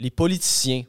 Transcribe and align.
les 0.00 0.10
politiciens, 0.10 0.82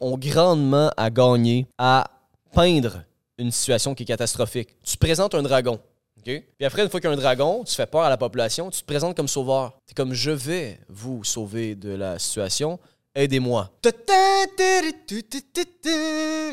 ont 0.00 0.18
grandement 0.18 0.90
à 0.96 1.10
gagner 1.10 1.66
à 1.78 2.10
peindre 2.52 3.02
une 3.38 3.50
situation 3.50 3.94
qui 3.94 4.04
est 4.04 4.06
catastrophique. 4.06 4.76
Tu 4.84 4.96
présentes 4.96 5.34
un 5.34 5.42
dragon, 5.42 5.80
OK? 6.18 6.24
Puis 6.24 6.64
après, 6.64 6.82
une 6.82 6.88
fois 6.88 7.00
qu'il 7.00 7.08
y 7.08 7.12
a 7.12 7.16
un 7.16 7.18
dragon, 7.18 7.64
tu 7.64 7.74
fais 7.74 7.86
peur 7.86 8.02
à 8.02 8.10
la 8.10 8.16
population, 8.16 8.70
tu 8.70 8.80
te 8.80 8.86
présentes 8.86 9.16
comme 9.16 9.28
sauveur. 9.28 9.78
Tu 9.86 9.94
comme 9.94 10.14
je 10.14 10.30
vais 10.30 10.78
vous 10.88 11.24
sauver 11.24 11.74
de 11.74 11.90
la 11.90 12.18
situation, 12.18 12.78
aidez-moi. 13.14 13.72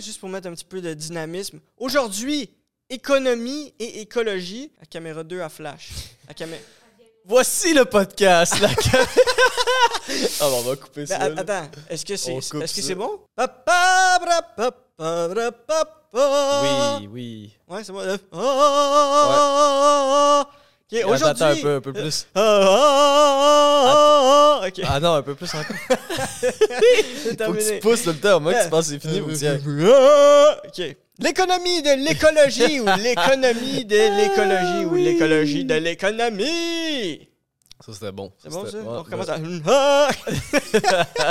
Juste 0.02 0.20
pour 0.20 0.29
mettre 0.29 0.48
un 0.48 0.54
petit 0.54 0.66
peu 0.66 0.82
de 0.82 0.93
dynamisme. 0.93 1.59
Aujourd'hui, 1.77 2.50
économie 2.89 3.73
et 3.79 4.02
écologie. 4.02 4.71
La 4.79 4.86
caméra 4.86 5.23
2 5.23 5.41
à 5.41 5.50
flash. 5.50 5.91
La 6.27 6.34
caméra. 6.34 6.61
Voici 7.25 7.73
le 7.73 7.85
podcast. 7.85 8.59
La 8.59 8.69
ah, 10.41 10.49
bon, 10.49 10.57
on 10.57 10.61
va 10.61 10.75
couper 10.75 11.05
Ben, 11.05 11.07
ça. 11.07 11.41
attends, 11.41 11.70
est-ce 11.89 12.05
que 12.05 12.15
c'est 12.17 12.35
que 12.35 12.41
ça. 12.41 12.67
c'est 12.67 12.95
bon? 12.95 13.20
Oui, 16.13 17.07
oui. 17.11 17.57
Ouais, 17.67 17.84
c'est 17.84 17.91
bon. 17.94 18.02
Ok, 20.91 20.98
Attends, 21.00 21.13
aujourd'hui. 21.13 21.44
attends, 21.44 21.58
un 21.58 21.62
peu, 21.62 21.76
un 21.76 21.81
peu 21.81 21.94
plus. 21.94 22.27
Ah, 22.36 22.59
ah, 23.84 24.62
ah, 24.62 24.68
Ah 24.90 25.00
non, 25.00 25.14
un 25.14 25.22
peu 25.22 25.36
plus 25.36 25.50
encore. 25.54 25.77
Faut 27.45 27.54
que 27.54 27.73
tu 27.73 27.80
pousses 27.80 28.04
tout 28.04 28.09
le 28.09 28.17
temps. 28.17 28.41
Moi, 28.41 28.54
que 28.54 28.64
tu 28.64 28.70
penses 28.70 28.88
que 28.90 28.94
c'est 28.94 29.00
fini, 29.00 29.22
vous 29.22 29.31
Ok. 29.31 30.98
L'économie 31.20 31.81
de 31.81 32.05
l'écologie 32.05 32.81
ou 32.81 32.86
l'économie 33.02 33.86
de 33.86 34.17
l'écologie 34.17 34.86
ou 34.86 34.95
l'écologie 34.95 35.64
de 35.66 35.76
l'économie. 35.76 37.30
Ça, 37.85 37.94
c'était 37.94 38.12
bon. 38.12 38.31
C'est 38.38 38.49
bon 38.49 38.66
c'était- 38.66 38.77
ça? 38.77 38.84
ouais, 38.84 38.88
On 38.88 39.03
recommence 39.03 39.27
ouais. 39.27 39.62
à. 39.66 40.09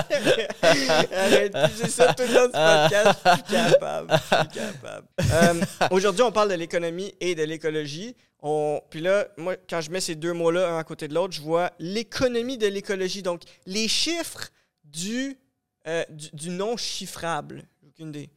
Arrête, 0.62 1.56
c'est 1.76 1.90
ça 1.90 2.12
tout 2.14 2.22
le 2.24 2.34
long 2.34 2.46
du 2.46 2.52
podcast. 2.52 3.20
Je 3.24 3.32
suis 3.34 3.42
capable. 3.70 4.12
Je 4.12 4.36
suis 4.36 4.48
capable. 4.48 5.06
Euh, 5.32 5.88
Aujourd'hui, 5.90 6.22
on 6.22 6.32
parle 6.32 6.50
de 6.50 6.54
l'économie 6.54 7.14
et 7.20 7.34
de 7.34 7.42
l'écologie. 7.42 8.16
On... 8.42 8.80
Puis 8.90 9.00
là, 9.00 9.26
moi, 9.36 9.56
quand 9.68 9.80
je 9.80 9.90
mets 9.90 10.00
ces 10.00 10.14
deux 10.14 10.32
mots-là 10.32 10.70
un 10.74 10.78
à 10.78 10.84
côté 10.84 11.08
de 11.08 11.14
l'autre, 11.14 11.34
je 11.34 11.40
vois 11.42 11.70
l'économie 11.78 12.58
de 12.58 12.66
l'écologie. 12.66 13.22
Donc, 13.22 13.42
les 13.66 13.86
chiffres 13.88 14.48
du, 14.84 15.38
euh, 15.86 16.04
du, 16.10 16.28
du 16.32 16.50
non 16.50 16.76
chiffrable. 16.76 17.62
J'ai 17.82 17.88
Aucune 17.88 18.08
idée. 18.08 18.30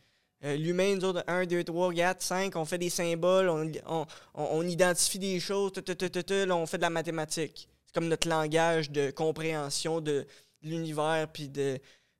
Euh, 0.43 0.57
L'humain, 0.57 0.95
nous 0.95 1.05
autres, 1.05 1.23
1, 1.25 1.45
2, 1.45 1.63
3, 1.63 1.93
4, 1.93 2.21
5, 2.21 2.55
on 2.57 2.65
fait 2.65 2.77
des 2.77 2.89
symboles, 2.89 3.47
on, 3.47 3.71
on, 3.87 4.05
on- 4.33 4.47
on 4.51 4.67
identifie 4.67 5.17
des 5.19 5.39
choses, 5.39 5.71
là, 5.77 6.55
on 6.57 6.65
fait 6.65 6.75
de 6.77 6.81
la 6.81 6.89
mathématique. 6.89 7.69
Comme 7.93 8.07
notre 8.07 8.27
langage 8.27 8.89
de 8.91 9.11
compréhension 9.11 10.01
de 10.01 10.25
l'univers 10.61 11.27
puis 11.31 11.47
de, 11.49 11.79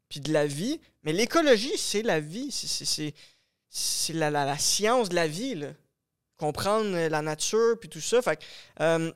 puis 0.09 0.19
de 0.19 0.31
la 0.31 0.45
vie. 0.45 0.79
Mais 1.03 1.13
l'écologie, 1.13 1.77
c'est 1.77 2.03
la 2.03 2.19
vie. 2.19 2.51
C'est- 2.51 3.13
la, 4.13 4.29
la, 4.29 4.45
la 4.45 4.57
science 4.57 5.09
de 5.09 5.15
la 5.15 5.27
vie. 5.27 5.55
Là. 5.55 5.73
Comprendre 6.37 6.95
la 7.07 7.21
nature 7.21 7.79
puis 7.79 7.89
tout 7.89 8.01
ça. 8.01 8.21
Fait 8.21 8.37
que, 8.37 8.43
euh, 8.81 9.11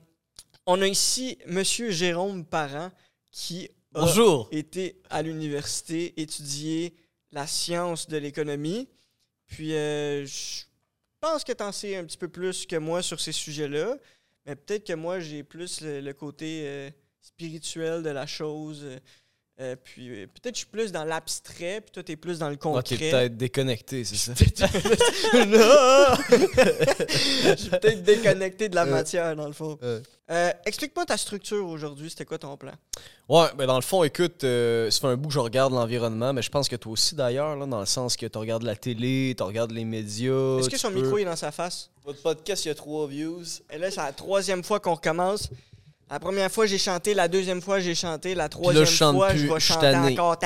on 0.66 0.82
a 0.82 0.86
ici 0.86 1.38
Monsieur 1.46 1.90
Jérôme 1.90 2.44
Parent 2.44 2.90
qui 3.30 3.68
a 3.94 4.00
Bonjour. 4.00 4.48
été 4.50 5.00
à 5.10 5.22
l'université 5.22 6.20
étudier 6.20 6.94
la 7.32 7.46
science 7.46 8.08
de 8.08 8.16
l'économie. 8.16 8.88
Puis 9.46 9.74
euh, 9.74 10.26
je 10.26 10.64
pense 11.20 11.44
que 11.44 11.52
tu 11.52 11.62
en 11.62 11.72
sais 11.72 11.96
un 11.96 12.04
petit 12.04 12.18
peu 12.18 12.28
plus 12.28 12.66
que 12.66 12.76
moi 12.76 13.02
sur 13.02 13.20
ces 13.20 13.32
sujets-là. 13.32 13.96
Mais 14.48 14.56
peut-être 14.56 14.86
que 14.86 14.94
moi, 14.94 15.20
j'ai 15.20 15.42
plus 15.44 15.82
le, 15.82 16.00
le 16.00 16.12
côté 16.14 16.62
euh, 16.64 16.90
spirituel 17.20 18.02
de 18.02 18.08
la 18.10 18.26
chose. 18.26 18.80
euh, 18.82 18.98
euh, 19.60 19.76
puis 19.82 20.08
euh, 20.08 20.26
peut-être 20.26 20.54
que 20.54 20.58
je 20.58 20.58
suis 20.58 20.66
plus 20.66 20.90
dans 20.92 21.04
l'abstrait, 21.04 21.80
puis 21.82 21.90
toi, 21.92 22.02
tu 22.02 22.12
es 22.12 22.16
plus 22.16 22.38
dans 22.38 22.48
le 22.48 22.54
Ok, 22.54 22.60
concret. 22.60 22.96
peut-être 22.96 23.36
déconnecté, 23.36 24.04
c'est 24.04 24.16
ça. 24.16 24.32
non! 25.34 26.14
Je 26.38 27.54
suis 27.58 27.70
peut-être 27.70 28.02
déconnecté 28.02 28.68
de 28.68 28.74
la 28.76 28.84
matière, 28.86 29.34
dans 29.36 29.46
le 29.48 29.52
fond. 29.52 29.78
Euh. 30.30 30.48
Euh, 30.48 30.52
Explique-moi 30.66 31.06
ta 31.06 31.16
structure 31.16 31.66
aujourd'hui. 31.66 32.10
C'était 32.10 32.24
quoi 32.24 32.38
ton 32.38 32.56
plan? 32.56 32.72
Ouais, 33.28 33.46
ben 33.56 33.66
dans 33.66 33.76
le 33.76 33.82
fond, 33.82 34.04
écoute, 34.04 34.44
euh, 34.44 34.90
ça 34.90 35.00
fait 35.00 35.06
un 35.08 35.16
bout 35.16 35.28
que 35.28 35.34
je 35.34 35.38
regarde 35.38 35.72
l'environnement, 35.72 36.32
mais 36.32 36.42
je 36.42 36.50
pense 36.50 36.68
que 36.68 36.76
toi 36.76 36.92
aussi 36.92 37.14
d'ailleurs, 37.14 37.56
là, 37.56 37.66
dans 37.66 37.80
le 37.80 37.86
sens 37.86 38.16
que 38.16 38.26
tu 38.26 38.38
regardes 38.38 38.62
la 38.62 38.76
télé, 38.76 39.34
tu 39.36 39.42
regardes 39.42 39.72
les 39.72 39.84
médias. 39.84 40.58
Est-ce 40.58 40.70
que 40.70 40.78
son 40.78 40.90
peux- 40.90 41.00
micro 41.02 41.18
est 41.18 41.24
dans 41.24 41.36
sa 41.36 41.50
face? 41.52 41.90
Votre 42.04 42.22
podcast, 42.22 42.64
il 42.64 42.68
y 42.68 42.70
a 42.70 42.74
trois 42.74 43.06
views. 43.06 43.42
Et 43.70 43.78
là, 43.78 43.90
c'est 43.90 43.96
la 44.02 44.12
troisième 44.12 44.62
fois 44.64 44.80
qu'on 44.80 44.94
recommence. 44.94 45.48
La 46.10 46.18
première 46.18 46.50
fois, 46.50 46.64
j'ai 46.64 46.78
chanté. 46.78 47.12
La 47.12 47.28
deuxième 47.28 47.60
fois, 47.60 47.80
j'ai 47.80 47.94
chanté. 47.94 48.34
La 48.34 48.44
là, 48.44 48.48
troisième 48.48 48.86
je 48.86 48.90
chante 48.90 49.14
fois, 49.16 49.28
plus. 49.28 49.40
je 49.40 49.46
vais 49.52 49.60
chanter 49.60 49.92
tanné. 49.92 50.18
encore. 50.18 50.36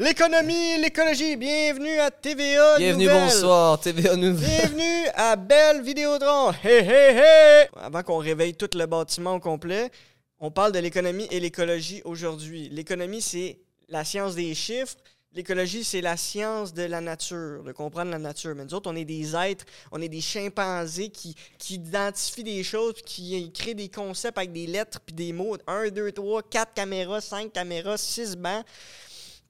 L'économie, 0.00 0.80
l'écologie. 0.80 1.34
Bienvenue 1.34 1.98
à 1.98 2.12
TVA 2.12 2.78
Bienvenue, 2.78 3.08
bonsoir, 3.08 3.80
TVA 3.80 4.14
Nouvelle. 4.14 4.48
Bienvenue 4.48 5.08
à 5.12 5.34
Belle 5.34 5.82
Vidéodrome. 5.82 6.54
Hey, 6.62 6.88
hey, 6.88 7.16
hey! 7.16 7.68
Avant 7.76 8.04
qu'on 8.04 8.18
réveille 8.18 8.54
tout 8.54 8.70
le 8.74 8.86
bâtiment 8.86 9.34
au 9.34 9.40
complet, 9.40 9.90
on 10.38 10.52
parle 10.52 10.70
de 10.70 10.78
l'économie 10.78 11.26
et 11.32 11.40
l'écologie 11.40 12.00
aujourd'hui. 12.04 12.68
L'économie, 12.68 13.20
c'est 13.20 13.58
la 13.88 14.04
science 14.04 14.36
des 14.36 14.54
chiffres. 14.54 14.94
L'écologie, 15.32 15.82
c'est 15.82 16.00
la 16.00 16.16
science 16.16 16.72
de 16.72 16.84
la 16.84 17.00
nature, 17.00 17.64
de 17.64 17.72
comprendre 17.72 18.12
la 18.12 18.18
nature. 18.20 18.54
Mais 18.54 18.66
nous 18.66 18.74
autres, 18.74 18.88
on 18.88 18.94
est 18.94 19.04
des 19.04 19.34
êtres, 19.34 19.64
on 19.90 20.00
est 20.00 20.08
des 20.08 20.20
chimpanzés 20.20 21.08
qui, 21.08 21.34
qui 21.58 21.74
identifient 21.74 22.44
des 22.44 22.62
choses, 22.62 22.94
qui 23.04 23.50
créent 23.52 23.74
des 23.74 23.88
concepts 23.88 24.38
avec 24.38 24.52
des 24.52 24.68
lettres 24.68 25.00
puis 25.04 25.16
des 25.16 25.32
mots. 25.32 25.56
1, 25.66 25.88
2, 25.88 26.12
3, 26.12 26.42
4 26.44 26.72
caméras, 26.72 27.20
5 27.20 27.52
caméras, 27.52 27.96
6 27.98 28.36
bancs. 28.36 28.64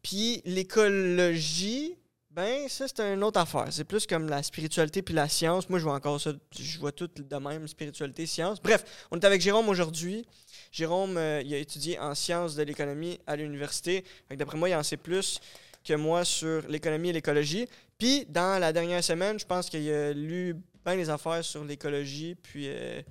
Puis 0.03 0.43
l'écologie, 0.45 1.97
ben 2.31 2.69
ça 2.69 2.87
c'est 2.87 3.01
une 3.01 3.25
autre 3.25 3.41
affaire. 3.41 3.67
C'est 3.71 3.85
plus 3.85 4.07
comme 4.07 4.29
la 4.29 4.43
spiritualité 4.43 5.03
puis 5.03 5.15
la 5.15 5.29
science. 5.29 5.69
Moi 5.69 5.79
je 5.79 5.85
vois 5.85 5.95
encore 5.95 6.21
ça, 6.21 6.33
je 6.57 6.79
vois 6.79 6.93
tout 6.93 7.09
de 7.09 7.37
même, 7.37 7.67
spiritualité, 7.67 8.27
science. 8.27 8.61
Bref, 8.63 8.85
on 9.11 9.19
est 9.19 9.25
avec 9.25 9.41
Jérôme 9.41 9.69
aujourd'hui. 9.69 10.25
Jérôme, 10.71 11.17
euh, 11.17 11.43
il 11.45 11.53
a 11.55 11.59
étudié 11.59 11.99
en 11.99 12.15
sciences 12.15 12.55
de 12.55 12.63
l'économie 12.63 13.19
à 13.27 13.35
l'université. 13.35 14.05
D'après 14.31 14.57
moi, 14.57 14.69
il 14.69 14.75
en 14.75 14.83
sait 14.83 14.97
plus 14.97 15.41
que 15.85 15.95
moi 15.95 16.25
sur 16.25 16.67
l'économie 16.69 17.09
et 17.09 17.13
l'écologie. 17.13 17.67
Puis 17.99 18.25
dans 18.29 18.61
la 18.61 18.73
dernière 18.73 19.03
semaine, 19.03 19.39
je 19.39 19.47
pense 19.47 19.69
qu'il 19.69 19.91
a 19.91 20.13
lu 20.13 20.55
bien 20.85 20.95
les 20.95 21.11
affaires 21.11 21.45
sur 21.45 21.65
l'écologie 21.65 22.37
puis 22.37 22.67
euh, 22.69 23.03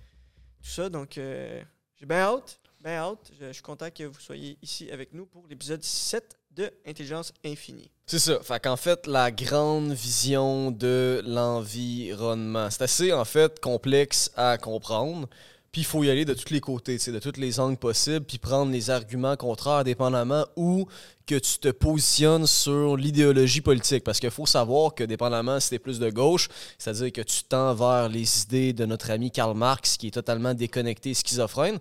tout 0.62 0.69
ça. 0.69 0.90
Donc 0.90 1.18
euh, 1.18 1.62
j'ai 1.96 2.06
bien 2.06 2.19
hâte, 2.19 2.62
bien 2.80 2.94
hâte. 2.94 3.31
Je, 3.38 3.48
je 3.48 3.52
suis 3.52 3.64
content 3.64 3.90
que 3.90 4.04
vous 4.04 4.19
soyez 4.19 4.58
ici 4.62 4.90
avec 4.90 5.14
nous 5.14 5.25
pour 5.25 5.46
l'épisode 5.48 5.84
7 5.84 6.37
de 6.57 6.72
Intelligence 6.85 7.31
Infinie. 7.45 7.91
C'est 8.06 8.19
ça. 8.19 8.40
Fait 8.41 8.62
qu'en 8.62 8.78
fait, 8.78 9.06
la 9.07 9.31
grande 9.31 9.91
vision 9.91 10.72
de 10.72 11.22
l'environnement, 11.25 12.69
c'est 12.69 12.81
assez, 12.81 13.13
en 13.13 13.25
fait, 13.25 13.59
complexe 13.59 14.31
à 14.35 14.57
comprendre. 14.57 15.29
Puis 15.77 15.83
il 15.83 15.85
faut 15.85 16.03
y 16.03 16.09
aller 16.09 16.25
de 16.25 16.33
tous 16.33 16.51
les 16.51 16.59
côtés, 16.59 16.97
de 16.97 17.19
tous 17.19 17.39
les 17.39 17.59
angles 17.59 17.77
possibles, 17.77 18.25
puis 18.25 18.39
prendre 18.39 18.71
les 18.71 18.89
arguments 18.89 19.35
contraires 19.35 19.83
dépendamment 19.83 20.43
où 20.55 20.88
que 21.27 21.35
tu 21.35 21.59
te 21.59 21.67
positionnes 21.67 22.47
sur 22.47 22.97
l'idéologie 22.97 23.61
politique. 23.61 24.03
Parce 24.03 24.19
qu'il 24.19 24.31
faut 24.31 24.47
savoir 24.47 24.95
que 24.95 25.03
dépendamment 25.03 25.59
si 25.59 25.69
tu 25.69 25.75
es 25.75 25.79
plus 25.79 25.99
de 25.99 26.09
gauche, 26.09 26.49
c'est-à-dire 26.79 27.11
que 27.11 27.21
tu 27.21 27.43
tends 27.43 27.75
vers 27.75 28.09
les 28.09 28.41
idées 28.41 28.73
de 28.73 28.88
notre 28.88 29.11
ami 29.11 29.29
Karl 29.29 29.55
Marx, 29.55 29.97
qui 29.97 30.07
est 30.07 30.11
totalement 30.11 30.55
déconnecté 30.55 31.11
et 31.11 31.13
schizophrène, 31.13 31.77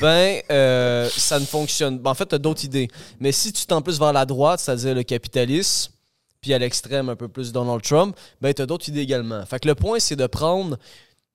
ben 0.00 0.40
euh, 0.50 1.08
ça 1.08 1.38
ne 1.38 1.44
fonctionne. 1.44 2.00
ben, 2.00 2.10
en 2.10 2.14
fait, 2.14 2.26
tu 2.26 2.34
as 2.34 2.38
d'autres 2.38 2.64
idées. 2.64 2.88
Mais 3.20 3.30
si 3.30 3.52
tu 3.52 3.64
tends 3.64 3.80
plus 3.80 4.00
vers 4.00 4.12
la 4.12 4.26
droite, 4.26 4.58
c'est-à-dire 4.58 4.96
le 4.96 5.04
capitalisme, 5.04 5.92
puis 6.40 6.52
à 6.52 6.58
l'extrême 6.58 7.10
un 7.10 7.16
peu 7.16 7.28
plus 7.28 7.52
Donald 7.52 7.82
Trump, 7.82 8.16
ben 8.40 8.52
tu 8.52 8.60
as 8.60 8.66
d'autres 8.66 8.88
idées 8.88 9.02
également. 9.02 9.46
Fait 9.46 9.60
que 9.60 9.68
le 9.68 9.76
point, 9.76 10.00
c'est 10.00 10.16
de 10.16 10.26
prendre 10.26 10.76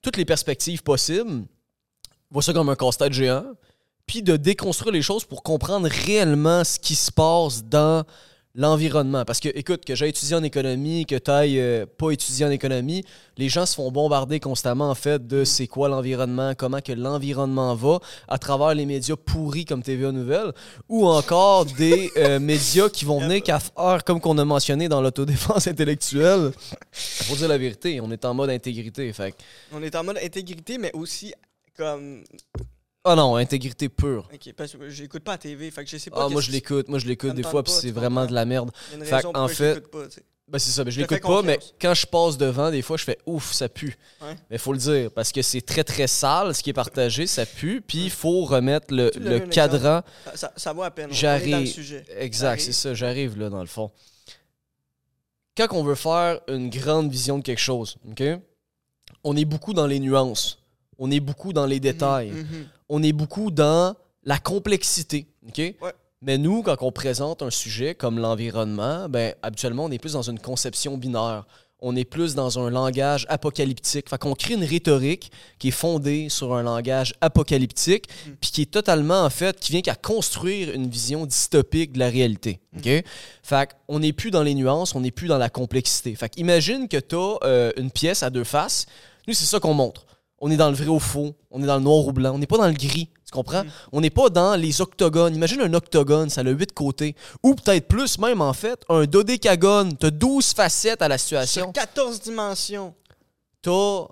toutes 0.02 0.18
les 0.18 0.26
perspectives 0.26 0.84
possibles, 0.84 1.46
vois 2.32 2.42
ça 2.42 2.54
comme 2.54 2.70
un 2.70 2.76
casse-tête 2.76 3.14
géant, 3.14 3.44
puis 4.08 4.24
de 4.24 4.38
déconstruire 4.38 4.94
les 4.94 5.02
choses 5.02 5.26
pour 5.26 5.44
comprendre 5.44 5.88
réellement 5.88 6.64
ce 6.64 6.80
qui 6.80 6.96
se 6.96 7.12
passe 7.12 7.64
dans 7.64 8.04
l'environnement. 8.56 9.24
Parce 9.26 9.40
que, 9.40 9.50
écoute, 9.56 9.86
que 9.86 9.96
j'ai 9.96 10.10
étudié 10.10 10.36
en 10.36 10.44
économie, 10.44 11.06
que 11.06 11.16
tu 11.16 11.32
ailles 11.32 11.86
pas 11.98 12.12
étudié 12.12 12.46
en 12.46 12.50
économie, 12.50 13.04
les 13.38 13.50
gens 13.50 13.66
se 13.66 13.76
font 13.76 13.92
bombarder 13.92 14.40
constamment, 14.40 14.90
en 14.90 14.96
fait, 14.96 15.26
de 15.26 15.44
c'est 15.44 15.68
quoi 15.68 15.88
l'environnement, 15.88 16.54
comment 16.56 16.82
que 16.82 16.92
l'environnement 16.92 17.76
va, 17.76 18.00
à 18.28 18.38
travers 18.38 18.76
les 18.76 18.86
médias 18.86 19.16
pourris 19.16 19.66
comme 19.66 19.84
TVA 19.84 20.12
Nouvelle, 20.12 20.52
ou 20.90 21.08
encore 21.08 21.66
des 21.66 22.12
euh, 22.18 22.40
médias 22.42 22.90
qui 22.90 23.06
vont 23.06 23.20
venir 23.20 23.42
qu'à 23.42 23.60
faire, 23.60 24.04
comme 24.04 24.20
qu'on 24.20 24.38
a 24.38 24.46
mentionné 24.46 24.90
dans 24.90 25.02
l'autodéfense 25.02 25.68
intellectuelle. 25.68 26.52
Faut 26.92 27.36
dire 27.36 27.48
la 27.48 27.58
vérité, 27.58 28.02
on 28.02 28.12
est 28.12 28.26
en 28.26 28.34
mode 28.34 28.50
intégrité. 28.50 29.12
Fait 29.14 29.34
On 29.72 29.82
est 29.82 29.96
en 29.96 30.04
mode 30.04 30.18
intégrité, 30.22 30.78
mais 30.78 30.92
aussi 30.94 31.34
comme. 31.76 32.24
Oh 33.04 33.16
non, 33.16 33.36
intégrité 33.36 33.90
pure. 33.90 34.30
Ok, 34.32 34.54
parce 34.56 34.74
que 34.74 34.90
j'écoute 34.90 35.24
pas 35.24 35.32
la 35.32 35.38
TV, 35.40 35.72
fait 35.72 35.84
que 35.84 35.90
je 35.90 35.98
sais 35.98 36.12
pas. 36.12 36.26
Ah, 36.26 36.30
moi 36.30 36.42
je 36.42 36.52
l'écoute, 36.52 36.88
moi 36.88 37.00
je 37.00 37.08
l'écoute 37.08 37.34
des 37.34 37.44
fois, 37.44 37.64
puis 37.64 37.74
c'est 37.74 37.92
vraiment 37.92 38.26
de 38.26 38.34
la 38.34 38.46
merde. 38.46 38.72
Fait 39.04 39.26
en 39.26 39.48
fait-. 39.48 39.84
Ben 40.48 40.60
c'est 40.60 40.72
ça, 40.72 40.84
ben, 40.84 40.92
je 40.92 41.00
Je 41.00 41.06
te 41.06 41.14
l'écoute 41.14 41.26
pas, 41.26 41.42
mais 41.44 41.58
quand 41.80 41.94
je 41.94 42.06
passe 42.06 42.38
devant, 42.38 42.72
des 42.72 42.82
fois, 42.82 42.98
je 42.98 43.06
fais 43.06 43.18
ouf, 43.26 43.54
ça 43.54 43.70
pue. 43.70 43.98
Ouais. 44.22 44.36
Mais 44.50 44.58
il 44.58 44.60
faut 44.60 44.74
le 44.74 44.80
dire, 44.80 45.10
parce 45.12 45.32
que 45.32 45.42
c'est 45.42 45.62
très 45.62 45.86
très 45.86 46.08
sale, 46.08 46.54
ce 46.54 46.62
qui 46.62 46.72
est 46.72 46.74
partagé, 46.74 47.26
ça 47.26 47.46
pue, 47.46 47.82
puis 47.82 48.06
il 48.06 48.10
faut 48.10 48.44
remettre 48.44 48.94
le, 48.94 49.12
le 49.16 49.40
cadran. 49.40 50.02
Ça, 50.26 50.36
ça, 50.36 50.54
ça 50.58 50.74
vaut 50.74 50.84
à 50.84 50.92
peine. 50.92 51.08
J'arrive. 51.10 51.68
sujet. 51.68 52.04
Exact, 52.18 52.60
c'est 52.60 52.74
ça, 52.74 52.94
j'arrive 52.94 53.40
là, 53.40 53.50
dans 53.50 53.62
le 53.62 53.68
fond. 53.68 53.92
Quand 55.56 55.68
on 55.72 55.84
veut 55.84 55.96
faire 55.96 56.42
une 56.50 56.70
grande 56.70 57.10
vision 57.10 57.38
de 57.38 57.44
quelque 57.44 57.60
chose, 57.60 57.98
OK? 58.10 58.22
On 59.24 59.38
est 59.38 59.46
beaucoup 59.46 59.74
dans 59.74 59.88
les 59.88 60.00
nuances. 60.02 60.61
On 61.04 61.10
est 61.12 61.20
beaucoup 61.20 61.52
dans 61.52 61.66
les 61.66 61.80
détails. 61.80 62.30
Mhm. 62.30 62.68
on 62.88 63.02
est 63.04 63.12
beaucoup 63.14 63.50
dans 63.52 63.96
la 64.24 64.38
complexité. 64.38 65.26
OK? 65.48 65.58
Ouais. 65.58 65.76
Mais 66.22 66.38
nous, 66.38 66.62
quand 66.62 66.76
on 66.82 66.92
présente 66.92 67.42
un 67.42 67.50
sujet 67.50 67.96
comme 67.96 68.20
l'environnement, 68.20 69.10
ben, 69.10 69.34
habituellement, 69.42 69.86
on 69.86 69.92
est 69.92 69.98
plus 69.98 70.14
dans 70.14 70.30
une 70.30 70.38
conception 70.40 70.96
binaire. 70.98 71.46
On 71.80 71.96
est 71.96 72.06
plus 72.06 72.36
dans 72.36 72.60
un 72.60 72.70
langage 72.70 73.26
apocalyptique. 73.30 74.08
Fait 74.08 74.20
qu'on 74.20 74.36
crée 74.36 74.54
une 74.54 74.64
rhétorique 74.64 75.32
qui 75.58 75.70
est 75.70 75.72
fondée 75.72 76.30
sur 76.30 76.54
un 76.54 76.62
langage 76.62 77.16
apocalyptique, 77.22 78.06
Mm. 78.28 78.32
puis 78.40 78.52
qui 78.52 78.62
est 78.62 78.70
totalement, 78.72 79.24
en 79.26 79.32
fait, 79.32 79.60
qui 79.60 79.72
vient 79.72 79.82
qu'à 79.82 79.96
construire 79.96 80.72
une 80.76 80.88
vision 80.88 81.26
dystopique 81.26 81.94
de 81.94 82.00
la 82.00 82.10
réalité. 82.10 82.60
OK? 82.78 83.04
Fait 83.42 83.70
qu'on 83.88 83.98
n'est 84.00 84.14
plus 84.14 84.30
dans 84.30 84.44
les 84.44 84.54
nuances, 84.54 84.94
on 84.94 85.00
n'est 85.02 85.10
plus 85.10 85.28
dans 85.28 85.40
la 85.40 85.50
complexité. 85.50 86.14
Fait 86.14 86.30
qu'imagine 86.30 86.88
que 86.88 86.98
tu 86.98 87.16
as 87.16 87.72
une 87.78 87.90
pièce 87.90 88.22
à 88.22 88.30
deux 88.30 88.44
faces. 88.44 88.86
Nous, 89.28 89.34
c'est 89.34 89.46
ça 89.46 89.60
qu'on 89.60 89.74
montre. 89.74 90.06
On 90.42 90.50
est 90.50 90.58
dans 90.58 90.70
le 90.70 90.76
vrai 90.76 90.88
ou 90.88 91.00
faux, 91.00 91.36
on 91.52 91.62
est 91.62 91.68
dans 91.68 91.76
le 91.76 91.84
noir 91.84 92.08
ou 92.08 92.12
blanc, 92.12 92.34
on 92.34 92.40
n'est 92.40 92.48
pas 92.48 92.58
dans 92.58 92.68
le 92.68 92.74
gris. 92.74 93.10
Tu 93.26 93.32
comprends? 93.32 93.64
Mm. 93.64 93.70
On 93.94 94.02
n'est 94.02 94.10
pas 94.10 94.30
dans 94.30 94.56
les 94.56 94.82
octogones. 94.82 95.36
Imagine 95.36 95.62
un 95.62 95.74
octogone, 95.74 96.30
ça 96.30 96.42
a 96.42 96.50
huit 96.50 96.74
côtés. 96.74 97.16
Ou 97.44 97.54
peut-être 97.54 97.88
plus 97.88 98.18
même, 98.18 98.42
en 98.42 98.54
fait, 98.54 98.84
un 98.90 99.06
dodécagone. 99.06 99.96
Tu 99.98 100.08
as 100.08 100.12
12 100.12 100.54
facettes 100.54 101.02
à 101.02 101.08
la 101.08 101.18
situation. 101.18 101.66
Sur 101.66 101.74
14 101.74 102.22
dimensions. 102.22 102.94
Tu 103.62 103.70
as 103.70 104.08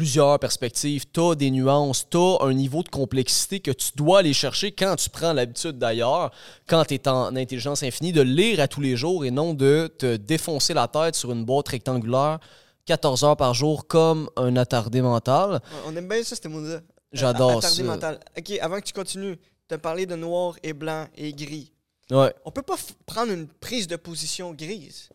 plusieurs 0.00 0.38
perspectives, 0.38 1.04
tu 1.12 1.20
as 1.20 1.34
des 1.34 1.50
nuances, 1.50 2.08
tu 2.08 2.16
as 2.16 2.38
un 2.40 2.54
niveau 2.54 2.82
de 2.82 2.88
complexité 2.88 3.60
que 3.60 3.70
tu 3.70 3.90
dois 3.96 4.20
aller 4.20 4.32
chercher 4.32 4.72
quand 4.72 4.96
tu 4.96 5.10
prends 5.10 5.34
l'habitude 5.34 5.76
d'ailleurs, 5.76 6.30
quand 6.66 6.84
tu 6.86 6.94
es 6.94 7.06
en 7.06 7.36
intelligence 7.36 7.82
infinie, 7.82 8.12
de 8.12 8.22
lire 8.22 8.60
à 8.60 8.68
tous 8.68 8.80
les 8.80 8.96
jours 8.96 9.26
et 9.26 9.30
non 9.30 9.52
de 9.52 9.92
te 9.98 10.16
défoncer 10.16 10.72
la 10.72 10.88
tête 10.88 11.16
sur 11.16 11.32
une 11.32 11.44
boîte 11.44 11.68
rectangulaire 11.68 12.38
14 12.86 13.24
heures 13.24 13.36
par 13.36 13.54
jour 13.54 13.86
comme 13.86 14.30
un 14.36 14.56
attardé 14.56 15.00
mental. 15.02 15.60
On 15.86 15.94
aime 15.96 16.08
bien 16.08 16.22
ça, 16.24 16.36
ces 16.36 16.48
mots-là. 16.48 16.80
J'adore 17.12 17.58
Attardé 17.58 17.76
ça. 17.76 17.82
mental. 17.82 18.20
OK, 18.36 18.50
avant 18.60 18.80
que 18.80 18.84
tu 18.86 18.92
continues, 18.92 19.36
tu 19.68 19.74
as 19.74 19.78
parlé 19.78 20.06
de 20.06 20.14
noir 20.16 20.56
et 20.62 20.72
blanc 20.72 21.06
et 21.16 21.32
gris. 21.32 21.72
Ouais. 22.10 22.34
On 22.44 22.50
peut 22.50 22.62
pas 22.62 22.76
prendre 23.06 23.32
une 23.32 23.46
prise 23.46 23.86
de 23.86 23.96
position 23.96 24.52
grise. 24.52 25.08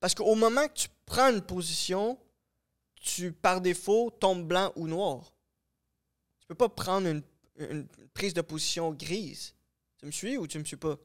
Parce 0.00 0.14
qu'au 0.14 0.34
moment 0.34 0.66
que 0.66 0.72
tu 0.74 0.88
prends 1.06 1.30
une 1.30 1.42
position, 1.42 2.18
tu, 3.00 3.32
par 3.32 3.60
défaut, 3.60 4.10
tombes 4.18 4.46
blanc 4.46 4.72
ou 4.76 4.86
noir. 4.88 5.32
Tu 6.40 6.46
peux 6.48 6.54
pas 6.54 6.68
prendre 6.68 7.06
une, 7.06 7.22
une 7.58 7.86
prise 8.14 8.34
de 8.34 8.40
position 8.40 8.92
grise. 8.92 9.54
Tu 9.98 10.06
me 10.06 10.10
suis 10.10 10.36
ou 10.38 10.46
tu 10.46 10.58
me 10.58 10.64
suis 10.64 10.76
pas? 10.76 10.96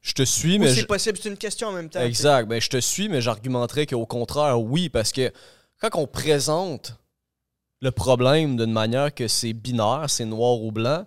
Je 0.00 0.12
te 0.12 0.22
suis, 0.22 0.58
mais 0.58 0.72
c'est 0.74 0.80
je- 0.82 0.86
possible, 0.86 1.18
c'est 1.22 1.28
une 1.28 1.36
question 1.36 1.68
en 1.68 1.72
même 1.72 1.88
temps. 1.90 2.00
Exact. 2.02 2.48
Ben, 2.48 2.60
je 2.60 2.68
te 2.68 2.80
suis, 2.80 3.08
mais 3.08 3.20
j'argumenterais 3.20 3.86
qu'au 3.86 4.06
contraire, 4.06 4.60
oui, 4.60 4.88
parce 4.88 5.12
que 5.12 5.32
quand 5.80 5.90
on 5.94 6.06
présente 6.06 6.94
le 7.80 7.90
problème 7.90 8.56
d'une 8.56 8.72
manière 8.72 9.14
que 9.14 9.28
c'est 9.28 9.52
binaire, 9.52 10.06
c'est 10.08 10.24
noir 10.24 10.60
ou 10.60 10.72
blanc, 10.72 11.04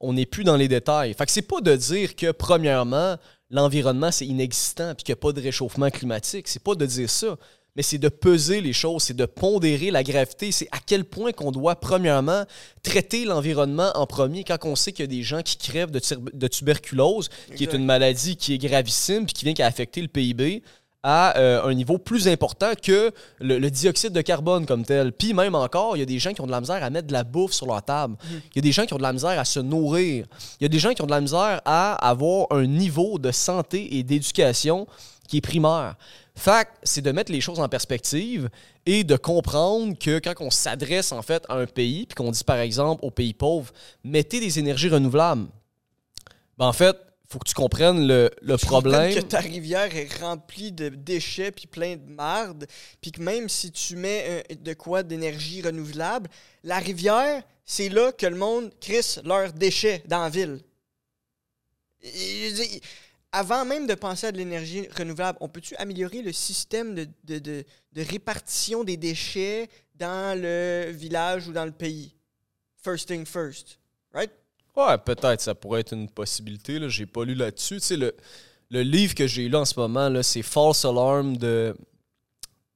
on 0.00 0.12
n'est 0.12 0.26
plus 0.26 0.44
dans 0.44 0.56
les 0.56 0.68
détails. 0.68 1.14
Fait 1.14 1.26
que 1.26 1.32
c'est 1.32 1.42
pas 1.42 1.60
de 1.60 1.74
dire 1.74 2.14
que, 2.14 2.30
premièrement, 2.30 3.16
l'environnement, 3.50 4.10
c'est 4.12 4.26
inexistant 4.26 4.94
puis 4.94 5.04
qu'il 5.04 5.12
n'y 5.14 5.18
a 5.18 5.22
pas 5.22 5.32
de 5.32 5.40
réchauffement 5.40 5.90
climatique. 5.90 6.46
C'est 6.48 6.62
pas 6.62 6.74
de 6.74 6.86
dire 6.86 7.08
ça. 7.10 7.36
Mais 7.76 7.82
c'est 7.82 7.98
de 7.98 8.08
peser 8.08 8.60
les 8.60 8.72
choses, 8.72 9.02
c'est 9.02 9.16
de 9.16 9.26
pondérer 9.26 9.90
la 9.90 10.02
gravité. 10.02 10.52
C'est 10.52 10.68
à 10.70 10.78
quel 10.84 11.04
point 11.04 11.32
qu'on 11.32 11.50
doit, 11.50 11.74
premièrement, 11.76 12.44
traiter 12.82 13.24
l'environnement 13.24 13.90
en 13.94 14.06
premier 14.06 14.44
quand 14.44 14.58
on 14.64 14.76
sait 14.76 14.92
qu'il 14.92 15.02
y 15.02 15.08
a 15.08 15.14
des 15.14 15.22
gens 15.22 15.42
qui 15.42 15.56
crèvent 15.56 15.90
de, 15.90 16.48
tuberculose, 16.48 17.30
qui 17.56 17.64
est 17.64 17.72
une 17.72 17.84
maladie 17.84 18.36
qui 18.36 18.54
est 18.54 18.58
gravissime 18.58 19.26
puis 19.26 19.34
qui 19.34 19.44
vient 19.44 19.54
qu'à 19.54 19.66
affecter 19.66 20.00
le 20.02 20.08
PIB 20.08 20.62
à 21.04 21.36
euh, 21.36 21.62
un 21.64 21.74
niveau 21.74 21.98
plus 21.98 22.28
important 22.28 22.72
que 22.82 23.12
le, 23.38 23.58
le 23.58 23.70
dioxyde 23.70 24.12
de 24.12 24.22
carbone 24.22 24.64
comme 24.64 24.86
tel. 24.86 25.12
Puis 25.12 25.34
même 25.34 25.54
encore, 25.54 25.96
il 25.96 26.00
y 26.00 26.02
a 26.02 26.06
des 26.06 26.18
gens 26.18 26.32
qui 26.32 26.40
ont 26.40 26.46
de 26.46 26.50
la 26.50 26.60
misère 26.60 26.82
à 26.82 26.88
mettre 26.88 27.06
de 27.08 27.12
la 27.12 27.24
bouffe 27.24 27.52
sur 27.52 27.66
leur 27.66 27.82
table. 27.82 28.16
Il 28.30 28.56
y 28.56 28.58
a 28.58 28.62
des 28.62 28.72
gens 28.72 28.86
qui 28.86 28.94
ont 28.94 28.98
de 28.98 29.02
la 29.02 29.12
misère 29.12 29.38
à 29.38 29.44
se 29.44 29.60
nourrir. 29.60 30.26
Il 30.60 30.62
y 30.62 30.66
a 30.66 30.68
des 30.68 30.78
gens 30.78 30.94
qui 30.94 31.02
ont 31.02 31.06
de 31.06 31.10
la 31.10 31.20
misère 31.20 31.60
à 31.66 31.94
avoir 32.08 32.46
un 32.50 32.66
niveau 32.66 33.18
de 33.18 33.30
santé 33.32 33.98
et 33.98 34.02
d'éducation 34.02 34.86
qui 35.28 35.36
est 35.36 35.42
primaire. 35.42 35.96
Fait 36.36 36.66
c'est 36.82 37.00
de 37.00 37.12
mettre 37.12 37.30
les 37.30 37.40
choses 37.40 37.60
en 37.60 37.68
perspective 37.68 38.50
et 38.86 39.04
de 39.04 39.16
comprendre 39.16 39.96
que 39.96 40.18
quand 40.18 40.34
on 40.40 40.50
s'adresse 40.50 41.12
en 41.12 41.22
fait 41.22 41.44
à 41.48 41.54
un 41.54 41.66
pays, 41.66 42.06
puis 42.06 42.16
qu'on 42.16 42.30
dit 42.30 42.44
par 42.44 42.58
exemple 42.58 43.04
aux 43.04 43.10
pays 43.10 43.34
pauvres, 43.34 43.72
mettez 44.02 44.40
des 44.40 44.58
énergies 44.58 44.88
renouvelables. 44.88 45.46
Ben, 46.58 46.66
en 46.66 46.72
fait, 46.72 46.96
faut 47.28 47.38
que 47.38 47.48
tu 47.48 47.54
comprennes 47.54 48.06
le, 48.06 48.30
le 48.42 48.56
problème. 48.56 49.14
que 49.14 49.20
ta 49.20 49.40
rivière 49.40 49.94
est 49.96 50.20
remplie 50.20 50.72
de 50.72 50.88
déchets 50.88 51.50
puis 51.50 51.66
plein 51.66 51.96
de 51.96 52.10
marde, 52.10 52.66
puis 53.00 53.12
que 53.12 53.22
même 53.22 53.48
si 53.48 53.70
tu 53.70 53.96
mets 53.96 54.24
euh, 54.50 54.54
de 54.54 54.74
quoi 54.74 55.02
d'énergie 55.02 55.62
renouvelable, 55.62 56.28
la 56.62 56.78
rivière, 56.78 57.42
c'est 57.64 57.88
là 57.88 58.12
que 58.12 58.26
le 58.26 58.36
monde 58.36 58.72
crisse 58.80 59.20
leurs 59.24 59.52
déchets 59.52 60.02
dans 60.06 60.22
la 60.22 60.30
ville. 60.30 60.60
Avant 63.36 63.64
même 63.64 63.86
de 63.88 63.94
penser 63.94 64.28
à 64.28 64.32
de 64.32 64.36
l'énergie 64.38 64.86
renouvelable, 64.96 65.38
on 65.40 65.48
peut-tu 65.48 65.74
améliorer 65.76 66.22
le 66.22 66.32
système 66.32 66.94
de, 66.94 67.08
de- 67.24 67.38
de- 67.40 67.64
répartition 67.96 68.84
des 68.84 68.96
déchets 68.96 69.68
dans 69.96 70.40
le 70.40 70.90
village 70.92 71.48
ou 71.48 71.52
dans 71.52 71.64
le 71.64 71.72
pays? 71.72 72.14
First 72.82 73.08
thing 73.08 73.26
first, 73.26 73.78
right? 74.12 74.30
Ouais, 74.76 74.96
peut-être, 74.98 75.40
ça 75.40 75.54
pourrait 75.54 75.80
être 75.80 75.94
une 75.94 76.08
possibilité. 76.08 76.78
Là. 76.78 76.88
J'ai 76.88 77.06
pas 77.06 77.24
lu 77.24 77.34
là-dessus. 77.34 77.80
Le, 77.96 78.14
le 78.70 78.82
livre 78.82 79.14
que 79.14 79.26
j'ai 79.26 79.48
lu 79.48 79.56
en 79.56 79.64
ce 79.64 79.78
moment, 79.80 80.08
là, 80.08 80.22
c'est 80.22 80.42
False 80.42 80.84
Alarm 80.84 81.36
de. 81.36 81.74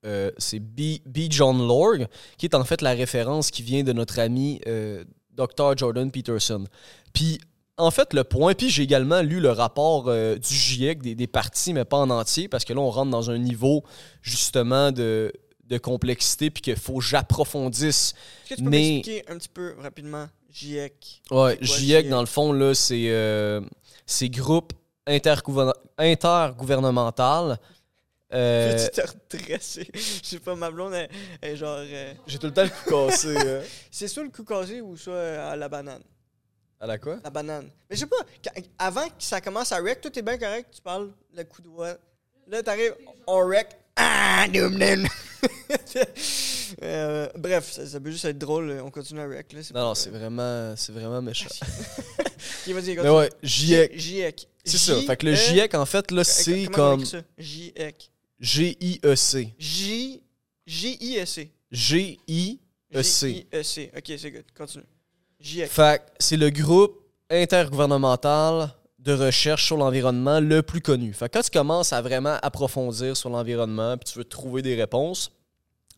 euh, 0.06 0.30
c'est 0.38 0.60
B. 0.60 0.98
B. 1.06 1.26
John 1.30 1.58
Lorg, 1.66 2.06
qui 2.36 2.46
est 2.46 2.54
en 2.54 2.64
fait 2.64 2.82
la 2.82 2.94
référence 2.94 3.50
qui 3.52 3.62
vient 3.62 3.84
de 3.84 3.92
notre 3.92 4.18
ami 4.18 4.60
euh, 4.66 5.04
Dr. 5.32 5.76
Jordan 5.76 6.10
Peterson. 6.10 6.64
Puis, 7.12 7.38
en 7.78 7.90
fait, 7.90 8.12
le 8.12 8.24
point, 8.24 8.54
puis 8.54 8.68
j'ai 8.70 8.82
également 8.82 9.22
lu 9.22 9.40
le 9.40 9.50
rapport 9.50 10.04
euh, 10.08 10.36
du 10.36 10.54
GIEC, 10.54 11.00
des, 11.00 11.14
des 11.14 11.26
parties, 11.26 11.72
mais 11.72 11.84
pas 11.84 11.98
en 11.98 12.10
entier, 12.10 12.48
parce 12.48 12.64
que 12.64 12.72
là, 12.72 12.80
on 12.80 12.90
rentre 12.90 13.10
dans 13.10 13.30
un 13.30 13.38
niveau, 13.38 13.84
justement, 14.20 14.90
de, 14.92 15.32
de 15.64 15.78
complexité, 15.78 16.50
puis 16.50 16.60
qu'il 16.62 16.76
faut 16.76 16.98
que 16.98 17.04
j'approfondisse 17.04 18.14
Est-ce 18.44 18.50
que 18.50 18.54
tu 18.56 18.62
peux 18.64 18.70
Mais- 18.70 18.78
m'expliquer 18.94 19.24
un 19.30 19.38
petit 19.38 19.48
peu 19.48 19.74
rapidement, 19.80 20.26
GIEC? 20.50 21.22
Ouais, 21.30 21.56
quoi, 21.56 21.60
GIEC, 21.60 21.78
GIEC? 22.04 22.08
dans 22.08 22.20
le 22.20 22.26
fond, 22.26 22.52
là, 22.52 22.74
c'est 22.74 23.06
euh, 23.10 23.60
c'est 24.06 24.28
groupe 24.28 24.72
intergouvernemental. 25.06 27.58
Euh, 28.34 28.76
Peux-tu 28.92 29.00
te 29.00 29.06
redresser? 29.46 29.88
Je 29.94 30.26
sais 30.26 30.38
pas, 30.38 30.54
ma 30.54 30.70
blonde, 30.70 30.92
elle, 30.94 31.08
elle 31.40 31.52
est 31.52 31.56
genre... 31.56 31.78
euh, 31.80 32.12
J'ai 32.26 32.38
tout 32.38 32.46
le 32.46 32.52
temps 32.52 32.64
le 32.64 32.68
coup 32.68 32.90
cassé. 33.08 33.34
euh. 33.36 33.62
c'est 33.90 34.08
soit 34.08 34.22
le 34.24 34.30
coup 34.30 34.44
cassé 34.44 34.80
ou 34.80 34.96
soit 34.96 35.12
euh, 35.14 35.52
à 35.52 35.56
la 35.56 35.68
banane. 35.68 36.02
À 36.80 36.86
la 36.86 36.98
quoi? 36.98 37.18
La 37.24 37.30
banane. 37.30 37.68
Mais 37.90 37.96
je 37.96 38.00
sais 38.00 38.06
pas, 38.06 38.16
quand- 38.44 38.62
avant 38.78 39.06
que 39.08 39.14
ça 39.18 39.40
commence 39.40 39.72
à 39.72 39.80
wreck, 39.80 40.00
tout 40.00 40.16
est 40.18 40.22
bien 40.22 40.38
correct, 40.38 40.68
tu 40.74 40.80
parles 40.80 41.10
le 41.36 41.44
coup 41.44 41.60
de 41.60 41.66
doigt. 41.66 41.96
Là, 42.46 42.62
t'arrives, 42.62 42.94
on 43.26 43.44
wreck. 43.46 43.68
Ah. 43.96 44.46
Euh, 46.82 47.28
bref, 47.34 47.72
ça, 47.72 47.86
ça 47.86 47.98
peut 47.98 48.10
juste 48.10 48.26
être 48.26 48.36
drôle, 48.38 48.78
on 48.84 48.90
continue 48.90 49.20
à 49.20 49.26
wreck. 49.26 49.52
Là, 49.54 49.60
Non, 49.74 49.80
non, 49.88 49.94
c'est 49.94 50.10
vraiment, 50.10 50.74
c'est 50.76 50.92
vraiment 50.92 51.22
méchant. 51.22 51.48
Ok, 52.68 52.74
vas-y, 52.74 52.90
Mais 52.90 52.96
continue. 52.96 53.10
ouais, 53.16 53.30
GIEC. 53.42 53.98
GIEC. 53.98 54.48
C'est 54.64 54.78
ça. 54.78 55.00
Fait 55.02 55.16
que 55.16 55.26
le 55.26 55.34
GIEC, 55.34 55.74
en 55.74 55.86
fait, 55.86 56.10
là, 56.10 56.20
euh, 56.20 56.24
c'est 56.24 56.66
comme? 56.66 57.02
GIEC. 57.38 58.10
G-I-E-C. 58.38 59.54
J... 59.58 60.22
J-I-S-C. 60.66 61.50
G-I-E-C. 61.70 62.60
J-I-S-C. 62.92 63.90
Ok, 63.96 64.12
c'est 64.18 64.30
good. 64.30 64.44
Continue. 64.56 64.84
GIEC. 65.40 65.68
Fait 65.70 66.02
c'est 66.18 66.36
le 66.36 66.50
groupe 66.50 66.94
intergouvernemental 67.30 68.70
de 68.98 69.12
recherche 69.12 69.64
sur 69.66 69.76
l'environnement 69.76 70.40
le 70.40 70.62
plus 70.62 70.80
connu. 70.80 71.12
Fait 71.12 71.28
quand 71.28 71.42
tu 71.42 71.50
commences 71.50 71.92
à 71.92 72.02
vraiment 72.02 72.36
approfondir 72.42 73.16
sur 73.16 73.30
l'environnement 73.30 73.96
puis 73.96 74.12
tu 74.12 74.18
veux 74.18 74.24
trouver 74.24 74.62
des 74.62 74.74
réponses, 74.74 75.30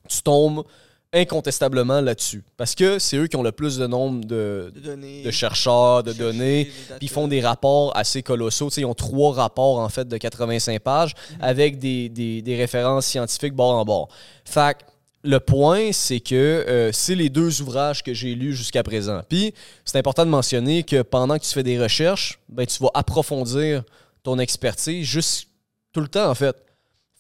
tu 0.09 0.23
tombes 0.23 0.65
incontestablement 1.13 2.01
là-dessus. 2.01 2.45
Parce 2.57 2.75
que 2.77 2.99
c'est 3.01 3.17
eux 3.17 3.27
qui 3.27 3.35
ont 3.37 3.43
le 3.43 3.51
plus 3.51 3.79
de 3.79 3.87
nombre 3.89 4.25
de, 4.25 4.71
De 4.75 4.81
données. 4.81 5.23
de 5.25 5.31
chercheurs, 5.33 6.05
de 6.05 6.13
données, 6.13 6.67
puis 6.99 6.99
ils 7.07 7.09
font 7.09 7.27
des 7.27 7.41
rapports 7.41 7.97
assez 7.97 8.23
colossaux. 8.23 8.69
Tu 8.69 8.77
sais, 8.77 8.81
ils 8.83 8.85
ont 8.85 8.95
trois 8.95 9.33
rapports, 9.35 9.81
en 9.81 9.89
fait, 9.89 10.07
de 10.07 10.17
85 10.17 10.79
pages 10.81 11.15
avec 11.41 11.79
des, 11.81 12.09
des- 12.09 12.43
des 12.43 12.57
références 12.57 13.07
scientifiques 13.07 13.55
bord 13.55 13.75
en 13.75 13.85
bord. 13.85 14.09
Fait 14.45 14.77
le 15.23 15.39
point, 15.39 15.93
c'est 15.93 16.21
que 16.21 16.35
euh, 16.35 16.93
c'est 16.93 17.15
les 17.15 17.29
deux 17.29 17.61
ouvrages 17.61 18.03
que 18.03 18.15
j'ai 18.15 18.35
lus 18.35 18.55
jusqu'à 18.55 18.83
présent. 18.83 19.21
Puis, 19.29 19.55
c'est 19.85 19.99
important 19.99 20.25
de 20.25 20.31
mentionner 20.31 20.83
que 20.83 21.03
pendant 21.03 21.39
que 21.39 21.45
tu 21.45 21.53
fais 21.53 21.63
des 21.63 21.81
recherches, 21.81 22.41
ben, 22.49 22.67
tu 22.67 22.83
vas 22.83 22.91
approfondir 22.95 23.83
ton 24.23 24.39
expertise 24.39 25.07
juste 25.07 25.49
tout 25.93 26.01
le 26.01 26.09
temps, 26.09 26.31
en 26.31 26.35
fait. 26.35 26.57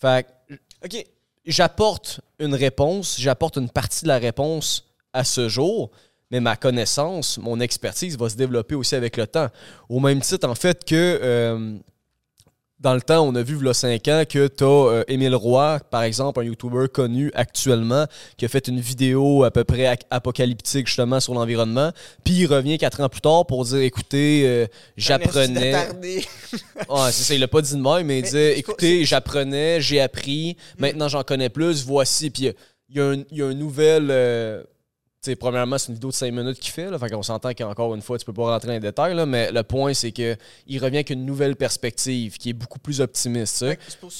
Fait 0.00 0.26
OK. 0.82 1.04
j'apporte 1.44 2.20
une 2.38 2.54
réponse, 2.54 3.16
j'apporte 3.18 3.56
une 3.56 3.68
partie 3.68 4.04
de 4.04 4.08
la 4.08 4.18
réponse 4.18 4.86
à 5.12 5.24
ce 5.24 5.48
jour, 5.48 5.90
mais 6.30 6.40
ma 6.40 6.56
connaissance, 6.56 7.36
mon 7.38 7.60
expertise 7.60 8.16
va 8.16 8.30
se 8.30 8.36
développer 8.36 8.74
aussi 8.74 8.94
avec 8.94 9.18
le 9.18 9.26
temps. 9.26 9.48
Au 9.88 10.00
même 10.00 10.20
titre, 10.20 10.48
en 10.48 10.54
fait, 10.54 10.84
que 10.84 11.18
euh, 11.22 11.76
dans 12.80 12.94
le 12.94 13.02
temps, 13.02 13.20
on 13.26 13.34
a 13.34 13.42
vu, 13.42 13.58
il 13.60 13.66
y 13.66 13.68
a 13.68 13.74
5 13.74 14.08
ans, 14.08 14.22
que 14.28 14.46
tu 14.48 14.64
as 14.64 15.04
Émile 15.06 15.34
Roy, 15.34 15.78
par 15.90 16.02
exemple, 16.02 16.40
un 16.40 16.44
YouTuber 16.44 16.86
connu 16.92 17.30
actuellement, 17.34 18.06
qui 18.38 18.46
a 18.46 18.48
fait 18.48 18.68
une 18.68 18.80
vidéo 18.80 19.44
à 19.44 19.50
peu 19.50 19.64
près 19.64 19.98
apocalyptique, 20.10 20.86
justement, 20.86 21.20
sur 21.20 21.34
l'environnement. 21.34 21.92
Puis 22.24 22.34
il 22.34 22.46
revient 22.46 22.78
4 22.78 23.02
ans 23.02 23.08
plus 23.10 23.20
tard 23.20 23.44
pour 23.46 23.64
dire 23.66 23.80
écoutez, 23.80 24.44
euh, 24.46 24.66
j'apprenais. 24.96 25.74
Ouais, 26.88 27.12
c'est 27.12 27.22
ça, 27.24 27.34
il 27.34 27.40
l'a 27.40 27.48
pas 27.48 27.60
dit 27.60 27.74
de 27.74 27.80
même, 27.80 28.06
mais 28.06 28.18
il 28.20 28.22
disait 28.22 28.58
écoutez, 28.58 29.04
j'apprenais, 29.04 29.80
j'ai 29.80 30.00
appris, 30.00 30.56
maintenant 30.78 31.08
j'en 31.08 31.22
connais 31.22 31.50
plus, 31.50 31.84
voici. 31.84 32.30
Puis 32.30 32.50
il 32.88 32.96
y 32.96 33.00
a 33.00 33.04
un, 33.10 33.22
y 33.30 33.42
a 33.42 33.46
un 33.46 33.54
nouvel. 33.54 34.08
euh, 34.10 34.62
premièrement, 35.38 35.76
c'est 35.76 35.88
une 35.88 35.94
vidéo 35.94 36.10
de 36.10 36.14
5 36.14 36.32
minutes 36.32 36.58
qu'il 36.58 36.72
fait, 36.72 36.90
là, 36.90 36.98
fait 36.98 37.10
qu'on 37.10 37.22
s'entend 37.22 37.52
qu'encore 37.52 37.94
une 37.94 38.02
fois, 38.02 38.18
tu 38.18 38.24
peux 38.24 38.32
pas 38.32 38.52
rentrer 38.52 38.68
dans 38.68 38.74
les 38.74 38.80
détails, 38.80 39.14
là, 39.14 39.26
mais 39.26 39.52
le 39.52 39.62
point, 39.62 39.92
c'est 39.92 40.12
que 40.12 40.36
il 40.66 40.82
revient 40.82 40.98
avec 40.98 41.10
une 41.10 41.26
nouvelle 41.26 41.56
perspective 41.56 42.38
qui 42.38 42.50
est 42.50 42.54
beaucoup 42.54 42.78
plus 42.78 43.00
optimiste. 43.00 43.64
C'est 43.88 43.98
pour, 44.00 44.12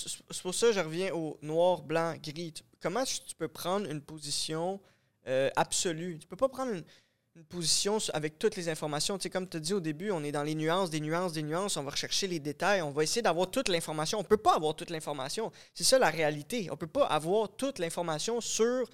ça 0.54 0.66
que 0.68 0.72
je 0.72 0.80
reviens 0.80 1.12
au 1.14 1.38
noir, 1.42 1.82
blanc, 1.82 2.14
gris. 2.22 2.54
Comment 2.82 3.04
tu 3.04 3.34
peux 3.36 3.48
prendre 3.48 3.88
une 3.90 4.00
position 4.00 4.80
euh, 5.26 5.50
absolue? 5.56 6.18
Tu 6.18 6.26
peux 6.26 6.36
pas 6.36 6.48
prendre 6.48 6.72
une, 6.72 6.84
position 7.48 7.96
avec 8.12 8.38
toutes 8.38 8.56
les 8.56 8.68
informations. 8.68 9.16
Comme 9.32 9.48
tu 9.48 9.56
as 9.56 9.60
dit 9.60 9.72
au 9.72 9.80
début, 9.80 10.10
on 10.10 10.22
est 10.22 10.32
dans 10.32 10.42
les 10.42 10.54
nuances, 10.54 10.90
des 10.90 11.00
nuances, 11.00 11.32
des 11.32 11.42
nuances. 11.42 11.78
On 11.78 11.82
va 11.84 11.92
rechercher 11.92 12.26
les 12.26 12.38
détails. 12.38 12.82
On 12.82 12.90
va 12.90 13.02
essayer 13.02 13.22
d'avoir 13.22 13.50
toute 13.50 13.68
l'information. 13.68 14.18
On 14.18 14.24
peut 14.24 14.36
pas 14.36 14.56
avoir 14.56 14.74
toute 14.74 14.90
l'information. 14.90 15.50
C'est 15.72 15.84
ça 15.84 15.98
la 15.98 16.10
réalité. 16.10 16.68
On 16.70 16.76
peut 16.76 16.86
pas 16.86 17.06
avoir 17.06 17.48
toute 17.56 17.78
l'information 17.78 18.42
sur 18.42 18.84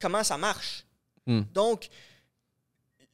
comment 0.00 0.24
ça 0.24 0.36
marche. 0.36 0.84
Hmm. 1.30 1.42
Donc, 1.54 1.88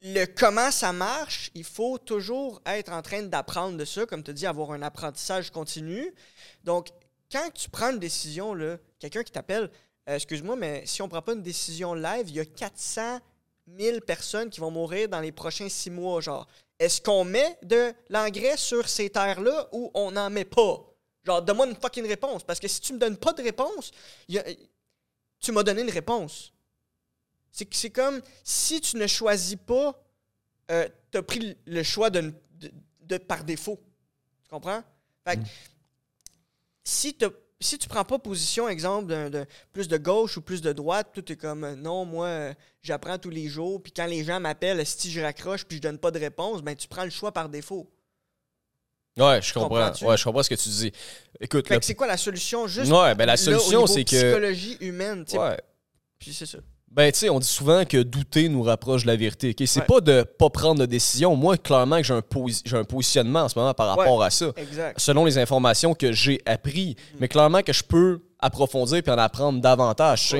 le 0.01 0.25
comment 0.25 0.71
ça 0.71 0.91
marche, 0.91 1.51
il 1.53 1.63
faut 1.63 1.97
toujours 1.97 2.61
être 2.65 2.91
en 2.91 3.01
train 3.01 3.21
d'apprendre 3.23 3.77
de 3.77 3.85
ça, 3.85 4.05
comme 4.05 4.23
tu 4.23 4.33
dis, 4.33 4.45
avoir 4.45 4.71
un 4.71 4.81
apprentissage 4.81 5.51
continu. 5.51 6.13
Donc, 6.63 6.89
quand 7.31 7.49
tu 7.53 7.69
prends 7.69 7.91
une 7.91 7.99
décision, 7.99 8.55
quelqu'un 8.99 9.23
qui 9.23 9.31
t'appelle, 9.31 9.69
Euh, 10.09 10.15
excuse-moi, 10.15 10.55
mais 10.55 10.85
si 10.85 11.01
on 11.01 11.09
prend 11.09 11.21
pas 11.21 11.33
une 11.33 11.43
décision 11.43 11.93
live, 11.93 12.29
il 12.29 12.35
y 12.35 12.39
a 12.39 12.45
400 12.45 13.19
000 13.77 13.99
personnes 13.99 14.49
qui 14.49 14.61
vont 14.61 14.71
mourir 14.71 15.09
dans 15.09 15.19
les 15.19 15.33
prochains 15.33 15.67
six 15.67 15.89
mois. 15.91 16.21
Genre, 16.21 16.47
est-ce 16.79 17.01
qu'on 17.01 17.25
met 17.25 17.57
de 17.61 17.93
l'engrais 18.09 18.55
sur 18.55 18.87
ces 18.87 19.09
terres-là 19.09 19.67
ou 19.73 19.91
on 19.93 20.11
n'en 20.11 20.29
met 20.29 20.45
pas? 20.45 20.81
Genre, 21.25 21.41
donne-moi 21.41 21.67
une 21.67 21.75
fucking 21.75 22.07
réponse. 22.07 22.41
Parce 22.43 22.59
que 22.59 22.69
si 22.69 22.79
tu 22.79 22.93
me 22.93 22.99
donnes 22.99 23.17
pas 23.17 23.33
de 23.33 23.43
réponse, 23.43 23.91
tu 25.41 25.51
m'as 25.51 25.63
donné 25.63 25.81
une 25.81 25.89
réponse. 25.91 26.53
C'est 27.71 27.89
comme 27.89 28.21
si 28.43 28.81
tu 28.81 28.97
ne 28.97 29.07
choisis 29.07 29.55
pas, 29.55 29.99
euh, 30.71 30.87
tu 31.11 31.17
as 31.17 31.23
pris 31.23 31.55
le 31.65 31.83
choix 31.83 32.09
de, 32.09 32.33
de- 32.59 32.71
de- 33.01 33.17
par 33.17 33.43
défaut. 33.43 33.79
Tu 34.43 34.49
comprends? 34.49 34.83
Fait 35.25 35.37
que, 35.37 35.41
si, 36.83 37.13
t'as- 37.13 37.29
si 37.59 37.77
tu 37.77 37.87
prends 37.87 38.03
pas 38.05 38.19
position, 38.19 38.69
exemple, 38.69 39.07
d'un- 39.29 39.45
plus 39.73 39.87
de 39.87 39.97
gauche 39.97 40.37
ou 40.37 40.41
plus 40.41 40.61
de 40.61 40.71
droite, 40.73 41.09
tout 41.13 41.31
est 41.31 41.35
comme 41.35 41.63
euh, 41.63 41.75
non, 41.75 42.05
moi, 42.05 42.27
euh, 42.27 42.53
j'apprends 42.81 43.17
tous 43.17 43.29
les 43.29 43.47
jours, 43.47 43.81
puis 43.81 43.91
quand 43.91 44.05
les 44.05 44.23
gens 44.23 44.39
m'appellent, 44.39 44.85
si 44.85 45.11
je 45.11 45.19
raccroche 45.21 45.65
puis 45.65 45.77
je 45.77 45.81
donne 45.81 45.97
pas 45.97 46.11
de 46.11 46.19
réponse, 46.19 46.61
ben 46.61 46.75
tu 46.75 46.87
prends 46.87 47.03
le 47.03 47.09
choix 47.09 47.31
par 47.31 47.49
défaut. 47.49 47.89
Ouais, 49.17 49.41
je 49.41 49.51
comprends. 49.51 49.91
Ouais, 50.07 50.15
je 50.17 50.23
comprends 50.23 50.43
ce 50.43 50.49
que 50.49 50.55
tu 50.55 50.69
dis. 50.69 50.91
Écoute, 51.39 51.67
Fait 51.67 51.73
le- 51.73 51.79
que 51.79 51.85
c'est 51.87 51.95
quoi 51.95 52.05
la 52.05 52.17
solution? 52.17 52.67
Juste 52.67 52.91
Ouais, 52.91 53.15
ben 53.15 53.25
la 53.25 53.35
solution, 53.35 53.87
c'est 53.87 54.03
que. 54.03 54.09
psychologie 54.15 54.77
humaine, 54.79 55.25
tu. 55.25 55.37
Ouais. 55.39 55.59
Puis 56.19 56.33
c'est 56.35 56.45
ça. 56.45 56.59
Ben, 56.91 57.11
tu 57.11 57.19
sais, 57.19 57.29
on 57.29 57.39
dit 57.39 57.47
souvent 57.47 57.85
que 57.85 58.01
douter 58.01 58.49
nous 58.49 58.63
rapproche 58.63 59.03
de 59.03 59.07
la 59.07 59.15
vérité. 59.15 59.49
ok? 59.51 59.67
C'est 59.67 59.81
Ouais. 59.81 59.85
pas 59.85 60.01
de 60.01 60.23
pas 60.23 60.49
prendre 60.49 60.79
de 60.81 60.85
décision. 60.87 61.35
Moi, 61.35 61.57
clairement, 61.57 61.97
que 61.97 62.03
j'ai 62.03 62.13
un, 62.13 62.21
posi- 62.21 62.75
un 62.75 62.83
positionnement 62.85 63.41
en 63.41 63.49
ce 63.49 63.59
moment 63.59 63.73
par 63.73 63.87
rapport 63.95 64.23
à 64.23 64.29
ça. 64.31 64.47
Exact. 64.55 64.99
Selon 64.99 65.25
les 65.25 65.37
informations 65.37 65.93
que 65.93 66.11
j'ai 66.11 66.41
appris. 66.45 66.95
Mais 67.19 67.27
clairement 67.27 67.61
que 67.61 67.73
je 67.73 67.83
peux 67.83 68.21
approfondir 68.39 69.03
puis 69.03 69.11
en 69.11 69.17
apprendre 69.17 69.61
davantage. 69.61 70.35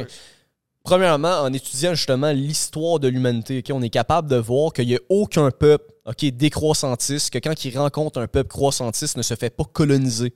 Premièrement, 0.87 1.41
en 1.41 1.51
étudiant 1.51 1.93
justement 1.95 2.31
l'histoire 2.31 2.97
de 2.97 3.09
l'humanité, 3.09 3.61
on 3.73 3.81
est 3.81 3.89
capable 3.89 4.29
de 4.29 4.37
voir 4.37 4.71
qu'il 4.71 4.87
n'y 4.87 4.95
a 4.95 4.99
aucun 5.09 5.51
peuple 5.51 5.83
décroissantiste, 6.31 7.29
que 7.29 7.39
quand 7.39 7.65
il 7.65 7.77
rencontre 7.77 8.21
un 8.21 8.27
peuple 8.27 8.47
croissantiste, 8.47 9.17
ne 9.17 9.21
se 9.21 9.33
fait 9.35 9.49
pas 9.49 9.65
coloniser. 9.65 10.31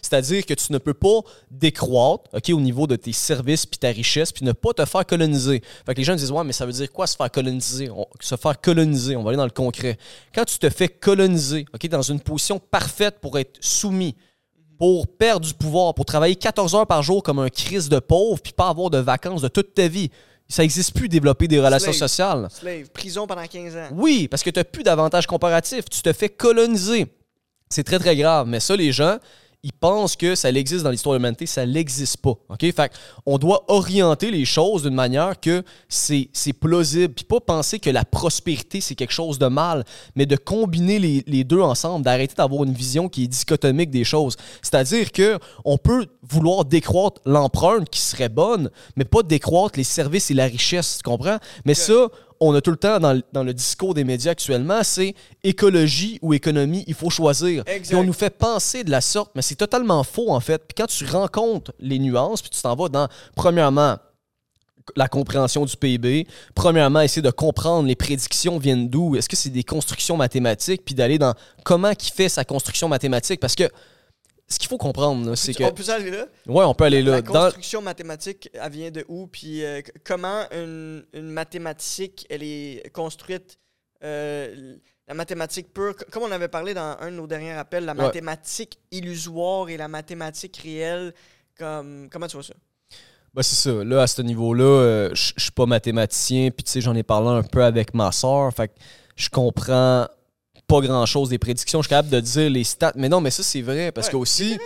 C'est-à-dire 0.00 0.46
que 0.46 0.54
tu 0.54 0.72
ne 0.72 0.78
peux 0.78 0.94
pas 0.94 1.22
décroître 1.50 2.30
au 2.52 2.60
niveau 2.60 2.86
de 2.86 2.94
tes 2.94 3.12
services 3.12 3.66
puis 3.66 3.78
ta 3.78 3.88
richesse 3.88 4.30
puis 4.30 4.44
ne 4.44 4.52
pas 4.52 4.72
te 4.74 4.84
faire 4.84 5.04
coloniser. 5.04 5.60
Fait 5.84 5.98
les 5.98 6.04
gens 6.04 6.14
disent 6.14 6.30
Ouais, 6.30 6.44
mais 6.44 6.52
ça 6.52 6.66
veut 6.66 6.72
dire 6.72 6.92
quoi 6.92 7.08
se 7.08 7.16
faire 7.16 7.28
coloniser? 7.32 7.90
On- 7.90 8.06
Se 8.20 8.36
faire 8.36 8.60
coloniser, 8.60 9.16
on 9.16 9.24
va 9.24 9.30
aller 9.30 9.38
dans 9.38 9.44
le 9.44 9.50
concret. 9.50 9.98
Quand 10.32 10.44
tu 10.44 10.56
te 10.60 10.70
fais 10.70 10.86
coloniser 10.86 11.64
dans 11.90 12.02
une 12.02 12.20
position 12.20 12.60
parfaite 12.60 13.16
pour 13.20 13.36
être 13.40 13.58
soumis, 13.60 14.14
pour 14.80 15.06
perdre 15.06 15.46
du 15.46 15.52
pouvoir, 15.52 15.92
pour 15.92 16.06
travailler 16.06 16.34
14 16.34 16.74
heures 16.74 16.86
par 16.86 17.02
jour 17.02 17.22
comme 17.22 17.38
un 17.38 17.50
crise 17.50 17.90
de 17.90 17.98
pauvre, 17.98 18.40
puis 18.40 18.54
pas 18.54 18.70
avoir 18.70 18.88
de 18.88 18.96
vacances 18.96 19.42
de 19.42 19.48
toute 19.48 19.74
ta 19.74 19.88
vie. 19.88 20.10
Ça 20.48 20.62
n'existe 20.62 20.96
plus 20.96 21.06
développer 21.06 21.48
des 21.48 21.60
relations 21.60 21.92
Slave. 21.92 22.08
sociales. 22.08 22.48
Slave, 22.50 22.88
prison 22.88 23.26
pendant 23.26 23.46
15 23.46 23.76
ans. 23.76 23.88
Oui, 23.92 24.26
parce 24.26 24.42
que 24.42 24.48
tu 24.48 24.58
n'as 24.58 24.64
plus 24.64 24.82
d'avantages 24.82 25.26
comparatifs. 25.26 25.84
Tu 25.90 26.00
te 26.00 26.14
fais 26.14 26.30
coloniser. 26.30 27.06
C'est 27.68 27.84
très, 27.84 27.98
très 27.98 28.16
grave. 28.16 28.46
Mais 28.48 28.58
ça, 28.58 28.74
les 28.74 28.90
gens, 28.90 29.18
ils 29.62 29.72
pensent 29.72 30.16
que 30.16 30.34
ça 30.34 30.48
existe 30.50 30.84
dans 30.84 30.90
l'histoire 30.90 31.12
de 31.14 31.18
l'humanité. 31.18 31.44
Ça 31.44 31.66
n'existe 31.66 32.16
pas. 32.18 32.30
OK? 32.48 32.60
Fait 32.60 32.92
on 33.26 33.36
doit 33.36 33.64
orienter 33.68 34.30
les 34.30 34.46
choses 34.46 34.84
d'une 34.84 34.94
manière 34.94 35.38
que 35.38 35.62
c'est 35.88 36.52
plausible. 36.58 37.12
Puis 37.12 37.24
pas 37.24 37.40
penser 37.40 37.78
que 37.78 37.90
la 37.90 38.04
prospérité, 38.04 38.80
c'est 38.80 38.94
quelque 38.94 39.12
chose 39.12 39.38
de 39.38 39.46
mal, 39.46 39.84
mais 40.16 40.24
de 40.24 40.36
combiner 40.36 40.98
les, 40.98 41.24
les 41.26 41.44
deux 41.44 41.60
ensemble, 41.60 42.04
d'arrêter 42.04 42.34
d'avoir 42.34 42.64
une 42.64 42.72
vision 42.72 43.08
qui 43.08 43.24
est 43.24 43.28
dichotomique 43.28 43.90
des 43.90 44.04
choses. 44.04 44.36
C'est-à-dire 44.62 45.12
que 45.12 45.38
on 45.64 45.76
peut 45.76 46.06
vouloir 46.22 46.64
décroître 46.64 47.20
l'empreinte 47.26 47.90
qui 47.90 48.00
serait 48.00 48.28
bonne, 48.30 48.70
mais 48.96 49.04
pas 49.04 49.22
décroître 49.22 49.78
les 49.78 49.84
services 49.84 50.30
et 50.30 50.34
la 50.34 50.46
richesse. 50.46 50.98
Tu 50.98 51.02
comprends? 51.02 51.38
Mais 51.66 51.74
ça, 51.74 52.08
on 52.42 52.54
a 52.54 52.60
tout 52.62 52.70
le 52.70 52.76
temps 52.76 52.98
dans, 52.98 53.12
le- 53.12 53.22
dans 53.32 53.42
le 53.44 53.52
discours 53.52 53.92
des 53.94 54.02
médias 54.04 54.32
actuellement, 54.32 54.82
c'est 54.82 55.14
écologie 55.44 56.18
ou 56.22 56.32
économie, 56.32 56.84
il 56.86 56.94
faut 56.94 57.10
choisir. 57.10 57.62
Exact. 57.66 57.88
Puis 57.88 57.94
on 57.96 58.04
nous 58.04 58.12
fait 58.14 58.30
penser 58.30 58.82
de 58.82 58.90
la 58.90 59.00
sorte, 59.02 59.32
mais 59.34 59.42
c'est 59.42 59.56
totalement 59.56 60.02
faux 60.04 60.30
en 60.30 60.40
fait. 60.40 60.58
Puis 60.66 60.74
quand 60.76 60.86
tu 60.86 61.04
rencontres 61.04 61.72
les 61.80 61.98
nuances, 61.98 62.40
puis 62.40 62.50
tu 62.50 62.62
t'en 62.62 62.74
vas 62.74 62.88
dans, 62.88 63.08
premièrement, 63.36 63.96
la 64.96 65.06
compréhension 65.08 65.64
du 65.66 65.76
PIB. 65.76 66.26
Premièrement, 66.54 67.00
essayer 67.00 67.22
de 67.22 67.30
comprendre 67.30 67.86
les 67.86 67.94
prédictions 67.94 68.58
viennent 68.58 68.88
d'où. 68.88 69.14
Est-ce 69.14 69.28
que 69.28 69.36
c'est 69.36 69.50
des 69.50 69.62
constructions 69.62 70.16
mathématiques? 70.16 70.84
Puis 70.84 70.94
d'aller 70.96 71.18
dans 71.18 71.34
comment 71.64 71.94
qui 71.94 72.10
fait 72.10 72.28
sa 72.28 72.44
construction 72.44 72.88
mathématique. 72.88 73.38
Parce 73.38 73.54
que 73.54 73.64
ce 74.50 74.58
qu'il 74.58 74.68
faut 74.68 74.78
comprendre, 74.78 75.34
c'est 75.36 75.54
que... 75.54 75.62
On 75.64 75.72
peut 75.72 75.88
aller 75.90 76.10
là? 76.10 76.26
Ouais, 76.46 76.64
on 76.64 76.74
peut 76.74 76.84
aller 76.84 77.02
là. 77.02 77.12
La 77.12 77.22
Dans- 77.22 77.44
construction 77.44 77.82
mathématique, 77.82 78.50
elle 78.52 78.72
vient 78.72 78.90
de 78.90 79.04
où? 79.08 79.26
Puis 79.28 79.64
euh, 79.64 79.80
comment 80.04 80.44
une, 80.52 81.04
une 81.12 81.30
mathématique, 81.30 82.26
elle 82.30 82.42
est 82.42 82.90
construite? 82.92 83.58
euh, 84.02 84.76
la 85.06 85.14
mathématique 85.14 85.74
pure, 85.74 85.94
comme 86.10 86.22
on 86.22 86.30
avait 86.30 86.48
parlé 86.48 86.72
dans 86.72 86.96
un 87.00 87.10
de 87.10 87.16
nos 87.16 87.26
derniers 87.26 87.54
rappels, 87.54 87.84
la 87.84 87.92
Ouais. 87.92 87.98
mathématique 88.04 88.78
illusoire 88.92 89.68
et 89.68 89.76
la 89.76 89.88
mathématique 89.88 90.56
réelle, 90.62 91.12
comme, 91.58 92.08
comment 92.10 92.26
tu 92.28 92.36
vois 92.36 92.44
ça? 92.44 92.54
Ben, 93.34 93.42
c'est 93.42 93.56
ça. 93.56 93.84
Là, 93.84 94.02
à 94.02 94.06
ce 94.06 94.22
niveau-là, 94.22 94.64
euh, 94.64 95.10
je 95.14 95.32
je 95.36 95.42
suis 95.42 95.50
pas 95.52 95.66
mathématicien, 95.66 96.50
puis 96.50 96.64
tu 96.64 96.70
sais, 96.72 96.80
j'en 96.80 96.94
ai 96.94 97.02
parlé 97.02 97.28
un 97.28 97.42
peu 97.42 97.62
avec 97.62 97.92
ma 97.92 98.10
soeur, 98.12 98.52
fait 98.54 98.68
que 98.68 98.74
je 99.16 99.28
comprends 99.28 100.06
pas 100.70 100.80
grand-chose 100.80 101.28
des 101.28 101.38
prédictions. 101.38 101.80
Je 101.80 101.86
suis 101.86 101.90
capable 101.90 102.10
de 102.10 102.20
dire 102.20 102.48
les 102.50 102.64
stats, 102.64 102.92
mais 102.96 103.08
non, 103.08 103.20
mais 103.20 103.30
ça, 103.30 103.42
c'est 103.42 103.62
vrai, 103.62 103.92
parce 103.92 104.06
Ouais, 104.06 104.12
que 104.12 104.16
aussi, 104.16 104.58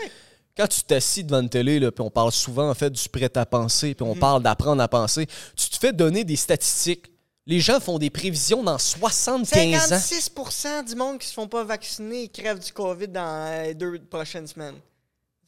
quand 0.56 0.68
tu 0.68 0.82
t'assis 0.84 1.24
devant 1.24 1.40
une 1.40 1.48
télé, 1.48 1.80
là, 1.80 1.90
puis 1.90 2.02
on 2.04 2.10
parle 2.10 2.30
souvent, 2.32 2.68
en 2.70 2.74
fait, 2.74 2.90
du 2.90 3.08
prêt 3.08 3.30
à 3.36 3.46
penser, 3.46 3.94
puis 3.94 4.06
on 4.06 4.14
Mhm. 4.14 4.20
parle 4.20 4.42
d'apprendre 4.42 4.82
à 4.82 4.88
penser, 4.88 5.26
tu 5.56 5.68
te 5.68 5.76
fais 5.78 5.92
donner 5.92 6.22
des 6.24 6.36
statistiques. 6.36 7.06
Les 7.46 7.60
gens 7.60 7.78
font 7.80 7.98
des 7.98 8.08
prévisions 8.08 8.62
dans 8.62 8.78
75 8.78 9.92
ans. 9.92 9.96
56% 9.98 10.82
du 10.82 10.94
monde 10.94 11.18
qui 11.18 11.26
se 11.26 11.34
font 11.34 11.46
pas 11.48 11.62
vacciner 11.64 12.28
crèvent 12.28 12.58
du 12.58 12.72
COVID 12.72 13.08
dans 13.08 13.62
les 13.64 13.74
deux 13.74 13.98
prochaines 14.10 14.46
semaines. 14.46 14.76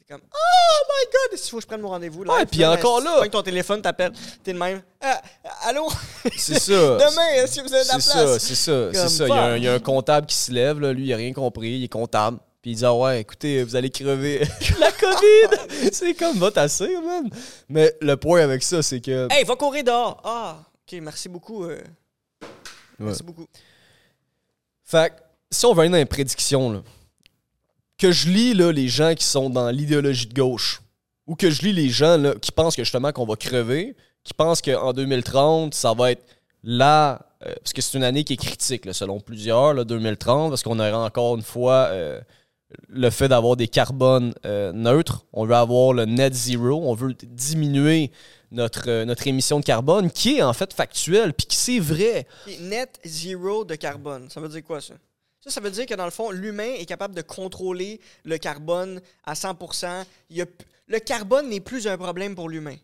C'est 0.08 0.14
comme 0.14 0.22
Oh 0.32 0.84
my 0.88 1.04
god! 1.12 1.38
Il 1.44 1.50
faut 1.50 1.56
que 1.56 1.62
je 1.62 1.66
prenne 1.66 1.80
mon 1.80 1.88
rendez-vous. 1.88 2.22
Ouais, 2.22 2.38
live. 2.38 2.46
puis 2.48 2.64
encore 2.64 3.00
là- 3.00 3.14
Tu 3.14 3.20
pognes 3.22 3.30
ton 3.30 3.42
téléphone, 3.42 3.82
t'appelles, 3.82 4.12
t'es 4.44 4.52
de 4.52 4.58
même. 4.58 4.80
Ah, 5.00 5.20
allô? 5.62 5.88
C'est 6.36 6.60
ça. 6.60 6.72
Demain, 6.72 7.42
est-ce 7.42 7.56
que 7.60 7.66
vous 7.66 7.74
avez 7.74 7.82
de 7.84 7.88
la 7.88 7.98
C'est 8.00 8.12
place? 8.12 8.32
ça, 8.32 8.38
c'est 8.38 8.54
ça, 8.54 8.92
c'est 8.92 9.08
ça. 9.08 9.24
Il 9.26 9.30
y, 9.30 9.32
a 9.32 9.42
un, 9.44 9.48
fuck. 9.50 9.58
il 9.58 9.64
y 9.64 9.68
a 9.68 9.74
un 9.74 9.78
comptable 9.80 10.26
qui 10.28 10.36
se 10.36 10.52
lève, 10.52 10.78
là, 10.80 10.92
lui, 10.92 11.06
il 11.06 11.12
a 11.12 11.16
rien 11.16 11.32
compris, 11.32 11.70
il 11.78 11.84
est 11.84 11.88
comptable. 11.88 12.38
Puis 12.62 12.72
il 12.72 12.76
dit 12.76 12.84
Ah 12.84 12.94
ouais, 12.94 13.20
écoutez, 13.20 13.64
vous 13.64 13.74
allez 13.74 13.90
crever. 13.90 14.46
La 14.78 14.92
COVID! 14.92 15.90
c'est 15.92 16.14
comme 16.14 16.38
va 16.38 16.50
tasser, 16.52 16.96
man. 17.04 17.28
Mais 17.68 17.92
le 18.00 18.16
point 18.16 18.42
avec 18.42 18.62
ça, 18.62 18.82
c'est 18.82 19.00
que. 19.00 19.26
Hey, 19.32 19.42
va 19.44 19.56
courir 19.56 19.82
dehors! 19.82 20.20
Ah, 20.24 20.58
ok, 20.86 21.00
merci 21.00 21.28
beaucoup. 21.28 21.64
euh, 21.64 21.80
Merci 22.98 23.22
beaucoup. 23.24 23.46
Fait 24.84 25.12
si 25.50 25.64
on 25.66 25.74
va 25.74 25.82
aller 25.82 25.90
dans 25.90 25.96
les 25.98 26.04
prédictions, 26.06 26.72
là, 26.72 26.80
que 27.98 28.12
je 28.12 28.28
lis 28.28 28.54
les 28.54 28.88
gens 28.88 29.14
qui 29.14 29.24
sont 29.24 29.50
dans 29.50 29.70
l'idéologie 29.70 30.26
de 30.26 30.34
gauche, 30.34 30.82
Ou 31.26 31.34
que 31.34 31.50
je 31.50 31.62
lis 31.62 31.72
les 31.72 31.88
gens 31.88 32.34
qui 32.40 32.52
pensent 32.52 32.76
que 32.76 32.84
justement 32.84 33.12
qu'on 33.12 33.26
va 33.26 33.36
crever, 33.36 33.96
qui 34.22 34.34
pensent 34.34 34.60
qu'en 34.62 34.92
2030, 34.92 35.74
ça 35.74 35.92
va 35.94 36.12
être 36.12 36.24
là, 36.62 37.26
euh, 37.44 37.54
parce 37.62 37.72
que 37.72 37.80
c'est 37.80 37.96
une 37.96 38.04
année 38.04 38.24
qui 38.24 38.34
est 38.34 38.36
critique, 38.36 38.92
selon 38.92 39.20
plusieurs, 39.20 39.74
là, 39.74 39.84
2030, 39.84 40.50
parce 40.50 40.62
qu'on 40.62 40.78
aura 40.78 41.04
encore 41.04 41.36
une 41.36 41.42
fois 41.42 41.88
euh, 41.90 42.20
le 42.88 43.10
fait 43.10 43.28
d'avoir 43.28 43.56
des 43.56 43.68
carbones 43.68 44.34
euh, 44.44 44.72
neutres. 44.72 45.24
On 45.32 45.46
veut 45.46 45.54
avoir 45.54 45.92
le 45.92 46.04
net 46.04 46.34
zero, 46.34 46.82
on 46.84 46.94
veut 46.94 47.14
diminuer 47.22 48.10
notre, 48.50 49.26
émission 49.26 49.60
de 49.60 49.64
carbone, 49.64 50.10
qui 50.10 50.38
est 50.38 50.42
en 50.42 50.52
fait 50.52 50.72
factuelle, 50.72 51.32
puis 51.32 51.46
qui 51.46 51.56
c'est 51.56 51.78
vrai. 51.78 52.26
Et 52.46 52.58
Net 52.58 52.98
zero 53.04 53.64
de 53.64 53.74
carbone, 53.74 54.28
ça 54.30 54.40
veut 54.40 54.48
dire 54.48 54.64
quoi 54.64 54.80
ça? 54.80 54.94
Ça, 55.46 55.52
ça 55.52 55.60
veut 55.60 55.70
dire 55.70 55.86
que 55.86 55.94
dans 55.94 56.04
le 56.04 56.10
fond, 56.10 56.30
l'humain 56.32 56.74
est 56.76 56.86
capable 56.86 57.14
de 57.14 57.22
contrôler 57.22 58.00
le 58.24 58.36
carbone 58.36 59.00
à 59.24 59.34
100%. 59.34 60.04
Il 60.30 60.36
y 60.38 60.42
a 60.42 60.46
p- 60.46 60.64
le 60.88 60.98
carbone 60.98 61.48
n'est 61.48 61.60
plus 61.60 61.86
un 61.86 61.96
problème 61.96 62.34
pour 62.34 62.48
l'humain. 62.48 62.76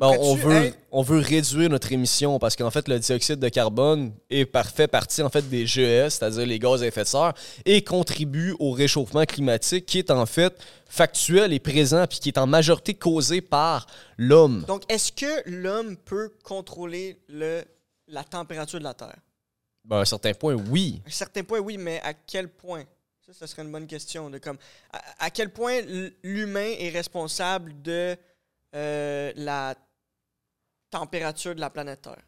Bon, 0.00 0.16
on, 0.18 0.34
veut, 0.34 0.72
on 0.90 1.02
veut 1.02 1.18
réduire 1.20 1.70
notre 1.70 1.92
émission 1.92 2.40
parce 2.40 2.56
qu'en 2.56 2.70
fait, 2.72 2.88
le 2.88 2.98
dioxyde 2.98 3.38
de 3.38 3.48
carbone 3.48 4.12
est 4.28 4.48
fait 4.74 4.88
partie 4.88 5.22
en 5.22 5.28
fait, 5.30 5.48
des 5.48 5.66
GES, 5.68 6.08
c'est-à-dire 6.14 6.46
les 6.46 6.58
gaz 6.58 6.82
à 6.82 6.86
effet 6.88 7.02
de 7.02 7.06
serre, 7.08 7.32
et 7.64 7.84
contribue 7.84 8.56
au 8.58 8.72
réchauffement 8.72 9.24
climatique 9.24 9.86
qui 9.86 10.00
est 10.00 10.10
en 10.10 10.26
fait 10.26 10.52
factuel 10.88 11.52
et 11.52 11.60
présent, 11.60 12.06
puis 12.08 12.18
qui 12.18 12.28
est 12.30 12.38
en 12.38 12.46
majorité 12.48 12.94
causé 12.94 13.40
par 13.40 13.86
l'homme. 14.16 14.64
Donc, 14.66 14.82
est-ce 14.88 15.12
que 15.12 15.48
l'homme 15.48 15.96
peut 15.96 16.32
contrôler 16.42 17.16
le, 17.28 17.62
la 18.08 18.24
température 18.24 18.80
de 18.80 18.84
la 18.84 18.94
Terre? 18.94 19.18
Ben, 19.84 19.98
à 19.98 20.00
un 20.00 20.04
certain 20.04 20.32
point, 20.32 20.54
oui. 20.54 21.02
À 21.04 21.08
un 21.08 21.12
certain 21.12 21.42
point, 21.44 21.58
oui, 21.60 21.76
mais 21.76 22.00
à 22.00 22.14
quel 22.14 22.48
point? 22.48 22.84
Ça, 23.26 23.32
ce 23.32 23.46
serait 23.46 23.62
une 23.62 23.72
bonne 23.72 23.86
question. 23.86 24.30
De 24.30 24.38
comme, 24.38 24.58
à, 24.92 25.26
à 25.26 25.30
quel 25.30 25.52
point 25.52 25.80
l'humain 26.22 26.74
est 26.78 26.90
responsable 26.90 27.80
de 27.82 28.16
euh, 28.74 29.32
la 29.36 29.74
température 30.90 31.54
de 31.54 31.60
la 31.60 31.70
planète 31.70 32.02
Terre? 32.02 32.22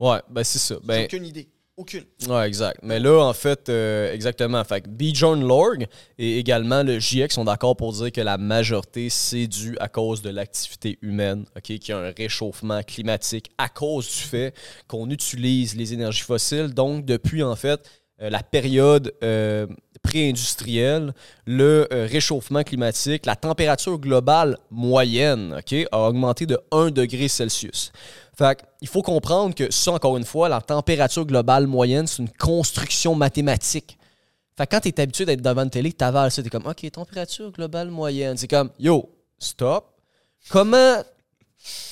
Ouais, 0.00 0.20
ben 0.28 0.44
c'est 0.44 0.58
ça. 0.58 0.76
J'ai 0.80 0.86
Ben, 0.86 1.04
aucune 1.04 1.26
idée. 1.26 1.48
Aucune. 1.78 2.02
Ouais, 2.28 2.48
exact. 2.48 2.80
Mais 2.82 2.98
là, 2.98 3.20
en 3.20 3.32
fait, 3.32 3.68
euh, 3.68 4.12
exactement. 4.12 4.64
Fait 4.64 4.80
que 4.80 4.88
Bjorn 4.88 5.40
Lorg 5.46 5.86
et 6.18 6.38
également 6.40 6.82
le 6.82 6.98
GIEC 6.98 7.30
sont 7.30 7.44
d'accord 7.44 7.76
pour 7.76 7.92
dire 7.92 8.10
que 8.10 8.20
la 8.20 8.36
majorité, 8.36 9.08
c'est 9.08 9.46
dû 9.46 9.76
à 9.78 9.86
cause 9.86 10.20
de 10.20 10.28
l'activité 10.30 10.98
humaine, 11.02 11.44
OK, 11.56 11.62
qu'il 11.62 11.88
y 11.88 11.92
a 11.92 11.98
un 11.98 12.10
réchauffement 12.10 12.82
climatique 12.82 13.52
à 13.58 13.68
cause 13.68 14.08
du 14.08 14.22
fait 14.22 14.56
qu'on 14.88 15.08
utilise 15.08 15.76
les 15.76 15.94
énergies 15.94 16.24
fossiles. 16.24 16.74
Donc, 16.74 17.04
depuis, 17.04 17.44
en 17.44 17.54
fait, 17.54 17.88
euh, 18.20 18.28
la 18.28 18.42
période 18.42 19.14
euh, 19.22 19.68
pré-industrielle, 20.08 21.12
le 21.46 21.86
euh, 21.92 22.06
réchauffement 22.10 22.62
climatique, 22.62 23.26
la 23.26 23.36
température 23.36 23.98
globale 23.98 24.56
moyenne, 24.70 25.56
OK, 25.58 25.86
a 25.92 25.98
augmenté 25.98 26.46
de 26.46 26.58
1 26.72 26.90
degré 26.90 27.28
Celsius. 27.28 27.92
Fait 28.36 28.64
il 28.80 28.88
faut 28.88 29.02
comprendre 29.02 29.54
que 29.54 29.70
ça, 29.70 29.92
encore 29.92 30.16
une 30.16 30.24
fois, 30.24 30.48
la 30.48 30.62
température 30.62 31.26
globale 31.26 31.66
moyenne, 31.66 32.06
c'est 32.06 32.22
une 32.22 32.30
construction 32.30 33.14
mathématique. 33.14 33.98
Fait 34.56 34.66
quand 34.66 34.80
tu 34.80 34.88
es 34.88 35.00
habitué 35.00 35.26
d'être 35.26 35.42
devant 35.42 35.62
une 35.62 35.70
télé, 35.70 35.92
tu 35.92 36.04
avales 36.04 36.30
ça, 36.30 36.42
tu 36.42 36.46
es 36.46 36.50
comme, 36.50 36.66
OK, 36.66 36.90
température 36.90 37.52
globale 37.52 37.90
moyenne. 37.90 38.36
C'est 38.36 38.48
comme, 38.48 38.70
yo, 38.78 39.10
stop. 39.38 39.84
Comment. 40.48 41.02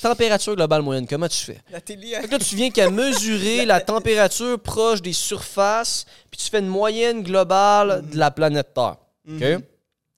Température 0.00 0.54
globale 0.54 0.82
moyenne, 0.82 1.06
comment 1.06 1.28
tu 1.28 1.38
fais? 1.44 1.58
La 1.70 1.80
télé, 1.80 2.08
Fait 2.20 2.26
que 2.28 2.32
là, 2.32 2.38
tu 2.38 2.54
viens 2.54 2.70
qu'à 2.70 2.90
mesurer 2.90 3.64
la 3.66 3.80
température 3.80 4.58
proche 4.60 5.02
des 5.02 5.12
surfaces, 5.12 6.06
puis 6.30 6.38
tu 6.40 6.50
fais 6.50 6.60
une 6.60 6.68
moyenne 6.68 7.22
globale 7.22 8.04
de 8.10 8.16
la 8.16 8.30
planète 8.30 8.72
Terre. 8.74 8.96
OK? 9.28 9.40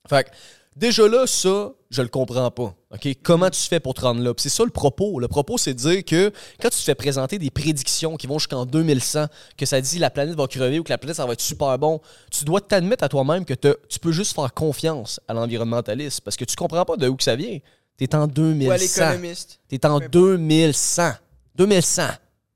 Fait 0.08 0.24
que, 0.24 0.30
déjà 0.76 1.08
là, 1.08 1.26
ça, 1.26 1.72
je 1.90 2.02
le 2.02 2.08
comprends 2.08 2.50
pas. 2.50 2.74
OK? 2.92 3.08
Comment 3.22 3.48
tu 3.50 3.60
fais 3.62 3.80
pour 3.80 3.94
te 3.94 4.02
rendre 4.02 4.20
là? 4.22 4.32
C'est 4.36 4.48
ça 4.50 4.64
le 4.64 4.70
propos. 4.70 5.18
Le 5.20 5.28
propos, 5.28 5.56
c'est 5.58 5.72
de 5.74 5.78
dire 5.78 6.04
que 6.04 6.30
quand 6.60 6.68
tu 6.68 6.76
te 6.78 6.82
fais 6.84 6.94
présenter 6.94 7.38
des 7.38 7.50
prédictions 7.50 8.16
qui 8.16 8.26
vont 8.26 8.38
jusqu'en 8.38 8.66
2100, 8.66 9.26
que 9.56 9.64
ça 9.64 9.80
dit 9.80 9.98
la 9.98 10.10
planète 10.10 10.34
va 10.36 10.46
crever 10.46 10.78
ou 10.78 10.82
que 10.82 10.90
la 10.90 10.98
planète, 10.98 11.16
ça 11.16 11.24
va 11.26 11.32
être 11.32 11.40
super 11.40 11.78
bon, 11.78 12.00
tu 12.30 12.44
dois 12.44 12.60
t'admettre 12.60 13.04
à 13.04 13.08
toi-même 13.08 13.44
que 13.46 13.54
te- 13.54 13.78
tu 13.88 13.98
peux 13.98 14.12
juste 14.12 14.34
faire 14.34 14.52
confiance 14.52 15.20
à 15.28 15.32
l'environnementaliste 15.34 16.20
parce 16.20 16.36
que 16.36 16.44
tu 16.44 16.56
comprends 16.56 16.84
pas 16.84 16.96
de 16.96 17.08
où 17.08 17.16
que 17.16 17.22
ça 17.24 17.36
vient. 17.36 17.58
T'es 17.98 18.14
en 18.14 18.26
2100. 18.26 18.68
ou 18.68 18.72
à 18.72 18.78
l'économiste. 18.78 19.60
T'es 19.68 19.84
en 19.84 19.98
Peu 19.98 20.06
importe. 20.06 20.12
2100. 20.12 21.12
2100. 21.56 22.02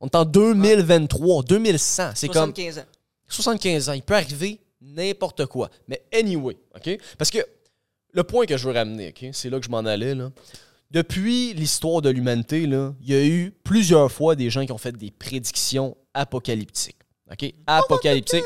On 0.00 0.06
est 0.06 0.14
en 0.14 0.24
2023. 0.24 1.42
2100. 1.42 2.12
C'est 2.14 2.28
comme 2.28 2.54
75 2.54 2.78
ans. 2.78 2.84
75 3.28 3.88
ans. 3.90 3.92
Il 3.92 4.02
peut 4.02 4.14
arriver 4.14 4.60
n'importe 4.80 5.46
quoi. 5.46 5.68
Mais 5.88 6.02
anyway, 6.14 6.56
OK? 6.74 6.98
Parce 7.18 7.30
que 7.30 7.38
le 8.12 8.24
point 8.24 8.46
que 8.46 8.56
je 8.56 8.68
veux 8.68 8.74
ramener, 8.74 9.08
OK? 9.08 9.30
C'est 9.32 9.50
là 9.50 9.58
que 9.58 9.66
je 9.66 9.70
m'en 9.70 9.78
allais, 9.78 10.14
là. 10.14 10.30
Depuis 10.90 11.54
l'histoire 11.54 12.02
de 12.02 12.10
l'humanité, 12.10 12.66
là, 12.66 12.94
il 13.00 13.10
y 13.10 13.14
a 13.14 13.24
eu 13.24 13.52
plusieurs 13.64 14.12
fois 14.12 14.36
des 14.36 14.50
gens 14.50 14.64
qui 14.66 14.72
ont 14.72 14.78
fait 14.78 14.92
des 14.96 15.10
prédictions 15.10 15.96
apocalyptiques. 16.14 16.98
OK? 17.30 17.52
Apocalyptiques. 17.66 18.44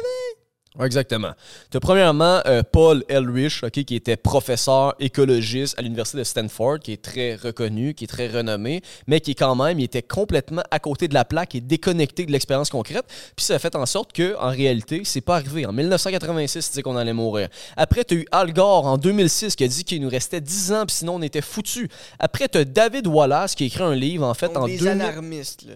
Exactement. 0.80 1.32
Tu 1.70 1.76
as 1.76 1.80
premièrement 1.80 2.40
euh, 2.46 2.62
Paul 2.70 3.04
Elrich, 3.08 3.62
ok, 3.62 3.84
qui 3.84 3.94
était 3.94 4.16
professeur 4.16 4.94
écologiste 5.00 5.78
à 5.78 5.82
l'Université 5.82 6.18
de 6.18 6.24
Stanford, 6.24 6.80
qui 6.80 6.92
est 6.92 7.02
très 7.02 7.34
reconnu, 7.34 7.94
qui 7.94 8.04
est 8.04 8.08
très 8.08 8.28
renommé, 8.28 8.82
mais 9.06 9.20
qui 9.20 9.34
quand 9.34 9.54
même 9.54 9.78
il 9.78 9.84
était 9.84 10.02
complètement 10.02 10.62
à 10.70 10.78
côté 10.78 11.08
de 11.08 11.14
la 11.14 11.24
plaque 11.24 11.54
et 11.54 11.60
déconnecté 11.60 12.26
de 12.26 12.32
l'expérience 12.32 12.70
concrète. 12.70 13.04
Puis 13.36 13.46
ça 13.46 13.54
a 13.54 13.58
fait 13.58 13.74
en 13.74 13.86
sorte 13.86 14.12
que, 14.12 14.36
en 14.38 14.50
réalité, 14.50 15.02
c'est 15.04 15.20
pas 15.20 15.36
arrivé. 15.36 15.66
En 15.66 15.72
1986, 15.72 16.66
il 16.66 16.70
disait 16.70 16.82
qu'on 16.82 16.96
allait 16.96 17.12
mourir. 17.12 17.48
Après, 17.76 18.04
tu 18.04 18.14
as 18.14 18.16
eu 18.18 18.26
Al 18.32 18.52
Gore 18.52 18.86
en 18.86 18.98
2006 18.98 19.56
qui 19.56 19.64
a 19.64 19.68
dit 19.68 19.84
qu'il 19.84 20.02
nous 20.02 20.10
restait 20.10 20.40
10 20.40 20.72
ans, 20.72 20.86
puis 20.86 20.96
sinon 20.96 21.16
on 21.16 21.22
était 21.22 21.40
foutus. 21.40 21.88
Après, 22.18 22.48
tu 22.48 22.58
as 22.58 22.64
David 22.64 23.06
Wallace 23.06 23.54
qui 23.54 23.64
a 23.64 23.66
écrit 23.66 23.82
un 23.82 23.94
livre, 23.94 24.26
en 24.26 24.34
fait, 24.34 24.48
Donc, 24.48 24.58
en 24.58 24.66
des 24.66 24.78
2000... 24.78 25.00
alarmistes, 25.02 25.62
là. 25.66 25.74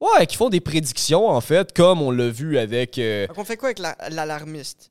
Ouais, 0.00 0.26
qui 0.26 0.36
font 0.36 0.48
des 0.48 0.60
prédictions, 0.60 1.28
en 1.28 1.40
fait, 1.40 1.72
comme 1.74 2.00
on 2.00 2.10
l'a 2.10 2.28
vu 2.30 2.56
avec... 2.58 2.98
euh, 2.98 3.26
Donc, 3.26 3.38
on 3.38 3.44
fait 3.44 3.56
quoi 3.58 3.68
avec 3.68 3.78
la- 3.80 3.96
l'alarmiste? 4.08 4.90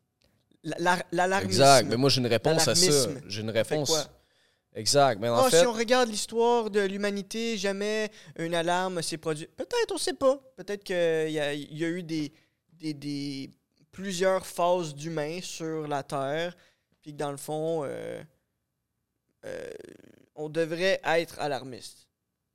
La- 0.63 1.03
L'alarmisme. 1.11 1.51
Exact, 1.61 1.87
mais 1.89 1.95
moi 1.95 2.09
j'ai 2.09 2.19
une 2.19 2.27
réponse 2.27 2.67
à 2.67 2.75
ça. 2.75 3.09
J'ai 3.27 3.41
une 3.41 3.49
réponse. 3.49 3.89
quoi? 3.89 4.05
Exact, 4.75 5.19
mais 5.19 5.29
en 5.29 5.37
Ah, 5.37 5.49
fait, 5.49 5.61
si 5.61 5.65
on 5.65 5.71
regarde 5.73 6.09
l'histoire 6.09 6.69
de 6.69 6.81
l'humanité, 6.81 7.57
jamais 7.57 8.11
une 8.37 8.53
alarme 8.53 9.01
s'est 9.01 9.17
produite. 9.17 9.49
Peut-être, 9.55 9.91
on 9.93 9.97
sait 9.97 10.13
pas. 10.13 10.37
Peut-être 10.57 10.83
qu'il 10.83 11.31
y 11.31 11.39
a, 11.39 11.53
il 11.53 11.77
y 11.77 11.85
a 11.85 11.87
eu 11.87 12.03
des, 12.03 12.31
des, 12.73 12.93
des- 12.93 13.49
plusieurs 13.91 14.45
phases 14.45 14.93
d'humains 14.93 15.39
sur 15.41 15.87
la 15.87 16.03
Terre, 16.03 16.55
puis 17.01 17.13
que 17.13 17.17
dans 17.17 17.31
le 17.31 17.37
fond, 17.37 17.83
euh, 17.85 18.21
euh, 19.45 19.69
on 20.35 20.49
devrait 20.49 20.99
être 21.05 21.39
alarmiste. 21.39 22.05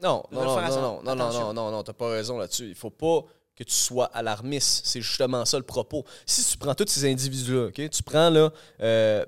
Non, 0.03 0.23
on 0.31 0.35
non, 0.35 0.45
non, 0.45 0.61
non, 0.61 1.15
non, 1.15 1.33
non, 1.33 1.53
non, 1.55 1.71
non, 1.71 1.83
t'as 1.83 1.93
pas 1.93 2.11
raison 2.11 2.39
là-dessus. 2.39 2.69
Il 2.69 2.75
faut 2.75 2.91
pas 2.91 3.25
que 3.57 3.65
tu 3.65 3.75
sois 3.75 4.07
alarmiste. 4.07 4.87
C'est 4.87 5.01
justement 5.01 5.45
ça 5.45 5.57
le 5.57 5.65
propos. 5.65 6.05
Si 6.27 6.45
tu 6.45 6.59
prends 6.59 6.75
tous 6.75 6.89
ces 6.89 7.11
individus-là, 7.11 7.69
ok, 7.69 7.91
tu 7.91 8.03
prends 8.03 8.31
là, 8.31 8.51
euh, 8.81 9.25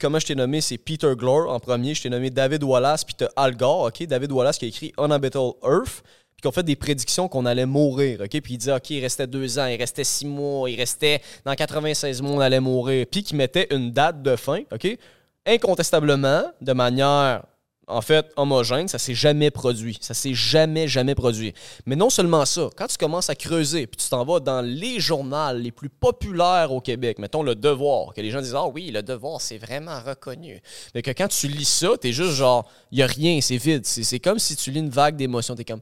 comment 0.00 0.18
je 0.18 0.26
t'ai 0.26 0.34
nommé, 0.34 0.60
c'est 0.60 0.78
Peter 0.78 1.12
Glore 1.16 1.50
en 1.50 1.60
premier, 1.60 1.94
je 1.94 2.02
t'ai 2.02 2.10
nommé 2.10 2.30
David 2.30 2.62
Wallace, 2.62 3.04
puis 3.04 3.14
t'as 3.14 3.28
Al 3.36 3.56
Gore, 3.56 3.84
ok, 3.88 4.04
David 4.04 4.32
Wallace 4.32 4.58
qui 4.58 4.64
a 4.64 4.68
écrit 4.68 4.92
Unhabitable 4.98 5.52
Earth, 5.62 6.02
puis 6.34 6.42
qui 6.42 6.46
ont 6.48 6.52
fait 6.52 6.62
des 6.62 6.76
prédictions 6.76 7.28
qu'on 7.28 7.46
allait 7.46 7.66
mourir, 7.66 8.20
ok, 8.20 8.40
puis 8.40 8.54
il 8.54 8.58
disait, 8.58 8.74
ok, 8.74 8.90
il 8.90 9.00
restait 9.00 9.26
deux 9.26 9.58
ans, 9.58 9.66
il 9.66 9.76
restait 9.76 10.04
six 10.04 10.26
mois, 10.26 10.70
il 10.70 10.76
restait 10.76 11.20
dans 11.44 11.54
96 11.54 12.22
mois, 12.22 12.36
on 12.36 12.40
allait 12.40 12.60
mourir, 12.60 13.06
puis 13.10 13.22
qui 13.22 13.34
mettait 13.34 13.68
une 13.70 13.90
date 13.90 14.22
de 14.22 14.36
fin, 14.36 14.62
ok, 14.72 14.98
incontestablement, 15.46 16.44
de 16.60 16.72
manière 16.72 17.44
en 17.88 18.00
fait, 18.00 18.32
homogène, 18.36 18.88
ça 18.88 18.98
s'est 18.98 19.14
jamais 19.14 19.50
produit. 19.50 19.96
Ça 20.00 20.12
s'est 20.12 20.34
jamais, 20.34 20.88
jamais 20.88 21.14
produit. 21.14 21.54
Mais 21.86 21.94
non 21.94 22.10
seulement 22.10 22.44
ça, 22.44 22.68
quand 22.76 22.88
tu 22.88 22.96
commences 22.96 23.30
à 23.30 23.36
creuser, 23.36 23.86
puis 23.86 23.96
tu 23.96 24.08
t'en 24.08 24.24
vas 24.24 24.40
dans 24.40 24.60
les 24.60 24.98
journaux 24.98 25.52
les 25.54 25.70
plus 25.70 25.88
populaires 25.88 26.72
au 26.72 26.80
Québec, 26.80 27.18
mettons 27.18 27.44
Le 27.44 27.54
Devoir, 27.54 28.12
que 28.12 28.20
les 28.20 28.30
gens 28.30 28.40
disent 28.40 28.56
Ah 28.56 28.66
oui, 28.66 28.90
Le 28.90 29.02
Devoir, 29.02 29.40
c'est 29.40 29.58
vraiment 29.58 30.00
reconnu. 30.00 30.60
Mais 30.94 31.02
que 31.02 31.12
quand 31.12 31.28
tu 31.28 31.46
lis 31.46 31.64
ça, 31.68 31.96
t'es 32.00 32.12
juste 32.12 32.32
genre, 32.32 32.68
il 32.90 33.00
a 33.02 33.06
rien, 33.06 33.40
c'est 33.40 33.56
vide. 33.56 33.86
C'est 33.86 34.02
c'est 34.02 34.20
comme 34.20 34.40
si 34.40 34.56
tu 34.56 34.72
lis 34.72 34.80
une 34.80 34.90
vague 34.90 35.16
d'émotions, 35.16 35.54
t'es 35.54 35.64
comme 35.64 35.80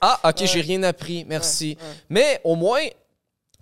Ah, 0.00 0.18
ok, 0.24 0.46
j'ai 0.46 0.60
rien 0.60 0.82
appris, 0.82 1.24
merci. 1.26 1.76
Ouais, 1.78 1.86
ouais. 1.86 1.94
Mais 2.08 2.40
au 2.42 2.56
moins, 2.56 2.82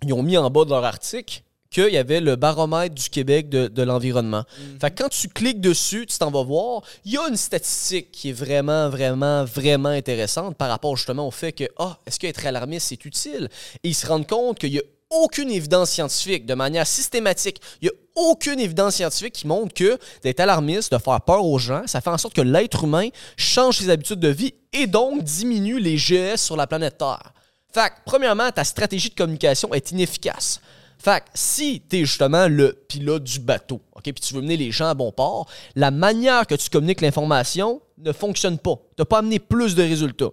ils 0.03 0.13
ont 0.13 0.23
mis 0.23 0.37
en 0.37 0.49
bas 0.49 0.65
de 0.65 0.69
leur 0.71 0.85
article 0.85 1.41
qu'il 1.69 1.89
y 1.93 1.97
avait 1.97 2.21
le 2.21 2.35
baromètre 2.35 2.95
du 2.95 3.09
Québec 3.09 3.49
de, 3.49 3.67
de 3.67 3.83
l'environnement. 3.83 4.43
Mhm. 4.59 4.79
Fait 4.79 4.91
que 4.91 5.03
quand 5.03 5.09
tu 5.09 5.27
cliques 5.27 5.61
dessus, 5.61 6.05
tu 6.05 6.17
t'en 6.17 6.31
vas 6.31 6.43
voir, 6.43 6.81
il 7.05 7.13
y 7.13 7.17
a 7.17 7.27
une 7.27 7.37
statistique 7.37 8.11
qui 8.11 8.29
est 8.29 8.33
vraiment, 8.33 8.89
vraiment, 8.89 9.45
vraiment 9.45 9.89
intéressante 9.89 10.55
par 10.55 10.69
rapport 10.69 10.95
justement 10.95 11.27
au 11.27 11.31
fait 11.31 11.51
que, 11.51 11.65
ah, 11.77 11.97
est-ce 12.05 12.19
qu'être 12.19 12.45
alarmiste, 12.45 12.87
c'est 12.89 13.05
utile? 13.05 13.49
Et 13.83 13.89
ils 13.89 13.95
se 13.95 14.07
rendent 14.07 14.27
compte 14.27 14.59
qu'il 14.59 14.71
n'y 14.71 14.79
a 14.79 14.83
aucune 15.09 15.49
évidence 15.51 15.91
scientifique 15.91 16.45
de 16.45 16.53
manière 16.53 16.85
systématique. 16.85 17.61
Il 17.81 17.85
n'y 17.85 17.89
a 17.89 17.93
aucune 18.15 18.59
évidence 18.59 18.95
scientifique 18.95 19.33
qui 19.33 19.47
montre 19.47 19.73
que 19.73 19.97
d'être 20.23 20.39
alarmiste, 20.39 20.91
de 20.91 20.97
faire 20.97 21.21
peur 21.21 21.45
aux 21.45 21.59
gens, 21.59 21.83
ça 21.85 22.01
fait 22.01 22.09
en 22.09 22.17
sorte 22.17 22.33
que 22.33 22.41
l'être 22.41 22.83
humain 22.83 23.09
change 23.37 23.77
ses 23.77 23.89
habitudes 23.89 24.19
de 24.19 24.27
vie 24.27 24.53
et 24.73 24.87
donc 24.87 25.23
diminue 25.23 25.79
les 25.79 25.95
GS 25.95 26.37
sur 26.37 26.57
la 26.57 26.67
planète 26.67 26.97
Terre. 26.97 27.33
Fait 27.73 27.89
que, 27.89 27.95
premièrement, 28.05 28.51
ta 28.51 28.63
stratégie 28.63 29.09
de 29.09 29.15
communication 29.15 29.73
est 29.73 29.91
inefficace. 29.91 30.59
Fait 30.99 31.21
que 31.21 31.25
si 31.35 31.81
tu 31.89 31.97
es 31.97 32.05
justement 32.05 32.47
le 32.47 32.73
pilote 32.87 33.23
du 33.23 33.39
bateau, 33.39 33.81
OK, 33.95 34.03
puis 34.03 34.13
tu 34.13 34.33
veux 34.33 34.41
mener 34.41 34.57
les 34.57 34.71
gens 34.71 34.87
à 34.89 34.93
bon 34.93 35.11
port, 35.11 35.47
la 35.75 35.91
manière 35.91 36.47
que 36.47 36.55
tu 36.55 36.69
communiques 36.69 37.01
l'information 37.01 37.81
ne 37.99 38.11
fonctionne 38.11 38.57
pas. 38.57 38.75
Tu 38.95 39.01
n'as 39.01 39.05
pas 39.05 39.19
amené 39.19 39.39
plus 39.39 39.75
de 39.75 39.83
résultats. 39.83 40.29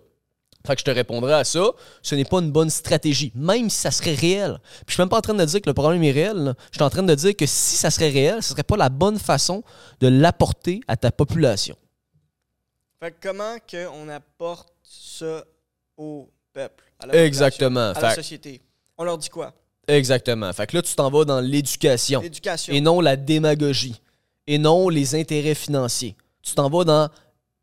Fait 0.66 0.74
que 0.74 0.80
je 0.80 0.84
te 0.86 0.90
répondrai 0.90 1.34
à 1.34 1.44
ça, 1.44 1.62
ce 2.00 2.14
n'est 2.14 2.24
pas 2.24 2.38
une 2.40 2.50
bonne 2.50 2.70
stratégie, 2.70 3.30
même 3.34 3.68
si 3.68 3.76
ça 3.76 3.90
serait 3.90 4.14
réel. 4.14 4.58
Puis 4.62 4.84
je 4.88 4.92
suis 4.94 5.02
même 5.02 5.10
pas 5.10 5.18
en 5.18 5.20
train 5.20 5.34
de 5.34 5.44
dire 5.44 5.60
que 5.60 5.68
le 5.68 5.74
problème 5.74 6.02
est 6.02 6.10
réel, 6.10 6.36
là. 6.38 6.54
je 6.72 6.78
suis 6.78 6.82
en 6.82 6.88
train 6.88 7.02
de 7.02 7.14
dire 7.14 7.36
que 7.36 7.44
si 7.44 7.76
ça 7.76 7.90
serait 7.90 8.08
réel, 8.08 8.42
ce 8.42 8.50
serait 8.50 8.62
pas 8.62 8.78
la 8.78 8.88
bonne 8.88 9.18
façon 9.18 9.62
de 10.00 10.08
l'apporter 10.08 10.80
à 10.88 10.96
ta 10.96 11.12
population. 11.12 11.76
Fait 12.98 13.10
que 13.10 13.16
comment 13.28 13.56
qu'on 13.70 14.08
apporte 14.08 14.72
ça 14.82 15.44
au 15.98 16.30
peuple, 16.54 16.84
à 16.98 17.06
la 17.08 17.24
Exactement. 17.26 17.90
à 17.90 18.00
la 18.00 18.08
Fait- 18.10 18.14
société? 18.16 18.62
On 18.96 19.04
leur 19.04 19.18
dit 19.18 19.28
quoi? 19.28 19.52
Exactement. 19.88 20.52
Fait 20.52 20.66
que 20.66 20.76
là, 20.76 20.82
tu 20.82 20.94
t'en 20.94 21.10
vas 21.10 21.24
dans 21.24 21.40
l'éducation 21.40 22.20
L'éducation. 22.20 22.72
et 22.72 22.80
non 22.80 23.00
la 23.00 23.16
démagogie 23.16 24.00
et 24.46 24.58
non 24.58 24.88
les 24.88 25.14
intérêts 25.14 25.54
financiers. 25.54 26.16
Tu 26.42 26.54
t'en 26.54 26.68
vas 26.68 26.84
dans 26.84 27.08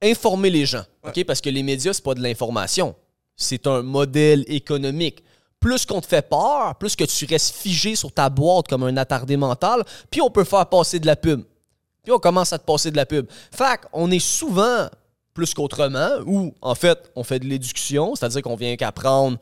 informer 0.02 0.50
les 0.50 0.66
gens, 0.66 0.84
OK? 1.06 1.24
Parce 1.26 1.42
que 1.42 1.50
les 1.50 1.64
médias, 1.64 1.94
c'est 1.94 2.04
pas 2.04 2.16
de 2.16 2.22
l'information. 2.22 2.96
C'est 3.36 3.68
un 3.68 3.82
modèle 3.84 4.44
économique. 4.48 5.24
Plus 5.60 5.86
qu'on 5.86 6.02
te 6.02 6.08
fait 6.08 6.28
peur, 6.28 6.76
plus 6.80 6.96
que 6.96 7.04
tu 7.04 7.26
restes 7.26 7.56
figé 7.56 7.96
sur 7.96 8.12
ta 8.12 8.30
boîte 8.30 8.68
comme 8.68 8.82
un 8.84 8.98
attardé 8.98 9.38
mental, 9.38 9.84
puis 10.10 10.20
on 10.20 10.32
peut 10.32 10.44
faire 10.44 10.66
passer 10.66 11.00
de 11.00 11.06
la 11.06 11.16
pub. 11.16 11.44
Puis 12.04 12.12
on 12.12 12.18
commence 12.18 12.52
à 12.52 12.58
te 12.58 12.66
passer 12.66 12.90
de 12.90 12.96
la 12.98 13.06
pub. 13.06 13.28
Fait 13.52 13.80
qu'on 13.92 14.10
est 14.10 14.18
souvent 14.20 14.88
plus 15.36 15.54
qu'autrement, 15.54 16.10
où 16.26 16.54
en 16.62 16.74
fait, 16.74 17.12
on 17.16 17.24
fait 17.24 17.38
de 17.40 17.46
l'éducation, 17.46 18.16
c'est-à-dire 18.16 18.42
qu'on 18.42 18.56
vient 18.56 18.76
qu'apprendre 18.76 19.38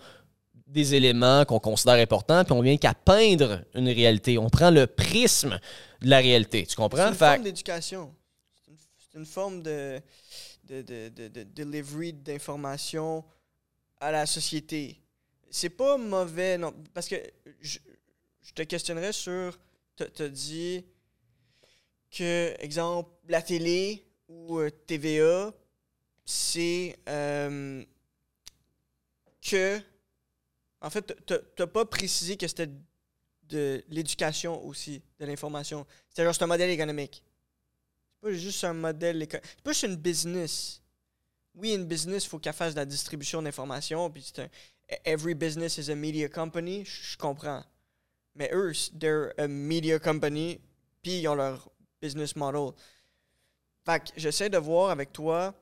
des 0.70 0.94
éléments 0.96 1.46
qu'on 1.46 1.60
considère 1.60 1.96
importants, 1.96 2.44
puis 2.44 2.54
on 2.54 2.62
vient 2.62 2.78
qu'à 2.78 2.94
peindre 2.94 3.64
une 3.74 3.88
réalité. 3.90 4.38
On 4.38 4.50
prend 4.50 4.70
le 4.72 4.86
prisme 4.88 5.60
de 6.02 6.10
la 6.10 6.20
réalité. 6.20 6.64
Tu 6.64 6.70
C'est 6.70 6.76
comprends? 6.76 7.08
une 7.08 7.16
Fait 7.16 7.26
forme 7.34 7.44
d'éducation. 7.44 8.16
C'est 8.56 8.72
une, 8.72 8.78
c'est 9.12 9.18
une 9.18 9.26
forme 9.26 9.62
de, 9.64 10.02
de, 10.66 10.82
de, 10.84 11.10
de, 11.10 11.28
de 11.28 11.44
delivery 11.44 12.14
d'informations 12.14 13.24
à 14.00 14.12
la 14.12 14.26
société. 14.26 15.02
C'est 15.50 15.70
pas 15.72 15.98
mauvais, 15.98 16.58
non. 16.58 16.74
Parce 16.94 17.08
que 17.08 17.16
je, 17.60 17.80
je 18.42 18.54
te 18.54 18.62
questionnerais 18.62 19.12
sur. 19.14 19.58
Tu 19.98 20.22
as 20.24 20.30
dit 20.30 20.86
que, 22.12 22.54
exemple, 22.60 23.10
la 23.28 23.42
télé 23.42 24.06
ou 24.28 24.60
euh, 24.60 24.70
TVA, 24.70 25.52
c'est 26.26 26.96
euh, 27.10 27.84
que. 29.42 29.82
En 30.82 30.90
fait, 30.90 31.14
tu 31.26 31.34
n'as 31.60 31.68
pas 31.68 31.86
précisé 31.86 32.38
que 32.38 32.48
c'était 32.48 32.70
de 33.44 33.84
l'éducation 33.90 34.64
aussi, 34.66 35.02
de 35.20 35.26
l'information. 35.26 35.86
C'était 36.10 36.26
juste 36.26 36.42
un 36.42 36.48
modèle 36.48 36.70
économique. 36.70 37.24
C'est 38.14 38.22
pas 38.22 38.34
juste 38.34 38.64
un 38.64 38.74
modèle 38.74 39.22
éco- 39.22 39.40
C'est 39.44 39.62
pas 39.64 39.72
juste 39.72 39.84
une 39.84 39.96
business. 39.96 40.82
Oui, 41.56 41.74
une 41.74 41.86
business, 41.86 42.26
il 42.26 42.30
faut 42.30 42.40
qu'elle 42.40 42.54
fasse 42.54 42.74
de 42.74 42.80
la 42.80 42.86
distribution 42.86 43.42
d'informations. 43.42 44.10
Puis 44.10 44.24
c'est 44.24 44.44
un. 44.44 44.50
Every 45.06 45.34
business 45.36 45.78
is 45.78 45.92
a 45.92 45.96
media 45.96 46.30
company. 46.30 46.86
Je 46.86 47.18
comprends. 47.18 47.64
Mais 48.36 48.50
eux, 48.54 48.72
they're 49.00 49.34
a 49.38 49.48
media 49.48 50.00
company. 50.00 50.60
Puis 51.02 51.20
ils 51.22 51.28
ont 51.28 51.36
leur 51.36 51.70
business 52.02 52.36
model. 52.36 52.72
Fait 53.86 54.00
que 54.00 54.10
j'essaie 54.18 54.50
de 54.50 54.58
voir 54.58 54.92
avec 54.92 55.12
toi. 55.12 55.54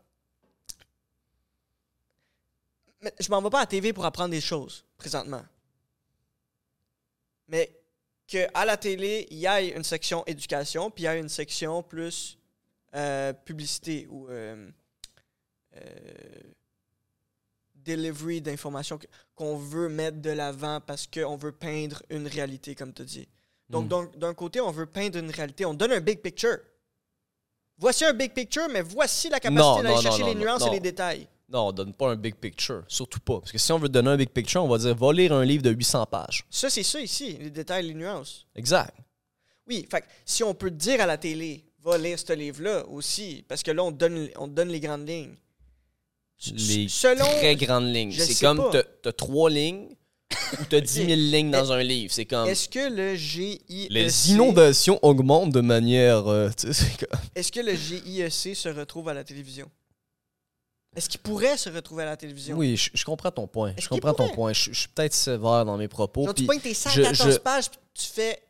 Je 3.20 3.30
m'en 3.30 3.42
vais 3.42 3.50
pas 3.50 3.60
à 3.60 3.62
la 3.64 3.68
TV 3.68 3.94
pour 3.94 4.06
apprendre 4.06 4.32
des 4.32 4.42
choses, 4.42 4.84
présentement. 4.98 5.44
Mais 7.48 7.72
qu'à 8.26 8.66
la 8.66 8.76
télé, 8.78 9.28
il 9.32 9.38
y 9.38 9.46
ait 9.46 9.70
une 9.70 9.84
section 9.84 10.24
éducation, 10.26 10.90
puis 10.92 11.04
il 11.04 11.08
y 11.08 11.10
ait 11.10 11.20
une 11.20 11.30
section 11.30 11.84
plus 11.84 12.38
euh, 12.96 13.34
publicité 13.34 14.08
ou 14.10 14.28
euh, 14.30 14.70
euh, 15.76 15.80
delivery 17.76 18.42
d'informations 18.42 18.98
que- 18.98 19.08
qu'on 19.36 19.58
veut 19.58 19.88
mettre 19.90 20.18
de 20.22 20.32
l'avant 20.32 20.82
parce 20.82 21.06
qu'on 21.08 21.36
veut 21.38 21.52
peindre 21.52 22.02
une 22.10 22.28
réalité, 22.28 22.76
comme 22.76 22.94
tu 22.94 23.04
dis. 23.04 23.28
Donc, 23.70 23.86
Mm. 23.86 23.88
donc, 23.90 24.18
d'un 24.18 24.34
côté, 24.34 24.60
on 24.62 24.72
veut 24.72 24.86
peindre 24.88 25.20
une 25.20 25.30
réalité. 25.32 25.66
On 25.66 25.74
donne 25.74 25.92
un 25.92 26.00
big 26.00 26.22
picture. 26.22 26.58
Voici 27.78 28.04
un 28.06 28.14
big 28.14 28.34
picture, 28.34 28.68
mais 28.70 28.82
voici 28.82 29.30
la 29.30 29.40
capacité 29.40 29.84
d'aller 29.84 30.02
chercher 30.02 30.22
non, 30.24 30.28
les 30.30 30.36
nuances 30.36 30.62
non. 30.62 30.68
et 30.72 30.76
les 30.76 30.80
détails. 30.80 31.28
Non, 31.50 31.68
on 31.68 31.72
donne 31.72 31.94
pas 31.94 32.10
un 32.12 32.16
big 32.18 32.36
picture. 32.36 32.84
Surtout 32.90 33.20
pas. 33.22 33.40
Parce 33.40 33.52
que 33.54 33.58
si 33.58 33.72
on 33.72 33.80
veut 33.80 33.88
donner 33.88 34.10
un 34.10 34.18
big 34.18 34.30
picture, 34.30 34.64
on 34.64 34.68
va 34.68 34.78
dire 34.78 34.94
va 34.96 35.14
lire 35.14 35.32
un 35.34 35.46
livre 35.46 35.64
de 35.64 35.70
800 35.72 36.06
pages. 36.08 36.44
Ça, 36.50 36.70
c'est 36.70 36.84
ça 36.84 37.00
ici, 37.00 37.38
les 37.40 37.50
détails, 37.50 37.88
les 37.88 37.94
nuances. 37.94 38.46
Exact. 38.56 38.94
Oui, 39.68 39.88
fait 39.90 40.04
si 40.26 40.44
on 40.44 40.54
peut 40.54 40.72
dire 40.72 41.00
à 41.02 41.06
la 41.06 41.18
télé, 41.18 41.64
va 41.84 41.98
lire 41.98 42.20
ce 42.20 42.34
livre-là 42.34 42.86
aussi, 42.88 43.46
parce 43.48 43.64
que 43.64 43.72
là, 43.72 43.84
on 43.84 43.92
te 43.94 43.98
donne, 43.98 44.30
on 44.38 44.48
donne 44.48 44.70
les 44.70 44.80
grandes 44.82 45.08
lignes. 45.08 45.36
Les 46.54 46.88
Selon. 46.90 47.24
très 47.26 47.56
grandes 47.56 47.94
lignes. 47.94 48.12
C'est 48.12 48.40
comme 48.46 48.70
t'as- 48.72 48.84
t'as 48.84 49.12
trois 49.14 49.50
lignes 49.50 49.88
ou 50.60 50.66
t'as 50.70 50.82
10 50.82 51.06
000 51.06 51.08
lignes 51.16 51.50
dans 51.52 51.72
un 51.72 51.82
livre. 51.82 52.14
C'est 52.14 52.26
comme. 52.26 52.48
Est-ce 52.48 52.70
que 52.70 52.90
le 52.94 53.16
GIEC. 53.16 53.88
Les 53.90 54.32
inondations 54.32 55.00
augmentent 55.02 55.52
de 55.54 55.62
manière. 55.62 56.28
euh, 56.28 56.50
tu 56.58 56.68
Est-ce 57.36 57.52
que 57.52 57.60
le 57.62 57.74
GIEC 57.74 58.56
se 58.56 58.70
retrouve 58.70 59.10
à 59.10 59.14
la 59.16 59.24
télévision? 59.24 59.70
Est-ce 60.96 61.10
qu'il 61.10 61.20
pourrait 61.20 61.58
se 61.58 61.70
retrouver 61.70 62.04
à 62.04 62.08
la 62.08 62.18
télévision? 62.18 62.58
Oui, 62.58 62.76
je, 62.76 62.90
je 62.94 63.06
comprends 63.06 63.30
ton 63.32 63.46
point. 63.48 63.74
Je 63.78 63.88
comprends 63.88 64.14
ton 64.14 64.30
point. 64.30 64.54
Je, 64.54 64.72
je 64.74 64.80
suis 64.80 64.88
peut-être 64.90 65.14
sévère 65.14 65.64
dans 65.66 65.78
mes 65.78 65.88
propos. 65.88 66.26
Donc, 66.26 66.36
tu 66.36 66.46
pognes 66.46 66.60
tes 66.60 66.70
je- 66.74 66.76
114 66.76 67.34
je- 67.34 67.38
pages, 67.38 67.70
puis 67.70 67.80
tu 67.94 68.06
fais 68.08 68.42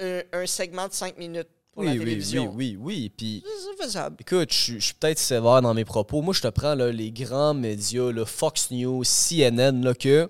un, 0.00 0.22
un 0.32 0.46
segment 0.46 0.88
de 0.88 0.92
5 0.92 1.16
minutes 1.18 1.48
pour 1.70 1.82
oui, 1.82 1.86
la 1.86 1.92
oui, 1.92 1.98
télévision. 2.00 2.52
oui, 2.54 2.76
oui, 2.80 2.94
oui. 2.96 3.12
Puis 3.16 3.44
C'est 3.76 3.84
faisable. 3.84 4.16
Écoute, 4.20 4.52
je 4.52 4.78
suis- 4.78 4.94
peut-être 4.94 5.18
sévère 5.20 5.62
dans 5.62 5.72
mes 5.74 5.84
propos. 5.84 6.20
Moi, 6.20 6.34
je 6.34 6.40
te 6.40 6.48
prends 6.48 6.74
là, 6.74 6.90
les 6.90 7.12
grands 7.12 7.54
médias, 7.54 8.10
là, 8.10 8.24
Fox 8.26 8.70
News, 8.72 9.04
CNN, 9.04 9.82
là, 9.84 9.94
que, 9.94 10.28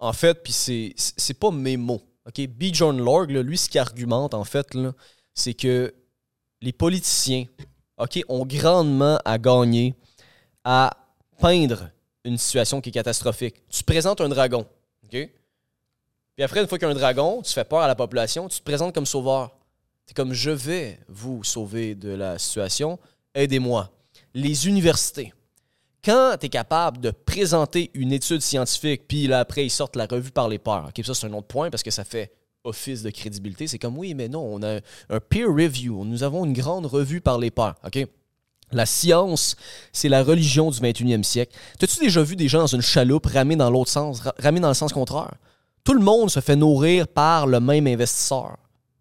en 0.00 0.12
fait, 0.12 0.42
puis 0.42 0.52
c'est 0.52 0.94
c'est 0.96 1.34
pas 1.38 1.52
mes 1.52 1.76
mots. 1.76 2.02
OK? 2.26 2.44
B. 2.48 2.64
John 2.72 2.98
Lorg, 2.98 3.30
là, 3.30 3.42
lui, 3.42 3.56
ce 3.58 3.68
qu'il 3.68 3.80
argumente, 3.80 4.34
en 4.34 4.44
fait, 4.44 4.74
là, 4.74 4.92
c'est 5.34 5.54
que 5.54 5.94
les 6.60 6.72
politiciens, 6.72 7.44
OK, 7.98 8.20
ont 8.28 8.44
grandement 8.46 9.18
à 9.24 9.38
gagner 9.38 9.94
à 10.64 10.96
peindre 11.38 11.90
une 12.24 12.38
situation 12.38 12.80
qui 12.80 12.90
est 12.90 12.92
catastrophique. 12.92 13.56
Tu 13.68 13.82
présentes 13.82 14.20
un 14.20 14.28
dragon, 14.28 14.66
OK? 15.04 15.30
Puis 16.34 16.44
après, 16.44 16.60
une 16.60 16.68
fois 16.68 16.78
qu'il 16.78 16.86
y 16.86 16.90
a 16.90 16.94
un 16.94 16.98
dragon, 16.98 17.42
tu 17.42 17.52
fais 17.52 17.64
peur 17.64 17.80
à 17.80 17.88
la 17.88 17.94
population, 17.94 18.48
tu 18.48 18.58
te 18.58 18.64
présentes 18.64 18.94
comme 18.94 19.06
sauveur. 19.06 19.56
C'est 20.06 20.16
comme 20.16 20.32
je 20.32 20.50
vais 20.50 20.98
vous 21.08 21.44
sauver 21.44 21.94
de 21.94 22.10
la 22.10 22.38
situation, 22.38 22.98
aidez-moi. 23.34 23.90
Les 24.34 24.66
universités. 24.66 25.32
Quand 26.04 26.36
tu 26.40 26.46
es 26.46 26.48
capable 26.48 27.00
de 27.00 27.10
présenter 27.10 27.90
une 27.94 28.12
étude 28.12 28.40
scientifique, 28.40 29.06
puis 29.06 29.26
là 29.26 29.40
après 29.40 29.64
ils 29.64 29.70
sortent 29.70 29.96
la 29.96 30.06
revue 30.06 30.32
par 30.32 30.48
les 30.48 30.58
pairs. 30.58 30.88
OK, 30.88 31.04
ça 31.04 31.14
c'est 31.14 31.26
un 31.26 31.32
autre 31.34 31.46
point 31.46 31.70
parce 31.70 31.82
que 31.82 31.90
ça 31.90 32.02
fait 32.02 32.32
office 32.64 33.02
de 33.02 33.10
crédibilité. 33.10 33.66
C'est 33.66 33.78
comme 33.78 33.98
oui, 33.98 34.14
mais 34.14 34.28
non, 34.28 34.42
on 34.42 34.62
a 34.62 34.80
un 35.10 35.20
peer 35.20 35.48
review. 35.48 36.04
Nous 36.04 36.22
avons 36.22 36.44
une 36.44 36.52
grande 36.52 36.86
revue 36.86 37.20
par 37.20 37.38
les 37.38 37.50
pairs. 37.50 37.74
OK? 37.84 38.06
La 38.72 38.86
science, 38.86 39.56
c'est 39.92 40.08
la 40.08 40.22
religion 40.22 40.70
du 40.70 40.78
21e 40.80 41.22
siècle. 41.22 41.54
T'as-tu 41.78 41.98
déjà 42.00 42.22
vu 42.22 42.36
des 42.36 42.48
gens 42.48 42.60
dans 42.60 42.66
une 42.66 42.80
chaloupe 42.82 43.26
ramer 43.26 43.56
dans 43.56 43.70
l'autre 43.70 43.90
sens, 43.90 44.20
ra- 44.20 44.34
ramer 44.38 44.60
dans 44.60 44.68
le 44.68 44.74
sens 44.74 44.92
contraire? 44.92 45.34
Tout 45.84 45.94
le 45.94 46.00
monde 46.00 46.30
se 46.30 46.40
fait 46.40 46.56
nourrir 46.56 47.08
par 47.08 47.46
le 47.46 47.60
même 47.60 47.86
investisseur. 47.86 48.56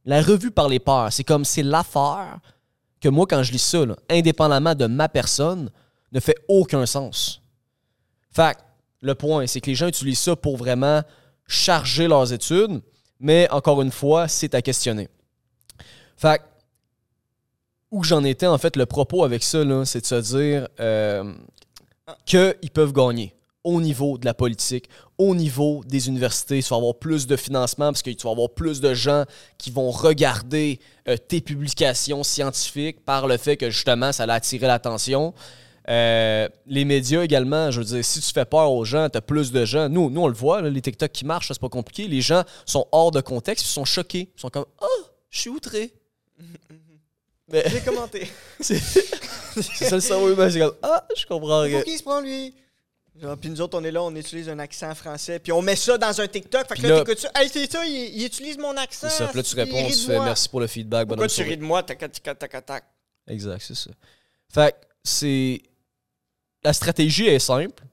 La 0.06 0.22
revue 0.22 0.52
par 0.52 0.68
les 0.68 0.80
pairs, 0.80 1.10
c'est 1.12 1.24
comme 1.24 1.46
c'est 1.46 1.64
l'affaire 1.64 2.40
que 3.00 3.08
moi, 3.10 3.26
quand 3.30 3.44
je 3.44 3.52
lis 3.52 3.60
ça, 3.60 3.84
indépendamment 4.10 4.76
de 4.76 4.88
ma 4.88 5.08
personne, 5.10 5.70
ne 6.12 6.20
fait 6.20 6.36
aucun 6.48 6.86
sens. 6.86 7.42
Fait 8.32 8.58
le 9.02 9.16
point, 9.16 9.48
c'est 9.48 9.62
que 9.62 9.68
les 9.70 9.76
gens 9.76 9.88
utilisent 9.88 10.20
ça 10.20 10.36
pour 10.36 10.58
vraiment 10.58 11.02
charger 11.48 12.08
leurs 12.08 12.32
études, 12.34 12.82
mais 13.20 13.50
encore 13.52 13.82
une 13.82 13.92
fois, 13.92 14.28
c'est 14.28 14.54
à 14.56 14.62
questionner. 14.62 15.08
Fait 16.18 16.42
où 17.92 18.04
j'en 18.04 18.24
étais, 18.24 18.48
en 18.48 18.58
fait, 18.58 18.76
le 18.76 18.86
propos 18.86 19.24
avec 19.24 19.44
ça, 19.44 19.60
c'est 19.86 20.02
de 20.02 20.06
se 20.06 20.38
dire 20.38 20.68
euh, 20.80 21.34
qu'ils 22.26 22.72
peuvent 22.74 22.94
gagner 22.94 23.36
au 23.64 23.80
niveau 23.80 24.18
de 24.18 24.26
la 24.26 24.34
politique, 24.34 24.90
au 25.18 25.36
niveau 25.36 25.84
des 25.86 26.08
universités. 26.08 26.64
Tu 26.64 26.74
avoir 26.74 26.96
plus 26.96 27.28
de 27.28 27.36
financement 27.36 27.88
parce 27.88 28.02
que 28.02 28.10
tu 28.10 28.24
vas 28.24 28.32
avoir 28.32 28.50
plus 28.50 28.82
de 28.82 28.94
gens 28.94 29.26
qui 29.58 29.70
vont 29.70 29.92
regarder 29.92 30.80
euh, 31.08 31.18
tes 31.18 31.42
publications 31.42 32.24
scientifiques 32.24 33.06
par 33.06 33.28
le 33.28 33.38
fait 33.38 33.58
que 33.58 33.70
justement, 33.70 34.12
ça 34.12 34.24
allait 34.24 34.34
attirer 34.34 34.68
l'attention. 34.68 35.34
Euh, 35.90 36.48
les 36.66 36.86
médias 36.86 37.24
également, 37.24 37.72
je 37.72 37.80
veux 37.80 37.86
dire, 37.86 38.06
si 38.06 38.22
tu 38.22 38.32
fais 38.32 38.46
peur 38.46 38.72
aux 38.72 38.86
gens, 38.86 39.10
tu 39.10 39.18
as 39.18 39.22
plus 39.22 39.52
de 39.52 39.66
gens. 39.66 39.90
Nous, 39.90 40.10
nous 40.10 40.22
on 40.22 40.28
le 40.28 40.34
voit, 40.34 40.62
les 40.62 40.82
TikTok 40.82 41.12
qui 41.12 41.26
marchent, 41.26 41.50
c'est 41.50 41.60
pas 41.60 41.70
compliqué. 41.70 42.08
Les 42.08 42.22
gens 42.22 42.44
sont 42.66 42.88
hors 42.92 43.12
de 43.12 43.22
contexte, 43.22 43.66
ils 43.66 43.70
sont 43.70 43.86
choqués. 43.86 44.32
Ils 44.36 44.42
sont 44.42 44.50
comme 44.50 44.66
Oh, 44.82 45.04
je 45.30 45.40
suis 45.40 45.50
outré. 45.50 45.94
Mais 47.52 47.64
J'ai 47.70 47.82
commenté. 47.82 48.30
c'est 48.60 48.80
ça 48.80 49.96
le 49.96 50.02
cerveau 50.02 50.32
humain, 50.32 50.50
c'est 50.50 50.60
comme 50.60 50.76
Ah, 50.82 51.06
je 51.16 51.26
comprends 51.26 51.62
rien. 51.62 51.78
Pour 51.78 51.86
qui 51.86 51.94
il 51.94 51.98
se 51.98 52.04
prend, 52.04 52.22
lui? 52.22 52.54
Genre, 53.22 53.38
puis 53.38 53.50
nous 53.50 53.60
autres, 53.62 53.78
on 53.78 53.84
est 53.84 53.92
là, 53.92 54.02
on 54.02 54.16
utilise 54.16 54.48
un 54.50 54.58
accent 54.60 54.96
français, 54.96 55.38
puis 55.40 55.52
on 55.52 55.62
met 55.62 55.76
ça 55.76 55.98
dans 55.98 56.22
un 56.22 56.28
TikTok. 56.28 56.68
Fait 56.68 56.76
que 56.76 56.82
là, 56.84 56.90
là- 56.90 57.00
t'écoutes 57.04 57.20
ça. 57.20 57.30
Hey, 57.36 57.50
c'est 57.50 57.70
ça, 57.72 57.86
il, 57.86 58.18
il 58.20 58.26
utilise 58.26 58.58
mon 58.58 58.76
accent. 58.78 59.10
C'est 59.10 59.18
ça. 59.18 59.28
Puis 59.28 59.38
là, 59.38 59.44
tu 59.44 59.56
réponds, 59.56 59.88
tu 59.88 59.94
fais 59.94 60.16
moi. 60.16 60.26
merci 60.26 60.48
pour 60.50 60.60
le 60.62 60.68
feedback. 60.68 61.08
Pourquoi 61.08 61.28
tu 61.28 61.44
ris 61.44 61.58
de 61.58 61.64
moi? 61.64 61.84
Tac, 61.84 62.00
tac, 62.00 62.40
tac, 62.40 62.66
tac. 62.66 62.84
Exact, 63.28 63.62
c'est 63.62 63.76
ça. 63.76 63.92
Fait 64.50 64.72
que 64.72 64.78
c'est. 65.04 65.62
La 66.64 66.74
stratégie 66.74 67.28
est 67.28 67.40
simple, 67.40 67.84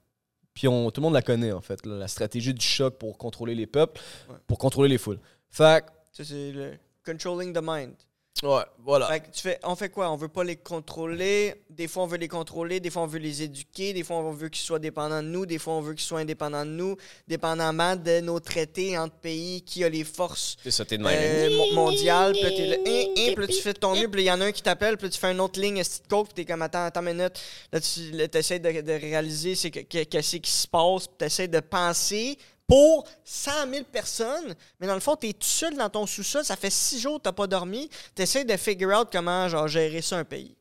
puis 0.55 0.69
on, 0.69 0.91
tout 0.91 1.01
le 1.01 1.07
monde 1.07 1.15
la 1.15 1.23
connaît 1.23 1.53
en 1.53 1.61
fait. 1.61 1.85
là. 1.87 1.97
la 1.97 2.09
stratégie 2.09 2.55
du 2.55 2.65
choc 2.65 2.97
pour 2.99 3.17
contrôler 3.19 3.55
les 3.55 3.67
peuples, 3.67 4.01
Ouais. 4.29 4.37
pour 4.47 4.59
contrôler 4.59 4.89
les 4.91 4.99
foules. 4.99 5.19
Fait 5.51 5.85
Ça, 6.13 6.25
c'est 6.25 6.53
le 6.53 6.73
controlling 7.05 7.53
the 7.53 7.61
mind. 7.63 7.95
Ouais, 8.43 8.63
voilà. 8.85 9.07
Fait 9.07 9.21
que 9.21 9.31
tu 9.31 9.41
fais, 9.41 9.59
on 9.65 9.75
fait 9.75 9.89
quoi? 9.89 10.11
On 10.11 10.17
veut 10.17 10.29
pas 10.29 10.45
les 10.45 10.57
contrôler. 10.57 11.55
Des 11.71 11.89
fois, 11.89 12.05
on 12.05 12.07
veut 12.07 12.17
les 12.19 12.29
contrôler. 12.29 12.81
Des 12.81 12.91
fois, 12.91 13.03
on 13.03 13.07
veut 13.07 13.19
les 13.19 13.43
éduquer. 13.43 13.93
Des 13.93 14.05
fois, 14.05 14.17
on 14.17 14.33
veut 14.33 14.49
qu'ils 14.49 14.65
soient 14.65 14.79
dépendants 14.79 15.23
de 15.23 15.29
nous. 15.29 15.47
Des 15.47 15.59
fois, 15.59 15.75
on 15.75 15.81
veut 15.81 15.95
qu'ils 15.95 16.05
soient 16.05 16.21
indépendants 16.21 16.65
de 16.65 16.71
nous, 16.71 16.97
dépendamment 17.27 17.97
de 17.97 18.21
nos 18.21 18.41
traités 18.41 18.97
entre 18.99 19.17
pays 19.17 19.63
qui 19.63 19.83
a 19.85 19.89
les 19.89 20.05
forces 20.05 20.57
ça, 20.69 20.85
de 20.85 20.95
euh, 20.95 20.99
même. 20.99 21.53
mo- 21.57 21.73
mondiales. 21.75 22.33
Puis 22.33 22.43
là, 22.43 22.51
là, 22.51 22.77
hein, 22.87 23.05
hein, 23.17 23.33
puis 23.35 23.35
là, 23.37 23.47
tu 23.47 23.61
fais 23.61 23.75
ton 23.75 23.95
mieux. 23.97 24.09
Puis 24.09 24.23
il 24.23 24.27
y 24.27 24.31
en 24.31 24.41
a 24.41 24.47
un 24.47 24.53
qui 24.53 24.63
t'appelle. 24.63 24.97
Puis 24.97 25.11
tu 25.11 25.19
fais 25.19 25.33
une 25.33 25.41
autre 25.41 25.61
ligne, 25.61 25.79
esti 25.79 26.03
de 26.03 26.09
coke. 26.09 26.29
Puis 26.29 26.45
t'es 26.45 26.45
comme, 26.53 26.63
attends, 26.63 26.85
attends 26.85 27.01
une 27.07 27.17
minute. 27.17 27.41
Là, 27.73 27.81
tu 27.81 28.39
essaies 28.39 28.59
de, 28.59 28.81
de 28.81 28.93
réaliser 28.93 29.55
qu'est-ce 29.71 30.37
qui 30.37 30.51
se 30.51 30.67
passe. 30.69 31.07
Puis 31.07 31.17
tu 31.19 31.25
essaies 31.25 31.49
de 31.49 31.61
penser 31.61 32.39
pour 32.69 33.09
100 33.25 33.73
000 33.73 33.85
personnes. 33.91 34.55
Mais 34.79 34.87
dans 34.87 34.95
le 34.95 35.01
fond, 35.01 35.17
tu 35.17 35.29
es 35.29 35.33
tout 35.33 35.49
seul 35.49 35.75
dans 35.75 35.89
ton 35.89 36.07
sous-sol. 36.07 36.45
Ça 36.45 36.55
fait 36.55 36.71
six 36.71 37.01
jours 37.01 37.21
que 37.21 37.29
tu 37.29 37.35
pas 37.35 37.47
dormi. 37.49 37.89
Tu 38.15 38.23
essaies 38.23 38.45
de 38.45 38.57
figure 38.57 38.97
out 38.97 39.09
comment 39.11 39.49
genre, 39.49 39.67
gérer 39.67 40.03
ça 40.03 40.19
un 40.19 40.25
pays. 40.25 40.55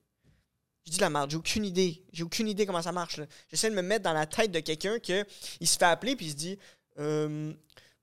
Je 0.85 0.93
dis 0.93 0.99
la 0.99 1.09
merde, 1.09 1.29
j'ai 1.29 1.37
aucune 1.37 1.65
idée. 1.65 2.01
J'ai 2.13 2.23
aucune 2.23 2.47
idée 2.47 2.65
comment 2.65 2.81
ça 2.81 2.93
marche. 2.93 3.19
J'essaie 3.49 3.69
de 3.69 3.75
me 3.75 3.81
mettre 3.81 4.03
dans 4.03 4.13
la 4.13 4.25
tête 4.25 4.51
de 4.51 4.61
quelqu'un 4.61 4.99
qui 4.99 5.67
se 5.67 5.77
fait 5.77 5.85
appeler 5.85 6.15
puis 6.15 6.27
il 6.27 6.31
se 6.31 6.35
dit 6.35 6.57
Euh, 6.97 7.51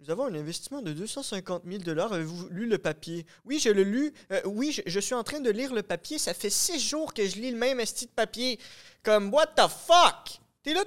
Nous 0.00 0.10
avons 0.10 0.26
un 0.26 0.34
investissement 0.34 0.82
de 0.82 0.92
250 0.92 1.62
000 1.66 1.98
Avez-vous 1.98 2.48
lu 2.50 2.66
le 2.66 2.76
papier 2.76 3.24
Oui, 3.46 3.58
je 3.58 3.70
l'ai 3.70 3.84
lu. 3.84 4.12
Euh, 4.32 4.42
oui, 4.44 4.70
je, 4.70 4.82
je 4.84 5.00
suis 5.00 5.14
en 5.14 5.24
train 5.24 5.40
de 5.40 5.50
lire 5.50 5.72
le 5.72 5.82
papier. 5.82 6.18
Ça 6.18 6.34
fait 6.34 6.50
six 6.50 6.78
jours 6.78 7.14
que 7.14 7.26
je 7.26 7.36
lis 7.36 7.52
le 7.52 7.56
même 7.56 7.80
esti 7.80 8.04
de 8.04 8.10
papier. 8.10 8.60
Comme, 9.02 9.32
what 9.32 9.46
the 9.56 9.66
fuck? 9.66 10.40
T'es 10.62 10.74
là, 10.74 10.84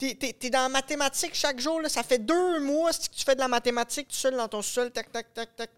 t'es, 0.00 0.14
t'es- 0.14 0.32
t'es 0.32 0.50
dans 0.50 0.62
la 0.62 0.68
mathématique 0.70 1.34
chaque 1.34 1.60
jour. 1.60 1.80
Là. 1.80 1.88
Ça 1.88 2.02
fait 2.02 2.18
deux 2.18 2.58
mois 2.60 2.90
que 2.92 2.98
tu 3.14 3.24
fais 3.24 3.34
de 3.34 3.40
la 3.40 3.48
mathématique 3.48 4.08
tout 4.08 4.14
seul 4.16 4.34
dans 4.36 4.48
ton 4.48 4.62
sol. 4.62 4.90
Tac, 4.90 5.12
tac, 5.12 5.32
tac, 5.34 5.54
tac. 5.54 5.70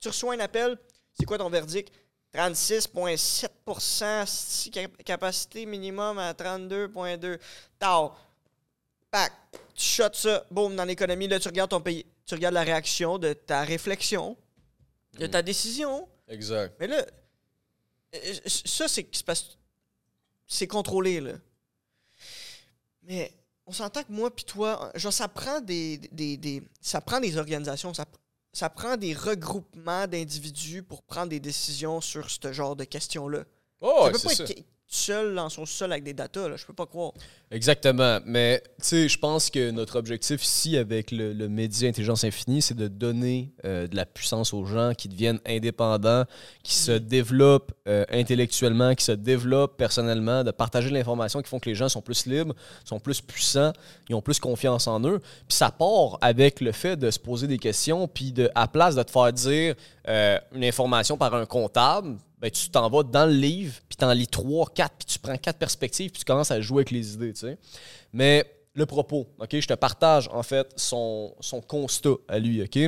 Tu 0.00 0.08
reçois 0.08 0.34
un 0.34 0.40
appel. 0.40 0.78
C'est 1.18 1.26
quoi 1.26 1.36
ton 1.38 1.50
verdict? 1.50 1.92
36,7 2.32 4.22
esti, 4.22 4.70
cap- 4.70 5.02
capacité 5.04 5.66
minimum 5.66 6.18
à 6.18 6.32
32,2. 6.34 7.38
Tao. 7.78 8.12
Pac. 9.10 9.32
Tu 9.74 9.84
shots 9.84 10.14
ça, 10.14 10.44
boum, 10.50 10.74
dans 10.76 10.84
l'économie. 10.84 11.28
Là, 11.28 11.38
tu 11.40 11.48
regardes 11.48 11.70
ton 11.70 11.80
pays. 11.80 12.04
Tu 12.26 12.34
regardes 12.34 12.54
la 12.54 12.62
réaction 12.62 13.18
de 13.18 13.32
ta 13.32 13.62
réflexion, 13.62 14.36
de 15.18 15.26
ta 15.26 15.42
décision. 15.42 16.08
Exact. 16.28 16.74
Mais 16.80 16.86
là, 16.86 17.04
euh, 18.14 18.34
ça, 18.46 18.88
c'est 18.88 19.06
c'est 20.46 20.66
contrôlé, 20.66 21.20
là. 21.20 21.32
Mais 23.02 23.32
on 23.66 23.72
s'entend 23.72 24.02
que 24.02 24.12
moi 24.12 24.34
puis 24.34 24.44
toi, 24.44 24.90
genre, 24.94 25.12
ça 25.12 25.28
prend 25.28 25.60
des, 25.60 25.98
des, 26.12 26.36
des- 26.36 26.62
ça 26.80 27.00
prend 27.00 27.20
des 27.20 27.36
organisations, 27.38 27.94
ça, 27.94 28.04
ça 28.52 28.68
prend 28.70 28.96
des 28.96 29.14
regroupements 29.14 30.06
d'individus 30.06 30.82
pour 30.82 31.02
prendre 31.02 31.28
des 31.30 31.40
décisions 31.40 32.00
sur 32.00 32.30
ce 32.30 32.52
genre 32.52 32.76
de 32.76 32.84
questions-là. 32.84 33.44
Oh, 33.80 33.92
ça 33.98 34.04
ouais, 34.04 34.12
peut 34.12 34.18
c'est 34.18 34.28
pas 34.28 34.34
ça. 34.34 34.44
être 34.44 34.54
que- 34.54 34.60
seul 34.86 35.34
dans 35.34 35.48
son 35.48 35.66
sol 35.66 35.92
avec 35.92 36.04
des 36.04 36.14
datas, 36.14 36.48
là. 36.48 36.56
Je 36.56 36.64
peux 36.66 36.72
pas 36.72 36.86
croire. 36.86 37.12
Exactement. 37.50 38.18
Mais, 38.24 38.62
tu 38.78 38.84
sais, 38.84 39.08
je 39.08 39.18
pense 39.18 39.50
que 39.50 39.70
notre 39.70 39.96
objectif 39.98 40.44
ici 40.44 40.76
avec 40.76 41.10
le, 41.10 41.32
le 41.32 41.48
média 41.48 41.88
Intelligence 41.88 42.24
Infinie, 42.24 42.62
c'est 42.62 42.74
de 42.74 42.88
donner 42.88 43.52
euh, 43.64 43.86
de 43.86 43.96
la 43.96 44.06
puissance 44.06 44.52
aux 44.52 44.64
gens 44.64 44.92
qui 44.96 45.08
deviennent 45.08 45.40
indépendants, 45.46 46.24
qui 46.62 46.74
se 46.74 46.92
développent 46.92 47.72
euh, 47.86 48.04
intellectuellement, 48.10 48.94
qui 48.94 49.04
se 49.04 49.12
développent 49.12 49.76
personnellement, 49.76 50.42
de 50.42 50.50
partager 50.50 50.88
de 50.88 50.94
l'information 50.94 51.42
qui 51.42 51.48
font 51.48 51.58
que 51.58 51.68
les 51.68 51.74
gens 51.74 51.88
sont 51.88 52.02
plus 52.02 52.26
libres, 52.26 52.54
sont 52.84 53.00
plus 53.00 53.20
puissants, 53.20 53.72
ils 54.08 54.14
ont 54.14 54.22
plus 54.22 54.40
confiance 54.40 54.86
en 54.86 55.00
eux. 55.04 55.20
Puis 55.48 55.56
ça 55.56 55.70
part 55.70 56.18
avec 56.20 56.60
le 56.60 56.72
fait 56.72 56.96
de 56.96 57.10
se 57.10 57.18
poser 57.18 57.46
des 57.46 57.58
questions, 57.58 58.08
puis 58.08 58.32
de, 58.32 58.50
à 58.54 58.68
place 58.68 58.94
de 58.94 59.02
te 59.02 59.10
faire 59.10 59.32
dire 59.32 59.74
euh, 60.08 60.38
une 60.52 60.64
information 60.64 61.16
par 61.16 61.34
un 61.34 61.46
comptable, 61.46 62.16
ben, 62.44 62.50
tu 62.50 62.68
t'en 62.68 62.90
vas 62.90 63.02
dans 63.02 63.24
le 63.24 63.32
livre, 63.32 63.72
puis 63.88 63.96
tu 63.96 64.04
en 64.04 64.12
lis 64.12 64.26
trois, 64.26 64.66
quatre, 64.66 64.96
puis 64.98 65.06
tu 65.06 65.18
prends 65.18 65.38
quatre 65.38 65.58
perspectives, 65.58 66.10
puis 66.10 66.18
tu 66.18 66.24
commences 66.26 66.50
à 66.50 66.60
jouer 66.60 66.80
avec 66.80 66.90
les 66.90 67.14
idées, 67.14 67.32
tu 67.32 67.40
sais. 67.40 67.56
Mais 68.12 68.44
le 68.74 68.84
propos, 68.84 69.26
OK, 69.38 69.58
je 69.58 69.66
te 69.66 69.72
partage 69.72 70.28
en 70.30 70.42
fait 70.42 70.70
son, 70.76 71.34
son 71.40 71.62
constat 71.62 72.16
à 72.28 72.38
lui, 72.38 72.60
OK, 72.60 72.78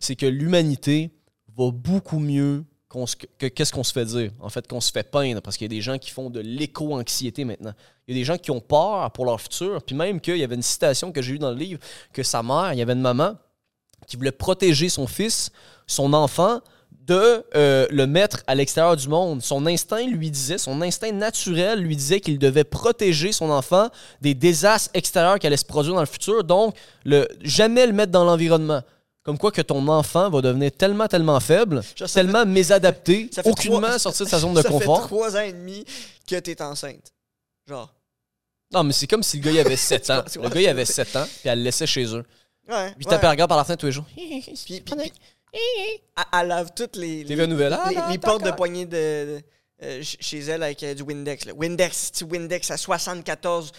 c'est 0.00 0.16
que 0.16 0.26
l'humanité 0.26 1.12
va 1.56 1.70
beaucoup 1.70 2.18
mieux 2.18 2.62
que 3.38 3.46
qu'est-ce 3.46 3.72
qu'on 3.72 3.84
se 3.84 3.94
fait 3.94 4.04
dire, 4.04 4.32
en 4.38 4.50
fait, 4.50 4.68
qu'on 4.68 4.82
se 4.82 4.92
fait 4.92 5.10
peindre, 5.10 5.40
parce 5.40 5.56
qu'il 5.56 5.64
y 5.64 5.72
a 5.72 5.74
des 5.74 5.80
gens 5.80 5.96
qui 5.96 6.10
font 6.10 6.28
de 6.28 6.40
l'éco-anxiété 6.40 7.46
maintenant. 7.46 7.72
Il 8.06 8.14
y 8.14 8.18
a 8.18 8.20
des 8.20 8.24
gens 8.24 8.36
qui 8.36 8.50
ont 8.50 8.60
peur 8.60 9.10
pour 9.12 9.24
leur 9.24 9.40
futur, 9.40 9.82
puis 9.82 9.96
même 9.96 10.20
qu'il 10.20 10.36
y 10.36 10.44
avait 10.44 10.56
une 10.56 10.62
citation 10.62 11.10
que 11.10 11.22
j'ai 11.22 11.36
eue 11.36 11.38
dans 11.38 11.52
le 11.52 11.56
livre, 11.56 11.80
que 12.12 12.22
sa 12.22 12.42
mère, 12.42 12.74
il 12.74 12.78
y 12.80 12.82
avait 12.82 12.92
une 12.92 13.00
maman 13.00 13.32
qui 14.06 14.18
voulait 14.18 14.30
protéger 14.30 14.90
son 14.90 15.06
fils, 15.06 15.50
son 15.86 16.12
enfant, 16.12 16.60
de 17.06 17.44
euh, 17.54 17.86
le 17.90 18.06
mettre 18.06 18.42
à 18.46 18.54
l'extérieur 18.54 18.96
du 18.96 19.08
monde. 19.08 19.40
Son 19.42 19.64
instinct 19.66 20.04
lui 20.06 20.30
disait, 20.30 20.58
son 20.58 20.82
instinct 20.82 21.12
naturel 21.12 21.80
lui 21.80 21.94
disait 21.96 22.20
qu'il 22.20 22.38
devait 22.38 22.64
protéger 22.64 23.30
son 23.32 23.50
enfant 23.50 23.88
des 24.20 24.34
désastres 24.34 24.90
extérieurs 24.94 25.38
qui 25.38 25.46
allaient 25.46 25.56
se 25.56 25.64
produire 25.64 25.94
dans 25.94 26.00
le 26.00 26.06
futur, 26.06 26.42
donc 26.44 26.74
le, 27.04 27.28
jamais 27.42 27.86
le 27.86 27.92
mettre 27.92 28.10
dans 28.12 28.24
l'environnement. 28.24 28.82
Comme 29.22 29.38
quoi 29.38 29.50
que 29.50 29.62
ton 29.62 29.86
enfant 29.88 30.30
va 30.30 30.40
devenir 30.40 30.70
tellement, 30.72 31.06
tellement 31.08 31.40
faible, 31.40 31.82
ça 31.96 32.06
tellement 32.06 32.46
mésadapté, 32.46 33.28
ça 33.32 33.42
fait 33.42 33.50
aucunement 33.50 33.80
trois- 33.80 33.98
sortir 33.98 34.26
de 34.26 34.30
sa 34.30 34.38
zone 34.38 34.54
de 34.54 34.62
ça 34.62 34.68
confort. 34.68 35.02
fait 35.02 35.06
trois 35.06 35.36
ans 35.36 35.40
et 35.40 35.52
demi 35.52 35.84
que 36.28 36.36
t'es 36.36 36.60
enceinte. 36.62 37.12
Genre. 37.68 37.92
Non, 38.72 38.82
mais 38.84 38.92
c'est 38.92 39.06
comme 39.06 39.22
si 39.22 39.38
le 39.38 39.44
gars 39.44 39.50
il 39.52 39.58
avait 39.60 39.76
7 39.76 40.10
ans. 40.10 40.24
Le 40.42 40.48
gars 40.48 40.60
il 40.60 40.68
avait. 40.68 40.84
7 40.84 41.16
ans, 41.16 41.24
puis 41.40 41.48
elle 41.48 41.58
le 41.58 41.64
laissait 41.64 41.86
chez 41.86 42.04
eux. 42.06 42.24
Ouais. 42.68 42.92
Puis 42.96 43.04
ouais. 43.06 43.10
tapait 43.10 43.26
un 43.28 43.30
regard 43.30 43.46
par 43.48 43.56
la 43.58 43.64
fenêtre 43.64 43.80
tous 43.80 43.86
les 43.86 43.92
jours. 43.92 44.04
Puis- 44.16 44.42
puis- 44.64 44.80
puis- 44.80 45.12
Elle, 46.16 46.24
elle 46.40 46.48
lave 46.48 46.68
toutes 46.76 46.96
les, 46.96 47.24
les, 47.24 47.46
nouvelles. 47.46 47.76
Les, 48.10 48.18
portes 48.18 48.38
de 48.40 48.44
d'accord. 48.44 48.56
poignée 48.56 48.84
de, 48.86 48.90
de- 48.90 49.40
euh, 49.82 49.96
ch- 50.02 50.16
chez 50.20 50.38
elle 50.40 50.62
avec 50.62 50.82
euh, 50.82 50.94
du 50.94 51.02
Windex. 51.02 51.44
là. 51.44 51.52
Windex, 51.54 52.10
petit 52.10 52.24
Windex 52.24 52.70
à 52.70 52.76
74 52.78 53.72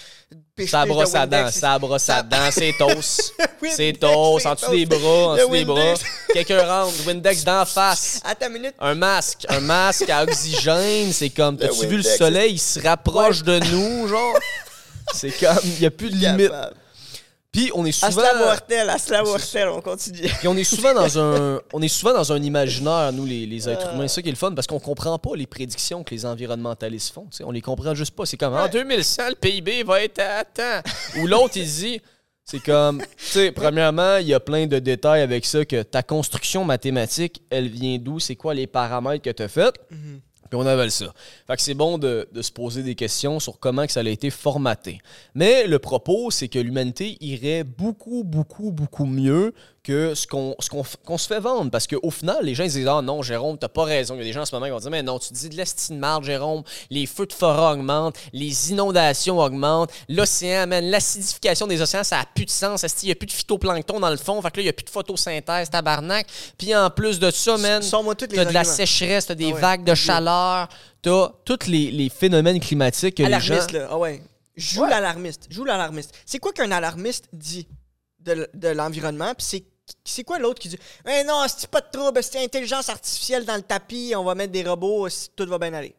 piches 0.56 0.70
Ça 0.70 0.86
brosse 0.86 1.16
à 1.16 1.26
dents, 1.26 1.50
ça 1.50 1.80
brosse 1.80 2.10
à 2.10 2.18
Ça- 2.18 2.22
dents, 2.24 2.52
c'est. 2.52 2.72
Windex, 2.80 3.32
C'est 3.76 3.94
c'est 4.00 4.06
en 4.06 4.54
dessous 4.54 4.72
des 4.72 4.86
bras, 4.86 5.00
en 5.30 5.36
dessous 5.36 5.50
des 5.52 5.66
bras. 5.66 5.94
Quelqu'un 6.34 6.66
rentre, 6.84 7.08
Windex 7.08 7.44
d'en 7.44 7.66
face. 7.66 8.22
Attends 8.24 8.48
une 8.48 8.54
minute. 8.54 8.76
Un 8.80 8.94
masque, 8.96 9.46
un 9.50 9.60
masque 9.60 10.10
à 10.10 10.24
oxygène, 10.24 11.12
c'est 11.12 11.30
comme, 11.32 11.58
t'as-tu 11.58 11.88
vu 11.88 11.98
le 11.98 12.04
soleil, 12.04 12.54
il 12.54 12.60
se 12.60 12.80
rapproche 12.80 13.44
de 13.44 13.60
nous, 13.72 14.08
genre? 14.08 14.38
C'est 15.14 15.32
comme, 15.32 15.58
il 15.64 15.80
n'y 15.80 15.86
a 15.86 15.92
plus 15.92 16.10
de 16.10 16.16
limite. 16.18 16.50
Capable. 16.52 16.76
Puis 17.52 17.72
on 17.74 17.86
est 17.86 17.92
souvent... 17.92 18.22
Asla 18.22 18.36
mortel, 18.46 18.90
Asla 18.90 19.24
mortel, 19.24 19.70
on 19.70 19.82
continue. 19.82 20.28
Puis 20.40 20.48
on 20.48 20.56
est 20.58 20.64
souvent 20.64 20.94
dans 20.94 21.18
un, 21.18 21.60
on 21.74 21.82
est 21.82 21.88
souvent 21.88 22.14
dans 22.14 22.32
un 22.32 22.42
imaginaire, 22.44 23.12
nous, 23.14 23.26
les, 23.26 23.46
les 23.46 23.70
êtres 23.70 23.94
humains. 23.94 24.08
C'est 24.08 24.16
ça 24.16 24.22
qui 24.22 24.28
est 24.30 24.32
le 24.34 24.38
fun, 24.38 24.54
parce 24.54 24.68
qu'on 24.68 24.80
comprend 24.80 25.18
pas 25.18 25.36
les 25.36 25.48
prédictions 25.48 26.04
que 26.04 26.14
les 26.14 26.26
environnementalistes 26.26 27.14
font. 27.14 27.26
tu 27.32 27.38
sais. 27.38 27.44
On 27.44 27.52
les 27.52 27.62
comprend 27.62 27.96
juste 27.96 28.16
pas. 28.16 28.26
C'est 28.26 28.38
comme, 28.38 28.54
en 28.54 28.64
Ouais. 28.64 28.70
2100, 28.70 29.30
le 29.30 29.36
PIB 29.36 29.84
va 29.84 30.04
être 30.04 30.20
à 30.20 30.44
tant. 30.44 30.82
Ou 31.22 31.26
l'autre, 31.28 31.54
il 31.58 31.66
dit, 31.66 32.02
c'est 32.44 32.60
comme, 32.64 33.02
tu 33.02 33.08
sais, 33.26 33.52
premièrement, 33.52 34.18
il 34.18 34.28
y 34.28 34.34
a 34.34 34.40
plein 34.40 34.68
de 34.68 34.80
détails 34.80 35.22
avec 35.22 35.46
ça, 35.46 35.66
que 35.66 35.82
ta 35.84 36.04
construction 36.04 36.64
mathématique, 36.64 37.42
elle 37.50 37.70
vient 37.70 37.98
d'où? 37.98 38.20
C'est 38.20 38.36
quoi 38.36 38.54
les 38.54 38.68
paramètres 38.68 39.24
que 39.24 39.30
tu 39.32 39.44
as 39.44 39.48
faits? 39.48 39.74
Puis 40.50 40.60
on 40.60 40.66
avale 40.66 40.92
ça. 40.92 41.14
Fait 41.46 41.56
que 41.56 41.62
c'est 41.62 41.74
bon 41.74 41.98
de, 41.98 42.28
de 42.32 42.42
se 42.42 42.52
poser 42.52 42.84
des 42.84 42.96
questions 42.96 43.40
sur 43.40 43.60
comment 43.60 43.86
que 43.86 43.92
ça 43.92 44.02
a 44.02 44.04
été 44.04 44.30
formaté. 44.30 45.00
Mais 45.36 45.68
le 45.68 45.80
propos, 45.80 46.32
c'est 46.32 46.48
que 46.48 46.60
l'humanité 46.60 47.18
irait 47.22 47.64
beaucoup, 47.64 48.24
beaucoup, 48.24 48.72
beaucoup 48.72 49.06
mieux 49.06 49.54
que 49.88 50.14
ce 50.16 50.28
qu'on 50.28 50.52
f- 50.60 50.96
qu'on 51.06 51.18
se 51.18 51.28
fait 51.28 51.40
vendre. 51.40 51.72
Parce 51.72 51.88
qu'au 51.88 52.12
final, 52.12 52.38
les 52.44 52.54
gens 52.56 52.64
ils 52.64 52.72
disent 52.72 52.88
Ah 52.88 53.02
non, 53.02 53.22
Jérôme, 53.22 53.58
t'as 53.58 53.70
pas 53.70 53.84
raison. 53.86 54.16
Il 54.16 54.18
y 54.18 54.22
a 54.22 54.24
des 54.26 54.34
gens 54.34 54.42
en 54.42 54.46
ce 54.46 54.54
moment 54.54 54.66
qui 54.66 54.72
vont 54.72 54.80
dire 54.80 54.92
Mais 54.92 55.02
non, 55.04 55.18
tu 55.18 55.34
dis 55.34 55.50
de 55.50 55.56
l'estime 55.56 55.98
marde, 55.98 56.24
Jérôme. 56.26 56.64
Les 56.90 57.06
feux 57.06 57.26
de 57.26 57.34
forêt 57.34 57.74
augmentent, 57.74 58.16
les 58.34 58.72
inondations 58.72 59.40
augmentent, 59.40 59.92
l'océan, 60.10 60.68
man, 60.68 60.84
l'acidification 60.86 61.68
des 61.68 61.82
océans, 61.82 62.04
ça 62.04 62.20
a 62.20 62.26
plus 62.26 62.46
de 62.46 62.50
sens. 62.50 62.86
Il 63.04 63.10
y 63.10 63.12
a 63.12 63.16
plus 63.16 63.28
de 63.28 63.32
phytoplancton 63.32 64.00
dans 64.00 64.10
le 64.10 64.18
fond? 64.18 64.42
Fait 64.42 64.52
que 64.52 64.58
là, 64.58 64.64
il 64.64 64.66
y 64.66 64.70
a 64.70 64.74
plus 64.74 64.84
de 64.86 64.90
photosynthèse, 64.90 65.70
tabarnak. 65.70 66.28
Puis 66.58 66.76
en 66.76 66.90
plus 66.90 67.20
de 67.20 67.32
ça, 67.32 67.58
man, 67.58 67.82
T'as 67.82 68.46
de 68.46 68.52
la 68.54 68.64
sécheresse, 68.64 69.26
t'as 69.28 69.36
des 69.36 69.52
Ah 69.52 69.56
ouais. 69.56 69.62
vagues 69.62 69.84
de 69.84 69.96
chaleur, 69.96 70.68
t'as 71.02 71.30
tous 71.46 71.68
les, 71.68 71.92
les 71.92 72.10
phénomènes 72.10 72.60
climatiques 72.60 73.16
que 73.16 73.24
les 73.24 73.40
gens... 73.40 73.56
Là. 73.74 73.88
Ah 73.92 73.98
ouais. 73.98 74.22
Joue 74.56 74.82
Ouais. 74.84 74.90
l'alarmiste. 74.90 75.48
Joue 75.50 75.64
l'alarmiste. 75.66 76.12
C'est 76.26 76.40
quoi 76.40 76.52
qu'un 76.52 76.72
alarmiste 76.72 77.26
dit 77.32 77.68
de 78.20 78.68
l'environnement? 78.70 79.34
Puis 79.38 79.46
c'est, 79.48 79.64
c'est 80.04 80.24
quoi 80.24 80.40
l'autre 80.40 80.60
qui 80.60 80.70
dit 80.70 80.80
Eh 81.08 81.24
non, 81.24 81.46
c'est 81.48 81.70
pas 81.70 81.82
de 81.82 81.88
trouble, 81.92 82.22
c'est 82.24 82.44
intelligence 82.44 82.90
artificielle 82.90 83.46
dans 83.46 83.56
le 83.56 83.62
tapis, 83.62 84.14
on 84.16 84.24
va 84.24 84.36
mettre 84.36 84.52
des 84.52 84.64
robots, 84.64 85.08
tout 85.36 85.46
va 85.48 85.58
bien 85.58 85.74
aller. 85.74 85.96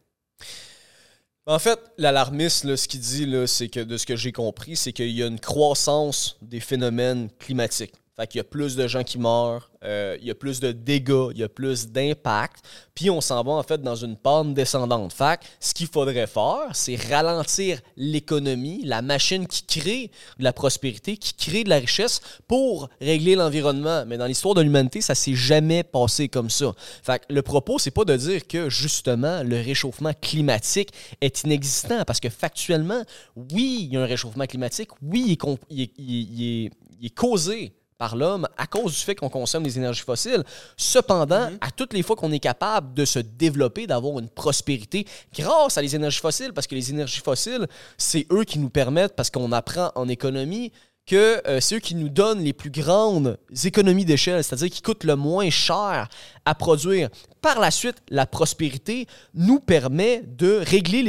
En 1.47 1.59
fait, 1.59 1.81
l'alarmiste, 1.97 2.77
ce 2.77 2.89
qu'il 2.89 3.01
dit, 3.01 3.27
c'est 3.47 3.69
que 3.69 3.81
de 3.81 3.97
ce 3.97 4.05
que 4.05 4.17
j'ai 4.17 4.33
compris, 4.33 4.77
c'est 4.77 4.93
qu'il 4.93 5.11
y 5.11 5.23
a 5.23 5.27
une 5.27 5.41
croissance 5.41 6.37
des 6.43 6.61
phénomènes 6.61 7.31
climatiques. 7.39 7.95
Fait 8.19 8.27
qu'il 8.27 8.39
y 8.39 8.41
a 8.41 8.45
plus 8.45 8.75
de 8.75 8.89
gens 8.89 9.05
qui 9.05 9.17
meurent, 9.17 9.71
euh, 9.85 10.17
il 10.21 10.27
y 10.27 10.31
a 10.33 10.35
plus 10.35 10.59
de 10.59 10.73
dégâts, 10.73 11.31
il 11.31 11.39
y 11.39 11.45
a 11.45 11.49
plus 11.49 11.87
d'impact. 11.87 12.65
Puis 12.93 13.11
on 13.11 13.21
s'en 13.21 13.45
va 13.45 13.53
en 13.53 13.63
fait 13.63 13.81
dans 13.81 13.95
une 13.95 14.17
pente 14.17 14.55
descendante. 14.55 15.13
Fait 15.13 15.39
que 15.39 15.45
ce 15.61 15.73
qu'il 15.73 15.87
faudrait 15.87 16.27
faire, 16.27 16.69
c'est 16.73 16.97
ralentir 16.97 17.81
l'économie, 17.97 18.83
la 18.85 19.03
machine 19.03 19.47
qui 19.47 19.63
crée 19.63 20.11
de 20.37 20.43
la 20.43 20.53
prospérité, 20.53 21.17
qui 21.17 21.33
crée 21.35 21.63
de 21.63 21.69
la 21.69 21.77
richesse 21.77 22.21
pour 22.49 22.89
régler 23.01 23.37
l'environnement. 23.37 24.03
Mais 24.05 24.17
dans 24.17 24.27
l'histoire 24.27 24.55
de 24.55 24.63
l'humanité, 24.63 25.01
ça 25.01 25.15
s'est 25.15 25.37
jamais 25.37 25.85
passé 25.85 26.29
comme 26.29 26.51
ça. 26.51 26.73
Fait 27.05 27.21
que 27.21 27.33
le 27.33 27.43
propos, 27.43 27.79
c'est 27.79 27.93
pas 27.93 28.05
de 28.05 28.17
dire 28.17 28.49
que 28.49 28.69
justement 28.69 29.45
le 29.45 29.59
réchauffement 29.59 30.13
climatique 30.21 30.91
est 31.21 31.45
inexistant, 31.45 32.03
parce 32.05 32.19
que 32.19 32.31
factuellement, 32.31 33.05
oui, 33.37 33.83
il 33.83 33.95
y 33.95 33.97
a 33.97 34.03
un 34.03 34.07
réchauffement 34.07 34.47
climatique, 34.47 34.91
oui, 35.03 35.39
il 35.71 35.83
est, 35.83 35.93
il 35.97 37.07
est 37.07 37.15
causé 37.15 37.78
par 37.99 38.15
l'homme 38.17 38.49
à 38.57 38.67
cause 38.67 38.93
du 38.93 39.01
fait 39.01 39.17
qu'on 39.17 39.29
consomme 39.29 39.65
des 39.65 39.77
énergies 39.77 40.03
fossiles. 40.03 40.45
Cependant, 40.77 41.51
mhm. 41.51 41.59
à 41.61 41.71
toutes 41.73 41.93
les 41.93 42.03
fois 42.03 42.17
qu'on 42.17 42.33
est 42.33 42.39
capable 42.39 42.95
de 42.95 43.05
se 43.05 43.19
développer, 43.19 43.87
d'avoir 43.87 44.21
une 44.21 44.29
prospérité 44.29 45.05
grâce 45.37 45.77
à 45.77 45.83
les 45.83 45.95
énergies 45.97 46.21
fossiles, 46.21 46.53
parce 46.53 46.67
que 46.67 46.77
les 46.77 46.91
énergies 46.91 47.21
fossiles, 47.21 47.67
c'est 47.99 48.27
eux 48.33 48.45
qui 48.45 48.61
nous 48.61 48.71
permettent, 48.71 49.17
parce 49.17 49.31
qu'on 49.31 49.53
apprend 49.53 49.91
en 49.97 50.09
économie, 50.09 50.73
que 51.09 51.41
euh, 51.49 51.59
c'est 51.59 51.77
eux 51.77 51.81
qui 51.81 51.95
nous 51.95 52.11
donnent 52.11 52.45
les 52.45 52.53
plus 52.53 52.71
grandes 52.71 53.39
économies 53.65 54.05
d'échelle, 54.05 54.45
c'est-à-dire 54.45 54.69
qui 54.69 54.83
coûtent 54.83 55.05
le 55.05 55.17
moins 55.17 55.49
cher 55.49 56.09
à 56.45 56.55
produire. 56.55 57.09
Par 57.41 57.59
la 57.59 57.71
suite, 57.71 57.97
la 58.11 58.27
prospérité 58.27 59.07
nous 59.33 59.59
permet 59.59 60.23
de 60.23 60.63
régler 60.63 61.03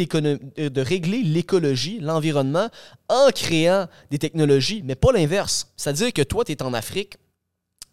l'écologie, 1.24 2.00
l'environnement, 2.00 2.70
en 3.10 3.30
créant 3.36 3.88
des 4.10 4.20
technologies, 4.20 4.82
mais 4.86 4.96
pas 4.96 5.12
l'inverse. 5.12 5.68
C'est-à-dire 5.76 6.14
que 6.14 6.22
toi, 6.22 6.46
tu 6.46 6.54
es 6.54 6.64
en 6.64 6.74
Afrique 6.74 7.18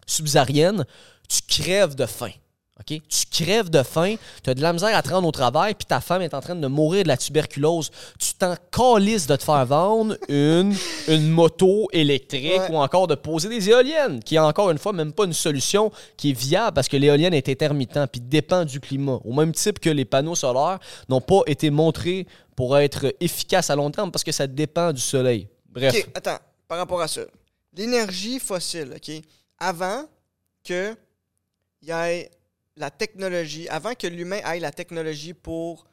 subsaharienne, 0.05 0.85
tu 1.27 1.41
crèves 1.45 1.95
de 1.95 2.05
faim. 2.05 2.31
Tu 2.85 3.25
crèves 3.31 3.69
de 3.69 3.81
faim, 3.81 4.15
tu 4.43 4.49
as 4.49 4.53
de 4.53 4.61
la 4.61 4.71
misère 4.71 4.95
à 4.95 5.01
te 5.01 5.09
rendre 5.09 5.27
au 5.27 5.31
travail, 5.31 5.73
puis 5.73 5.85
ta 5.85 5.99
femme 5.99 6.21
est 6.21 6.33
en 6.33 6.41
train 6.41 6.55
de 6.55 6.67
mourir 6.67 7.03
de 7.03 7.07
la 7.07 7.17
tuberculose. 7.17 7.89
Tu 8.19 8.33
t'en 8.35 8.55
calisses 8.71 9.25
de 9.27 9.35
te 9.35 9.43
faire 9.43 9.65
vendre 9.65 10.15
une, 10.29 10.75
une 11.07 11.29
moto 11.29 11.87
électrique 11.91 12.61
ou 12.69 12.77
encore 12.77 13.07
de 13.07 13.15
poser 13.15 13.49
des 13.49 13.69
éoliennes, 13.69 14.23
qui 14.23 14.35
est 14.35 14.39
encore 14.39 14.69
une 14.69 14.77
fois 14.77 14.93
même 14.93 15.11
pas 15.11 15.25
une 15.25 15.33
solution 15.33 15.91
qui 16.15 16.31
est 16.31 16.39
viable 16.39 16.75
parce 16.75 16.87
que 16.87 16.97
l'éolienne 16.97 17.33
est 17.33 17.49
intermittent 17.49 18.05
puis 18.11 18.21
dépend 18.21 18.63
du 18.63 18.79
climat. 18.79 19.19
Au 19.25 19.33
même 19.33 19.53
type 19.53 19.79
que 19.79 19.89
les 19.89 20.05
panneaux 20.05 20.35
solaires 20.35 20.79
n'ont 21.09 21.21
pas 21.21 21.41
été 21.47 21.69
montrés 21.69 22.27
pour 22.55 22.77
être 22.77 23.13
efficaces 23.19 23.69
à 23.69 23.75
long 23.75 23.89
terme 23.91 24.11
parce 24.11 24.23
que 24.23 24.31
ça 24.31 24.47
dépend 24.47 24.93
du 24.93 25.01
soleil. 25.01 25.47
Bref. 25.69 25.95
OK, 25.95 26.09
attends, 26.15 26.39
par 26.67 26.77
rapport 26.77 27.01
à 27.01 27.07
ça. 27.07 27.21
L'énergie 27.75 28.39
fossile, 28.39 28.93
OK? 28.95 29.21
Avant 29.59 30.05
que 30.63 30.95
il 31.81 31.89
y 31.89 31.91
ait 31.91 32.31
la 32.77 32.91
technologie, 32.91 33.67
avant 33.69 33.95
que 33.95 34.07
l'humain 34.07 34.37
ait 34.37 34.59
la 34.59 34.71
technologie 34.71 35.33
pour 35.33 35.85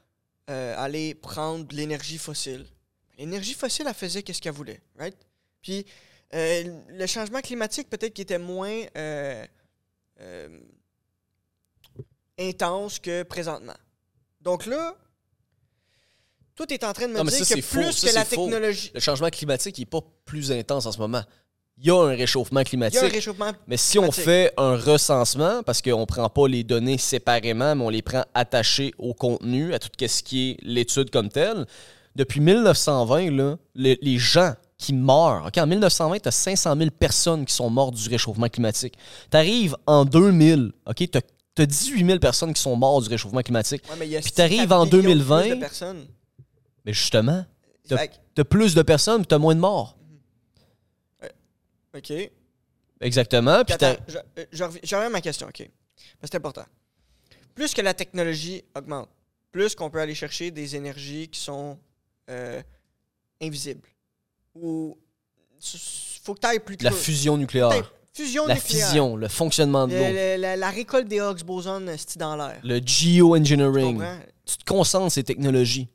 euh, 0.51 0.75
aller 0.77 1.14
prendre 1.14 1.64
de 1.66 1.75
l'énergie 1.75 2.18
fossile, 2.18 2.66
l'énergie 3.18 3.55
fossile, 3.55 3.87
elle 3.88 3.94
faisait 3.94 4.23
ce 4.27 4.40
qu'elle 4.40 4.53
voulait, 4.53 4.81
right? 4.99 5.16
Puis 5.62 5.87
euh, 6.35 6.81
le 6.88 7.07
changement 7.07 7.40
climatique, 7.40 7.88
peut-être 7.88 8.12
qu'il 8.12 8.23
était 8.23 8.38
moins 8.38 8.83
euh, 8.97 9.47
intense 12.38 12.99
que 12.99 13.23
présentement. 13.23 13.77
Donc 14.40 14.66
là, 14.66 14.94
tout 16.55 16.70
est 16.73 16.85
en 16.85 16.92
train 16.92 17.09
de 17.09 17.14
me 17.14 17.23
dire 17.23 17.49
que 17.49 17.61
plus 17.62 18.05
que 18.05 18.14
la 18.14 18.25
technologie. 18.25 18.90
Le 18.94 19.01
changement 19.01 19.31
climatique 19.31 19.79
n'est 19.79 19.87
pas 19.87 20.03
plus 20.25 20.53
intense 20.53 20.87
en 20.87 20.92
ce 20.92 20.99
moment 20.99 21.25
il 21.79 21.87
y 21.87 21.91
a 21.91 21.97
un 21.97 22.15
réchauffement 22.15 22.63
climatique. 22.63 23.01
mais 23.67 23.77
si 23.77 23.99
on 23.99 24.13
fait 24.13 24.53
un 24.57 24.77
recensement, 24.77 25.63
parce 25.65 25.83
qu'on 25.83 26.01
ne 26.01 26.05
prend 26.05 26.29
pas 26.29 26.47
les 26.47 26.63
données 26.63 26.99
séparément, 26.99 27.75
mais 27.75 27.85
on 27.85 27.89
les 27.89 28.03
prend 28.03 28.25
attachées 28.33 28.95
au 28.99 29.13
contenu, 29.13 29.75
à 29.75 29.79
tout 29.79 29.89
ce 30.07 30.23
qui 30.23 30.51
est 30.51 30.57
l'étude 30.63 31.11
comme 31.11 31.29
telle, 31.29 31.67
depuis 32.15 32.41
1920, 32.41 33.31
là, 33.31 33.57
les, 33.75 34.19
gens 34.19 34.55
qui 34.79 34.93
meurent, 34.93 35.51
en 35.57 35.67
1920, 35.67 36.21
tu 36.21 36.29
as 36.29 36.31
500 36.31 36.77
000 36.77 36.91
personnes 36.91 37.45
qui 37.45 37.55
sont 37.55 37.71
mortes 37.71 37.95
du 37.95 38.09
réchauffement 38.09 38.49
climatique. 38.49 38.95
Tu 39.31 39.37
arrives 39.37 39.77
en 39.87 40.05
2000, 40.05 40.73
OK, 40.87 40.97
tu 40.97 41.19
as, 41.19 41.67
18 41.67 42.07
000 42.07 42.19
personnes 42.19 42.55
qui 42.55 42.63
sont 42.63 42.77
mortes 42.77 43.05
du 43.05 43.11
réchauffement 43.11 43.43
climatique. 43.43 43.83
Puis 43.83 44.33
tu 44.33 44.41
arrives 44.41 44.73
en 44.73 44.87
2020. 44.87 45.61
Mais 46.85 46.93
justement, 46.93 47.45
tu 47.89 47.95
as, 47.95 48.45
plus 48.45 48.75
de 48.75 48.83
personnes, 48.83 49.27
tu 49.27 49.35
as 49.35 49.39
moins 49.39 49.55
de 49.55 49.61
morts. 49.61 49.97
OK. 51.94 52.12
Exactement. 53.00 53.64
Puis 53.64 53.74
attends, 53.74 53.96
je, 54.09 54.18
euh, 54.18 54.44
je, 54.52 54.64
reviens 54.64 55.07
à 55.07 55.11
ma 55.11 55.20
question, 55.20 55.48
OK. 55.48 55.68
C'est 56.22 56.35
important. 56.35 56.64
Plus 57.54 57.72
que 57.74 57.83
la 57.83 57.94
technologie 57.94 58.64
augmente, 58.74 59.09
plus 59.52 59.74
qu'on 59.74 59.90
peut 59.90 60.00
aller 60.00 60.14
chercher 60.14 60.50
des 60.50 60.74
énergies 60.74 61.28
qui 61.28 61.38
sont 61.38 61.78
euh, 62.30 62.62
invisibles. 63.40 63.88
Ou 64.54 64.98
faut 66.22 66.35
que 66.35 66.40
tu 66.40 66.46
ailles 66.46 66.61
plus 66.61 66.76
La 66.83 66.90
fusion 66.90 67.37
nucléaire. 67.37 67.92
Fusion 68.12 68.46
la 68.46 68.57
fusion, 68.57 69.16
le 69.16 69.26
fonctionnement 69.26 69.88
de 69.88 69.94
l'eau. 69.94 70.57
La, 70.57 70.70
récolte 70.70 71.09
des 71.09 71.16
Higgs 71.16 71.44
bosons 71.44 71.85
dans 72.16 72.37
l'air? 72.37 72.61
Le 72.62 72.80
geoengineering. 72.85 74.02
Tu 74.44 74.57
te 74.59 74.64
concentres 74.64 75.12
ces 75.12 75.24
technologies. 75.24 75.88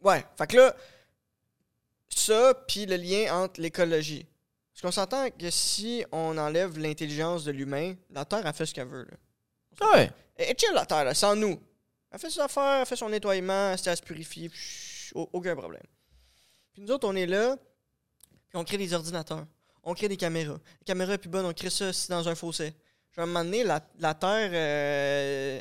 Ouais. 0.00 0.24
Fait 0.36 0.46
que 0.46 0.56
là, 0.58 0.76
ça, 2.08 2.54
puis 2.66 2.86
le 2.86 2.96
lien 2.96 3.34
entre 3.34 3.60
l'écologie. 3.60 4.26
Parce 4.80 4.94
qu'on 4.94 5.00
s'entend 5.00 5.28
que 5.30 5.50
si 5.50 6.04
on 6.12 6.38
enlève 6.38 6.78
l'intelligence 6.78 7.42
de 7.42 7.50
l'humain, 7.50 7.96
la 8.10 8.24
Terre 8.24 8.46
a 8.46 8.52
fait 8.52 8.64
ce 8.64 8.72
qu'elle 8.72 8.86
veut. 8.86 9.08
Là. 9.10 9.92
Ouais. 9.92 10.10
Et, 10.38 10.54
chill 10.56 10.72
la 10.72 10.86
Terre, 10.86 11.04
là, 11.04 11.14
sans 11.14 11.34
nous. 11.34 11.60
Elle 12.12 12.18
fait 12.20 12.30
ses 12.30 12.38
affaires, 12.38 12.82
elle 12.82 12.86
fait 12.86 12.94
son 12.94 13.08
nettoiement, 13.08 13.72
elle 13.72 13.96
se 13.96 14.02
purifier, 14.02 14.48
aucun 15.14 15.56
problème. 15.56 15.82
Puis 16.72 16.82
nous 16.82 16.92
autres, 16.92 17.08
on 17.08 17.16
est 17.16 17.26
là, 17.26 17.56
puis 18.48 18.56
on 18.56 18.62
crée 18.62 18.78
des 18.78 18.94
ordinateurs. 18.94 19.46
On 19.82 19.94
crée 19.94 20.06
des 20.06 20.16
caméras. 20.16 20.60
Les 20.78 20.84
caméras 20.84 21.14
est 21.14 21.18
plus 21.18 21.28
bonnes, 21.28 21.46
on 21.46 21.52
crée 21.52 21.70
ça 21.70 21.90
dans 22.08 22.28
un 22.28 22.36
fossé. 22.36 22.72
Je 23.10 23.20
vais 23.20 23.28
un 23.28 23.64
la, 23.64 23.80
la 23.98 24.14
Terre. 24.14 24.50
Euh, 24.52 25.60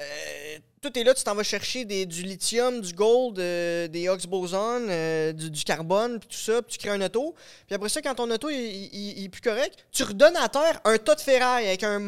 euh, 0.00 0.58
tout 0.84 0.98
est 0.98 1.04
là, 1.04 1.14
tu 1.14 1.24
t'en 1.24 1.34
vas 1.34 1.42
chercher 1.42 1.86
des, 1.86 2.04
du 2.04 2.22
lithium, 2.22 2.82
du 2.82 2.92
gold, 2.92 3.38
euh, 3.38 3.88
des 3.88 4.06
ox 4.10 4.26
bosons, 4.26 4.86
euh, 4.90 5.32
du, 5.32 5.64
carbone, 5.64 6.20
puis 6.20 6.28
tout 6.28 6.36
ça, 6.36 6.60
puis 6.60 6.72
tu 6.72 6.78
crées 6.78 6.94
un 6.94 7.00
auto. 7.00 7.34
Puis 7.66 7.74
après 7.74 7.88
ça, 7.88 8.02
quand 8.02 8.14
ton 8.14 8.30
auto 8.30 8.50
il, 8.50 9.24
est 9.24 9.28
plus 9.30 9.40
correct, 9.40 9.86
tu 9.90 10.02
redonnes 10.02 10.36
à 10.36 10.48
terre 10.50 10.82
un 10.84 10.98
tas 10.98 11.14
de 11.14 11.22
ferraille 11.22 11.68
avec 11.68 11.82
un, 11.82 11.98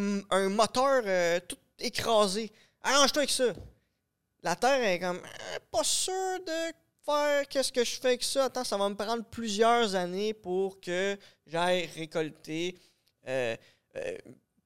moteur 0.51 1.03
euh, 1.07 1.41
tout 1.49 1.57
écrasé. 1.79 2.53
Arrange-toi 2.83 3.21
avec 3.21 3.31
ça. 3.31 3.47
La 4.43 4.55
terre 4.57 4.85
est 4.85 5.01
comme 5.01 5.21
pas 5.73 5.83
sûr 5.83 6.39
de 6.47 6.73
faire 7.07 7.49
qu'est-ce 7.49 7.73
que 7.73 7.83
je 7.83 7.99
fais 7.99 8.09
avec 8.09 8.23
ça. 8.23 8.45
Attends, 8.45 8.65
ça 8.65 8.77
va 8.77 8.91
me 8.91 8.95
prendre 8.95 9.25
plusieurs 9.25 9.95
années 9.95 10.35
pour 10.35 10.81
que 10.81 11.17
j'aille 11.47 11.89
récolter, 11.97 12.77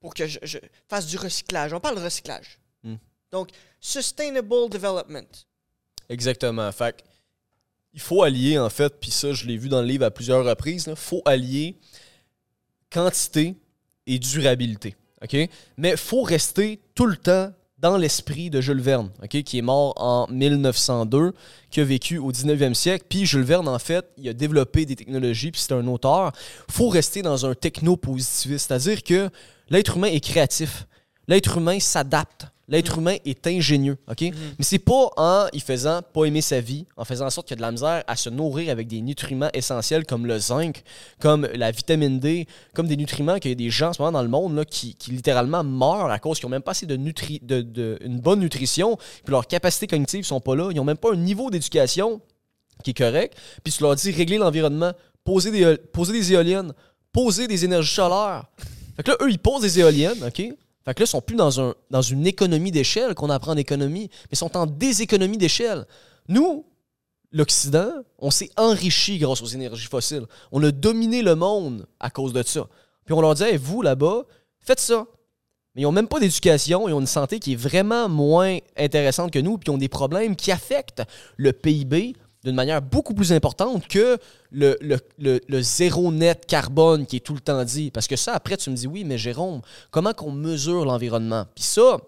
pour 0.01 0.15
que 0.15 0.27
je, 0.27 0.59
fasse 0.89 1.07
du 1.07 1.17
recyclage. 1.17 1.73
On 1.73 1.81
parle 1.81 1.97
de 1.97 2.03
recyclage. 2.03 2.59
Hmm. 2.83 2.97
Donc, 3.33 3.51
Sustainable 3.81 4.69
Development. 4.71 5.47
Exactement. 6.09 6.71
Fait 6.73 7.05
il 7.93 8.01
faut 8.01 8.23
allier, 8.23 8.59
en 8.59 8.71
fait, 8.71 8.95
puis 9.01 9.11
ça, 9.11 9.33
je 9.33 9.47
l'ai 9.47 9.57
vu 9.57 9.69
dans 9.69 9.81
le 9.81 9.87
livre 9.87 10.05
à 10.05 10.11
plusieurs 10.11 10.45
reprises, 10.45 10.87
il 10.89 10.97
faut 10.97 11.23
allier 11.25 11.77
quantité 12.91 13.57
et 14.07 14.19
durabilité. 14.19 14.95
OK? 15.23 15.37
Mais 15.77 15.91
il 15.91 15.97
faut 15.97 16.23
rester 16.23 16.81
tout 16.95 17.07
le 17.07 17.17
temps 17.17 17.53
dans 17.79 17.97
l'esprit 17.97 18.51
de 18.51 18.61
Jules 18.61 18.81
Verne, 18.81 19.11
qui 19.29 19.59
est 19.59 19.63
mort 19.63 19.95
en 19.97 20.27
1902, 20.31 21.33
qui 21.71 21.81
a 21.81 21.85
vécu 21.85 22.19
au 22.19 22.31
19e 22.31 22.75
siècle. 22.75 23.07
Puis 23.09 23.25
Jules 23.25 23.43
Verne, 23.43 23.69
en 23.69 23.79
fait, 23.79 24.05
il 24.19 24.29
a 24.29 24.35
développé 24.35 24.85
des 24.85 24.97
technologies, 24.97 25.51
puis 25.51 25.61
c'est 25.61 25.73
un 25.73 25.87
auteur. 25.87 26.33
Il 26.69 26.75
faut 26.75 26.89
rester 26.89 27.23
dans 27.23 27.47
un 27.47 27.55
techno-positiviste, 27.55 28.69
c'est-à-dire 28.69 29.03
que 29.03 29.31
l'être 29.71 29.97
humain 29.97 30.09
est 30.09 30.21
créatif. 30.21 30.87
L'être 31.27 31.57
humain 31.57 31.81
s'adapte 31.81 32.47
L'être 32.71 32.99
humain 32.99 33.17
est 33.25 33.47
ingénieux, 33.49 33.99
OK? 34.09 34.23
Mm. 34.23 34.33
Mais 34.59 34.65
c'est 34.65 34.79
pas 34.79 35.11
en 35.17 35.47
y 35.53 35.59
faisant 35.59 36.03
pas 36.03 36.25
aimer 36.25 36.41
sa 36.41 36.61
vie, 36.61 36.87
en 36.97 37.05
faisant 37.05 37.27
en 37.27 37.31
sorte 37.31 37.49
qu'il 37.49 37.57
y 37.57 37.59
a 37.59 37.63
de 37.63 37.63
la 37.63 37.73
misère 37.73 38.05
à 38.07 38.15
se 38.15 38.31
nourrir 38.31 38.71
avec 38.71 38.87
des 38.87 39.01
nutriments 39.01 39.51
essentiels 39.53 40.07
comme 40.07 40.25
le 40.25 40.39
zinc, 40.39 40.83
comme 41.19 41.49
la 41.53 41.73
vitamine 41.73 42.21
D, 42.21 42.47
comme 42.73 42.87
des 42.87 42.97
nutriments 42.97 43.41
qu'il 43.41 43.51
y 43.51 43.53
a 43.53 43.57
des 43.57 43.71
gens 43.71 43.89
en 43.89 43.93
ce 43.93 44.01
moment 44.01 44.13
dans 44.13 44.23
le 44.23 44.29
monde 44.29 44.55
là, 44.55 44.65
qui, 44.65 44.97
littéralement 45.09 45.65
meurent 45.65 46.11
à 46.11 46.21
cause 46.21 46.39
qu'ils 46.39 46.47
n'ont 46.47 46.53
même 46.53 46.63
pas 46.63 46.71
assez 46.71 46.87
de, 46.87 46.97
nutri 46.97 47.41
de, 47.43 47.99
une 48.03 48.21
bonne 48.21 48.39
nutrition, 48.39 48.97
puis 49.25 49.33
leurs 49.33 49.49
capacités 49.49 49.89
cognitives 49.89 50.25
sont 50.25 50.41
pas 50.41 50.55
là, 50.55 50.71
ils 50.71 50.77
n'ont 50.77 50.85
même 50.85 50.97
pas 50.97 51.13
un 51.13 51.17
niveau 51.17 51.51
d'éducation 51.51 52.21
qui 52.85 52.91
est 52.91 52.95
correct, 52.95 53.37
puis 53.65 53.73
tu 53.73 53.83
leur 53.83 53.97
dis 53.97 54.13
régler 54.13 54.39
l'environnement, 54.39 54.93
poser 55.25 55.51
des, 55.51 55.77
poser 55.77 56.13
des 56.13 56.33
éoliennes, 56.33 56.73
poser 57.13 57.49
des 57.49 57.65
énergies 57.65 57.95
solaires. 57.95 58.45
Fait 58.97 59.03
que 59.03 59.11
là, 59.11 59.17
eux, 59.23 59.31
ils 59.31 59.39
posent 59.39 59.63
des 59.63 59.81
éoliennes, 59.81 60.23
OK? 60.25 60.55
Fait 60.85 60.95
que 60.95 61.01
là, 61.01 61.05
ils 61.05 61.09
sont 61.09 61.21
plus 61.21 61.37
dans, 61.37 61.61
un, 61.61 61.75
dans 61.91 62.03
une 62.03 62.27
économie 62.27 62.71
d'échelle 62.71 63.15
qu'on 63.15 63.31
apprend 63.31 63.53
en 63.53 63.57
économie, 63.57 64.09
mais 64.11 64.29
ils 64.33 64.39
sont 64.39 64.57
en 64.57 64.67
déséconomie 64.67 65.37
d'échelle. 65.37 65.87
Nous, 66.29 66.65
l'Occident, 67.33 67.93
on 68.19 68.31
s'est 68.31 68.51
enrichi 68.57 69.19
grâce 69.19 69.43
aux 69.43 69.47
énergies 69.47 69.87
fossiles. 69.87 70.27
On 70.53 70.63
a 70.63 70.71
dominé 70.71 71.23
le 71.23 71.35
monde 71.35 71.87
à 72.01 72.11
cause 72.11 72.33
de 72.33 72.43
ça. 72.43 72.67
Puis 73.05 73.15
on 73.15 73.21
leur 73.21 73.35
dit, 73.35 73.57
vous 73.57 73.83
là-bas, 73.83 74.25
faites 74.61 74.81
ça. 74.81 75.07
Mais 75.75 75.83
ils 75.83 75.85
n'ont 75.85 75.93
même 75.93 76.09
pas 76.09 76.19
d'éducation, 76.19 76.89
ils 76.89 76.93
ont 76.93 77.01
une 77.01 77.07
santé 77.07 77.39
qui 77.39 77.53
est 77.53 77.57
vraiment 77.57 78.09
moins 78.09 78.59
intéressante 78.77 79.31
que 79.31 79.39
nous, 79.39 79.57
puis 79.57 79.67
ils 79.69 79.75
ont 79.75 79.79
des 79.79 79.89
problèmes 79.89 80.35
qui 80.35 80.51
affectent 80.51 81.03
le 81.37 81.53
PIB 81.53 82.17
d'une 82.45 82.55
manière 82.55 82.81
beaucoup 82.81 83.15
plus 83.15 83.33
importante 83.33 83.87
que 83.89 84.19
le, 84.51 85.63
zéro 85.63 86.11
net 86.11 86.47
carbone 86.47 87.07
qui 87.07 87.17
est 87.17 87.21
tout 87.21 87.35
le 87.35 87.41
temps 87.41 87.65
dit. 87.65 87.91
Parce 87.91 88.07
que 88.07 88.17
ça, 88.17 88.35
après, 88.35 88.57
tu 88.57 88.71
me 88.71 88.77
dis, 88.77 88.87
oui, 88.87 89.05
mais 89.05 89.19
Jérôme, 89.19 89.61
comment 89.91 90.13
qu'on 90.13 90.33
mesure 90.33 90.85
l'environnement? 90.85 91.45
Puis 91.55 91.65
ça, 91.65 91.99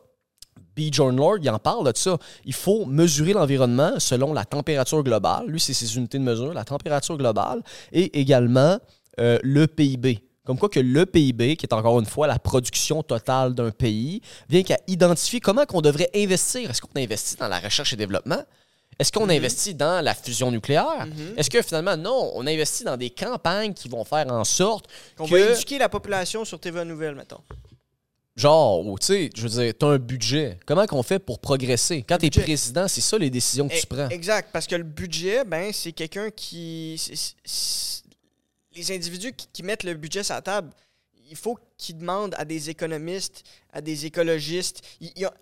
B. 0.76 0.83
John 0.91 1.16
Lord, 1.16 1.39
il 1.43 1.51
en 1.51 1.59
parle 1.59 1.93
de 1.93 1.97
ça. 1.97 2.16
Il 2.45 2.55
faut 2.55 2.87
mesurer 2.87 3.35
l'environnement 3.35 3.99
selon 3.99 4.33
la 4.33 4.45
température 4.45 5.03
globale. 5.03 5.47
Lui, 5.47 5.61
c'est 5.61 5.74
ses 5.74 5.97
unités 5.97 6.18
de 6.18 6.24
mesure, 6.24 6.55
la 6.55 6.64
température 6.64 7.16
globale, 7.16 7.62
et 7.93 8.18
également 8.20 8.78
euh, 9.20 9.39
le 9.43 9.66
PIB. 9.66 10.24
Comme 10.45 10.59
quoi 10.59 10.68
que 10.68 10.80
le 10.80 11.07
PIB, 11.07 11.57
qui 11.57 11.66
est 11.66 11.74
encore 11.74 12.01
une 12.01 12.07
fois 12.07 12.26
la 12.26 12.39
production 12.39 13.03
totale 13.03 13.55
d'un 13.55 13.70
pays, 13.70 14.22
vient 14.49 14.62
qu'à 14.62 14.78
identifier 14.89 15.39
comment 15.39 15.66
qu'on 15.66 15.83
devrait 15.83 16.11
investir. 16.16 16.70
Est-ce 16.70 16.80
qu'on 16.80 17.01
investit 17.01 17.37
dans 17.37 17.49
la 17.49 17.61
recherche 17.61 17.93
et 17.93 17.97
développement? 17.97 18.43
Est-ce 18.99 19.11
qu'on 19.11 19.24
mhm. 19.24 19.30
investit 19.30 19.74
dans 19.74 20.05
la 20.05 20.14
fusion 20.14 20.51
nucléaire? 20.51 21.07
Mhm. 21.07 21.34
Est-ce 21.36 21.51
que 21.51 21.62
finalement, 21.62 21.97
non, 21.97 22.32
on 22.34 22.47
investit 22.47 22.84
dans 22.84 22.97
des 22.97 23.11
campagnes 23.11 23.74
qui 23.74 23.88
vont 23.88 24.05
faire 24.05 24.26
en 24.28 24.45
sorte 24.45 24.86
qu'on 25.16 25.26
va 25.26 25.38
éduquer 25.38 25.78
la 25.78 25.88
population 25.88 26.45
sur 26.45 26.61
TVA 26.61 26.84
Nouvelle, 26.84 27.14
mettons. 27.14 27.40
Genre, 28.34 28.82
tu 28.99 29.07
sais, 29.07 29.30
je 29.36 29.43
veux 29.43 29.49
dire, 29.49 29.74
tu 29.78 29.84
as 29.84 29.88
un 29.88 29.99
budget. 29.99 30.59
Comment 30.64 30.86
qu'on 30.86 31.03
fait 31.03 31.18
pour 31.18 31.38
progresser? 31.38 32.03
Quand 32.03 32.16
tu 32.16 32.26
es 32.26 32.30
président, 32.30 32.88
c'est 32.88 33.03
ça 33.03 33.18
les 33.18 33.28
décisions 33.28 33.68
que 33.68 33.78
tu 33.78 33.86
prends. 33.86 34.09
Exact, 34.09 34.49
parce 34.53 34.66
que 34.66 34.74
le 34.74 34.84
budget, 34.84 35.45
ben, 35.45 35.70
c'est 35.72 35.93
quelqu'un 35.93 36.30
qui. 36.30 37.01
les 38.74 38.90
individus 38.90 39.34
qui, 39.34 39.62
mettent 39.62 39.84
le 39.84 39.95
budget 39.95 40.22
sur 40.22 40.34
la 40.34 40.40
table, 40.40 40.70
il 41.33 41.39
faut 41.39 41.59
qu'ils 41.78 41.97
demandent 41.97 42.35
à 42.37 42.45
des 42.45 42.68
économistes, 42.68 43.43
à 43.72 43.80
des 43.80 44.05
écologistes, 44.05 44.83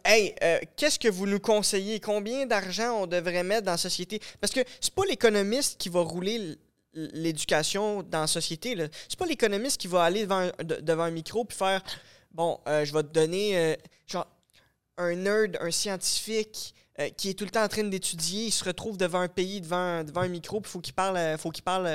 hey, 0.05 0.34
euh, 0.43 0.61
qu'est-ce 0.76 1.01
que 1.01 1.09
vous 1.09 1.26
nous 1.26 1.41
conseillez? 1.41 1.99
Combien 1.99 2.47
d'argent 2.47 3.03
on 3.03 3.07
devrait 3.09 3.43
mettre 3.43 3.66
dans 3.66 3.72
la 3.72 3.76
société? 3.76 4.20
Parce 4.41 4.53
que 4.53 4.61
c'est 4.80 4.95
pas 4.95 5.03
l'économiste 5.05 5.78
qui 5.78 5.88
va 5.88 6.01
rouler 6.01 6.57
l'éducation 6.95 8.05
dans 8.05 8.20
la 8.20 8.26
société. 8.28 8.76
C'est 9.09 9.18
pas 9.18 9.26
l'économiste 9.26 9.80
qui 9.80 9.88
va 9.88 10.05
aller 10.05 10.22
devant, 10.22 10.49
devant 10.62 11.03
un 11.03 11.11
micro 11.11 11.45
puis 11.45 11.59
faire 11.59 11.82
bon, 12.30 12.61
euh, 12.68 12.84
je 12.84 12.93
vais 12.93 13.03
te 13.03 13.12
donner 13.12 13.59
euh, 13.59 13.74
genre 14.07 14.28
un 14.97 15.16
nerd, 15.16 15.59
un 15.61 15.70
scientifique 15.72 16.74
qui 17.16 17.30
est 17.30 17.34
tout 17.34 17.45
le 17.45 17.51
temps 17.51 17.64
en 17.64 17.68
train 17.68 17.84
d'étudier, 17.84 18.49
il 18.49 18.51
se 18.51 18.62
retrouve 18.62 18.99
devant 18.99 19.20
un 19.20 19.28
pays, 19.28 19.62
devant, 19.62 20.05
devant 20.05 20.20
un 20.20 20.28
micro, 20.28 20.61
puis 20.61 20.68
il 20.68 20.72
faut 20.72 20.80
qu'il 20.80 20.93
parle, 20.93 21.38
faut 21.38 21.51
qu'il 21.51 21.64
parle 21.64 21.86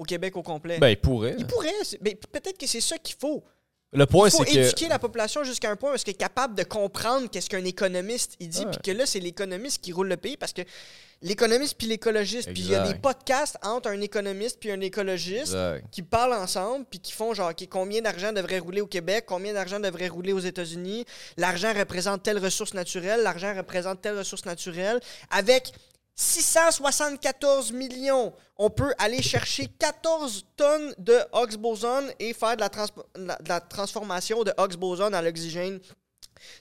au 0.00 0.04
Québec 0.04 0.34
au 0.36 0.42
complet. 0.42 0.78
Ben, 0.78 0.88
il 0.88 0.96
pourrait. 0.96 1.36
Il 1.38 1.46
pourrait. 1.46 1.68
Mais 2.00 2.14
peut-être 2.32 2.56
que 2.56 2.66
c'est 2.66 2.80
ça 2.80 2.96
qu'il 2.96 3.16
faut. 3.16 3.44
Le 3.92 4.06
point, 4.06 4.30
c'est 4.30 4.44
que. 4.44 4.56
éduquer 4.56 4.88
la 4.88 4.98
population 4.98 5.44
jusqu'à 5.44 5.70
un 5.70 5.76
point 5.76 5.90
où 5.90 5.94
est-ce 5.94 6.04
qu'il 6.04 6.14
est 6.14 6.16
capable 6.16 6.54
de 6.54 6.62
comprendre 6.62 7.28
qu'est-ce 7.28 7.50
qu'un 7.50 7.64
économiste 7.64 8.36
il 8.40 8.48
dit, 8.48 8.64
puis 8.64 8.78
que 8.82 8.90
là, 8.92 9.04
c'est 9.04 9.20
l'économiste 9.20 9.82
qui 9.82 9.92
roule 9.92 10.08
le 10.08 10.16
pays 10.16 10.36
parce 10.36 10.52
que 10.52 10.62
l'économiste 11.22 11.76
puis 11.76 11.88
l'écologiste, 11.88 12.52
puis 12.52 12.62
il 12.62 12.70
y 12.70 12.74
a 12.74 12.86
des 12.86 12.94
podcasts 12.94 13.58
entre 13.62 13.90
un 13.90 14.00
économiste 14.00 14.58
puis 14.58 14.70
un 14.70 14.80
écologiste 14.80 15.56
qui 15.90 16.02
parlent 16.02 16.32
ensemble, 16.32 16.86
puis 16.88 17.00
qui 17.00 17.12
font 17.12 17.34
genre 17.34 17.52
combien 17.68 18.00
d'argent 18.00 18.32
devrait 18.32 18.60
rouler 18.60 18.80
au 18.80 18.86
Québec, 18.86 19.24
combien 19.26 19.52
d'argent 19.52 19.80
devrait 19.80 20.08
rouler 20.08 20.32
aux 20.32 20.38
États-Unis, 20.38 21.04
l'argent 21.36 21.74
représente 21.74 22.22
telle 22.22 22.38
ressource 22.38 22.72
naturelle, 22.72 23.22
l'argent 23.22 23.54
représente 23.54 24.00
telle 24.00 24.16
ressource 24.16 24.46
naturelle, 24.46 25.00
avec 25.30 25.72
674 26.20 27.72
millions. 27.72 28.34
On 28.58 28.68
peut 28.68 28.92
aller 28.98 29.22
chercher 29.22 29.68
14 29.78 30.44
tonnes 30.54 30.94
de 30.98 31.18
Higgs 31.32 31.56
boson 31.56 32.08
et 32.18 32.34
faire 32.34 32.58
de 32.58 33.48
la, 33.48 33.60
transformation 33.60 34.44
de 34.44 34.52
Higgs 34.58 34.76
boson 34.76 35.14
à 35.14 35.22
l'oxygène 35.22 35.80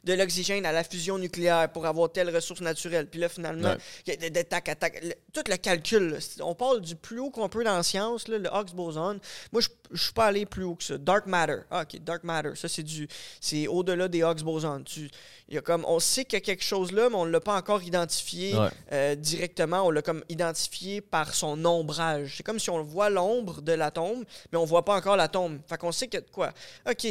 de 0.03 0.13
l'oxygène 0.13 0.65
à 0.65 0.71
la 0.71 0.83
fusion 0.83 1.17
nucléaire 1.17 1.69
pour 1.71 1.85
avoir 1.85 2.11
telle 2.11 2.33
ressource 2.33 2.61
naturelle. 2.61 3.07
Puis 3.07 3.19
là, 3.19 3.29
finalement, 3.29 3.75
il 4.05 4.21
y 4.21 4.25
a 4.25 4.29
des 4.29 4.43
tac, 4.43 4.77
tac, 4.79 5.03
tout 5.33 5.43
le 5.47 5.57
calcul. 5.57 6.17
on 6.41 6.55
parle 6.55 6.81
du 6.81 6.95
plus 6.95 7.19
haut 7.19 7.29
qu'on 7.29 7.49
peut 7.49 7.63
dans 7.63 7.75
la 7.75 7.83
science, 7.83 8.27
le 8.27 8.43
Higgs 8.51 8.73
boson. 8.73 9.19
Moi, 9.51 9.61
je 9.61 9.69
ne 9.91 9.97
suis 9.97 10.13
pas 10.13 10.27
allé 10.27 10.45
plus 10.45 10.63
haut 10.63 10.75
que 10.75 10.83
ça. 10.83 10.97
Dark 10.97 11.25
matter. 11.25 11.59
Ah, 11.71 11.83
OK, 11.83 11.99
dark 12.03 12.23
matter. 12.23 12.55
Ça, 12.55 12.67
c'est 12.67 12.83
du 12.83 13.07
c'est 13.41 13.67
au-delà 13.67 14.07
des 14.07 14.19
Higgs 14.19 14.43
boson. 14.43 14.83
Tu, 14.83 15.09
y 15.49 15.57
a 15.57 15.61
comme, 15.61 15.85
on 15.87 15.99
sait 15.99 16.25
qu'il 16.25 16.37
y 16.37 16.41
a 16.41 16.45
quelque 16.45 16.63
chose 16.63 16.91
là, 16.91 17.09
mais 17.09 17.15
on 17.15 17.25
ne 17.25 17.31
l'a 17.31 17.39
pas 17.39 17.55
encore 17.55 17.83
identifié 17.83 18.55
euh, 18.91 19.15
directement. 19.15 19.83
On 19.83 19.91
l'a 19.91 20.01
comme 20.01 20.23
identifié 20.29 21.01
par 21.01 21.33
son 21.33 21.63
ombrage. 21.65 22.35
C'est 22.37 22.43
comme 22.43 22.59
si 22.59 22.69
on 22.69 22.81
voit 22.83 23.09
l'ombre 23.09 23.61
de 23.61 23.73
l'atome, 23.73 24.23
mais 24.51 24.57
on 24.57 24.63
ne 24.63 24.67
voit 24.67 24.85
pas 24.85 24.95
encore 24.95 25.15
l'atome. 25.15 25.59
Fait 25.67 25.77
qu'on 25.77 25.91
sait 25.91 26.07
que 26.07 26.17
quoi. 26.31 26.51
OK, 26.89 27.07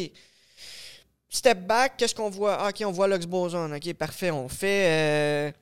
Step 1.31 1.66
back, 1.66 1.97
qu'est-ce 1.99 2.14
qu'on 2.14 2.31
voit? 2.31 2.55
Ah, 2.55 2.70
OK, 2.70 2.83
on 2.87 2.91
voit 2.91 3.07
l'Ox 3.07 3.26
boson. 3.26 3.70
OK, 3.70 3.93
parfait. 3.95 4.31
On 4.31 4.49
fait, 4.49 4.87
euh, 4.89 5.53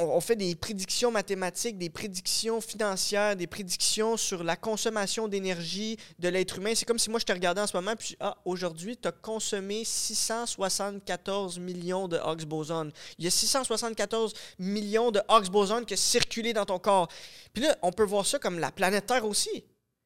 on, 0.00 0.20
fait 0.20 0.34
des 0.34 0.56
prédictions 0.56 1.12
mathématiques, 1.12 1.78
des 1.78 1.88
prédictions 1.88 2.60
financières, 2.60 3.36
des 3.36 3.46
prédictions 3.46 4.16
sur 4.16 4.42
la 4.42 4.56
consommation 4.56 5.28
d'énergie 5.28 5.98
de 6.18 6.28
l'être 6.28 6.58
humain. 6.58 6.72
C'est 6.74 6.84
comme 6.84 6.98
si 6.98 7.10
moi, 7.10 7.20
je 7.20 7.24
te 7.24 7.32
regardais 7.32 7.60
en 7.60 7.66
ce 7.68 7.76
moment, 7.76 7.94
puis 7.96 8.16
ah, 8.18 8.36
aujourd'hui, 8.44 8.96
tu 8.96 9.06
as 9.06 9.12
consommé 9.12 9.84
674 9.84 11.60
millions 11.60 12.08
de 12.08 12.18
Higgs 12.18 12.44
boson. 12.44 12.90
Il 13.18 13.24
y 13.24 13.28
a 13.28 13.30
674 13.30 14.32
millions 14.58 15.12
de 15.12 15.20
Higgs 15.28 15.50
boson 15.50 15.84
qui 15.84 15.94
ont 15.94 15.96
circulé 15.96 16.52
dans 16.52 16.66
ton 16.66 16.80
corps. 16.80 17.06
Puis 17.52 17.62
là, 17.62 17.76
on 17.82 17.92
peut 17.92 18.04
voir 18.04 18.26
ça 18.26 18.40
comme 18.40 18.58
la 18.58 18.72
planète 18.72 19.06
Terre 19.06 19.24
aussi. 19.24 19.64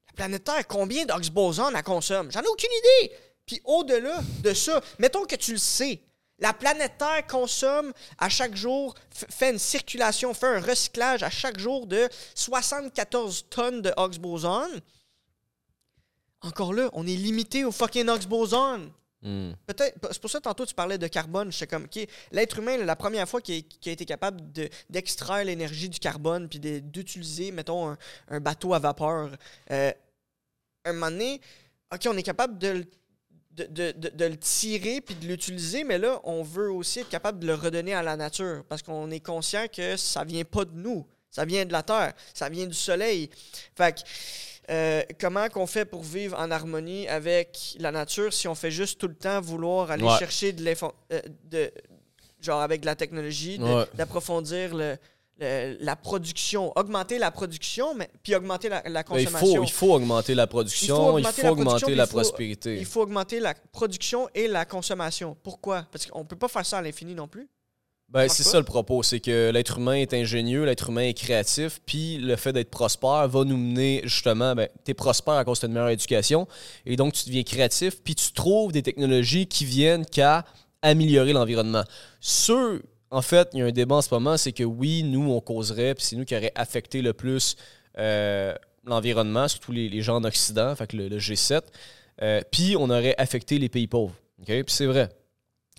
La 0.09 0.13
planète 0.15 0.45
Terre, 0.45 0.67
combien 0.67 1.07
d'Higgs 1.07 1.33
boson 1.33 1.71
elle 1.75 1.83
consomme? 1.83 2.31
J'en 2.31 2.43
ai 2.43 2.49
aucune 2.49 2.71
idée. 3.01 3.17
Puis 3.47 3.61
au-delà 3.65 4.21
de 4.43 4.53
ça, 4.53 4.83
mettons 4.99 5.25
que 5.25 5.37
tu 5.37 5.53
le 5.53 5.59
sais, 5.59 6.01
la 6.39 6.53
planète 6.53 6.99
Terre 6.99 7.27
consomme 7.27 7.93
à 8.19 8.29
chaque 8.29 8.55
jour, 8.55 8.95
fait 9.11 9.53
une 9.53 9.59
circulation, 9.59 10.35
fait 10.35 10.47
un 10.47 10.61
recyclage 10.61 11.23
à 11.23 11.31
chaque 11.31 11.59
jour 11.59 11.87
de 11.87 12.09
74 12.35 13.47
tonnes 13.49 13.83
de 13.83 13.93
Higgs 13.97 14.19
boson. 14.19 14.69
Encore 16.43 16.75
là, 16.75 16.91
on 16.93 17.07
est 17.07 17.17
limité 17.17 17.65
au 17.65 17.73
fucking 17.73 18.09
Higgs 18.09 18.27
boson. 18.27 18.93
Hmm. 19.23 19.53
Peut-être, 19.67 19.99
c'est 20.13 20.21
pour 20.21 20.31
ça 20.31 20.41
tantôt 20.41 20.67
tu 20.67 20.75
parlais 20.75 20.99
de 20.99 21.07
carbone. 21.07 21.51
Je 21.51 21.57
sais 21.57 21.67
comme, 21.67 21.85
OK, 21.85 22.07
l'être 22.33 22.59
humain, 22.59 22.77
la 22.77 22.97
première 22.97 23.27
fois 23.27 23.41
qu'il 23.41 23.65
a, 23.87 23.91
été 23.91 24.05
capable 24.05 24.43
d'extraire 24.91 25.45
l'énergie 25.45 25.89
du 25.89 25.99
carbone 25.99 26.49
puis 26.49 26.59
d'utiliser, 26.59 27.51
mettons, 27.51 27.97
un, 28.29 28.41
bateau 28.41 28.75
à 28.75 28.79
vapeur, 28.79 29.31
euh, 29.71 29.93
un 30.85 30.93
moment 30.93 31.11
donné, 31.11 31.41
OK, 31.93 32.07
on 32.09 32.17
est 32.17 32.23
capable 32.23 32.59
de 32.59 32.87
de, 33.57 34.25
le 34.25 34.37
tirer 34.37 35.01
puis 35.01 35.15
de 35.15 35.27
l'utiliser, 35.27 35.85
mais 35.85 35.99
là, 35.99 36.21
on 36.25 36.43
veut 36.43 36.71
aussi 36.71 37.01
être 37.01 37.09
capable 37.09 37.39
de 37.39 37.47
le 37.47 37.55
redonner 37.55 37.95
à 37.95 38.03
la 38.03 38.17
nature 38.17 38.65
parce 38.69 38.83
qu'on 38.83 39.11
est 39.11 39.21
conscient 39.21 39.67
que 39.73 39.97
ça 39.97 40.25
vient 40.25 40.45
pas 40.45 40.65
de 40.65 40.75
nous, 40.75 41.07
ça 41.31 41.45
vient 41.45 41.65
de 41.65 41.73
la 41.73 41.83
terre, 41.83 42.13
ça 42.35 42.49
vient 42.49 42.67
du 42.67 42.75
soleil. 42.75 43.31
Fait 43.75 43.95
que, 43.95 44.01
euh, 44.71 45.03
comment 45.21 45.49
qu'on 45.49 45.67
fait 45.67 45.85
pour 45.85 46.03
vivre 46.03 46.39
en 46.39 46.51
harmonie 46.51 47.07
avec 47.09 47.77
la 47.79 47.93
nature 47.93 48.33
si 48.33 48.49
on 48.49 48.55
fait 48.55 48.71
juste 48.71 49.01
tout 49.01 49.09
le 49.09 49.15
temps 49.15 49.41
vouloir 49.41 49.91
aller 49.91 50.09
chercher 50.19 50.53
de, 50.53 50.67
euh, 51.13 51.21
de 51.45 51.73
genre 52.41 52.61
avec 52.61 52.81
de 52.81 52.87
la 52.87 52.97
technologie, 52.97 53.59
d'approfondir 53.95 54.75
le 54.75 54.97
la 55.39 55.97
production, 55.97 56.73
augmenter 56.77 57.19
la 57.19 57.31
production, 57.31 57.95
mais 57.95 58.11
puis 58.23 58.35
augmenter 58.35 58.69
la, 58.69 59.05
consommation. 59.05 59.63
Il 59.63 59.71
faut, 59.71 59.93
augmenter 59.93 60.35
la 60.35 60.47
production, 60.47 61.19
il 61.19 61.25
faut 61.27 61.49
augmenter, 61.49 61.95
la, 61.95 62.07
prospérité. 62.07 62.79
Il 62.79 62.87
faut 62.87 63.03
augmenter 63.03 63.41
la 63.41 63.55
production 63.55 64.29
et 64.35 64.49
la 64.49 64.65
consommation. 64.65 65.37
Pourquoi? 65.43 65.87
Parce 65.93 66.07
qu'on 66.07 66.21
ne 66.21 66.25
peut 66.25 66.37
pas 66.37 66.49
faire 66.49 66.65
ça 66.65 66.79
à 66.79 66.83
l'infini 66.83 67.15
non 67.15 67.29
plus. 67.29 67.49
Ben, 68.09 68.29
c'est 68.29 68.45
ça 68.45 68.59
le 68.59 68.65
propos, 68.65 69.03
c'est 69.03 69.19
que 69.19 69.51
l'être 69.51 69.79
humain 69.79 69.95
est 69.95 70.15
ingénieux, 70.15 70.65
l'être 70.65 70.91
humain 70.91 71.03
est 71.03 71.15
créatif, 71.15 71.81
puis 71.85 72.19
le 72.19 72.37
fait 72.37 72.53
d'être 72.53 72.71
prospère 72.71 73.27
va 73.27 73.43
nous 73.43 73.57
mener 73.57 74.01
justement, 74.05 74.55
ben, 74.55 74.69
tu 74.85 74.93
es 74.93 74.95
prospère 74.95 75.35
à 75.35 75.45
cause 75.45 75.59
de 75.59 75.67
une 75.67 75.73
meilleure 75.73 75.89
éducation, 75.89 76.47
et 76.87 76.95
donc 76.95 77.15
tu 77.15 77.27
deviens 77.27 77.43
créatif, 77.43 78.01
puis 78.05 78.15
tu 78.15 78.31
trouves 78.31 78.71
des 78.71 78.83
technologies 78.83 79.49
qui 79.49 79.65
viennent 79.65 80.07
qu'à 80.07 80.45
améliorer 80.83 81.33
l'environnement. 81.33 81.83
Ceux 82.21 82.85
en 83.11 83.23
fait, 83.23 83.49
il 83.53 83.61
y 83.61 83.63
a 83.63 83.67
un 83.67 83.73
débat 83.73 83.97
en 83.97 84.03
ce 84.03 84.13
moment, 84.13 84.37
c'est 84.37 84.53
que 84.53 84.65
oui, 84.65 85.03
nous, 85.03 85.31
on 85.31 85.41
causerait, 85.41 85.95
puis 85.95 86.05
c'est 86.05 86.17
nous 86.17 86.25
qui 86.25 86.37
aurait 86.37 86.53
affecté 86.55 87.03
le 87.03 87.13
plus 87.13 87.57
euh, 87.99 88.55
l'environnement, 88.85 89.49
surtout 89.49 89.73
les, 89.73 90.03
gens 90.03 90.17
en 90.17 90.25
Occident, 90.25 90.75
le, 90.93 91.19
G7, 91.19 91.63
euh, 92.23 92.41
puis 92.51 92.77
on 92.79 92.91
aurait 92.91 93.15
affecté 93.19 93.59
les 93.59 93.69
pays 93.69 93.87
pauvres. 93.87 94.15
Puis 94.45 94.65
c'est 94.69 94.87
vrai. 94.87 95.09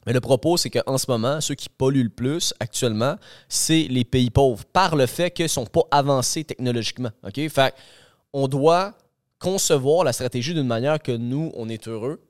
Mais 0.05 0.13
le 0.13 0.21
propos, 0.21 0.55
c'est 0.55 0.69
qu'en 0.69 0.97
ce 0.97 1.05
moment, 1.09 1.41
ceux 1.41 1.55
qui 1.55 1.67
polluent 1.67 2.03
le 2.03 2.09
plus 2.09 2.53
actuellement, 2.61 3.17
c'est 3.49 3.87
les 3.89 4.05
pays 4.05 4.29
pauvres, 4.29 4.63
par 4.65 4.95
le 4.95 5.05
fait 5.05 5.31
qu'ils 5.31 5.45
ne 5.45 5.49
sont 5.49 5.65
pas 5.65 5.83
avancés 5.91 6.45
technologiquement. 6.45 7.11
Fait 7.33 7.73
on 8.31 8.47
doit 8.47 8.93
concevoir 9.39 10.03
la 10.03 10.13
stratégie 10.13 10.53
d'une 10.53 10.67
manière 10.67 11.01
que 11.01 11.11
nous, 11.11 11.51
on 11.55 11.67
est 11.69 11.87
heureux, 11.87 12.21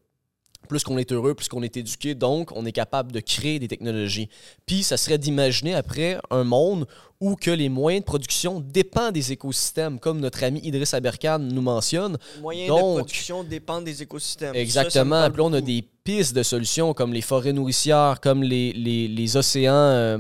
plus 0.68 0.84
qu'on 0.84 0.98
est 0.98 1.12
heureux, 1.14 1.34
plus 1.34 1.48
qu'on 1.48 1.64
est 1.64 1.78
éduqué, 1.78 2.14
donc 2.14 2.52
on 2.54 2.66
est 2.66 2.72
capable 2.74 3.12
de 3.14 3.20
créer 3.22 3.58
des 3.58 3.68
technologies. 3.70 4.28
Puis 4.66 4.84
ça 4.84 4.98
serait 4.98 5.18
d'imaginer 5.18 5.74
après 5.76 6.18
un 6.30 6.44
monde 6.44 6.88
où 7.22 7.36
que 7.36 7.50
les 7.52 7.70
moyens 7.70 8.02
de 8.04 8.06
production 8.06 8.60
dépendent 8.60 9.14
des 9.14 9.32
écosystèmes, 9.32 9.98
comme 10.00 10.20
notre 10.20 10.44
ami 10.44 10.60
Idriss 10.64 10.94
Aberkan 10.94 11.40
nous 11.40 11.62
mentionne. 11.62 12.18
Les 12.36 12.42
moyens 12.42 12.68
Donc- 12.68 12.80
de 12.96 13.00
production 13.00 13.44
dépendent 13.44 13.86
des 13.86 14.04
écosystèmes. 14.04 14.50
Ça, 14.50 14.54
ça 14.54 14.58
me 14.60 14.62
Exactement. 14.62 15.10
parle 15.22 15.32
Puis 15.34 15.42
on 15.42 15.54
a 15.54 15.62
des 15.62 15.86
pistes 16.04 16.36
de 16.36 16.44
solutions 16.44 16.94
comme 16.94 17.14
les 17.14 17.22
forêts 17.22 17.54
nourricières, 17.54 18.20
comme 18.22 18.44
les, 18.44 18.74
les, 18.74 19.08
les 19.08 19.38
océans 19.38 19.72
euh, 19.74 20.18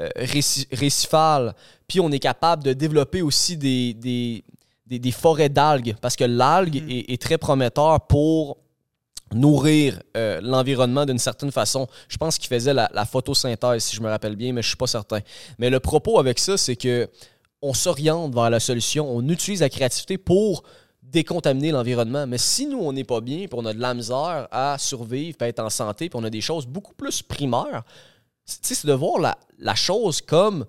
euh, 0.00 0.08
réci- 0.16 0.66
récifales. 0.72 1.54
Puis 1.86 2.00
on 2.00 2.10
est 2.10 2.18
capable 2.18 2.64
de 2.64 2.72
développer 2.72 3.20
aussi 3.22 3.56
des, 3.58 3.92
des, 3.94 4.42
des, 4.86 4.98
des 4.98 5.12
forêts 5.12 5.50
d'algues 5.50 5.94
parce 6.00 6.16
que 6.16 6.24
l'algue 6.24 6.82
est, 6.90 7.12
est 7.12 7.20
très 7.20 7.36
prometteur 7.38 8.00
pour 8.06 8.56
nourrir 9.34 10.00
euh, 10.16 10.40
l'environnement 10.42 11.04
d'une 11.04 11.18
certaine 11.18 11.52
façon. 11.52 11.86
Je 12.08 12.16
pense 12.16 12.38
qu'il 12.38 12.48
faisait 12.48 12.74
la, 12.74 13.04
photosynthèse, 13.04 13.84
si 13.84 13.96
je 13.96 14.00
me 14.00 14.08
rappelle 14.08 14.36
bien, 14.36 14.52
mais 14.52 14.62
je 14.62 14.68
suis 14.68 14.76
pas 14.76 14.86
certain. 14.86 15.20
Mais 15.58 15.70
le 15.70 15.80
propos 15.80 16.18
avec 16.18 16.38
ça, 16.38 16.56
c'est 16.56 16.76
que 16.76 17.08
on 17.62 17.72
s'oriente 17.72 18.34
vers 18.34 18.50
la 18.50 18.60
solution, 18.60 19.10
on 19.10 19.26
utilise 19.28 19.60
la 19.60 19.70
créativité 19.70 20.18
pour 20.18 20.64
décontaminer 21.02 21.70
l'environnement. 21.70 22.26
Mais 22.26 22.38
si 22.38 22.66
nous, 22.66 22.78
on 22.78 22.92
n'est 22.92 23.04
pas 23.04 23.20
bien, 23.20 23.46
puis 23.46 23.54
on 23.54 23.64
a 23.64 23.72
de 23.72 23.80
la 23.80 23.94
misère 23.94 24.48
à 24.50 24.76
survivre, 24.78 25.36
puis 25.36 25.46
à 25.46 25.48
être 25.48 25.60
en 25.60 25.70
santé, 25.70 26.08
puis 26.08 26.18
on 26.20 26.24
a 26.24 26.30
des 26.30 26.40
choses 26.42 26.66
beaucoup 26.66 26.94
plus 26.94 27.22
primaires, 27.22 27.82
c'est 28.44 28.86
de 28.86 28.92
voir 28.92 29.36
la 29.58 29.74
chose 29.74 30.20
comme 30.20 30.66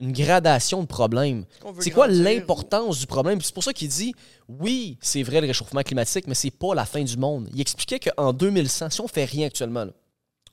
une 0.00 0.12
gradation 0.12 0.82
de 0.82 0.86
problèmes. 0.86 1.44
C'est 1.80 1.90
quoi 1.90 2.06
l'importance 2.06 3.00
du 3.00 3.06
problème? 3.06 3.40
C'est 3.40 3.54
pour 3.54 3.64
ça 3.64 3.72
qu'il 3.72 3.88
dit, 3.88 4.14
oui, 4.48 4.96
c'est 5.00 5.22
vrai 5.22 5.40
le 5.40 5.48
réchauffement 5.48 5.82
climatique, 5.82 6.26
mais 6.28 6.34
c'est 6.34 6.52
pas 6.52 6.74
la 6.74 6.84
fin 6.84 7.02
du 7.02 7.16
monde. 7.16 7.48
Il 7.52 7.60
expliquait 7.60 7.98
qu'en 7.98 8.32
2100, 8.32 8.90
si 8.90 9.00
on 9.00 9.08
fait 9.08 9.24
rien 9.24 9.48
actuellement, 9.48 9.84
là, 9.84 9.92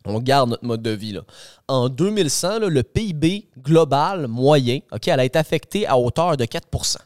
on 0.06 0.20
garde 0.20 0.52
notre 0.52 0.66
mode 0.66 0.82
de 0.82 0.92
vie. 0.92 1.14
Là. 1.14 1.24
En 1.68 1.90
2100, 1.90 2.60
là, 2.60 2.70
le 2.70 2.84
PIB 2.84 3.50
global 3.58 4.28
moyen, 4.28 4.80
OK, 4.92 5.08
elle 5.08 5.20
a 5.20 5.26
été 5.26 5.38
affecté 5.38 5.88
à 5.88 5.98
hauteur 5.98 6.38
de 6.38 6.46
4% 6.46 6.98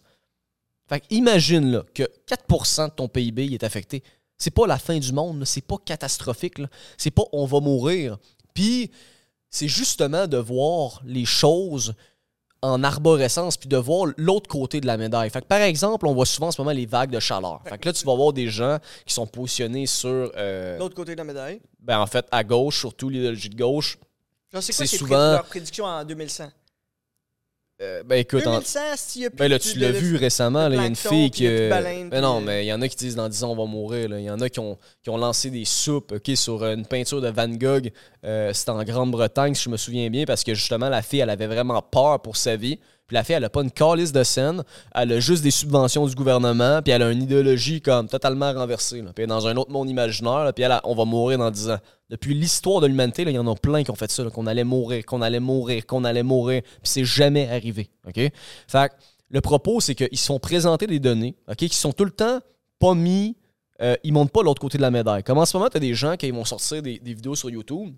Fait 0.87 0.99
que 0.99 1.05
imagine 1.09 1.71
là, 1.71 1.83
que 1.93 2.03
4% 2.27 2.89
de 2.89 2.93
ton 2.93 3.07
PIB 3.07 3.45
il 3.45 3.53
est 3.53 3.63
affecté. 3.63 4.03
C'est 4.37 4.51
pas 4.51 4.67
la 4.67 4.77
fin 4.77 4.97
du 4.97 5.11
monde, 5.11 5.43
c'est 5.45 5.65
pas 5.65 5.77
catastrophique. 5.83 6.57
C'est 6.97 7.11
pas 7.11 7.23
on 7.31 7.45
va 7.45 7.59
mourir. 7.59 8.17
Puis 8.53 8.91
c'est 9.49 9.67
justement 9.67 10.27
de 10.27 10.37
voir 10.37 11.01
les 11.05 11.25
choses 11.25 11.93
en 12.61 12.83
arborescence 12.83 13.55
puis 13.57 13.69
de 13.69 13.77
voir 13.77 14.07
l'autre 14.17 14.49
côté 14.49 14.81
de 14.81 14.87
la 14.87 14.97
médaille. 14.97 15.29
Fait 15.29 15.41
que, 15.41 15.45
par 15.47 15.61
exemple, 15.61 16.05
on 16.07 16.13
voit 16.13 16.25
souvent 16.25 16.47
en 16.47 16.51
ce 16.51 16.61
moment 16.61 16.71
les 16.73 16.85
vagues 16.85 17.11
de 17.11 17.19
chaleur. 17.19 17.61
Fait 17.65 17.77
que 17.77 17.87
là, 17.87 17.93
tu 17.93 18.05
vas 18.05 18.15
voir 18.15 18.33
des 18.33 18.47
gens 18.49 18.77
qui 19.05 19.13
sont 19.13 19.27
positionnés 19.27 19.85
sur, 19.85 20.31
euh, 20.35 20.77
L'autre 20.77 20.95
côté 20.95 21.13
de 21.13 21.17
la 21.17 21.23
médaille? 21.23 21.61
ben, 21.79 21.99
en 21.99 22.07
fait, 22.07 22.25
à 22.31 22.43
gauche, 22.43 22.79
surtout 22.79 23.09
l'idéologie 23.09 23.49
de 23.49 23.55
gauche. 23.57 23.97
C'est 24.59 24.73
quoi 24.75 24.85
souvent- 24.87 25.31
leurs 25.33 25.45
prédictions 25.45 25.85
en 25.85 26.03
2100? 26.03 26.51
Euh, 27.81 28.03
ben 28.03 28.15
écoute, 28.17 28.45
en- 28.45 28.55
2100, 28.59 28.79
s'il 28.97 29.21
y 29.21 29.25
a 29.25 29.29
plus 29.29 29.37
ben 29.37 29.47
là, 29.49 29.57
tu 29.57 29.79
l'as 29.79 29.91
vu 29.99 30.15
récemment, 30.17 30.67
il 30.67 30.73
y 30.73 30.77
a 30.77 30.85
une 30.85 30.95
fille 31.09 31.31
qui. 31.31 31.47
euh, 31.47 31.69
ben 32.09 32.19
non, 32.21 32.41
mais 32.41 32.65
il 32.65 32.67
y 32.67 32.73
en 32.73 32.81
a 32.81 32.87
qui 32.89 32.97
disent 32.97 33.15
dans 33.15 33.29
10 33.29 33.43
ans, 33.45 33.51
on 33.51 33.55
va 33.55 33.65
mourir. 33.65 34.09
Il 34.17 34.23
y 34.25 34.29
en 34.29 34.41
a 34.41 34.49
qui 34.49 34.59
ont, 34.59 34.77
qui 35.01 35.09
ont 35.09 35.17
lancé 35.17 35.49
des 35.49 35.63
soupes 35.63 36.13
sur 36.35 36.65
une 36.65 36.85
peinture 36.85 37.21
de 37.21 37.29
Van 37.29 37.47
Gogh. 37.47 37.91
Euh, 38.25 38.51
C'était 38.53 38.71
en 38.71 38.83
Grande-Bretagne, 38.83 39.55
si 39.55 39.63
je 39.63 39.69
me 39.69 39.77
souviens 39.77 40.09
bien, 40.09 40.25
parce 40.25 40.43
que 40.43 40.53
justement, 40.53 40.89
la 40.89 41.01
fille, 41.01 41.21
elle 41.21 41.29
avait 41.29 41.47
vraiment 41.47 41.81
peur 41.81 42.21
pour 42.21 42.35
sa 42.35 42.57
vie. 42.57 42.77
Puis 43.07 43.15
la 43.15 43.23
fille, 43.23 43.35
elle 43.35 43.45
a 43.45 43.49
pas 43.49 43.61
une 43.61 43.71
calice 43.71 44.11
de 44.11 44.23
scène. 44.23 44.61
Elle 44.93 45.13
a 45.13 45.19
juste 45.21 45.41
des 45.41 45.49
subventions 45.49 46.05
du 46.05 46.13
gouvernement. 46.15 46.81
Puis 46.83 46.91
elle 46.91 47.01
a 47.01 47.09
une 47.09 47.23
idéologie 47.23 47.81
comme 47.81 48.07
totalement 48.09 48.51
renversée. 48.53 49.01
là. 49.01 49.11
Puis 49.15 49.23
elle 49.23 49.29
est 49.29 49.33
dans 49.33 49.47
un 49.47 49.55
autre 49.57 49.71
monde 49.71 49.89
imaginaire. 49.89 50.43
là, 50.43 50.51
puis 50.53 50.63
elle, 50.65 50.73
a- 50.73 50.81
on 50.83 50.93
va 50.95 51.05
mourir 51.05 51.37
dans 51.39 51.49
10 51.49 51.69
ans. 51.71 51.79
Depuis 52.09 52.33
l'histoire 52.33 52.81
de 52.81 52.87
l'humanité, 52.87 53.21
il 53.21 53.29
y 53.29 53.37
en 53.37 53.47
a 53.47 53.55
plein 53.55 53.83
qui 53.83 53.91
ont 53.91 53.95
fait 53.95 54.09
ça. 54.11 54.23
qu'on 54.29 54.47
allait 54.47 54.63
mourir, 54.63 55.05
qu'on 55.05 55.21
allait 55.21 55.39
mourir, 55.39 55.85
qu'on 55.85 56.03
allait 56.03 56.23
mourir. 56.23 56.61
Puis 56.63 56.79
c'est 56.83 57.05
jamais 57.05 57.47
arrivé. 57.49 57.89
Fait 58.67 58.91
le 59.31 59.41
propos, 59.41 59.79
c'est 59.79 59.93
qu'ils 59.93 60.17
se 60.17 60.25
font 60.25 60.39
des 60.87 60.99
données, 60.99 61.35
OK, 61.47 61.57
qui 61.57 61.75
sont 61.75 61.93
tout 61.93 62.05
le 62.05 62.11
temps 62.11 62.39
pas 62.79 62.95
mis, 62.95 63.35
euh, 63.81 63.95
ils 64.03 64.11
montent 64.11 64.31
pas 64.31 64.41
l'autre 64.41 64.59
côté 64.59 64.77
de 64.77 64.81
la 64.81 64.89
médaille. 64.89 65.23
Comme 65.23 65.37
en 65.37 65.45
ce 65.45 65.55
moment, 65.55 65.69
tu 65.69 65.77
as 65.77 65.79
des 65.79 65.93
gens 65.93 66.15
qui 66.17 66.31
vont 66.31 66.45
sortir 66.45 66.81
des 66.81 66.99
vidéos 67.03 67.35
sur 67.35 67.49
YouTube 67.49 67.93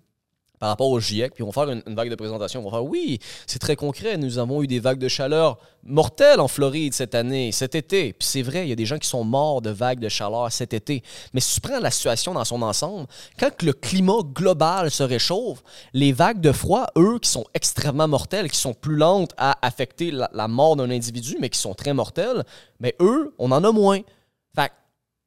par 0.61 0.69
rapport 0.69 0.91
au 0.91 0.99
GIEC, 0.99 1.33
puis 1.33 1.43
ils 1.43 1.45
vont 1.45 1.51
faire 1.51 1.71
une, 1.71 1.81
vague 1.87 2.11
de 2.11 2.15
présentation. 2.15 2.61
Ils 2.61 2.63
vont 2.63 2.69
faire 2.69 2.85
Oui, 2.85 3.17
c'est 3.47 3.57
très 3.57 3.75
concret. 3.75 4.15
Nous 4.17 4.37
avons 4.37 4.61
eu 4.61 4.67
des 4.67 4.79
vagues 4.79 4.99
de 4.99 5.07
chaleur 5.07 5.57
mortelles 5.83 6.39
en 6.39 6.47
Floride 6.47 6.93
cette 6.93 7.15
année, 7.15 7.51
cet 7.51 7.73
été. 7.73 8.13
Puis 8.13 8.27
c'est 8.27 8.43
vrai, 8.43 8.67
il 8.67 8.69
y 8.69 8.71
a 8.71 8.75
des 8.75 8.85
gens 8.85 8.99
qui 8.99 9.07
sont 9.07 9.23
morts 9.23 9.63
de 9.63 9.71
vagues 9.71 9.99
de 9.99 10.07
chaleur 10.07 10.51
cet 10.51 10.75
été. 10.75 11.01
Mais 11.33 11.39
si 11.39 11.55
tu 11.55 11.61
prends 11.61 11.79
la 11.79 11.89
situation 11.89 12.35
dans 12.35 12.45
son 12.45 12.61
ensemble, 12.61 13.07
quand 13.39 13.63
le 13.63 13.73
climat 13.73 14.21
global 14.23 14.91
se 14.91 15.01
réchauffe, 15.01 15.63
les 15.93 16.13
vagues 16.13 16.41
de 16.41 16.51
froid, 16.51 16.85
eux, 16.95 17.17
qui 17.17 17.31
sont 17.31 17.45
extrêmement 17.55 18.07
mortelles, 18.07 18.51
qui 18.51 18.59
sont 18.59 18.75
plus 18.75 18.97
lentes 18.97 19.31
à 19.37 19.57
affecter 19.65 20.11
la, 20.11 20.29
la 20.31 20.47
mort 20.47 20.75
d'un 20.75 20.91
individu, 20.91 21.37
mais 21.41 21.49
qui 21.49 21.57
sont 21.57 21.73
très 21.73 21.95
mortelles, 21.95 22.43
mais 22.79 22.95
eux, 22.99 23.33
on 23.39 23.51
en 23.51 23.63
a 23.63 23.71
moins. 23.71 24.01
Fait 24.55 24.71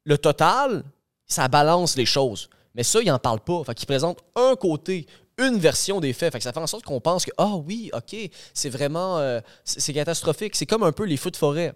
le 0.05 0.17
total, 0.17 0.85
ça 1.27 1.49
balance 1.49 1.97
les 1.97 2.07
choses. 2.07 2.49
Mais 2.75 2.83
ça, 2.83 3.01
ils 3.01 3.09
n'en 3.09 3.19
parlent 3.19 3.41
pas. 3.41 3.63
Fait 3.65 3.75
qu'ils 3.75 3.87
présentent 3.87 4.21
un 4.35 4.57
côté, 4.57 5.07
une 5.39 5.59
version 5.59 6.01
des 6.01 6.13
faits. 6.13 6.33
Fait 6.33 6.39
que 6.39 6.45
ça 6.45 6.53
fait 6.53 6.61
en 6.61 6.67
sorte 6.67 6.85
qu'on 6.85 7.01
pense 7.01 7.25
que, 7.25 7.31
ah 7.39 7.57
oui, 7.57 7.91
OK, 7.93 8.17
c'est 8.53 8.71
vraiment, 8.71 9.19
euh, 9.19 9.41
c'est 9.65 9.93
catastrophique. 9.93 10.57
C'est 10.57 10.67
comme 10.67 10.83
un 10.83 10.93
peu 10.93 11.05
les 11.05 11.17
feux 11.17 11.31
de 11.31 11.37
forêt. 11.37 11.75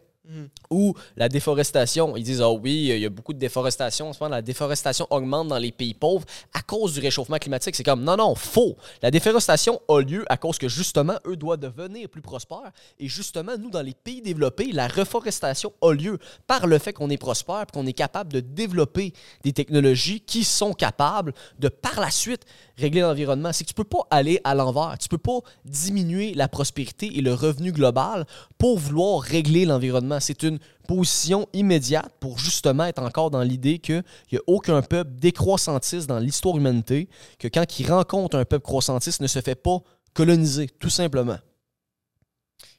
Ou 0.71 0.95
la 1.17 1.29
déforestation. 1.29 2.17
Ils 2.17 2.23
disent, 2.23 2.43
ah 2.43 2.51
oui, 2.51 2.91
il 2.91 3.01
y 3.01 3.07
a 3.07 3.09
beaucoup 3.09 3.33
de 3.33 3.39
déforestation. 3.39 4.11
En 4.11 4.13
ce 4.13 4.23
moment, 4.23 4.35
la 4.35 4.43
déforestation 4.43 5.07
augmente 5.11 5.49
dans 5.49 5.59
les 5.59 5.73
pays 5.73 5.95
pauvres 5.95 6.25
à 6.53 6.61
cause 6.61 6.95
du 6.95 7.01
réchauffement 7.01 7.39
climatique. 7.39 7.75
C'est 7.75 7.85
comme, 7.85 8.05
non, 8.05 8.17
non, 8.17 8.35
faux. 8.35 8.77
La 9.03 9.11
déforestation 9.11 9.81
a 9.89 10.01
lieu 10.01 10.25
à 10.29 10.37
cause 10.37 10.59
que, 10.59 10.69
justement, 10.69 11.15
eux 11.27 11.37
doivent 11.37 11.61
devenir 11.61 12.09
plus 12.09 12.21
prospères. 12.21 12.73
Et 12.99 13.09
justement, 13.09 13.53
nous, 13.59 13.71
dans 13.71 13.83
les 13.83 13.95
pays 13.95 14.21
développés, 14.21 14.71
la 14.73 14.89
reforestation 14.89 15.73
a 15.81 15.93
lieu 15.93 16.19
par 16.47 16.67
le 16.67 16.79
fait 16.79 16.93
qu'on 16.93 17.11
est 17.11 17.17
prospère 17.17 17.63
et 17.63 17.73
qu'on 17.73 17.87
est 17.87 17.93
capable 17.93 18.33
de 18.33 18.41
développer 18.41 19.13
des 19.45 19.53
technologies 19.53 20.21
qui 20.21 20.45
sont 20.45 20.75
capables 20.75 21.33
de, 21.59 21.69
par 21.69 22.01
la 22.01 22.11
suite, 22.11 22.43
régler 22.77 23.01
l'environnement. 23.01 23.53
C'est 23.53 23.65
que 23.65 23.69
tu 23.69 23.75
peux 23.75 23.85
pas 23.85 24.07
aller 24.11 24.41
à 24.45 24.55
l'envers. 24.55 24.97
Tu 24.99 25.09
peux 25.09 25.19
pas 25.19 25.41
diminuer 25.65 26.35
la 26.35 26.49
prospérité 26.49 27.17
et 27.17 27.23
le 27.23 27.33
revenu 27.33 27.73
global 27.73 28.27
pour 28.59 28.79
vouloir 28.79 29.23
régler 29.23 29.65
l'environnement. 29.65 30.18
C'est 30.21 30.43
une 30.43 30.59
position 30.87 31.49
immédiate 31.53 32.13
pour 32.21 32.39
justement 32.39 32.85
être 32.85 33.03
encore 33.03 33.31
dans 33.31 33.43
l'idée 33.43 33.79
qu'il 33.79 34.05
n'y 34.33 34.39
a 34.39 34.43
aucun 34.47 34.83
peuple 34.83 35.13
décroissantiste 35.13 36.07
dans 36.07 36.19
l'histoire 36.19 36.55
de 36.55 36.59
l'humanité, 36.59 37.09
que 37.39 37.49
quand 37.49 37.79
il 37.79 37.91
rencontre 37.91 38.37
un 38.37 38.45
peuple 38.45 38.65
croissantiste, 38.65 39.21
ne 39.21 39.27
se 39.27 39.41
fait 39.41 39.55
pas 39.55 39.79
coloniser, 40.15 40.69
tout 40.69 40.91
simplement. 40.91 41.39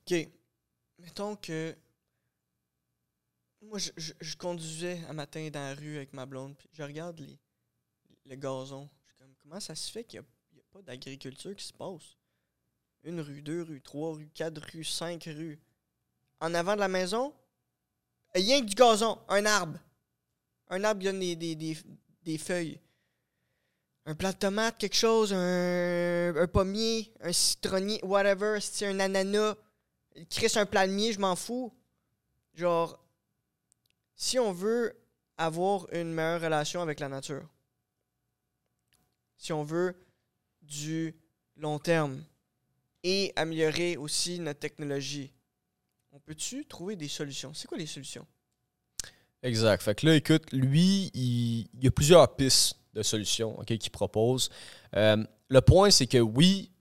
OK. 0.09 0.29
Mettons 0.99 1.35
que. 1.35 1.75
Moi, 3.61 3.77
je, 3.77 4.35
conduisais 4.37 4.99
un 5.09 5.13
matin 5.13 5.49
dans 5.51 5.59
la 5.59 5.75
rue 5.75 5.97
avec 5.97 6.13
ma 6.13 6.25
blonde, 6.25 6.55
puis 6.57 6.69
je 6.71 6.81
regarde 6.81 7.19
les, 7.19 7.37
le 8.25 8.35
gazon. 8.35 8.89
Je 9.03 9.09
suis 9.09 9.17
comme, 9.19 9.35
comment 9.43 9.59
ça 9.59 9.75
se 9.75 9.91
fait 9.91 10.03
qu'il 10.05 10.21
n'y 10.53 10.59
a, 10.59 10.63
pas 10.71 10.81
d'agriculture 10.81 11.55
qui 11.55 11.65
se 11.65 11.73
passe? 11.73 12.17
Une 13.03 13.19
rue, 13.19 13.41
deux 13.41 13.63
rues, 13.63 13.81
trois 13.81 14.13
rues, 14.13 14.29
quatre 14.33 14.61
rues, 14.71 14.83
cinq 14.83 15.25
rues. 15.25 15.59
En 16.39 16.53
avant 16.53 16.75
de 16.75 16.79
la 16.79 16.87
maison, 16.87 17.33
rien 18.33 18.61
que 18.61 18.65
du 18.65 18.75
gazon, 18.75 19.19
un 19.27 19.45
arbre. 19.45 19.77
Un 20.69 20.83
arbre 20.83 21.01
qui 21.01 21.07
donne 21.07 21.19
des, 21.19 21.35
des, 21.35 21.55
des, 21.55 21.77
des 22.23 22.37
feuilles. 22.37 22.79
Un 24.05 24.15
plat 24.15 24.31
de 24.31 24.37
tomate, 24.37 24.77
quelque 24.77 24.95
chose, 24.95 25.33
un, 25.33 26.47
pommier, 26.51 27.13
un 27.21 27.31
citronnier, 27.31 27.99
whatever, 28.03 28.59
c'est 28.61 28.87
un 28.87 28.99
ananas. 28.99 29.55
Chris, 30.29 30.51
un 30.55 30.65
palmier, 30.65 31.13
je 31.13 31.19
m'en 31.19 31.35
fous. 31.35 31.73
Genre, 32.53 32.97
si 34.15 34.39
on 34.39 34.51
veut 34.51 34.95
avoir 35.37 35.91
une 35.93 36.11
meilleure 36.11 36.41
relation 36.41 36.81
avec 36.81 36.99
la 36.99 37.07
nature, 37.07 37.47
si 39.37 39.53
on 39.53 39.63
veut 39.63 39.95
du 40.61 41.15
long 41.55 41.79
terme 41.79 42.23
et 43.03 43.31
améliorer 43.35 43.95
aussi 43.95 44.39
notre 44.39 44.59
technologie, 44.59 45.33
on 46.19 46.21
peut-tu 46.25 46.65
trouver 46.65 46.95
des 46.95 47.07
solutions? 47.07 47.53
C'est 47.53 47.67
quoi 47.67 47.77
les 47.77 47.85
solutions? 47.85 48.25
Exact. 49.41 49.81
Fait 49.81 49.95
que 49.95 50.05
là, 50.05 50.15
écoute, 50.15 50.51
lui, 50.51 51.11
il, 51.13 51.67
y 51.81 51.87
a 51.87 51.91
plusieurs 51.91 52.35
pistes 52.35 52.77
de 52.93 53.03
solutions 53.03 53.57
qu'il 53.65 53.91
propose. 53.91 54.49
Euh, 54.97 55.23
le 55.47 55.61
point, 55.61 55.91
c'est 55.91 56.07
que 56.07 56.17
oui, 56.17 56.71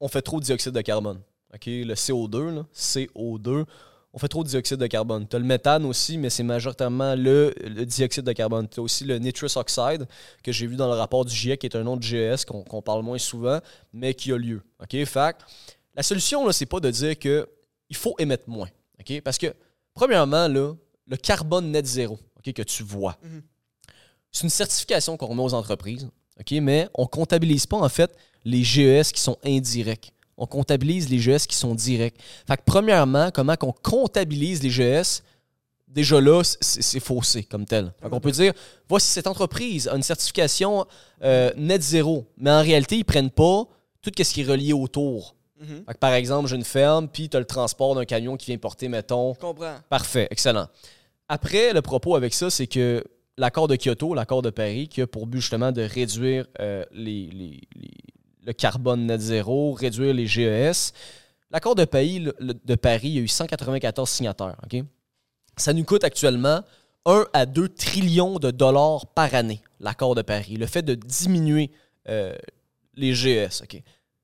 on 0.00 0.08
fait 0.08 0.22
trop 0.22 0.40
de 0.40 0.44
dioxyde 0.44 0.72
de 0.72 0.80
carbone. 0.80 1.20
Le 1.64 1.94
CO2, 1.94 2.54
là, 2.54 2.66
CO2, 2.74 3.66
on 4.12 4.18
fait 4.18 4.28
trop 4.28 4.42
de 4.42 4.48
dioxyde 4.48 4.78
de 4.78 4.86
carbone. 4.88 5.28
Tu 5.28 5.36
as 5.36 5.38
le 5.38 5.44
méthane 5.44 5.84
aussi, 5.84 6.18
mais 6.18 6.28
c'est 6.28 6.42
majoritairement 6.42 7.14
le, 7.14 7.54
dioxyde 7.84 8.24
de 8.24 8.32
carbone. 8.32 8.68
Tu 8.68 8.80
as 8.80 8.82
aussi 8.82 9.04
le 9.04 9.18
nitrous 9.18 9.56
oxide, 9.56 10.08
que 10.42 10.50
j'ai 10.50 10.66
vu 10.66 10.74
dans 10.74 10.88
le 10.88 10.98
rapport 10.98 11.24
du 11.24 11.34
GIEC, 11.34 11.60
qui 11.60 11.66
est 11.66 11.76
un 11.76 11.96
de 11.96 12.02
GS 12.02 12.44
qu'on 12.44 12.64
qu'on 12.64 12.82
parle 12.82 13.04
moins 13.04 13.18
souvent, 13.18 13.60
mais 13.92 14.14
qui 14.14 14.32
a 14.32 14.36
lieu. 14.36 14.62
OK? 14.82 15.04
Fait 15.04 15.36
la 15.94 16.02
solution, 16.02 16.46
là, 16.46 16.52
c'est 16.52 16.66
pas 16.66 16.80
de 16.80 16.90
dire 16.90 17.18
que 17.18 17.48
il 17.90 17.96
faut 17.96 18.14
émettre 18.18 18.48
moins. 18.48 18.68
OK? 18.98 19.20
Parce 19.22 19.36
que, 19.36 19.54
premièrement, 19.92 20.48
là, 20.48 20.74
le 21.06 21.16
carbone 21.16 21.70
net 21.70 21.84
zéro 21.84 22.18
que 22.42 22.62
tu 22.62 22.82
vois, 22.82 23.16
Mhm. 23.22 23.42
C'est 24.32 24.44
une 24.44 24.50
certification 24.50 25.16
qu'on 25.16 25.26
remet 25.26 25.42
aux 25.42 25.54
entreprises, 25.54 26.08
OK? 26.38 26.52
Mais 26.62 26.88
on 26.94 27.04
comptabilise 27.06 27.66
pas, 27.66 27.78
en 27.78 27.88
fait, 27.88 28.16
les 28.44 28.62
GES 28.62 29.10
qui 29.12 29.20
sont 29.20 29.36
indirects. 29.44 30.12
On 30.36 30.46
comptabilise 30.46 31.08
les 31.08 31.18
GES 31.18 31.46
qui 31.48 31.56
sont 31.56 31.74
directs. 31.74 32.16
Fait 32.46 32.56
que, 32.56 32.62
premièrement, 32.64 33.30
comment 33.32 33.56
qu'on 33.56 33.72
comptabilise 33.72 34.62
les 34.62 34.70
GES, 34.70 35.22
déjà 35.88 36.20
là, 36.20 36.42
c'est 36.44 37.00
faussé 37.00 37.42
comme 37.42 37.66
tel. 37.66 37.92
Qu'on 38.08 38.20
peut 38.20 38.30
dire, 38.30 38.52
voici 38.88 39.08
cette 39.08 39.26
entreprise 39.26 39.88
a 39.88 39.96
une 39.96 40.02
certification 40.04 40.86
euh, 41.22 41.50
net 41.56 41.82
zéro, 41.82 42.24
mais 42.36 42.50
en 42.50 42.62
réalité, 42.62 42.96
ils 42.98 43.04
prennent 43.04 43.30
pas 43.30 43.64
tout 44.00 44.12
ce 44.16 44.32
qui 44.32 44.42
est 44.42 44.44
relié 44.44 44.72
autour. 44.72 45.34
Mhm. 45.60 45.84
Par 46.00 46.12
exemple, 46.14 46.48
j'ai 46.48 46.56
une 46.56 46.64
ferme, 46.64 47.06
puis 47.08 47.28
tu 47.28 47.36
as 47.36 47.40
le 47.40 47.46
transport 47.46 47.94
d'un 47.94 48.04
camion 48.06 48.36
qui 48.36 48.46
vient 48.46 48.58
porter, 48.58 48.88
mettons, 48.88 49.34
Je 49.34 49.40
comprends. 49.40 49.76
Parfait, 49.88 50.26
excellent. 50.30 50.68
Après, 51.28 51.72
le 51.72 51.82
propos 51.82 52.16
avec 52.16 52.32
ça, 52.34 52.50
c'est 52.50 52.66
que 52.66 53.04
l'accord 53.36 53.68
de 53.68 53.76
Kyoto, 53.76 54.14
l'accord 54.14 54.42
de 54.42 54.50
Paris, 54.50 54.88
qui 54.88 55.02
a 55.02 55.06
pour 55.06 55.26
but 55.26 55.40
justement 55.40 55.70
de 55.70 55.82
réduire 55.82 56.46
euh, 56.60 56.84
les, 56.92 57.26
les- 57.28 57.60
les- 57.76 57.90
le 58.46 58.52
carbone 58.54 59.06
net 59.06 59.20
zéro, 59.20 59.72
réduire 59.74 60.14
les 60.14 60.26
GES. 60.26 60.92
L'accord 61.50 61.74
de 61.74 61.84
Paris, 61.84 62.20
le- 62.20 62.54
de 62.64 62.74
Paris, 62.74 63.08
il 63.08 63.14
y 63.14 63.18
a 63.18 63.22
eu 63.22 63.28
194 63.28 64.08
signataires. 64.08 64.56
Ça 65.56 65.72
nous 65.74 65.84
coûte 65.84 66.04
actuellement 66.04 66.62
1 67.06 67.26
à 67.32 67.44
2 67.46 67.68
trillions 67.68 68.38
de 68.38 68.50
dollars 68.50 69.06
par 69.08 69.34
année, 69.34 69.60
l'accord 69.78 70.14
de 70.14 70.22
Paris. 70.22 70.56
Le 70.56 70.66
fait 70.66 70.82
de 70.82 70.94
diminuer 70.94 71.70
euh, 72.08 72.34
les 72.94 73.14
GES. 73.14 73.62
ok? 73.62 73.82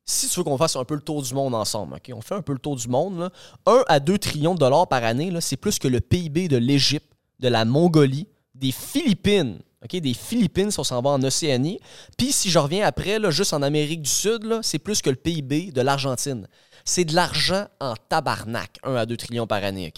Si 0.08 0.28
tu 0.28 0.38
veux 0.38 0.44
qu'on 0.44 0.56
fasse 0.56 0.76
un 0.76 0.84
peu 0.84 0.94
le 0.94 1.00
tour 1.00 1.20
du 1.20 1.34
monde 1.34 1.54
ensemble, 1.54 1.98
on 2.14 2.20
fait 2.20 2.36
un 2.36 2.42
peu 2.42 2.52
le 2.52 2.60
tour 2.60 2.76
du 2.76 2.86
monde. 2.86 3.18
Là. 3.18 3.30
1 3.66 3.84
à 3.88 3.98
2 3.98 4.18
trillions 4.18 4.54
de 4.54 4.60
dollars 4.60 4.86
par 4.86 5.02
année, 5.02 5.32
c'est 5.40 5.56
plus 5.56 5.80
que 5.80 5.88
le 5.88 6.00
PIB 6.00 6.46
de 6.46 6.56
l'Égypte, 6.56 7.12
de 7.40 7.48
la 7.48 7.64
Mongolie, 7.64 8.28
des 8.54 8.72
Philippines. 8.72 9.58
Des 9.88 10.14
Philippines, 10.14 10.72
si 10.72 10.80
on 10.80 10.84
s'en 10.84 11.00
va 11.00 11.10
en 11.10 11.22
Océanie. 11.22 11.78
Puis 12.18 12.32
si 12.32 12.50
je 12.50 12.58
reviens 12.58 12.84
après, 12.84 13.18
juste 13.30 13.52
en 13.52 13.62
Amérique 13.62 14.02
du 14.02 14.10
Sud, 14.10 14.58
c'est 14.62 14.80
plus 14.80 15.00
que 15.00 15.10
le 15.10 15.16
PIB 15.16 15.70
de 15.70 15.80
l'Argentine. 15.80 16.48
C'est 16.84 17.04
de 17.04 17.14
l'argent 17.14 17.66
en 17.80 17.94
tabarnak, 18.08 18.78
1 18.82 18.94
à 18.96 19.06
2 19.06 19.16
trillions 19.16 19.46
par 19.46 19.62
année. 19.62 19.92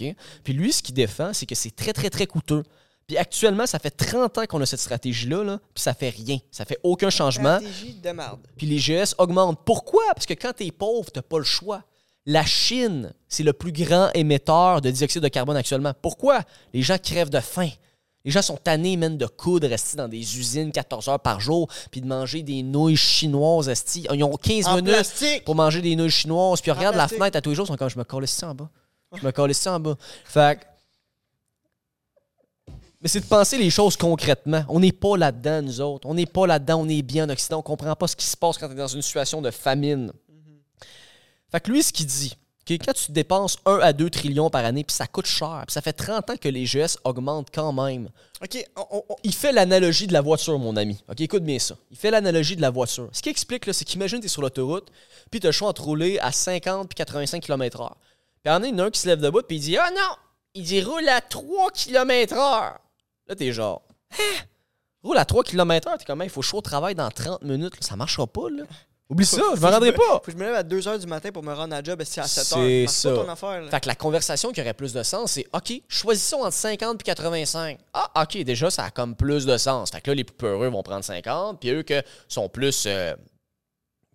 Puis 0.44 0.52
lui, 0.52 0.72
ce 0.72 0.82
qu'il 0.82 0.94
défend, 0.94 1.32
c'est 1.32 1.46
que 1.46 1.54
c'est 1.54 1.74
très, 1.74 1.94
très, 1.94 2.10
très 2.10 2.26
coûteux. 2.26 2.64
Puis 3.08 3.16
actuellement, 3.16 3.66
ça 3.66 3.78
fait 3.80 3.90
30 3.90 4.38
ans 4.38 4.44
qu'on 4.46 4.60
a 4.60 4.66
cette 4.66 4.78
stratégie-là, 4.80 5.42
là, 5.42 5.58
puis 5.74 5.82
ça 5.82 5.94
fait 5.94 6.10
rien. 6.10 6.38
Ça 6.50 6.64
fait 6.64 6.78
aucun 6.84 7.10
changement 7.10 7.58
Stratégie 7.58 7.94
de 7.94 8.10
merde. 8.10 8.38
puis 8.56 8.66
les 8.66 8.78
GS 8.78 9.14
augmentent. 9.18 9.58
Pourquoi? 9.64 10.04
Parce 10.14 10.26
que 10.26 10.34
quand 10.34 10.52
tu 10.56 10.66
es 10.66 10.70
pauvre, 10.70 11.10
tu 11.10 11.20
pas 11.22 11.38
le 11.38 11.44
choix. 11.44 11.82
La 12.26 12.44
Chine, 12.44 13.12
c'est 13.26 13.42
le 13.42 13.54
plus 13.54 13.72
grand 13.72 14.10
émetteur 14.12 14.82
de 14.82 14.90
dioxyde 14.90 15.22
de 15.22 15.28
carbone 15.28 15.56
actuellement. 15.56 15.94
Pourquoi? 16.02 16.42
Les 16.74 16.82
gens 16.82 16.98
crèvent 17.02 17.30
de 17.30 17.40
faim. 17.40 17.70
Les 18.26 18.30
gens 18.30 18.42
sont 18.42 18.58
tannés, 18.58 18.98
même 18.98 19.16
de 19.16 19.24
coudre, 19.24 19.66
rester 19.68 19.96
dans 19.96 20.08
des 20.08 20.18
usines 20.38 20.70
14 20.70 21.08
heures 21.08 21.20
par 21.20 21.40
jour, 21.40 21.66
puis 21.90 22.02
de 22.02 22.06
manger 22.06 22.42
des 22.42 22.62
nouilles 22.62 22.96
chinoises, 22.96 23.70
esti. 23.70 24.06
Ils 24.12 24.22
ont 24.22 24.36
15 24.36 24.66
En 24.66 24.76
minutes 24.76 24.92
plastique. 24.92 25.44
pour 25.46 25.54
manger 25.54 25.80
des 25.80 25.96
nouilles 25.96 26.10
chinoises, 26.10 26.60
puis 26.60 26.70
ils 26.70 26.74
regardent 26.74 26.96
la 26.96 27.04
plastique. 27.04 27.18
fenêtre 27.18 27.38
à 27.38 27.40
tous 27.40 27.48
les 27.50 27.56
jours, 27.56 27.64
ils 27.64 27.68
sont 27.68 27.76
comme, 27.76 27.88
je 27.88 27.98
me 27.98 28.04
colle 28.04 28.24
ici 28.24 28.44
en 28.44 28.54
bas. 28.54 28.68
Je 29.14 29.24
me 29.24 29.30
colle 29.32 29.50
ici 29.52 29.66
en 29.70 29.80
bas. 29.80 29.96
Fait 30.26 30.58
que- 30.60 30.64
mais 33.00 33.08
c'est 33.08 33.20
de 33.20 33.26
penser 33.26 33.58
les 33.58 33.70
choses 33.70 33.96
concrètement. 33.96 34.64
On 34.68 34.80
n'est 34.80 34.92
pas 34.92 35.16
là-dedans, 35.16 35.62
nous 35.62 35.80
autres. 35.80 36.08
On 36.08 36.14
n'est 36.14 36.26
pas 36.26 36.46
là-dedans, 36.46 36.80
on 36.80 36.88
est 36.88 37.02
bien 37.02 37.24
en 37.26 37.30
Occident. 37.30 37.58
On 37.58 37.62
comprend 37.62 37.94
pas 37.94 38.06
ce 38.08 38.16
qui 38.16 38.26
se 38.26 38.36
passe 38.36 38.58
quand 38.58 38.66
tu 38.68 38.74
es 38.74 38.76
dans 38.76 38.86
une 38.88 39.02
situation 39.02 39.40
de 39.42 39.50
famine. 39.50 40.12
Fait 41.50 41.60
que 41.60 41.70
lui, 41.70 41.82
ce 41.82 41.92
qu'il 41.92 42.06
dit, 42.06 42.36
que 42.66 42.74
quand 42.74 42.92
tu 42.92 43.12
dépenses 43.12 43.56
1 43.64 43.78
à 43.80 43.94
2 43.94 44.10
trillions 44.10 44.50
par 44.50 44.62
année, 44.64 44.84
puis 44.84 44.94
ça 44.94 45.06
coûte 45.06 45.24
cher, 45.26 45.64
puis 45.66 45.72
ça 45.72 45.80
fait 45.80 45.94
30 45.94 46.28
ans 46.28 46.36
que 46.38 46.48
les 46.50 46.66
GS 46.66 46.98
augmentent 47.04 47.48
quand 47.54 47.72
même. 47.72 48.10
OK, 48.42 48.62
on- 48.76 48.84
on- 48.98 49.02
on- 49.08 49.16
Il 49.24 49.32
fait 49.34 49.52
l'analogie 49.52 50.06
de 50.06 50.12
la 50.12 50.20
voiture, 50.20 50.58
mon 50.58 50.76
ami. 50.76 51.02
OK, 51.08 51.20
écoute 51.22 51.44
bien 51.44 51.58
ça. 51.58 51.76
Il 51.90 51.96
fait 51.96 52.10
l'analogie 52.10 52.56
de 52.56 52.60
la 52.60 52.68
voiture. 52.68 53.08
Ce 53.12 53.22
qu'il 53.22 53.30
explique, 53.30 53.64
là, 53.64 53.72
c'est 53.72 53.86
qu'imagine, 53.86 54.20
tu 54.20 54.26
es 54.26 54.28
sur 54.28 54.42
l'autoroute, 54.42 54.88
puis 55.30 55.40
tu 55.40 55.46
as 55.46 55.48
le 55.48 55.52
choix 55.52 55.68
entre 55.68 55.84
rouler 55.84 56.18
à 56.18 56.30
50 56.30 56.88
puis 56.90 56.96
85 56.96 57.42
km/h. 57.42 57.88
Puis 57.88 57.96
il 58.44 58.48
y 58.48 58.50
en 58.74 58.78
a 58.80 58.82
un 58.84 58.90
qui 58.90 59.00
se 59.00 59.06
lève 59.08 59.20
debout, 59.20 59.40
puis 59.48 59.56
il 59.56 59.60
dit 59.60 59.76
Ah 59.78 59.88
non 59.90 60.14
Il 60.54 60.64
dit 60.64 60.82
roule 60.82 61.08
à 61.08 61.22
3 61.22 61.70
km/h. 61.70 62.74
Là, 63.28 63.34
t'es 63.34 63.52
genre 63.52 63.82
Hein? 64.12 64.44
Roule 65.02 65.18
à 65.18 65.24
3 65.24 65.44
km/h. 65.44 65.98
T'es 65.98 66.04
comme, 66.04 66.22
il 66.22 66.30
faut 66.30 66.42
sois 66.42 66.58
au 66.58 66.62
travail 66.62 66.94
dans 66.94 67.10
30 67.10 67.42
minutes. 67.42 67.74
là. 67.74 67.80
Ça 67.82 67.94
marchera 67.96 68.26
pas, 68.26 68.48
là. 68.50 68.64
Oublie 69.10 69.24
ça, 69.24 69.40
je 69.54 69.60
me 69.60 69.66
rendrai 69.70 69.92
pas. 69.92 70.02
Faut 70.02 70.18
que 70.18 70.32
je 70.32 70.36
me 70.36 70.44
lève 70.44 70.54
à 70.54 70.62
2h 70.62 70.98
du 70.98 71.06
matin 71.06 71.30
pour 71.32 71.42
me 71.42 71.54
rendre 71.54 71.74
à 71.74 71.82
job, 71.82 72.02
c'est 72.04 72.20
à 72.20 72.24
7h. 72.24 72.44
C'est 72.44 72.84
C'est 72.86 72.86
ça. 72.88 73.10
pas 73.14 73.22
ton 73.24 73.28
affaire, 73.30 73.62
là. 73.62 73.70
Fait 73.70 73.80
que 73.80 73.88
la 73.88 73.94
conversation 73.94 74.52
qui 74.52 74.60
aurait 74.60 74.74
plus 74.74 74.92
de 74.92 75.02
sens, 75.02 75.32
c'est 75.32 75.46
OK, 75.54 75.80
choisissons 75.88 76.40
entre 76.42 76.52
50 76.52 77.00
et 77.00 77.04
85. 77.04 77.78
Ah, 77.94 78.22
OK, 78.22 78.36
déjà, 78.44 78.70
ça 78.70 78.84
a 78.84 78.90
comme 78.90 79.14
plus 79.16 79.46
de 79.46 79.56
sens. 79.56 79.90
Fait 79.90 80.02
que 80.02 80.10
là, 80.10 80.14
les 80.14 80.24
plus 80.24 80.36
peureux 80.36 80.68
vont 80.68 80.82
prendre 80.82 81.02
50, 81.04 81.58
puis 81.58 81.70
eux 81.70 81.82
qui 81.84 81.94
sont 82.28 82.48
plus. 82.50 82.84
euh, 82.86 83.14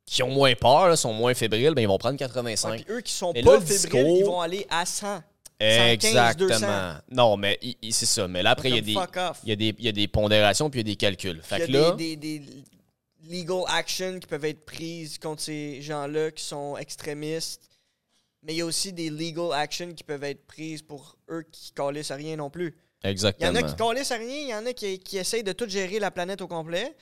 qui 0.05 0.21
ont 0.21 0.29
moins 0.29 0.53
peur, 0.53 0.89
là, 0.89 0.95
sont 0.95 1.13
moins 1.13 1.33
fébriles, 1.33 1.73
ben, 1.73 1.81
ils 1.81 1.87
vont 1.87 1.97
prendre 1.97 2.13
Ouais, 2.15 2.19
85. 2.19 2.83
puis 2.83 2.93
eux 2.93 3.01
qui 3.01 3.13
sont 3.13 3.31
Mais 3.33 3.41
pas 3.41 3.53
là, 3.53 3.61
fébriles, 3.61 3.77
discours- 3.79 4.17
ils 4.19 4.25
vont 4.25 4.41
aller 4.41 4.67
à 4.69 4.85
100. 4.85 5.23
115, 5.61 6.35
200. 6.37 6.55
Exactement. 6.55 6.93
Non, 7.11 7.37
mais 7.37 7.57
il- 7.61 7.75
il- 7.81 7.93
c'est 7.93 8.05
ça. 8.05 8.27
Mais 8.27 8.43
là, 8.43 8.51
après, 8.51 8.69
il 8.69 8.75
y, 8.75 8.77
a 8.77 8.81
Comme 8.81 8.85
des, 8.87 8.93
fuck 8.93 9.17
off. 9.17 9.39
il, 9.43 9.49
y 9.49 9.51
a 9.51 9.55
des, 9.55 9.75
il 9.79 9.85
y 9.85 9.87
a 9.87 9.91
des 9.91 10.07
pondérations 10.07 10.69
puis 10.69 10.79
il 10.81 10.87
y 10.87 10.91
a 10.91 10.93
des 10.93 10.97
calculs. 10.97 11.41
Fait 11.43 11.65
Il 11.67 11.73
y 11.73 11.77
a 11.77 11.81
là. 11.81 11.91
des, 11.91 12.15
des, 12.15 12.39
des 12.39 12.63
legal 13.29 13.63
actions 13.69 14.19
qui 14.19 14.27
peuvent 14.27 14.45
être 14.45 14.65
prises 14.65 15.17
contre 15.17 15.41
ces 15.41 15.81
gens-là 15.81 16.31
qui 16.31 16.43
sont 16.43 16.75
extrémistes. 16.77 17.69
Mais 18.45 18.53
il 18.53 18.57
y 18.57 18.61
a 18.61 18.65
aussi 18.65 18.91
des 18.91 19.09
legal 19.09 19.53
actions 19.53 19.93
qui 19.93 20.03
peuvent 20.03 20.23
être 20.25 20.45
prises 20.45 20.81
pour 20.81 21.17
eux 21.29 21.45
qui 21.49 21.71
calissent 21.71 22.11
à 22.11 22.15
rien 22.15 22.35
non 22.35 22.49
plus. 22.49 22.75
Il 23.03 23.07
y 23.07 23.11
Exactement. 23.11 23.51
en 23.51 23.55
a 23.55 23.63
qui 23.63 23.75
calissent 23.75 24.11
à 24.11 24.17
rien, 24.17 24.35
il 24.41 24.47
y 24.49 24.53
en 24.55 24.65
a 24.65 24.73
qui, 24.73 24.99
qui 24.99 25.17
essayent 25.17 25.43
de 25.43 25.53
tout 25.53 25.67
gérer 25.69 25.99
la 25.99 26.11
planète 26.11 26.41
au 26.41 26.47
complet. 26.47 26.95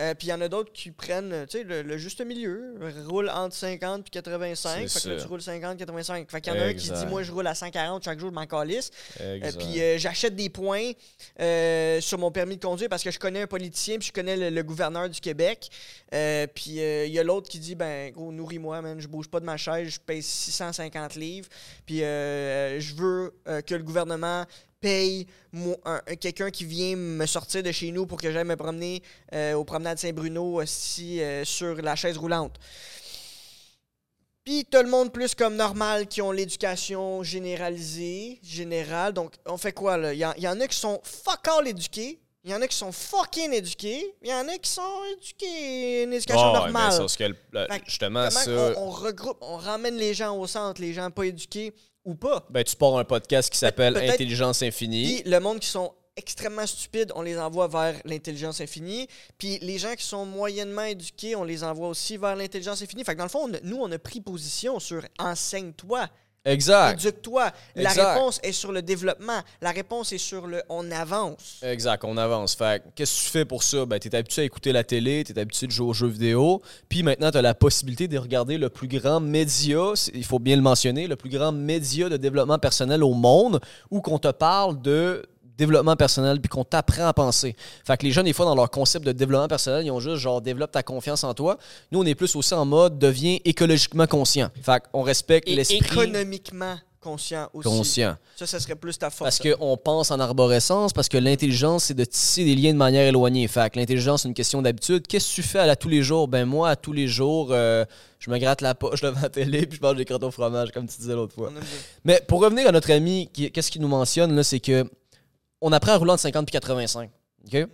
Euh, 0.00 0.14
puis 0.14 0.28
il 0.28 0.30
y 0.30 0.32
en 0.32 0.40
a 0.40 0.48
d'autres 0.48 0.72
qui 0.72 0.90
prennent 0.90 1.46
tu 1.48 1.58
sais, 1.58 1.64
le, 1.64 1.82
le 1.82 1.98
juste 1.98 2.24
milieu, 2.24 2.74
roulent 3.06 3.30
entre 3.30 3.54
50 3.54 4.06
et 4.06 4.10
85. 4.10 4.88
C'est 4.88 5.00
Fait 5.00 5.08
que 5.08 5.14
là, 5.14 5.20
tu 5.20 5.26
roules 5.26 5.42
50, 5.42 5.78
85. 5.78 6.30
Fait 6.30 6.40
qu'il 6.40 6.52
y 6.52 6.56
en 6.56 6.60
a 6.60 6.64
un 6.64 6.74
qui 6.74 6.90
dit 6.90 7.06
Moi, 7.06 7.22
je 7.22 7.32
roule 7.32 7.46
à 7.46 7.54
140 7.54 8.04
chaque 8.04 8.18
jour, 8.18 8.30
je 8.30 8.34
m'en 8.34 8.46
calisse. 8.46 8.90
Euh, 9.20 9.50
puis 9.58 9.80
euh, 9.80 9.98
j'achète 9.98 10.34
des 10.36 10.48
points 10.50 10.92
euh, 11.40 12.00
sur 12.00 12.18
mon 12.18 12.30
permis 12.30 12.56
de 12.56 12.64
conduire 12.64 12.88
parce 12.88 13.02
que 13.02 13.10
je 13.10 13.18
connais 13.18 13.42
un 13.42 13.46
politicien 13.46 13.98
puis 13.98 14.08
je 14.08 14.12
connais 14.12 14.36
le, 14.36 14.50
le 14.50 14.62
gouverneur 14.62 15.08
du 15.08 15.20
Québec. 15.20 15.70
Euh, 16.14 16.46
puis 16.46 16.80
euh, 16.80 17.06
il 17.06 17.12
y 17.12 17.18
a 17.18 17.24
l'autre 17.24 17.48
qui 17.48 17.58
dit 17.58 17.74
ben 17.74 18.10
gros 18.12 18.32
nourris-moi 18.32 18.80
man, 18.82 19.00
je 19.00 19.08
bouge 19.08 19.28
pas 19.28 19.40
de 19.40 19.44
ma 19.44 19.56
chaise, 19.56 19.88
je 19.88 20.00
paye 20.00 20.22
650 20.22 21.14
livres. 21.16 21.48
Puis 21.84 22.02
euh, 22.02 22.78
je 22.80 22.94
veux 22.94 23.34
euh, 23.48 23.60
que 23.60 23.74
le 23.74 23.82
gouvernement 23.82 24.44
paye 24.86 25.26
quelqu'un 26.20 26.50
qui 26.50 26.64
vient 26.64 26.94
me 26.96 27.26
sortir 27.26 27.60
de 27.62 27.72
chez 27.72 27.90
nous 27.90 28.06
pour 28.06 28.18
que 28.20 28.30
j'aille 28.30 28.44
me 28.44 28.56
promener 28.56 29.02
euh, 29.32 29.54
au 29.54 29.64
promenade 29.64 29.98
Saint-Bruno 29.98 30.62
aussi 30.62 31.20
euh, 31.20 31.44
sur 31.44 31.74
la 31.82 31.96
chaise 31.96 32.16
roulante. 32.16 32.54
Puis 34.44 34.64
t'as 34.70 34.82
le 34.82 34.88
monde 34.88 35.12
plus 35.12 35.34
comme 35.34 35.56
normal 35.56 36.06
qui 36.06 36.22
ont 36.22 36.30
l'éducation 36.30 37.24
généralisée, 37.24 38.38
générale. 38.44 39.12
Donc 39.12 39.32
on 39.44 39.56
fait 39.56 39.72
quoi 39.72 39.96
là? 39.96 40.12
Il 40.12 40.18
y, 40.18 40.42
y 40.42 40.48
en 40.48 40.60
a 40.60 40.68
qui 40.68 40.78
sont 40.78 41.00
fuck 41.02 41.48
all 41.48 41.66
éduqués. 41.66 42.20
Il 42.44 42.52
y 42.52 42.54
en 42.54 42.62
a 42.62 42.68
qui 42.68 42.76
sont 42.76 42.92
fucking 42.92 43.52
éduqués. 43.52 44.14
Il 44.22 44.28
y 44.28 44.32
en 44.32 44.46
a 44.46 44.56
qui 44.56 44.70
sont 44.70 45.00
éduqués, 45.14 46.04
une 46.04 46.12
éducation 46.12 46.46
ouais, 46.52 46.58
normale. 46.58 46.92
mais 47.00 47.06
que 47.16 47.32
le- 47.52 47.66
justement, 47.86 48.30
ça. 48.30 48.48
on, 48.76 48.86
on 48.86 48.90
regroupe, 48.90 49.38
on 49.40 49.56
ramène 49.56 49.96
les 49.96 50.14
gens 50.14 50.38
au 50.38 50.46
centre, 50.46 50.80
les 50.80 50.92
gens 50.92 51.10
pas 51.10 51.24
éduqués 51.26 51.72
ou 52.06 52.14
pas. 52.14 52.46
Ben, 52.48 52.64
tu 52.64 52.76
pars 52.76 52.96
un 52.96 53.04
podcast 53.04 53.52
qui 53.52 53.58
s'appelle 53.58 53.96
Intelligence 53.96 54.62
Infinie. 54.62 55.22
Puis 55.22 55.30
le 55.30 55.40
monde 55.40 55.58
qui 55.60 55.68
sont 55.68 55.92
extrêmement 56.16 56.66
stupides, 56.66 57.12
on 57.14 57.22
les 57.22 57.38
envoie 57.38 57.68
vers 57.68 58.00
l'intelligence 58.04 58.60
infinie. 58.60 59.06
Puis 59.36 59.58
les 59.58 59.78
gens 59.78 59.94
qui 59.94 60.04
sont 60.04 60.24
moyennement 60.24 60.84
éduqués, 60.84 61.36
on 61.36 61.44
les 61.44 61.62
envoie 61.62 61.88
aussi 61.88 62.16
vers 62.16 62.34
l'intelligence 62.36 62.80
infinie. 62.80 63.04
Fait 63.04 63.12
que 63.12 63.18
dans 63.18 63.24
le 63.24 63.30
fond, 63.30 63.50
on 63.50 63.58
nous, 63.62 63.76
on 63.76 63.92
a 63.92 63.98
pris 63.98 64.20
position 64.20 64.80
sur 64.80 65.02
enseigne-toi, 65.18 66.08
Exact. 66.46 66.98
éduque-toi. 67.00 67.50
La 67.74 67.90
Exact. 67.90 68.14
réponse 68.14 68.40
est 68.42 68.52
sur 68.52 68.72
le 68.72 68.82
développement. 68.82 69.40
La 69.60 69.70
réponse 69.72 70.12
est 70.12 70.18
sur 70.18 70.46
le 70.46 70.62
on 70.68 70.90
avance. 70.90 71.60
Exact, 71.62 72.04
on 72.04 72.16
avance. 72.16 72.54
Fait 72.54 72.82
que, 72.82 72.88
qu'est-ce 72.94 73.20
que 73.20 73.24
tu 73.24 73.30
fais 73.30 73.44
pour 73.44 73.62
ça? 73.62 73.84
Ben, 73.84 73.98
t'es 73.98 74.14
habitué 74.14 74.42
à 74.42 74.44
écouter 74.44 74.72
la 74.72 74.84
télé, 74.84 75.24
t'es 75.24 75.38
habitué 75.38 75.66
de 75.66 75.72
jouer 75.72 75.88
aux 75.88 75.92
jeux 75.92 76.06
vidéo, 76.08 76.62
puis 76.88 77.02
maintenant, 77.02 77.30
t'as 77.30 77.42
la 77.42 77.54
possibilité 77.54 78.08
de 78.08 78.18
regarder 78.18 78.58
le 78.58 78.70
plus 78.70 78.88
grand 78.88 79.20
média, 79.20 79.92
il 80.14 80.24
faut 80.24 80.38
bien 80.38 80.56
le 80.56 80.62
mentionner, 80.62 81.06
le 81.06 81.16
plus 81.16 81.30
grand 81.30 81.52
média 81.52 82.08
de 82.08 82.16
développement 82.16 82.58
personnel 82.58 83.02
au 83.02 83.12
monde, 83.14 83.60
où 83.90 84.00
qu'on 84.00 84.18
te 84.18 84.28
parle 84.28 84.80
de 84.80 85.22
développement 85.58 85.96
personnel, 85.96 86.40
puis 86.40 86.48
qu'on 86.48 86.64
t'apprend 86.64 87.06
à 87.06 87.12
penser. 87.12 87.56
Fait 87.84 87.96
que 87.96 88.04
les 88.04 88.12
jeunes, 88.12 88.26
des 88.26 88.32
fois, 88.32 88.44
dans 88.46 88.54
leur 88.54 88.70
concept 88.70 89.06
de 89.06 89.12
développement 89.12 89.48
personnel, 89.48 89.84
ils 89.86 89.90
ont 89.90 90.00
juste 90.00 90.16
genre 90.16 90.40
développe 90.40 90.72
ta 90.72 90.82
confiance 90.82 91.24
en 91.24 91.32
toi. 91.34 91.56
Nous, 91.92 92.00
on 92.00 92.04
est 92.04 92.14
plus 92.14 92.34
aussi 92.36 92.54
en 92.54 92.64
mode 92.64 92.98
deviens 92.98 93.38
écologiquement 93.44 94.06
conscient. 94.06 94.50
Fait 94.62 94.82
qu'on 94.92 95.02
respecte 95.02 95.48
l'esprit 95.48 95.76
économiquement 95.78 96.76
conscient 97.00 97.48
aussi. 97.54 97.68
conscient. 97.68 98.16
Ça, 98.34 98.46
ça 98.46 98.58
serait 98.58 98.74
plus 98.74 98.98
ta 98.98 99.06
Parce 99.10 99.38
force. 99.38 99.56
qu'on 99.56 99.76
pense 99.76 100.10
en 100.10 100.18
arborescence, 100.18 100.92
parce 100.92 101.08
que 101.08 101.16
l'intelligence, 101.18 101.84
c'est 101.84 101.94
de 101.94 102.04
tisser 102.04 102.44
des 102.44 102.56
liens 102.56 102.72
de 102.72 102.78
manière 102.78 103.06
éloignée. 103.06 103.46
Fait 103.46 103.70
que 103.72 103.78
l'intelligence, 103.78 104.22
c'est 104.22 104.28
une 104.28 104.34
question 104.34 104.60
d'habitude. 104.60 105.06
Qu'est-ce 105.06 105.28
que 105.30 105.34
tu 105.36 105.42
fais 105.44 105.60
à, 105.60 105.66
la- 105.66 105.76
tous 105.76 105.88
les 105.88 106.02
jours? 106.02 106.26
Ben 106.26 106.44
moi, 106.44 106.70
à 106.70 106.74
tous 106.76 106.92
les 106.92 107.06
jours, 107.06 107.48
euh, 107.52 107.84
je 108.18 108.28
me 108.28 108.38
gratte 108.38 108.60
la 108.60 108.74
poche 108.74 109.02
devant 109.02 109.20
la 109.20 109.28
télé 109.28 109.66
puis 109.66 109.78
je 109.80 109.86
mange 109.86 109.96
des 109.96 110.04
crottes 110.04 110.24
au 110.24 110.30
fromage, 110.32 110.72
comme 110.72 110.88
tu 110.88 110.96
disais 110.98 111.14
l'autre 111.14 111.34
fois. 111.34 111.52
Mais 112.04 112.20
pour 112.26 112.40
revenir 112.40 112.66
à 112.66 112.72
notre 112.72 112.90
ami, 112.90 113.30
qu'est-ce 113.32 113.70
qu'il 113.70 113.82
nous 113.82 113.88
mentionne, 113.88 114.34
là, 114.34 114.42
c'est 114.42 114.58
que 114.60 114.84
on 115.60 115.72
apprend 115.72 115.92
à 115.92 115.96
rouler 115.96 116.12
entre 116.12 116.22
50 116.22 116.48
et 116.48 116.52
85. 116.52 117.10
OK? 117.46 117.68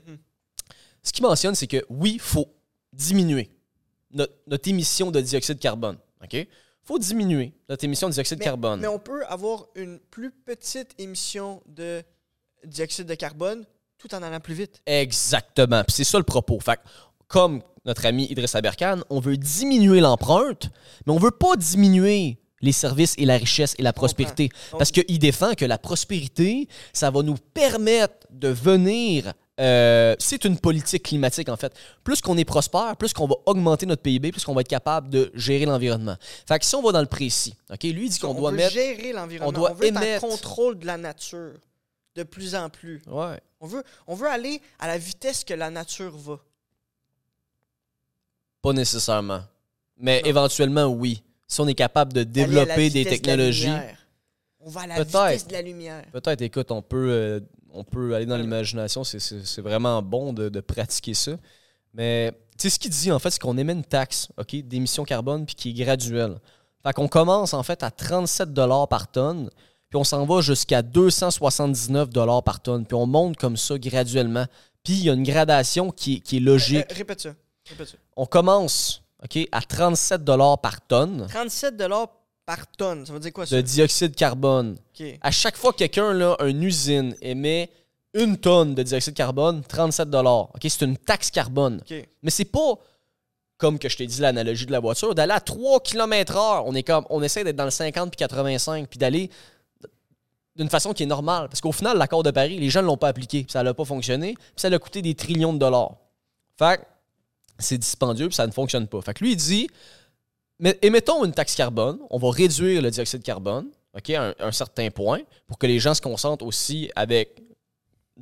ce 1.03 1.13
qu'il 1.13 1.25
mentionne, 1.25 1.55
c'est 1.55 1.67
que 1.67 1.85
oui, 1.89 2.13
il 2.15 2.21
faut 2.21 2.55
diminuer 2.93 3.51
notre, 4.13 4.35
notre 4.47 4.69
émission 4.69 5.11
de 5.11 5.21
dioxyde 5.21 5.57
de 5.57 5.63
carbone. 5.63 5.99
OK? 6.23 6.47
faut 6.85 6.99
diminuer 6.99 7.53
notre 7.69 7.85
émission 7.85 8.09
de 8.09 8.15
dioxyde 8.15 8.39
de 8.39 8.45
carbone. 8.45 8.81
Mais 8.81 8.89
on 8.89 8.99
peut 8.99 9.25
avoir 9.27 9.67
une 9.75 9.99
plus 9.99 10.31
petite 10.31 10.95
émission 10.99 11.63
de 11.67 12.03
dioxyde 12.65 13.07
de 13.07 13.15
carbone 13.15 13.65
tout 13.99 14.13
en 14.15 14.23
allant 14.23 14.41
plus 14.41 14.55
vite. 14.55 14.83
Exactement. 14.87 15.85
Puis 15.85 15.95
c'est 15.95 16.05
ça 16.05 16.19
le 16.19 16.25
propos. 16.25 16.59
Fait 16.61 16.77
que, 16.77 16.81
comme 17.29 17.63
notre 17.85 18.05
ami 18.07 18.27
Idriss 18.27 18.55
Aberkan, 18.55 19.01
on 19.11 19.21
veut 19.21 19.37
diminuer 19.37 20.01
l'empreinte, 20.01 20.71
mais 21.07 21.13
on 21.13 21.19
veut 21.19 21.31
pas 21.31 21.57
diminuer 21.57 22.39
les 22.63 22.73
services 22.73 23.15
et 23.19 23.27
la 23.27 23.37
richesse 23.37 23.75
et 23.79 23.83
la 23.83 23.93
prospérité. 23.93 24.49
Parce 24.79 24.91
qu'il 24.91 25.19
défend 25.19 25.53
que 25.55 25.65
la 25.65 25.79
prospérité, 25.79 26.69
ça 26.93 27.11
va 27.11 27.23
nous 27.23 27.37
permettre 27.53 28.27
de 28.31 28.49
venir. 28.49 29.33
euh, 29.61 30.17
c'est 30.19 30.45
une 30.47 30.57
politique 30.59 31.03
climatique, 31.03 31.49
en 31.49 31.57
fait. 31.57 31.73
Plus 32.03 32.21
qu'on 32.23 32.37
est 32.39 32.45
prospère, 32.45 32.97
plus 32.97 33.13
qu'on 33.13 33.27
va 33.27 33.35
augmenter 33.47 33.85
notre 33.87 34.03
PIB, 34.03 34.33
plus 34.33 34.45
qu'on 34.45 34.55
va 34.55 34.63
être 34.63 34.69
capable 34.69 35.11
de 35.11 35.31
gérer 35.35 35.67
l'environnement. 35.67 36.17
Fait 36.49 36.59
que 36.59 36.65
si 36.65 36.75
on 36.75 36.83
va 36.83 36.91
dans 36.93 37.01
le 37.01 37.07
précis, 37.07 37.55
OK, 37.71 37.83
lui 37.83 38.09
dit 38.09 38.19
qu'on 38.19 38.29
on 38.29 38.35
doit 38.35 38.51
veut 38.51 38.57
mettre. 38.57 38.73
gérer 38.73 39.13
l'environnement. 39.13 39.49
on 39.51 39.53
doit 39.53 39.73
veut 39.75 39.87
être 39.89 40.25
en 40.25 40.29
contrôle 40.29 40.79
de 40.79 40.87
la 40.87 40.97
nature 40.97 41.53
de 42.17 42.23
plus 42.25 42.55
en 42.55 42.71
plus. 42.71 43.03
Ouais. 43.07 43.39
On 43.61 43.67
veut, 43.67 43.83
on 44.07 44.15
veut 44.15 44.29
aller 44.29 44.61
à 44.79 44.87
la 44.87 44.99
vitesse 44.99 45.45
que 45.45 45.55
la 45.55 45.71
nature 45.71 46.17
va. 46.17 46.39
Pas 48.63 48.73
nécessairement. 48.73 49.43
Mais 49.99 50.21
Non. 50.23 50.29
éventuellement, 50.29 50.87
oui. 50.87 51.23
Si 51.53 51.61
on 51.61 51.69
est 51.69 51.75
capable 51.75 52.15
de 52.15 52.23
développer 52.23 52.89
des 52.89 53.05
de 53.05 53.11
technologies. 53.11 53.67
lumière. 53.67 53.99
On 54.61 54.71
va 54.71 54.81
à 54.83 54.87
la 54.87 55.03
vitesse 55.03 55.47
de 55.47 55.53
la 55.53 55.61
lumière. 55.61 56.03
Peut-être, 56.11 56.41
écoute, 56.41 56.71
on 56.71 56.81
peut, 56.81 57.11
euh, 57.11 57.41
on 57.75 57.85
peut 57.85 58.15
aller 58.15 58.25
dans 58.25 58.39
l'imagination. 58.39 59.05
C'est- 59.05 59.61
vraiment 59.61 60.01
bon 60.01 60.33
de, 60.33 60.49
de 60.49 60.61
pratiquer 60.61 61.13
ça. 61.13 61.33
Mais 61.93 62.33
tu 62.57 62.63
sais, 62.63 62.71
ce 62.71 62.79
qu'il 62.79 62.91
dit, 62.91 63.13
en 63.13 63.19
fait, 63.19 63.31
c'est 63.33 63.39
qu'on 63.39 63.59
émet 63.59 63.75
une 63.75 63.85
taxe 63.85 64.29
ok, 64.39 64.57
d'émission 64.65 65.05
carbone 65.05 65.45
puis 65.45 65.55
qui 65.55 65.71
est 65.71 65.85
graduelle. 65.85 66.39
Fait 66.83 66.95
qu'on 66.95 67.07
commence, 67.07 67.53
en 67.53 67.63
fait, 67.63 67.83
à 67.83 67.91
37 67.91 68.49
par 68.89 69.11
tonne, 69.13 69.51
puis 69.91 69.99
on 69.99 70.05
s'en 70.05 70.25
va 70.25 70.41
jusqu'à 70.41 70.81
279 70.81 72.09
par 72.43 72.61
tonne, 72.63 72.87
puis 72.87 72.95
on 72.95 73.05
monte 73.07 73.37
comme 73.37 73.59
ça 73.59 73.77
graduellement. 73.79 74.47
Puis 74.83 74.95
il 74.95 75.05
y 75.05 75.11
a 75.11 75.13
une 75.13 75.23
gradation 75.23 75.91
qui, 75.91 76.15
est- 76.15 76.21
qui 76.21 76.39
est 76.39 76.41
logique. 76.41 76.91
Euh, 76.91 76.95
répète 76.97 77.21
ça. 77.21 77.35
Répète 77.69 77.89
ça. 77.89 77.97
On 78.17 78.25
commence 78.25 79.02
ok, 79.25 79.49
à 79.53 79.61
37 79.61 80.25
par 80.61 80.81
tonne 80.87 81.27
37 81.29 81.75
par 82.45 82.67
tonne. 82.67 83.07
Ça 83.07 83.13
veut 83.13 83.21
dire 83.21 83.33
quoi 83.33 83.47
ça? 83.47 83.57
de 83.57 83.61
dioxyde 83.61 84.13
de 84.13 84.17
carbone. 84.17 84.77
À 85.21 85.31
chaque 85.31 85.57
fois 85.57 85.73
que 85.73 85.79
quelqu'un, 85.79 86.13
là, 86.13 86.37
une 86.41 86.63
usine, 86.63 87.15
émet 87.21 87.71
une 88.15 88.37
tonne 88.37 88.75
de 88.75 88.83
dioxyde 88.83 89.15
de 89.15 89.19
carbone, 89.19 89.63
37 89.63 90.09
OK, 90.15 90.49
c'est 90.63 90.83
une 90.83 90.97
taxe 90.97 91.31
carbone. 91.31 91.81
OK. 91.83 92.09
Mais 92.23 92.31
c'est 92.31 92.45
pas, 92.45 92.75
comme 93.57 93.79
que 93.79 93.89
je 93.89 93.97
t'ai 93.97 94.07
dit 94.07 94.21
l'analogie 94.21 94.67
de 94.67 94.73
la 94.73 94.81
voiture, 94.81 95.15
d'aller 95.15 95.33
à 95.33 95.41
3 95.41 95.81
km 95.81 96.37
heure. 96.37 96.67
On, 96.67 96.75
est 96.75 96.83
comme, 96.83 97.07
on 97.11 97.23
essaie 97.23 97.45
d'être 97.45 97.57
dans 97.57 97.65
le 97.65 97.71
50 97.71 98.11
puis 98.11 98.17
85, 98.17 98.89
puis 98.89 98.99
d'aller 98.99 99.31
d'une 100.57 100.69
façon 100.69 100.93
qui 100.93 101.05
est 101.05 101.07
normale. 101.07 101.49
Parce 101.49 101.61
qu'au 101.61 101.73
final, 101.73 101.97
l'accord 101.97 102.23
de 102.23 102.31
Paris, 102.31 102.59
les 102.59 102.69
gens 102.69 102.83
ne 102.83 102.87
l'ont 102.87 102.97
pas 102.97 103.09
appliqué, 103.09 103.45
puis 103.45 103.53
ça 103.53 103.63
n'a 103.63 103.73
pas 103.73 103.85
fonctionné, 103.85 104.35
puis 104.35 104.45
ça 104.57 104.69
a 104.69 104.79
coûté 104.79 105.01
des 105.01 105.15
trillions 105.15 105.53
de 105.53 105.59
dollars. 105.59 105.95
Fait 106.59 106.79
que 106.79 106.83
c'est 107.63 107.79
dispendieux, 107.79 108.29
puis 108.29 108.37
ça 108.37 108.47
ne 108.47 108.53
fonctionne 108.53 108.87
pas. 108.87 109.01
Fait 109.01 109.15
que 109.15 109.25
lui, 109.25 109.33
il 109.33 109.37
dit, 109.37 109.69
mais 110.59 110.79
émettons 110.83 111.25
une 111.25 111.33
taxe 111.33 111.55
carbone, 111.55 111.99
on 112.11 112.19
va 112.19 112.31
réduire 112.31 112.83
le 112.83 112.91
dioxyde 112.91 113.21
de 113.21 113.25
carbone, 113.25 113.67
OK, 113.97 114.11
à 114.11 114.29
un, 114.29 114.35
un 114.39 114.53
certain 114.53 114.91
point, 114.91 115.21
pour 115.47 115.59
que 115.59 115.67
les 115.67 115.79
gens 115.79 115.95
se 115.95 116.01
concentrent 116.01 116.45
aussi 116.45 116.91
avec 116.95 117.43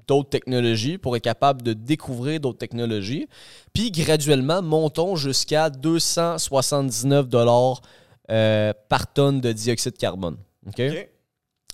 d'autres 0.06 0.30
technologies, 0.30 0.98
pour 0.98 1.16
être 1.16 1.24
capable 1.24 1.62
de 1.62 1.72
découvrir 1.72 2.40
d'autres 2.40 2.58
technologies. 2.58 3.28
Puis 3.72 3.90
graduellement, 3.90 4.62
montons 4.62 5.16
jusqu'à 5.16 5.70
279 5.70 7.28
dollars 7.28 7.80
euh, 8.30 8.72
par 8.88 9.12
tonne 9.12 9.40
de 9.40 9.52
dioxyde 9.52 9.92
de 9.92 9.98
carbone. 9.98 10.36
OK? 10.66 10.80
OK. 10.80 11.08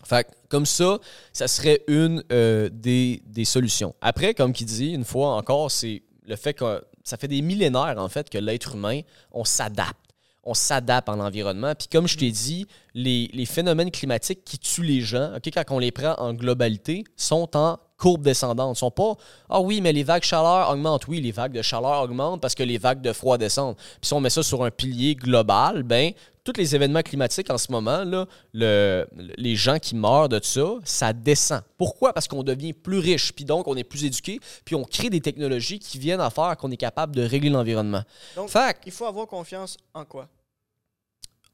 Fait 0.04 0.24
que, 0.24 0.30
comme 0.48 0.66
ça, 0.66 0.98
ça 1.32 1.48
serait 1.48 1.82
une 1.88 2.22
euh, 2.32 2.68
des, 2.72 3.22
des 3.26 3.44
solutions. 3.44 3.94
Après, 4.00 4.34
comme 4.34 4.52
qui 4.52 4.64
dit, 4.64 4.92
une 4.92 5.04
fois 5.04 5.34
encore, 5.34 5.70
c'est 5.70 6.02
le 6.24 6.36
fait 6.36 6.54
que 6.54 6.84
ça 7.06 7.16
fait 7.16 7.28
des 7.28 7.40
millénaires, 7.40 7.94
en 7.98 8.08
fait, 8.08 8.28
que 8.28 8.36
l'être 8.36 8.74
humain, 8.74 9.00
on 9.30 9.44
s'adapte. 9.44 9.96
On 10.42 10.54
s'adapte 10.54 11.08
en 11.08 11.20
environnement. 11.20 11.72
Puis 11.76 11.86
comme 11.88 12.08
je 12.08 12.18
t'ai 12.18 12.32
dit, 12.32 12.66
les, 12.94 13.30
les 13.32 13.46
phénomènes 13.46 13.92
climatiques 13.92 14.44
qui 14.44 14.58
tuent 14.58 14.82
les 14.82 15.00
gens, 15.00 15.36
ok, 15.36 15.50
quand 15.54 15.64
on 15.70 15.78
les 15.78 15.92
prend 15.92 16.14
en 16.18 16.34
globalité, 16.34 17.04
sont 17.16 17.56
en 17.56 17.78
courbe 17.96 18.22
descendante. 18.22 18.76
Ils 18.76 18.80
sont 18.80 18.90
pas 18.90 19.14
Ah 19.48 19.60
oui, 19.60 19.80
mais 19.80 19.92
les 19.92 20.04
vagues 20.04 20.22
de 20.22 20.26
chaleur 20.26 20.70
augmentent. 20.70 21.06
Oui, 21.08 21.20
les 21.20 21.32
vagues 21.32 21.52
de 21.52 21.62
chaleur 21.62 22.02
augmentent 22.02 22.40
parce 22.40 22.54
que 22.54 22.62
les 22.62 22.78
vagues 22.78 23.00
de 23.00 23.12
froid 23.12 23.38
descendent. 23.38 23.76
Puis 23.76 24.08
si 24.08 24.12
on 24.14 24.20
met 24.20 24.30
ça 24.30 24.42
sur 24.42 24.64
un 24.64 24.70
pilier 24.70 25.14
global, 25.14 25.82
ben 25.82 26.12
tous 26.44 26.52
les 26.58 26.76
événements 26.76 27.02
climatiques 27.02 27.50
en 27.50 27.58
ce 27.58 27.72
moment, 27.72 28.04
là, 28.04 28.26
le, 28.54 29.04
les 29.36 29.56
gens 29.56 29.80
qui 29.80 29.96
meurent 29.96 30.28
de 30.28 30.38
ça, 30.40 30.76
ça 30.84 31.12
descend. 31.12 31.60
Pourquoi? 31.76 32.12
Parce 32.12 32.28
qu'on 32.28 32.44
devient 32.44 32.72
plus 32.72 32.98
riche, 32.98 33.32
puis 33.32 33.44
donc 33.44 33.66
on 33.66 33.76
est 33.76 33.82
plus 33.82 34.04
éduqué, 34.04 34.38
puis 34.64 34.76
on 34.76 34.84
crée 34.84 35.10
des 35.10 35.20
technologies 35.20 35.80
qui 35.80 35.98
viennent 35.98 36.20
à 36.20 36.30
faire 36.30 36.56
qu'on 36.56 36.70
est 36.70 36.76
capable 36.76 37.16
de 37.16 37.22
régler 37.22 37.50
l'environnement. 37.50 38.02
Donc, 38.36 38.48
Fait 38.48 38.76
il 38.86 38.92
faut 38.92 39.06
avoir 39.06 39.26
confiance 39.26 39.76
en 39.92 40.04
quoi? 40.04 40.28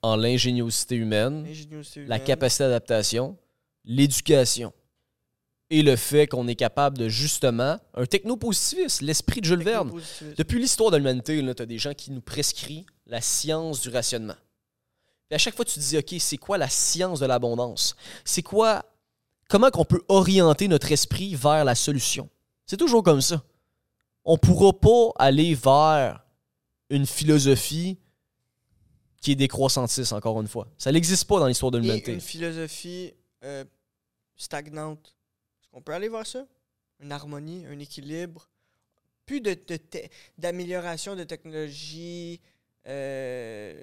en 0.03 0.16
l'ingéniosité 0.16 0.97
humaine, 0.97 1.47
la 2.09 2.18
capacité 2.18 2.64
d'adaptation, 2.64 3.36
l'éducation 3.84 4.72
et 5.73 5.83
le 5.83 5.97
fait 5.97 6.27
qu'on 6.27 6.47
est 6.49 6.55
capable 6.55 6.99
de 6.99 7.09
justement, 7.09 7.79
un 7.95 8.05
technopositiviste, 8.05 9.01
l'esprit 9.01 9.41
de 9.41 9.47
Jules 9.47 9.62
Verne. 9.62 9.91
Depuis 10.37 10.61
l'histoire 10.61 10.91
de 10.91 10.99
l'humanité, 10.99 11.43
tu 11.57 11.62
as 11.62 11.66
des 11.66 11.79
gens 11.79 11.95
qui 11.95 12.11
nous 12.11 12.20
prescrivent 12.20 12.85
la 13.07 13.23
science 13.23 13.81
du 13.81 13.89
rationnement. 13.89 14.37
Puis 15.31 15.35
à 15.35 15.39
chaque 15.39 15.57
fois, 15.57 15.64
tu 15.64 15.73
te 15.73 15.81
dis, 15.81 15.97
OK, 15.97 16.14
c'est 16.20 16.37
quoi 16.37 16.59
la 16.59 16.68
science 16.68 17.20
de 17.20 17.27
l'abondance? 17.27 17.97
C'est 18.23 18.43
quoi, 18.43 18.85
comment 19.49 19.70
qu'on 19.70 19.87
peut 19.87 20.03
orienter 20.09 20.68
notre 20.68 20.93
esprit 20.93 21.35
vers 21.35 21.64
la 21.64 21.75
solution? 21.75 22.29
C'est 22.66 22.77
toujours 22.77 23.03
comme 23.03 23.23
ça. 23.23 23.43
On 24.27 24.35
ne 24.35 24.39
pourra 24.39 24.79
pas 24.79 25.14
aller 25.16 25.55
vers 25.55 26.23
une 26.91 27.07
philosophie 27.07 27.97
qui 29.23 29.33
est 29.33 29.37
décroissantiste, 29.37 30.12
encore 30.12 30.39
une 30.39 30.49
fois. 30.49 30.68
Ça 30.77 30.93
n'existe 30.93 31.25
pas 31.27 31.39
dans 31.39 31.47
l'histoire 31.47 31.70
de 31.70 31.79
l'humanité. 31.79 32.12
une 32.12 32.20
philosophie 32.20 33.14
euh, 33.43 33.64
stagnante. 34.37 35.16
Qu'on 35.73 35.83
peut 35.83 35.93
aller 35.95 36.09
voir 36.09 36.27
ça? 36.27 36.47
Une 37.01 37.11
harmonie, 37.12 37.66
un 37.66 37.79
équilibre. 37.79 38.49
Plus 39.27 39.41
de, 39.41 39.55
de 39.55 39.77
te- 39.77 40.09
d'amélioration 40.39 41.16
de 41.16 41.25
technologie. 41.25 42.41
euh, 42.87 43.83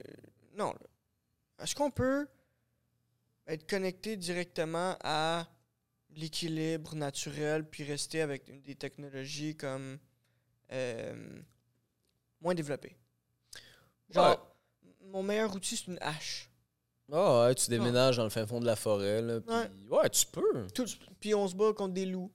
non. 0.54 0.74
Est-ce 1.62 1.76
qu'on 1.76 1.92
peut 1.92 2.28
être 3.48 3.68
connecté 3.68 4.16
directement 4.16 4.96
à 5.04 5.48
l'équilibre 6.12 6.96
naturel 6.96 7.68
puis 7.68 7.84
rester 7.84 8.22
avec 8.22 8.62
des 8.64 8.76
technologies 8.76 9.56
comme 9.56 9.98
euh, 10.72 11.42
moins 12.42 12.54
développées? 12.56 12.96
Genre, 14.10 14.56
mon 15.02 15.24
meilleur 15.24 15.54
outil, 15.56 15.78
c'est 15.78 15.88
une 15.88 16.00
hache. 16.02 16.49
Ah 17.12 17.46
ouais, 17.48 17.56
tu 17.56 17.70
déménages 17.70 18.18
dans 18.18 18.24
le 18.24 18.30
fin 18.30 18.46
fond 18.46 18.60
de 18.60 18.66
la 18.66 18.76
forêt. 18.76 19.22
Là, 19.22 19.40
puis- 19.42 19.56
ouais, 19.90 20.10
tu 20.10 20.26
peux. 20.28 20.68
Tout- 20.74 20.86
puis 21.20 21.34
on 21.36 21.48
se 21.48 21.56
bat 21.56 21.74
contre 21.74 21.94
des 21.94 22.06
loups. 22.06 22.32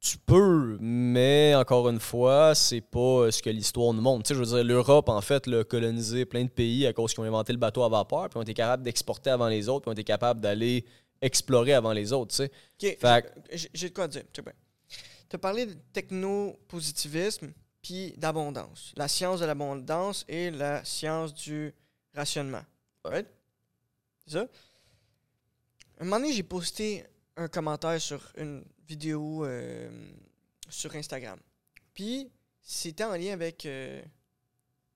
Tu 0.00 0.18
peux, 0.18 0.78
mais 0.80 1.54
encore 1.54 1.88
une 1.88 2.00
fois, 2.00 2.56
c'est 2.56 2.80
pas 2.80 2.98
euh, 2.98 3.30
ce 3.30 3.40
que 3.40 3.50
l'histoire 3.50 3.92
nous 3.92 4.02
montre. 4.02 4.24
Tu 4.24 4.28
sais, 4.28 4.34
je 4.34 4.40
veux 4.40 4.56
dire, 4.56 4.64
l'Europe, 4.64 5.08
en 5.08 5.20
fait, 5.20 5.46
a 5.46 5.62
colonisé 5.62 6.24
plein 6.24 6.42
de 6.42 6.48
pays 6.50 6.86
à 6.88 6.92
cause 6.92 7.12
qu'ils 7.14 7.22
ont 7.22 7.26
inventé 7.26 7.52
le 7.52 7.58
bateau 7.60 7.84
à 7.84 7.88
vapeur, 7.88 8.28
puis 8.28 8.36
ont 8.36 8.42
été 8.42 8.52
capables 8.52 8.82
d'exporter 8.82 9.30
avant 9.30 9.46
les 9.46 9.68
autres, 9.68 9.82
puis 9.82 9.90
ont 9.90 9.92
été 9.92 10.02
capables 10.02 10.40
d'aller 10.40 10.84
explorer 11.20 11.72
avant 11.74 11.92
les 11.92 12.12
autres, 12.12 12.32
tu 12.34 12.36
sais. 12.38 12.50
J'ai 13.74 13.90
de 13.90 13.94
quoi 13.94 14.08
dire. 14.08 14.24
Tu 14.32 14.42
as 15.36 15.38
parlé 15.38 15.66
de 15.66 15.74
technopositivisme 15.92 17.52
puis 17.80 18.12
d'abondance. 18.16 18.92
La 18.96 19.06
science 19.06 19.38
de 19.38 19.44
l'abondance 19.46 20.24
et 20.28 20.50
la 20.50 20.84
science 20.84 21.32
du 21.32 21.72
rationnement. 22.12 22.62
Right? 23.04 23.26
C'est 24.24 24.32
ça? 24.32 24.46
Un 25.98 26.04
moment 26.04 26.20
donné, 26.20 26.32
j'ai 26.32 26.42
posté 26.42 27.04
un 27.36 27.48
commentaire 27.48 28.00
sur 28.00 28.32
une 28.36 28.64
vidéo 28.86 29.44
euh, 29.44 29.90
sur 30.68 30.94
Instagram. 30.94 31.38
Puis, 31.94 32.30
c'était 32.60 33.04
en 33.04 33.16
lien 33.16 33.32
avec... 33.32 33.66
euh, 33.66 34.02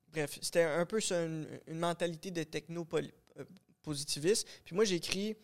bref, 0.09 0.39
c'était 0.41 0.63
un 0.63 0.87
peu 0.87 1.01
une, 1.11 1.61
mentalité 1.69 2.31
de 2.31 2.45
techno-positiviste. 2.45 4.49
Puis 4.65 4.75
moi, 4.75 4.85
j'ai 4.85 4.97
écrit 4.97 5.37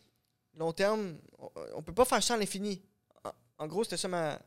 long 0.55 0.73
terme, 0.73 1.19
on, 1.39 1.51
on 1.75 1.83
peut 1.83 1.95
pas 1.95 2.05
faire 2.05 2.23
ça 2.23 2.35
à 2.35 2.37
l'infini. 2.37 2.83
En, 3.25 3.31
en 3.59 3.67
gros, 3.67 3.85
c'était 3.85 3.97
ça 3.97 4.09
ma. 4.09 4.41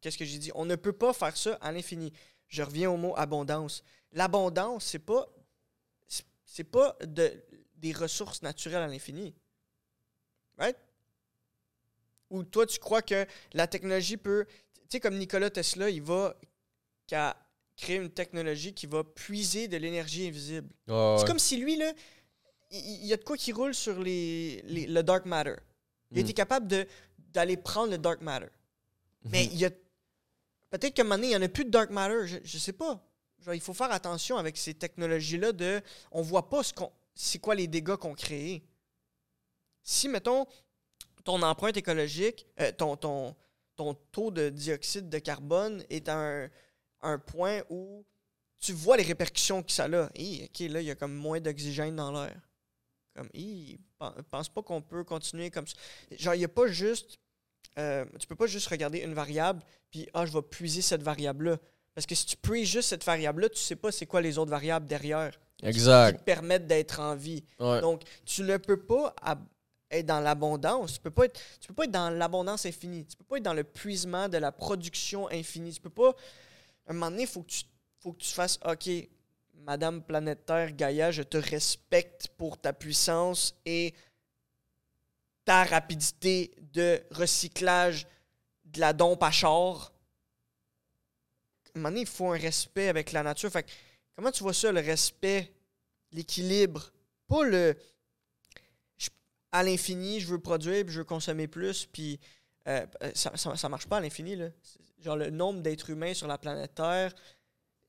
Qu'est-ce 0.00 0.18
que 0.18 0.24
j'ai 0.24 0.38
dit? 0.38 0.50
On 0.54 0.64
ne 0.64 0.76
peut 0.76 0.92
pas 0.92 1.12
faire 1.12 1.36
ça 1.36 1.54
à 1.60 1.70
l'infini. 1.70 2.12
Je 2.48 2.62
reviens 2.62 2.90
au 2.90 2.96
mot 2.96 3.14
abondance. 3.16 3.84
L'abondance, 4.12 4.86
c'est 4.86 4.98
pas. 4.98 5.28
C'est- 6.54 6.64
pas 6.64 6.96
de, 7.04 7.32
des 7.76 7.92
ressources 7.92 8.42
naturelles 8.42 8.82
à 8.82 8.86
l'infini. 8.86 9.34
Right? 10.58 10.76
Ou 12.30 12.44
toi, 12.44 12.66
tu 12.66 12.78
crois 12.78 13.02
que 13.02 13.26
la 13.52 13.66
technologie 13.66 14.16
peut. 14.16 14.46
Tu 14.74 14.80
sais, 14.90 15.00
comme 15.00 15.16
Nikola 15.18 15.50
Tesla, 15.50 15.90
il 15.90 16.02
va 16.02 16.36
créer 17.76 17.96
une 17.96 18.10
technologie 18.10 18.72
qui 18.74 18.86
va 18.86 19.04
puiser 19.04 19.68
de 19.68 19.76
l'énergie 19.76 20.26
invisible. 20.28 20.68
C'est 20.86 20.92
ouais. 20.92 21.24
comme 21.26 21.38
si 21.38 21.56
lui, 21.58 21.76
là, 21.76 21.92
il 22.70 23.04
y 23.06 23.12
a 23.12 23.16
de 23.18 23.24
quoi 23.24 23.36
qui 23.36 23.52
roule 23.52 23.74
sur 23.74 23.98
les, 24.00 24.62
les- 24.62 24.86
le 24.86 25.02
dark 25.02 25.26
matter. 25.26 25.56
Il 26.10 26.16
Mm. 26.18 26.20
était 26.20 26.32
capable 26.32 26.68
de- 26.68 26.86
d'aller 27.18 27.56
prendre 27.56 27.90
le 27.90 27.98
dark 27.98 28.20
matter. 28.22 28.48
Mais 29.24 29.44
Mhm. 29.44 29.50
il 29.52 29.58
y 29.58 29.64
a. 29.66 29.70
Peut-être 30.70 30.94
qu'à 30.94 31.02
un 31.02 31.04
moment 31.04 31.16
donné, 31.16 31.26
il 31.28 31.30
n'y 31.30 31.36
en 31.36 31.42
a 31.42 31.48
plus 31.48 31.64
de 31.66 31.70
dark 31.70 31.90
matter. 31.90 32.26
Je, 32.26 32.38
je 32.42 32.58
sais 32.58 32.72
pas. 32.72 33.02
Il 33.52 33.60
faut 33.60 33.74
faire 33.74 33.92
attention 33.92 34.36
avec 34.36 34.56
ces 34.56 34.74
technologies-là 34.74 35.52
de. 35.52 35.80
On 36.10 36.22
voit 36.22 36.48
pas 36.48 36.62
ce 36.62 36.72
qu'on. 36.72 36.92
C'est 37.14 37.38
quoi 37.38 37.54
les 37.54 37.66
dégâts 37.66 37.96
qu'on 37.96 38.14
crée. 38.14 38.62
Si, 39.82 40.08
mettons, 40.08 40.46
ton 41.24 41.42
empreinte 41.42 41.76
écologique, 41.76 42.46
euh, 42.60 42.72
ton, 42.72 43.34
taux 44.12 44.30
de 44.30 44.48
dioxyde 44.48 45.08
de 45.08 45.18
carbone 45.18 45.84
est 45.90 46.08
à 46.08 46.48
un, 47.02 47.18
point 47.18 47.62
où 47.68 48.04
tu 48.60 48.72
vois 48.72 48.96
les 48.96 49.02
répercussions 49.02 49.62
que 49.62 49.72
ça 49.72 49.84
a. 49.84 50.08
Hi, 50.14 50.44
OK, 50.44 50.60
là, 50.70 50.80
il 50.80 50.86
y 50.86 50.90
a 50.90 50.94
comme 50.94 51.14
moins 51.14 51.40
d'oxygène 51.40 51.96
dans 51.96 52.12
l'air. 52.12 52.40
Comme, 53.14 53.28
pen- 53.28 54.24
pense 54.30 54.48
pas 54.48 54.62
qu'on 54.62 54.80
peut 54.80 55.04
continuer 55.04 55.50
comme 55.50 55.66
ça. 55.66 55.74
Genre, 56.12 56.34
il 56.34 56.38
n'y 56.38 56.44
a 56.44 56.48
pas 56.48 56.68
juste. 56.68 57.18
euh, 57.78 58.04
tu 58.18 58.26
peux 58.26 58.36
pas 58.36 58.46
juste 58.46 58.68
regarder 58.68 59.00
une 59.00 59.14
variable, 59.14 59.62
puis, 59.90 60.08
ah, 60.14 60.24
je 60.26 60.32
vais 60.32 60.42
puiser 60.42 60.80
cette 60.80 61.02
variable-là. 61.02 61.58
Parce 61.94 62.06
que 62.06 62.14
si 62.14 62.26
tu 62.26 62.36
puises 62.36 62.68
juste 62.68 62.88
cette 62.88 63.04
variable-là, 63.04 63.48
tu 63.48 63.58
sais 63.58 63.76
pas 63.76 63.92
c'est 63.92 64.06
quoi 64.06 64.20
les 64.20 64.38
autres 64.38 64.50
variables 64.50 64.86
derrière 64.86 65.38
qui 65.58 65.78
te 66.18 66.22
permettent 66.24 66.66
d'être 66.66 67.00
en 67.00 67.14
vie. 67.14 67.44
Ouais. 67.60 67.80
Donc, 67.80 68.02
tu 68.24 68.42
ne 68.42 68.56
peux 68.56 68.78
pas 68.78 69.14
être 69.90 70.06
dans 70.06 70.20
l'abondance. 70.20 70.94
Tu 70.94 71.00
peux 71.00 71.10
pas 71.10 71.26
être, 71.26 71.38
tu 71.60 71.68
peux 71.68 71.74
pas 71.74 71.84
être 71.84 71.90
dans 71.90 72.10
l'abondance 72.10 72.66
infinie. 72.66 73.06
Tu 73.06 73.16
peux 73.16 73.24
pas 73.24 73.36
être 73.36 73.44
dans 73.44 73.54
le 73.54 73.64
puisement 73.64 74.28
de 74.28 74.38
la 74.38 74.50
production 74.50 75.28
infinie. 75.30 75.72
Tu 75.72 75.80
peux 75.80 75.90
pas. 75.90 76.10
À 76.86 76.90
un 76.90 76.94
moment 76.94 77.10
donné, 77.10 77.22
il 77.22 77.28
faut 77.28 77.42
que 77.42 77.50
tu 77.50 77.64
faut 78.02 78.12
que 78.12 78.22
tu 78.22 78.32
fasses 78.32 78.58
OK, 78.64 78.90
Madame 79.54 80.02
Planète 80.02 80.44
Terre, 80.44 80.72
Gaïa, 80.72 81.12
je 81.12 81.22
te 81.22 81.36
respecte 81.36 82.28
pour 82.36 82.58
ta 82.58 82.72
puissance 82.72 83.54
et 83.64 83.94
ta 85.44 85.64
rapidité 85.64 86.52
de 86.72 87.00
recyclage 87.12 88.06
de 88.64 88.80
la 88.80 88.92
dompe 88.92 89.22
à 89.22 89.30
char. 89.30 89.92
Un 91.74 91.78
moment 91.78 91.88
donné, 91.90 92.02
il 92.02 92.06
faut 92.06 92.30
un 92.32 92.38
respect 92.38 92.88
avec 92.88 93.12
la 93.12 93.22
nature. 93.22 93.50
Comment 94.14 94.30
tu 94.30 94.42
vois 94.42 94.52
ça, 94.52 94.70
le 94.72 94.80
respect, 94.80 95.52
l'équilibre? 96.12 96.92
Pas 97.28 97.44
le. 97.44 97.76
à 99.52 99.62
l'infini, 99.62 100.20
je 100.20 100.28
veux 100.28 100.38
produire, 100.38 100.84
puis 100.84 100.94
je 100.94 100.98
veux 101.00 101.04
consommer 101.04 101.46
plus, 101.46 101.84
puis 101.86 102.18
euh, 102.68 102.86
ça, 103.14 103.36
ça, 103.36 103.54
ça 103.56 103.68
marche 103.68 103.86
pas 103.86 103.98
à 103.98 104.00
l'infini. 104.00 104.36
Genre, 105.00 105.16
le 105.16 105.30
nombre 105.30 105.60
d'êtres 105.60 105.90
humains 105.90 106.14
sur 106.14 106.26
la 106.26 106.38
planète 106.38 106.74
Terre, 106.74 107.14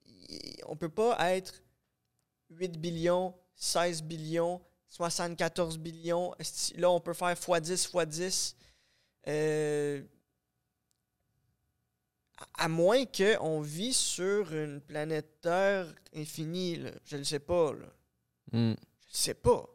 il- 0.06 0.58
on 0.66 0.76
peut 0.76 0.90
pas 0.90 1.16
être 1.36 1.62
8 2.50 2.78
billions, 2.80 3.34
16 3.56 4.04
billions, 4.04 4.62
74 4.90 5.78
billions. 5.78 6.34
Là, 6.76 6.90
on 6.92 7.00
peut 7.00 7.14
faire 7.14 7.34
x10, 7.36 7.88
x10. 7.92 8.56
Euh, 9.28 10.02
à- 12.58 12.68
moins 12.68 13.06
qu'on 13.06 13.62
vit 13.62 13.94
sur 13.94 14.54
une 14.54 14.82
planète 14.82 15.42
Terre 15.42 15.88
infinie, 16.16 16.78
là. 16.78 16.92
je 17.06 17.18
ne 17.18 17.24
sais 17.24 17.40
pas. 17.40 17.74
Là. 17.74 17.86
Mm. 18.52 18.74
Je 19.12 19.18
sais 19.18 19.34
pas. 19.34 19.66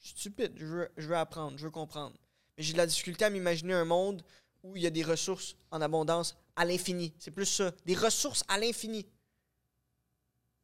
Je 0.00 0.08
suis 0.08 0.18
stupide. 0.18 0.52
Je 0.56 0.66
veux, 0.66 0.88
je 0.96 1.06
veux 1.08 1.16
apprendre, 1.16 1.58
je 1.58 1.64
veux 1.64 1.70
comprendre. 1.70 2.16
Mais 2.56 2.62
j'ai 2.62 2.72
de 2.72 2.78
la 2.78 2.86
difficulté 2.86 3.24
à 3.24 3.30
m'imaginer 3.30 3.74
un 3.74 3.84
monde 3.84 4.22
où 4.62 4.76
il 4.76 4.82
y 4.82 4.86
a 4.86 4.90
des 4.90 5.02
ressources 5.02 5.56
en 5.70 5.80
abondance 5.80 6.36
à 6.56 6.64
l'infini. 6.64 7.12
C'est 7.18 7.30
plus 7.30 7.46
ça. 7.46 7.72
Des 7.84 7.94
ressources 7.94 8.44
à 8.48 8.58
l'infini. 8.58 9.06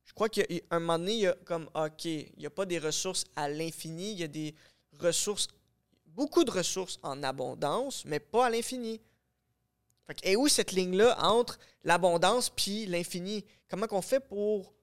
Je 0.05 0.13
crois 0.13 0.29
qu'à 0.29 0.43
un 0.71 0.81
moment 0.81 0.99
donné, 0.99 1.13
il 1.15 1.21
y 1.21 1.27
a 1.27 1.35
comme, 1.45 1.69
OK, 1.75 2.05
il 2.05 2.33
n'y 2.39 2.47
a 2.47 2.51
pas 2.51 2.67
des 2.67 2.79
ressources 2.79 3.25
à 3.37 3.49
l'infini, 3.49 4.13
il 4.13 4.19
y 4.19 4.25
a 4.25 4.29
des 4.29 4.55
ressources, 4.99 5.49
beaucoup 6.07 6.45
de 6.45 6.51
ressources 6.51 6.99
en 7.03 7.23
abondance, 7.23 8.05
mais 8.05 8.21
pas 8.21 8.47
à 8.47 8.51
l'infini. 8.51 9.01
Et 10.23 10.37
où 10.37 10.49
cette 10.49 10.73
ligne-là 10.73 11.17
entre 11.25 11.59
l'abondance 11.85 12.51
puis 12.51 12.87
l'infini? 12.87 13.45
Comment 13.69 13.87
qu'on 13.87 14.03
fait 14.03 14.21
pour 14.21 14.75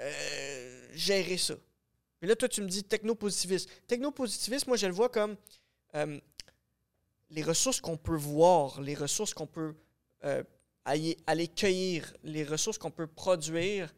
euh, 0.00 0.88
gérer 0.92 1.38
ça? 1.38 1.54
Mais 2.20 2.28
là, 2.28 2.36
toi, 2.36 2.48
tu 2.48 2.62
me 2.62 2.68
dis 2.68 2.84
technopositivisme. 2.84 3.70
Technopositivisme, 3.86 4.68
moi, 4.68 4.76
je 4.76 4.86
le 4.86 4.92
vois 4.92 5.08
comme 5.08 5.36
euh, 5.94 6.18
les 7.30 7.42
ressources 7.42 7.80
qu'on 7.80 7.96
peut 7.96 8.16
voir, 8.16 8.80
les 8.80 8.94
ressources 8.94 9.34
qu'on 9.34 9.46
peut 9.46 9.74
euh, 10.24 10.42
aller, 10.84 11.48
cueillir, 11.48 12.14
les 12.22 12.44
ressources 12.44 12.78
qu'on 12.78 12.90
peut 12.90 13.08
produire, 13.08 13.92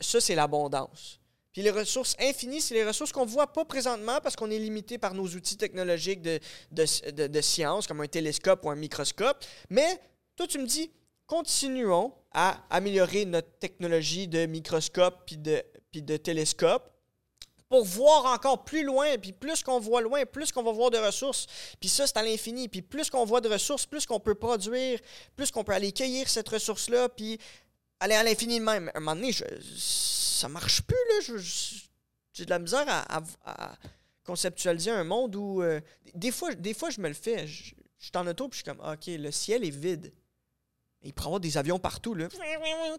ça, 0.00 0.20
c'est 0.20 0.34
l'abondance. 0.34 1.20
Puis 1.52 1.62
les 1.62 1.70
ressources 1.70 2.14
infinies, 2.20 2.60
c'est 2.60 2.74
les 2.74 2.84
ressources 2.84 3.12
qu'on 3.12 3.24
ne 3.24 3.30
voit 3.30 3.52
pas 3.52 3.64
présentement 3.64 4.20
parce 4.22 4.36
qu'on 4.36 4.50
est 4.50 4.58
limité 4.58 4.98
par 4.98 5.14
nos 5.14 5.26
outils 5.26 5.56
technologiques 5.56 6.22
de, 6.22 7.40
science, 7.40 7.86
comme 7.86 8.00
un 8.00 8.06
télescope 8.06 8.64
ou 8.64 8.70
un 8.70 8.76
microscope. 8.76 9.44
Mais 9.70 10.00
toi, 10.36 10.46
tu 10.46 10.58
me 10.58 10.66
dis, 10.66 10.90
continuons 11.26 12.12
à 12.32 12.62
améliorer 12.70 13.24
notre 13.24 13.50
technologie 13.58 14.28
de 14.28 14.46
microscope 14.46 15.22
puis 15.26 15.36
de, 15.36 15.62
puis 15.90 16.02
de 16.02 16.16
télescope 16.16 16.92
pour 17.68 17.84
voir 17.84 18.26
encore 18.26 18.64
plus 18.64 18.82
loin. 18.82 19.16
Puis 19.18 19.32
plus 19.32 19.62
qu'on 19.62 19.78
voit 19.78 20.00
loin, 20.00 20.24
plus 20.24 20.52
qu'on 20.52 20.62
va 20.62 20.72
voir 20.72 20.90
de 20.90 20.98
ressources. 20.98 21.46
Puis 21.80 21.88
ça, 21.88 22.06
c'est 22.06 22.16
à 22.16 22.22
l'infini. 22.22 22.68
Puis 22.68 22.82
plus 22.82 23.10
qu'on 23.10 23.24
voit 23.24 23.40
de 23.40 23.48
ressources, 23.48 23.86
plus 23.86 24.06
qu'on 24.06 24.20
peut 24.20 24.34
produire, 24.34 24.98
plus 25.36 25.50
qu'on 25.50 25.64
peut 25.64 25.72
aller 25.72 25.92
cueillir 25.92 26.28
cette 26.28 26.48
ressource-là, 26.48 27.08
puis 27.08 27.38
aller 28.00 28.14
à 28.14 28.22
l'infini 28.22 28.58
de 28.60 28.64
même. 28.64 28.88
À 28.94 28.98
un 28.98 29.00
moment 29.00 29.14
donné, 29.16 29.32
je- 29.32 29.44
ça 29.76 30.48
marche 30.48 30.82
plus, 30.82 30.96
là. 30.96 31.36
J'ai 32.32 32.44
de 32.44 32.50
la 32.50 32.58
misère 32.58 32.84
à, 32.88 33.76
conceptualiser 34.24 34.90
un 34.90 35.04
monde 35.04 35.34
où... 35.36 35.62
euh, 35.62 35.80
des, 36.14 36.30
fois, 36.30 36.54
des 36.54 36.74
fois, 36.74 36.90
je 36.90 37.00
me 37.00 37.08
le 37.08 37.14
fais. 37.14 37.46
Je, 37.46 37.74
suis 37.98 38.12
en 38.14 38.26
auto, 38.26 38.48
puis 38.48 38.58
je 38.58 38.62
suis 38.62 38.76
comme, 38.76 38.86
OK, 38.86 39.06
le 39.06 39.30
ciel 39.30 39.64
est 39.64 39.70
vide. 39.70 40.12
Il 41.02 41.12
pourrait 41.14 41.26
y 41.26 41.28
avoir 41.28 41.40
des 41.40 41.56
avions 41.56 41.78
partout, 41.78 42.14
là. 42.14 42.28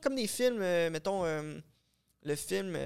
Comme 0.01 0.15
des 0.15 0.27
films, 0.27 0.61
euh, 0.61 0.89
mettons, 0.89 1.23
euh, 1.25 1.59
le 2.23 2.35
film... 2.35 2.77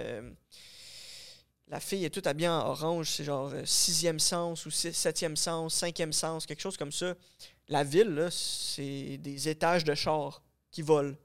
la 1.70 1.80
fille 1.80 2.06
est 2.06 2.10
toute 2.10 2.28
habillée 2.28 2.50
en 2.50 2.68
orange, 2.68 3.10
c'est 3.10 3.24
genre 3.24 3.52
sixième 3.66 4.20
sens 4.20 4.66
ou 4.66 4.72
six- 4.72 4.94
septième 4.94 5.36
sens, 5.38 5.74
cinquième 5.76 6.14
sens, 6.14 6.46
quelque 6.46 6.62
chose 6.62 6.78
comme 6.78 6.92
ça. 6.92 7.16
La 7.70 7.84
ville, 7.84 8.10
là, 8.10 8.30
c'est 8.30 9.18
des 9.18 9.50
étages 9.50 9.84
de 9.84 9.96
chars 9.96 10.44
qui 10.70 10.82
volent. 10.82 11.16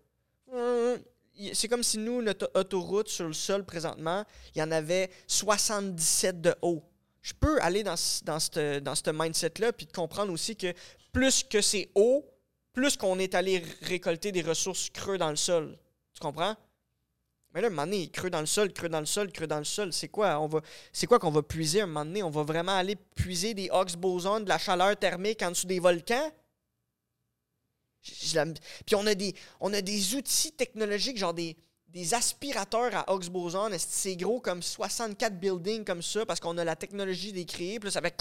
Il- 1.35 1.55
C'est 1.55 1.69
comme 1.69 1.83
si 1.85 1.99
nous, 1.99 2.21
notre 2.21 2.51
autoroute 2.55 3.09
sur 3.09 3.27
le 3.27 3.33
sol 3.33 3.65
présentement, 3.65 4.25
il 4.55 4.59
y 4.59 4.63
en 4.63 4.71
avait 4.73 5.09
77 5.29 6.41
de 6.41 6.55
haut. 6.63 6.83
Je 7.23 7.33
peux 7.33 7.61
aller 7.63 7.83
dans, 7.83 7.95
dans 8.25 8.41
ce 8.41 9.11
mindset-là, 9.13 9.73
puis 9.73 9.87
comprendre 9.87 10.33
aussi 10.33 10.57
que 10.57 10.73
plus 11.13 11.45
que 11.45 11.61
c'est 11.61 11.91
haut, 11.95 12.25
plus 12.73 12.97
qu'on 12.97 13.19
est 13.19 13.35
allé 13.35 13.63
récolter 13.83 14.33
des 14.33 14.43
ressources 14.43 14.89
creux 14.91 15.19
dans 15.19 15.31
le 15.31 15.37
sol. 15.37 15.79
Tu 16.15 16.21
comprends? 16.21 16.57
Mais 17.55 17.61
là, 17.61 17.69
un 17.69 17.71
moment 17.71 17.85
donné, 17.87 18.09
creux 18.11 18.31
dans 18.31 18.41
le 18.41 18.47
sol, 18.47 18.73
creux 18.73 18.89
dans 18.89 19.01
le 19.01 19.07
sol, 19.07 19.33
creux 19.33 19.47
dans 19.47 19.59
le 19.59 19.65
sol, 19.65 19.93
c'est 19.93 20.09
quoi? 20.09 20.49
C'est 20.93 21.07
quoi 21.07 21.19
qu'on 21.19 21.31
va 21.31 21.43
puiser 21.43 21.81
un 21.83 21.87
moment 21.87 22.05
donné? 22.05 22.23
On 22.23 22.31
va 22.31 22.43
vraiment 22.43 22.77
aller 22.77 22.97
puiser 22.97 23.55
des 23.55 23.71
Higgs 23.73 23.97
bosons, 23.97 24.41
de 24.41 24.49
la 24.49 24.59
chaleur 24.59 24.97
thermique 24.97 25.43
en 25.43 25.51
dessous 25.51 25.67
des 25.67 25.81
volcans? 25.81 26.31
La- 28.35 28.47
Puis 28.87 28.95
on 28.95 29.07
a, 29.07 29.15
des, 29.15 29.35
on 29.61 29.73
a 29.73 29.81
des 29.81 30.15
outils 30.15 30.53
technologiques, 30.53 31.19
genre 31.19 31.35
des, 31.35 31.57
des 31.89 32.15
aspirateurs 32.15 32.95
à 32.95 33.13
Higgs 33.13 33.29
boson. 33.31 33.71
C'est 33.79 34.17
gros 34.17 34.41
comme 34.41 34.63
64 34.63 35.39
buildings 35.39 35.85
comme 35.85 36.03
ça 36.03 36.25
parce 36.27 36.41
qu'on 36.41 36.57
a 36.59 36.65
la 36.65 36.77
technologie 36.77 37.33
des 37.33 37.45
créer. 37.45 37.79
Puis 37.81 37.89
là, 37.89 37.91
ça 37.93 38.01
fait... 38.01 38.15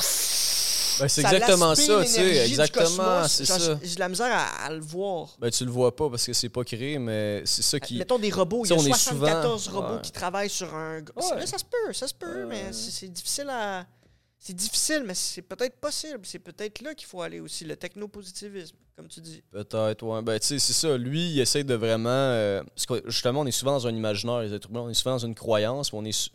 Ben, 1.00 1.08
c'est 1.08 1.22
exactement 1.22 1.76
ça, 1.76 2.02
tu 2.04 2.10
sais. 2.10 2.48
Exactement, 2.48 3.28
c'est 3.28 3.46
ça. 3.46 3.78
J'ai 3.84 3.94
de 3.96 4.00
la 4.00 4.10
misère 4.10 4.32
à, 4.32 4.66
à 4.66 4.72
le 4.72 4.80
voir. 4.80 5.36
Ben, 5.38 5.52
tu 5.52 5.64
le 5.64 5.70
vois 5.70 5.96
pas 5.96 6.10
parce 6.10 6.26
que 6.26 6.34
c'est 6.34 6.50
pas 6.50 6.64
créé, 6.64 6.98
mais 6.98 7.44
c'est 7.46 7.62
ça 7.62 7.80
qui. 7.80 7.98
Mettons 8.00 8.18
des 8.18 8.32
robots, 8.32 8.66
il 8.66 8.70
y 8.72 8.74
a 8.74 8.78
sais, 8.80 8.84
on 8.84 8.88
est 8.88 8.98
74 8.98 9.64
souvent- 9.64 9.82
robots 9.82 9.94
ouais. 9.98 10.02
qui 10.02 10.12
travaillent 10.12 10.50
sur 10.50 10.74
un. 10.74 11.02
Ouais. 11.02 11.36
Là, 11.40 11.46
ça 11.46 11.60
se 11.60 11.66
peut, 11.66 11.94
ça 11.94 12.08
se 12.08 12.16
peut, 12.16 12.40
Ouais. 12.40 12.46
mais 12.48 12.74
c'est 12.74 12.90
c'est 12.90 13.08
difficile 13.10 13.48
à. 13.52 13.86
C'est 14.40 14.54
difficile, 14.56 15.04
mais 15.06 15.16
c'est 15.16 15.42
peut-être 15.42 15.80
possible. 15.80 16.20
C'est 16.24 16.40
peut-être 16.40 16.82
là 16.82 16.94
qu'il 16.94 17.08
faut 17.08 17.22
aller 17.22 17.40
aussi, 17.40 17.66
le 17.66 17.76
technopositivisme, 17.76 18.76
comme 18.96 19.08
tu 19.08 19.20
dis. 19.20 19.42
Peut-être, 19.52 20.04
ouais. 20.04 20.22
Ben, 20.22 20.40
tu 20.40 20.48
sais, 20.48 20.60
c'est 20.60 20.74
ça. 20.74 20.98
Lui, 20.98 21.32
il 21.32 21.40
essaie 21.40 21.64
de 21.64 21.74
vraiment. 21.74 22.10
euh, 22.10 22.64
parce 22.64 22.86
que 22.86 23.10
justement, 23.10 23.42
on 23.42 23.46
est 23.46 23.52
souvent 23.52 23.74
dans 23.74 23.88
un 23.88 23.96
imaginaire, 23.96 24.42
les 24.42 24.54
êtres. 24.54 24.70
On 24.72 24.90
est 24.90 24.94
souvent 24.94 25.16
dans 25.16 25.26
une 25.26 25.36
croyance, 25.36 25.92
on 25.92 26.06
est, 26.06 26.30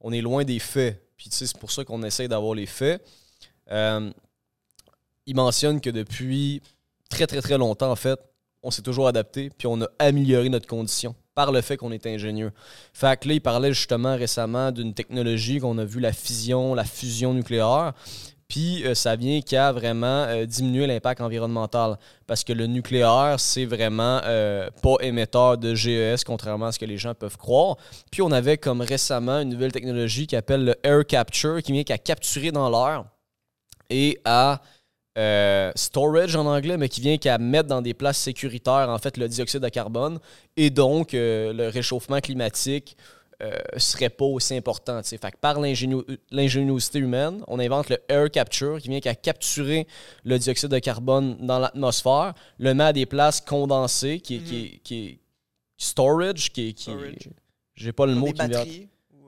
on 0.00 0.12
est 0.12 0.20
loin 0.20 0.44
des 0.44 0.58
faits. 0.58 1.00
Puis, 1.16 1.30
tu 1.30 1.36
sais, 1.36 1.46
c'est 1.46 1.58
pour 1.58 1.70
ça 1.70 1.84
qu'on 1.84 2.02
essaie 2.02 2.26
d'avoir 2.26 2.54
les 2.54 2.66
faits. 2.66 3.06
Euh, 3.70 4.10
il 5.26 5.36
mentionne 5.36 5.80
que 5.80 5.90
depuis 5.90 6.60
très, 7.08 7.26
très, 7.26 7.40
très 7.40 7.56
longtemps, 7.56 7.90
en 7.90 7.96
fait, 7.96 8.18
on 8.62 8.70
s'est 8.70 8.82
toujours 8.82 9.06
adapté, 9.06 9.50
puis 9.50 9.66
on 9.68 9.80
a 9.80 9.88
amélioré 9.98 10.48
notre 10.48 10.66
condition 10.66 11.14
par 11.34 11.52
le 11.52 11.60
fait 11.60 11.76
qu'on 11.76 11.92
est 11.92 12.06
ingénieux. 12.06 12.52
Fait 12.92 13.18
que 13.18 13.28
là, 13.28 13.34
il 13.34 13.40
parlait 13.40 13.72
justement 13.72 14.16
récemment 14.16 14.72
d'une 14.72 14.94
technologie 14.94 15.58
qu'on 15.58 15.78
a 15.78 15.84
vu, 15.84 16.00
la 16.00 16.12
fission, 16.12 16.74
la 16.74 16.84
fusion 16.84 17.34
nucléaire. 17.34 17.92
Puis 18.48 18.86
euh, 18.86 18.94
ça 18.94 19.16
vient 19.16 19.40
qu'à 19.40 19.72
vraiment 19.72 20.26
euh, 20.28 20.44
diminuer 20.46 20.86
l'impact 20.86 21.20
environnemental. 21.20 21.98
Parce 22.26 22.44
que 22.44 22.52
le 22.52 22.66
nucléaire, 22.66 23.36
c'est 23.38 23.64
vraiment 23.64 24.20
euh, 24.24 24.68
pas 24.82 24.96
émetteur 25.00 25.58
de 25.58 25.74
GES, 25.74 26.24
contrairement 26.24 26.66
à 26.66 26.72
ce 26.72 26.78
que 26.78 26.84
les 26.84 26.98
gens 26.98 27.14
peuvent 27.14 27.36
croire. 27.36 27.76
Puis 28.12 28.22
on 28.22 28.30
avait 28.30 28.58
comme 28.58 28.80
récemment 28.80 29.40
une 29.40 29.48
nouvelle 29.48 29.72
technologie 29.72 30.26
qui 30.26 30.36
appelle 30.36 30.64
le 30.64 30.74
air 30.82 31.04
capture, 31.06 31.62
qui 31.62 31.72
vient 31.72 31.84
qu'à 31.84 31.98
capturer 31.98 32.52
dans 32.52 32.70
l'air 32.70 33.04
et 33.90 34.20
à 34.24 34.60
storage 35.76 36.36
en 36.36 36.46
anglais, 36.46 36.76
mais 36.76 36.88
qui 36.88 37.00
vient 37.00 37.16
qu'à 37.18 37.38
mettre 37.38 37.68
dans 37.68 37.82
des 37.82 37.94
places 37.94 38.18
sécuritaires 38.18 38.88
en 38.88 38.98
fait 38.98 39.16
le 39.16 39.28
dioxyde 39.28 39.60
de 39.60 39.68
carbone 39.68 40.18
et 40.56 40.70
donc 40.70 41.10
le 41.12 41.68
réchauffement 41.68 42.20
climatique 42.20 42.96
euh, 43.42 43.58
serait 43.76 44.10
pas 44.10 44.24
aussi 44.24 44.54
important. 44.54 45.02
Fait 45.02 45.18
que 45.18 45.36
par 45.40 45.60
l'ingéniosité 45.60 46.98
humaine, 47.00 47.42
on 47.48 47.58
invente 47.58 47.90
le 47.90 47.98
air 48.08 48.30
capture 48.30 48.80
qui 48.80 48.88
vient 48.88 49.00
qu'à 49.00 49.14
capturer 49.16 49.88
le 50.22 50.38
dioxyde 50.38 50.70
de 50.70 50.78
carbone 50.78 51.36
dans 51.40 51.58
l'atmosphère, 51.58 52.34
le 52.58 52.74
met 52.74 52.84
à 52.84 52.92
des 52.92 53.06
places 53.06 53.40
condensées, 53.40 54.20
qui, 54.20 54.40
qui, 54.40 54.80
qui, 54.84 55.18
storage, 55.76 56.52
qui, 56.52 56.74
qui 56.74 56.92
j'ai 57.74 57.92
pas 57.92 58.06
le 58.06 58.14
mot 58.14 58.32
qui 58.32 58.46
vient. 58.46 58.64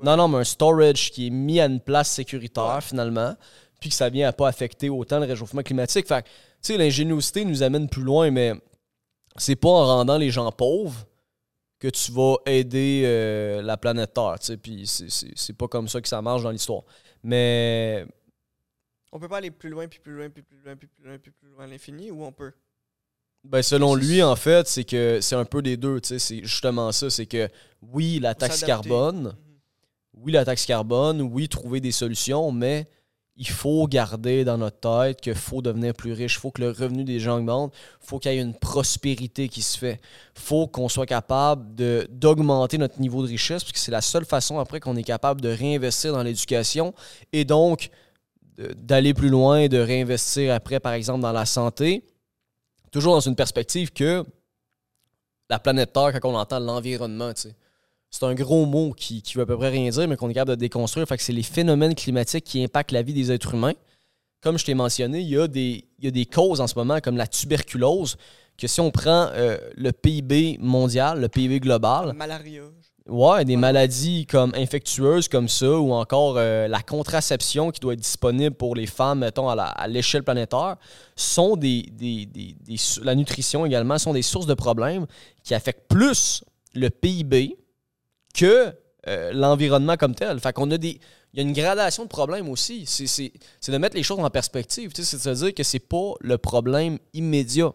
Non, 0.03 0.16
non, 0.16 0.28
mais 0.28 0.39
un 0.39 0.45
storage 0.45 1.11
qui 1.11 1.26
est 1.26 1.30
mis 1.30 1.59
à 1.59 1.66
une 1.66 1.80
place 1.80 2.11
sécuritaire 2.11 2.82
finalement, 2.82 3.34
puis 3.81 3.91
que 3.91 3.95
ça 3.95 4.09
vient 4.09 4.29
à 4.29 4.33
pas 4.33 4.49
affecter 4.49 4.89
autant 4.89 5.18
le 5.18 5.27
réchauffement 5.27 5.62
climatique. 5.62 6.07
Fait 6.07 6.22
tu 6.22 6.31
sais, 6.62 6.77
l'ingéniosité 6.77 7.45
nous 7.45 7.62
amène 7.62 7.89
plus 7.89 8.03
loin, 8.03 8.31
mais 8.31 8.55
c'est 9.37 9.57
pas 9.57 9.68
en 9.68 9.87
rendant 9.87 10.18
les 10.18 10.31
gens 10.31 10.51
pauvres 10.51 11.07
que 11.79 11.89
tu 11.89 12.12
vas 12.12 12.37
aider 12.47 13.03
euh, 13.05 13.62
la 13.62 13.77
planète 13.77 14.14
Terre. 14.14 14.37
Puis 14.62 14.87
c'est 14.87 15.53
pas 15.53 15.68
comme 15.68 15.89
ça 15.89 16.01
que 16.01 16.09
ça 16.09 16.22
marche 16.22 16.43
dans 16.43 16.51
l'histoire. 16.51 16.83
Mais. 17.22 18.07
On 19.12 19.20
peut 19.20 19.29
pas 19.29 19.39
aller 19.39 19.51
plus 19.51 19.70
loin, 19.70 19.87
puis 19.89 19.99
plus 19.99 20.14
loin, 20.14 20.29
puis 20.29 20.43
plus 20.43 20.59
loin, 20.62 20.77
puis 20.77 20.89
plus 20.89 21.05
loin, 21.05 21.18
puis 21.18 21.31
plus 21.31 21.49
loin 21.49 21.64
à 21.64 21.66
l'infini, 21.66 22.11
ou 22.11 22.24
on 22.24 22.33
peut? 22.33 22.53
Ben, 23.45 23.62
selon 23.62 23.95
lui, 23.95 24.22
en 24.22 24.35
fait, 24.35 24.66
c'est 24.66 24.85
que 24.85 25.20
c'est 25.20 25.37
un 25.37 25.45
peu 25.45 25.62
des 25.62 25.77
deux. 25.77 26.01
C'est 26.03 26.43
justement 26.43 26.91
ça. 26.93 27.11
C'est 27.11 27.27
que 27.27 27.49
oui, 27.81 28.18
la 28.18 28.35
taxe 28.35 28.64
carbone. 28.64 29.29
Mm-hmm. 29.29 30.18
Oui, 30.18 30.33
la 30.33 30.45
taxe 30.45 30.66
carbone. 30.66 31.20
Oui, 31.22 31.49
trouver 31.49 31.81
des 31.81 31.93
solutions, 31.93 32.51
mais 32.51 32.89
il 33.39 33.49
faut 33.49 33.87
garder 33.87 34.45
dans 34.45 34.57
notre 34.57 34.80
tête 34.80 35.20
qu'il 35.20 35.34
faut 35.34 35.61
devenir 35.61 35.93
plus 35.93 36.12
riche, 36.12 36.37
il 36.37 36.41
faut 36.41 36.51
que 36.51 36.62
le 36.62 36.70
revenu 36.70 37.05
des 37.05 37.20
gens 37.20 37.39
augmente, 37.39 37.74
il 38.03 38.07
faut 38.07 38.18
qu'il 38.18 38.32
y 38.32 38.37
ait 38.37 38.41
une 38.41 38.55
prospérité 38.55 39.49
qui 39.49 39.61
se 39.61 39.76
fait. 39.76 40.01
Il 40.37 40.43
faut 40.43 40.66
qu'on 40.66 40.89
soit 40.89 41.07
capable 41.07 41.74
d'augmenter 42.09 42.78
notre 42.78 42.99
niveau 43.01 43.22
de 43.22 43.28
richesse, 43.28 43.62
parce 43.62 43.72
que 43.72 43.78
c'est 43.78 43.93
la 43.93 44.01
seule 44.01 44.24
façon 44.24 44.59
après 44.59 44.80
qu'on 44.80 44.97
est 44.97 45.03
capable 45.03 45.43
de 45.43 45.51
réinvestir 45.51 46.12
dans 46.12 46.22
l'éducation 46.22 46.95
et 47.32 47.45
donc 47.45 47.91
d'aller 48.57 49.12
plus 49.12 49.28
loin 49.28 49.59
et 49.59 49.68
de 49.68 49.78
réinvestir 49.78 50.55
après, 50.55 50.80
par 50.80 50.95
exemple, 50.95 51.20
dans 51.20 51.32
la 51.32 51.45
santé, 51.45 52.05
toujours 52.91 53.14
dans 53.14 53.20
une 53.20 53.37
perspective 53.37 53.93
que 53.93 54.24
la 55.51 55.59
planète 55.59 55.93
Terre, 55.93 56.18
quand 56.20 56.30
on 56.30 56.37
entend 56.37 56.59
l'environnement, 56.59 57.34
tu 57.34 57.43
sais 57.43 57.55
c'est 58.11 58.24
un 58.24 58.34
gros 58.34 58.66
mot 58.66 58.92
qui, 58.92 59.22
qui 59.22 59.34
veut 59.34 59.42
à 59.42 59.46
peu 59.46 59.57
près 59.57 59.68
rien 59.68 59.90
dire, 59.90 60.09
mais 60.09 60.16
qu'on 60.16 60.30
est 60.30 60.34
capable 60.34 60.52
de 60.52 60.61
déconstruire. 60.61 61.07
Fait 61.07 61.16
que 61.16 61.22
c'est 61.22 61.32
les 61.32 61.42
phénomènes 61.42 61.94
climatiques 61.94 62.44
qui 62.44 62.62
impactent 62.62 62.92
la 62.92 63.02
vie 63.02 63.12
des 63.12 63.32
êtres 63.32 63.54
humains. 63.54 63.74
Comme 64.40 64.59
je 64.59 64.64
t'ai 64.64 64.74
mentionné, 64.74 65.20
il 65.20 65.28
y, 65.28 65.38
a 65.38 65.48
des, 65.48 65.84
il 65.98 66.04
y 66.04 66.09
a 66.09 66.11
des 66.11 66.26
causes 66.26 66.61
en 66.61 66.66
ce 66.66 66.74
moment, 66.76 67.00
comme 67.00 67.16
la 67.16 67.26
tuberculose, 67.26 68.16
que 68.57 68.66
si 68.66 68.80
on 68.80 68.90
prend 68.90 69.28
euh, 69.32 69.59
le 69.76 69.92
PIB 69.92 70.59
mondial, 70.61 71.20
le 71.20 71.28
PIB 71.28 71.61
global. 71.61 72.12
Malaria. 72.14 72.62
Ouais, 73.09 73.44
des 73.44 73.57
maladies 73.57 74.26
comme 74.26 74.52
infectieuses 74.57 75.28
comme 75.28 75.48
ça, 75.48 75.78
ou 75.78 75.92
encore 75.92 76.36
euh, 76.38 76.66
la 76.66 76.80
contraception 76.82 77.70
qui 77.70 77.78
doit 77.78 77.92
être 77.92 78.00
disponible 78.00 78.57
pour 78.57 78.74
les 78.74 78.86
femmes, 78.86 79.20
mettons, 79.20 79.48
à 79.48 79.86
l'échelle 79.86 80.24
planétaire, 80.24 80.76
sont 81.14 81.57
des, 81.57 81.82
des, 81.92 82.26
des, 82.26 82.54
La 83.02 83.14
nutrition 83.14 83.64
également 83.64 83.98
sont 83.98 84.12
des 84.12 84.22
sources 84.22 84.46
de 84.46 84.54
problèmes 84.54 85.07
qui 85.44 85.54
affectent 85.54 85.86
plus 85.88 86.42
le 86.74 86.90
PIB 86.90 87.57
que 88.37 88.72
euh, 89.09 89.32
l'environnement 89.32 89.97
comme 89.97 90.14
tel. 90.14 90.39
Fait 90.41 90.53
qu'on 90.53 90.70
a 90.70 90.78
des. 90.78 91.01
Il 91.32 91.41
y 91.41 91.41
a 91.41 91.43
une 91.43 91.53
gradation 91.53 92.05
de 92.05 92.09
problèmes 92.09 92.49
aussi. 92.49 92.87
C'est 92.87 93.72
de 93.72 93.78
mettre 93.78 93.97
les 93.97 94.03
choses 94.03 94.18
en 94.20 94.30
perspective. 94.30 94.91
C'est 94.95 95.16
de 95.16 95.20
se 95.20 95.45
dire 95.45 95.55
que 95.55 95.62
c'est 95.62 95.78
pas 95.78 96.14
le 96.20 96.39
problème 96.39 96.99
immédiat 97.12 97.72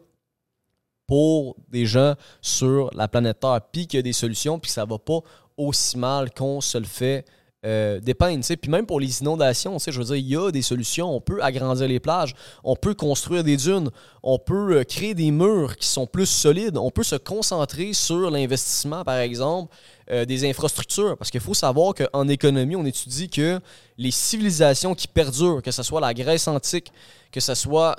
pour 1.08 1.58
des 1.68 1.86
gens 1.86 2.16
sur 2.42 2.90
la 2.96 3.08
planète 3.08 3.42
Terre, 3.42 3.60
puis 3.72 3.86
qu'il 3.86 3.98
y 3.98 4.00
a 4.00 4.04
des 4.04 4.14
solutions, 4.14 4.60
puis 4.60 4.70
que 4.70 4.74
ça 4.74 4.86
va 4.86 4.98
pas 4.98 5.20
aussi 5.58 5.98
mal 5.98 6.32
qu'on 6.32 6.62
se 6.62 6.78
le 6.78 6.86
fait 6.86 7.26
euh, 7.64 8.00
dépeindre. 8.00 8.44
Puis 8.44 8.72
même 8.72 8.88
pour 8.88 9.00
les 9.00 9.22
inondations, 9.22 9.78
je 9.78 9.92
veux 9.92 10.06
dire, 10.06 10.16
il 10.16 10.28
y 10.28 10.36
a 10.36 10.50
des 10.50 10.64
solutions. 10.64 11.16
On 11.16 11.22
peut 11.22 11.44
agrandir 11.44 11.88
les 11.88 12.00
plages, 12.00 12.34
on 12.64 12.76
peut 12.76 12.96
construire 12.96 13.44
des 13.44 13.56
dunes, 13.56 13.92
on 14.24 14.40
peut 14.40 14.80
euh, 14.80 14.84
créer 14.84 15.14
des 15.14 15.30
murs 15.30 15.76
qui 15.76 15.88
sont 15.88 16.08
plus 16.08 16.26
solides, 16.26 16.76
on 16.76 16.90
peut 16.90 17.04
se 17.04 17.16
concentrer 17.16 17.94
sur 17.94 18.32
l'investissement, 18.32 19.04
par 19.04 19.18
exemple, 19.18 19.72
euh, 20.10 20.26
des 20.26 20.50
infrastructures. 20.50 21.16
Parce 21.20 21.30
qu'il 21.30 21.40
faut 21.40 21.54
savoir 21.54 21.94
qu'en 21.94 22.28
économie, 22.28 22.76
on 22.76 22.86
étudie 22.86 23.30
que 23.30 23.60
les 23.96 24.12
civilisations 24.12 24.96
qui 24.96 25.08
perdurent, 25.08 25.62
que 25.62 25.70
ce 25.70 25.84
soit 25.84 26.02
la 26.02 26.16
Grèce 26.16 26.48
antique, 26.48 26.92
que 27.32 27.40
ce 27.40 27.54
soit 27.54 27.96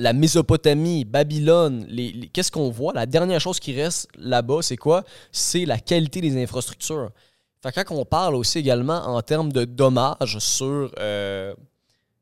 la 0.00 0.12
Mésopotamie, 0.12 1.04
Babylone, 1.04 1.86
qu'est-ce 2.32 2.50
qu'on 2.50 2.70
voit? 2.70 2.92
La 2.94 3.06
dernière 3.06 3.40
chose 3.40 3.60
qui 3.60 3.74
reste 3.74 4.08
là-bas, 4.18 4.62
c'est 4.62 4.76
quoi? 4.76 5.04
C'est 5.30 5.64
la 5.64 5.78
qualité 5.78 6.20
des 6.20 6.42
infrastructures. 6.42 7.10
Fait 7.62 7.84
quand 7.84 7.94
on 7.94 8.04
parle 8.04 8.34
aussi 8.36 8.58
également 8.58 9.06
en 9.06 9.20
termes 9.22 9.52
de 9.52 9.64
dommages 9.64 10.38
sur. 10.38 10.92
Euh, 10.98 11.54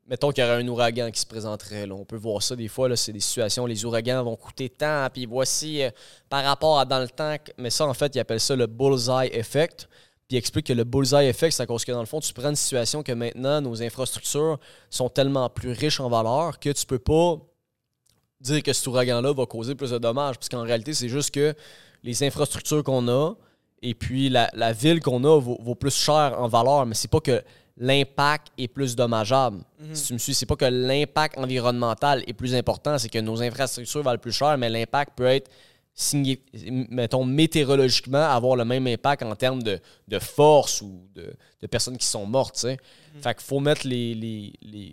mettons 0.05 0.31
qu'il 0.31 0.43
y 0.43 0.47
aurait 0.47 0.61
un 0.61 0.67
ouragan 0.67 1.11
qui 1.11 1.21
se 1.21 1.25
présenterait. 1.25 1.89
On 1.89 2.03
peut 2.03 2.17
voir 2.17 2.43
ça 2.43 2.55
des 2.55 2.67
fois. 2.67 2.93
C'est 2.97 3.13
des 3.13 3.21
situations 3.21 3.63
où 3.63 3.67
les 3.67 3.85
ouragans 3.85 4.23
vont 4.23 4.35
coûter 4.35 4.69
tant. 4.69 5.07
Puis 5.13 5.25
voici 5.25 5.83
euh, 5.83 5.91
par 6.27 6.43
rapport 6.43 6.79
à 6.79 6.85
dans 6.85 6.99
le 6.99 7.07
temps. 7.07 7.35
Mais 7.57 7.69
ça, 7.69 7.85
en 7.85 7.93
fait, 7.93 8.15
ils 8.15 8.19
appellent 8.19 8.39
ça 8.39 8.55
le 8.55 8.67
bullseye 8.67 9.29
effect. 9.31 9.87
Puis 10.27 10.35
ils 10.35 10.37
expliquent 10.37 10.67
que 10.67 10.73
le 10.73 10.83
bullseye 10.83 11.27
effect, 11.27 11.53
c'est 11.53 11.63
à 11.63 11.65
cause 11.65 11.85
que 11.85 11.91
dans 11.91 12.01
le 12.01 12.05
fond, 12.05 12.19
tu 12.19 12.33
prends 12.33 12.49
une 12.49 12.55
situation 12.55 13.01
que 13.01 13.13
maintenant, 13.13 13.61
nos 13.61 13.81
infrastructures 13.81 14.59
sont 14.89 15.09
tellement 15.09 15.49
plus 15.49 15.71
riches 15.71 16.01
en 16.01 16.09
valeur 16.09 16.59
que 16.59 16.69
tu 16.69 16.85
peux 16.85 16.99
pas 16.99 17.37
dire 18.41 18.61
que 18.61 18.73
cet 18.73 18.85
ouragan-là 18.87 19.33
va 19.33 19.45
causer 19.45 19.73
plus 19.73 19.91
de 19.91 19.97
dommages. 19.99 20.35
Parce 20.35 20.49
qu'en 20.49 20.63
réalité, 20.63 20.93
c'est 20.93 21.09
juste 21.09 21.33
que 21.33 21.53
les 22.03 22.23
infrastructures 22.23 22.83
qu'on 22.83 23.07
a, 23.07 23.35
et 23.81 23.93
puis 23.93 24.29
la, 24.29 24.73
ville 24.73 24.99
qu'on 25.01 25.23
a 25.23 25.39
vaut, 25.39 25.75
plus 25.75 25.95
cher 25.95 26.35
en 26.37 26.47
valeur, 26.47 26.85
mais 26.85 26.95
c'est 26.95 27.09
pas 27.09 27.19
que 27.21 27.41
l'impact 27.77 28.47
est 28.57 28.67
plus 28.67 28.95
dommageable. 28.95 29.59
Mhm. 29.79 29.95
Si 29.95 30.07
tu 30.07 30.13
me 30.13 30.17
suis, 30.17 30.33
c'est 30.33 30.45
pas 30.45 30.55
que 30.55 30.65
l'impact 30.65 31.37
environnemental 31.37 32.23
est 32.27 32.33
plus 32.33 32.53
important, 32.53 32.97
c'est 32.97 33.09
que 33.09 33.19
nos 33.19 33.41
infrastructures 33.41 34.03
valent 34.03 34.19
plus 34.19 34.33
cher, 34.33 34.57
mais 34.57 34.69
l'impact 34.69 35.13
peut 35.15 35.27
être 35.27 35.49
mettons, 36.89 37.25
météorologiquement, 37.25 38.23
avoir 38.23 38.55
le 38.55 38.63
même 38.65 38.87
impact 38.87 39.23
en 39.23 39.35
termes 39.35 39.61
de, 39.61 39.79
force 40.19 40.81
ou 40.81 41.01
de, 41.13 41.67
personnes 41.67 41.97
qui 41.97 42.05
sont 42.05 42.25
mortes. 42.25 42.63
Mhm. 42.63 42.77
Fait 43.21 43.33
qu'il 43.35 43.43
faut 43.43 43.59
mettre 43.59 43.85
les, 43.85 44.15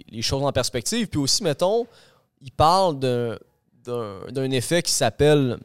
les, 0.09 0.23
choses 0.23 0.43
en 0.43 0.53
perspective. 0.53 1.07
Puis 1.07 1.21
aussi, 1.21 1.43
mettons, 1.43 1.87
il 2.41 2.51
parle 2.51 2.99
d'un 2.99 4.51
effet 4.51 4.83
qui 4.83 4.93
s'appelle 4.93 5.59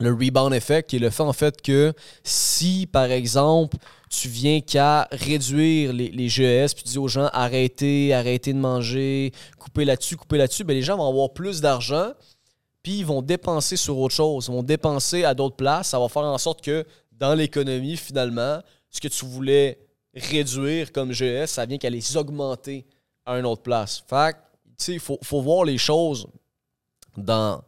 le 0.00 0.12
rebound 0.12 0.52
effect, 0.52 0.90
qui 0.90 0.96
est 0.96 1.00
le 1.00 1.10
fait 1.10 1.22
en 1.22 1.32
fait 1.32 1.60
que 1.62 1.92
si, 2.22 2.86
par 2.86 3.10
exemple, 3.10 3.76
tu 4.10 4.28
viens 4.28 4.60
qu'à 4.60 5.08
réduire 5.10 5.92
les, 5.92 6.10
les 6.10 6.28
GES, 6.28 6.74
puis 6.74 6.84
tu 6.84 6.90
dis 6.90 6.98
aux 6.98 7.08
gens 7.08 7.28
arrêtez, 7.32 8.14
arrêtez 8.14 8.52
de 8.52 8.58
manger, 8.58 9.32
coupez 9.58 9.84
là-dessus, 9.84 10.16
coupez 10.16 10.38
là-dessus, 10.38 10.64
ben, 10.64 10.74
les 10.74 10.82
gens 10.82 10.96
vont 10.96 11.08
avoir 11.08 11.32
plus 11.32 11.60
d'argent, 11.60 12.12
puis 12.82 12.98
ils 12.98 13.06
vont 13.06 13.22
dépenser 13.22 13.76
sur 13.76 13.98
autre 13.98 14.14
chose, 14.14 14.46
ils 14.48 14.52
vont 14.52 14.62
dépenser 14.62 15.24
à 15.24 15.34
d'autres 15.34 15.56
places. 15.56 15.88
Ça 15.88 15.98
va 15.98 16.08
faire 16.08 16.22
en 16.22 16.38
sorte 16.38 16.62
que 16.62 16.84
dans 17.12 17.34
l'économie, 17.34 17.96
finalement, 17.96 18.60
ce 18.90 19.00
que 19.00 19.08
tu 19.08 19.24
voulais 19.24 19.78
réduire 20.14 20.92
comme 20.92 21.12
GES, 21.12 21.46
ça 21.46 21.66
vient 21.66 21.78
qu'à 21.78 21.90
les 21.90 22.16
augmenter 22.16 22.86
à 23.24 23.38
une 23.38 23.46
autre 23.46 23.62
place. 23.62 24.04
Fait 24.08 24.34
tu 24.34 24.84
sais, 24.84 24.92
il 24.92 25.00
faut, 25.00 25.18
faut 25.22 25.40
voir 25.40 25.64
les 25.64 25.78
choses 25.78 26.26
dans 27.16 27.62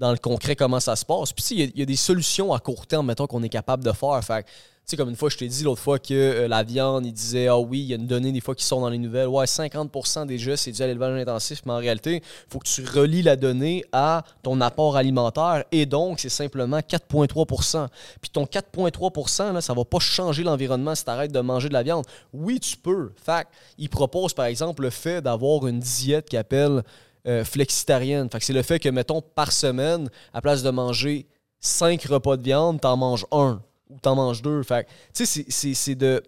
dans 0.00 0.10
le 0.10 0.18
concret 0.18 0.56
comment 0.56 0.80
ça 0.80 0.96
se 0.96 1.04
passe. 1.04 1.32
Puis, 1.32 1.44
il 1.50 1.78
y, 1.78 1.82
a 1.82 1.84
des 1.84 1.96
solutions 1.96 2.52
à 2.52 2.58
court 2.58 2.86
terme, 2.86 3.06
mettons, 3.06 3.26
qu'on 3.26 3.42
est 3.42 3.50
capable 3.50 3.84
de 3.84 3.92
faire. 3.92 4.18
Fait 4.24 4.44
tu 4.44 4.96
sais, 4.96 4.96
comme 4.96 5.10
une 5.10 5.16
fois, 5.16 5.28
je 5.28 5.36
t'ai 5.36 5.46
dit 5.46 5.62
l'autre 5.62 5.82
fois 5.82 5.98
que 6.00 6.14
euh, 6.14 6.48
la 6.48 6.64
viande, 6.64 7.06
il 7.06 7.12
disait, 7.12 7.46
ah 7.46 7.58
oui, 7.58 7.80
il 7.80 7.86
y 7.86 7.92
a 7.92 7.96
une 7.96 8.06
donnée 8.06 8.32
des 8.32 8.40
fois 8.40 8.54
qui 8.56 8.64
sort 8.64 8.80
dans 8.80 8.88
les 8.88 8.98
nouvelles. 8.98 9.28
Ouais, 9.28 9.44
50% 9.44 10.26
des 10.26 10.38
jeux, 10.38 10.56
c'est 10.56 10.72
dû 10.72 10.82
à 10.82 10.86
l'élevage 10.86 11.20
intensif, 11.20 11.60
mais 11.66 11.72
en 11.72 11.76
réalité, 11.76 12.16
il 12.16 12.52
faut 12.52 12.58
que 12.58 12.66
tu 12.66 12.82
relis 12.84 13.22
la 13.22 13.36
donnée 13.36 13.84
à 13.92 14.24
ton 14.42 14.60
apport 14.62 14.96
alimentaire 14.96 15.64
et 15.70 15.84
donc, 15.84 16.18
c'est 16.18 16.30
simplement 16.30 16.78
4,3% 16.78 17.86
Puis 18.20 18.30
ton 18.30 18.44
4,3 18.44 19.52
là, 19.52 19.60
ça 19.60 19.74
va 19.74 19.84
pas 19.84 20.00
changer 20.00 20.42
l'environnement 20.42 20.94
si 20.94 21.04
tu 21.04 21.10
arrêtes 21.10 21.30
de 21.30 21.40
manger 21.40 21.68
de 21.68 21.74
la 21.74 21.84
viande. 21.84 22.06
Oui, 22.32 22.58
tu 22.58 22.76
peux. 22.76 23.12
Fait 23.22 23.46
il 23.78 23.90
propose, 23.90 24.32
par 24.32 24.46
exemple, 24.46 24.82
le 24.82 24.90
fait 24.90 25.20
d'avoir 25.20 25.68
une 25.68 25.78
diète 25.78 26.28
qui 26.28 26.38
appelle 26.38 26.82
euh, 27.26 27.44
flexitarienne. 27.44 28.28
Fait 28.30 28.40
c'est 28.40 28.52
le 28.52 28.62
fait 28.62 28.78
que, 28.78 28.88
mettons, 28.88 29.20
par 29.20 29.52
semaine, 29.52 30.08
à 30.32 30.40
place 30.40 30.62
de 30.62 30.70
manger 30.70 31.26
cinq 31.60 32.04
repas 32.04 32.36
de 32.36 32.42
viande, 32.42 32.80
t'en 32.80 32.96
manges 32.96 33.26
un 33.30 33.62
ou 33.90 33.98
t'en 34.00 34.14
manges 34.14 34.42
deux. 34.42 34.62
Fait 34.62 34.86
tu 35.14 35.26
sais, 35.26 35.74
c'est 35.74 35.94
de. 35.94 36.22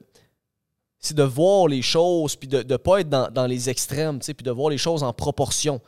c'est 0.99 1.17
de 1.17 1.23
voir 1.23 1.69
les 1.69 1.83
choses, 1.83 2.37
puis 2.37 2.49
de 2.49 2.63
ne 2.63 2.77
pas 2.77 3.01
être 3.01 3.09
dans, 3.09 3.31
dans 3.31 3.47
les 3.47 3.71
extrêmes, 3.71 4.19
puis 4.19 4.35
de 4.35 4.51
voir 4.51 4.71
les 4.71 4.79
choses 4.79 5.03
en 5.03 5.13
proportion. 5.13 5.81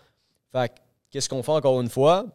Fait 0.52 0.68
que, 0.68 0.74
qu'est-ce 1.11 1.28
qu'on 1.28 1.42
fait 1.42 1.52
encore 1.52 1.80
une 1.80 1.90
fois? 1.90 2.26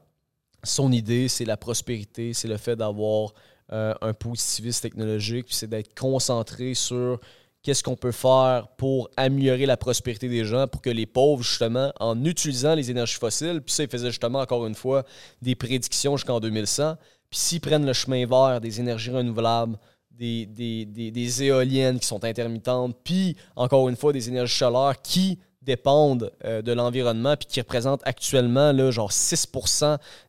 Son 0.64 0.92
idée, 0.92 1.28
c'est 1.28 1.46
la 1.46 1.58
prospérité, 1.58 2.34
c'est 2.34 2.50
le 2.50 2.58
fait 2.58 2.76
d'avoir 2.76 3.34
euh, 3.72 3.94
un 4.02 4.14
positivisme 4.14 4.82
technologique, 4.82 5.46
puis 5.46 5.56
c'est 5.56 5.68
d'être 5.70 5.98
concentré 5.98 6.74
sur 6.74 7.20
qu'est-ce 7.64 7.84
qu'on 7.84 7.96
peut 7.96 8.12
faire 8.12 8.68
pour 8.78 9.10
améliorer 9.18 9.66
la 9.66 9.78
prospérité 9.78 10.30
des 10.30 10.46
gens, 10.46 10.68
pour 10.68 10.82
que 10.82 10.90
les 10.90 11.06
pauvres, 11.06 11.44
justement, 11.44 11.92
en 12.00 12.24
utilisant 12.26 12.76
les 12.76 12.90
énergies 12.90 13.16
fossiles, 13.16 13.62
puis 13.62 13.74
ça, 13.74 13.84
il 13.84 13.90
faisait 13.90 14.10
justement, 14.10 14.40
encore 14.40 14.66
une 14.66 14.76
fois, 14.76 15.04
des 15.42 15.56
prédictions 15.56 16.16
jusqu'en 16.18 16.40
2100, 16.40 16.96
puis 17.30 17.40
s'ils 17.40 17.62
prennent 17.62 17.86
le 17.86 17.94
chemin 17.94 18.26
vert 18.26 18.60
des 18.62 18.80
énergies 18.80 19.12
renouvelables, 19.12 19.78
des 20.12 21.44
éoliennes 21.44 22.00
qui 22.00 22.08
sont 22.08 22.24
intermittentes, 22.24 22.98
puis, 23.04 23.36
encore 23.56 23.88
une 23.90 23.96
fois, 23.96 24.14
des 24.14 24.28
énergies 24.30 24.58
solaires 24.58 25.02
qui 25.02 25.40
dépendent 25.62 26.32
euh, 26.46 26.62
de 26.62 26.72
l'environnement 26.72 27.36
puis 27.36 27.48
qui 27.48 27.60
représentent 27.60 28.02
actuellement 28.06 28.72
là, 28.72 28.92
genre 28.92 29.12
6 29.12 29.48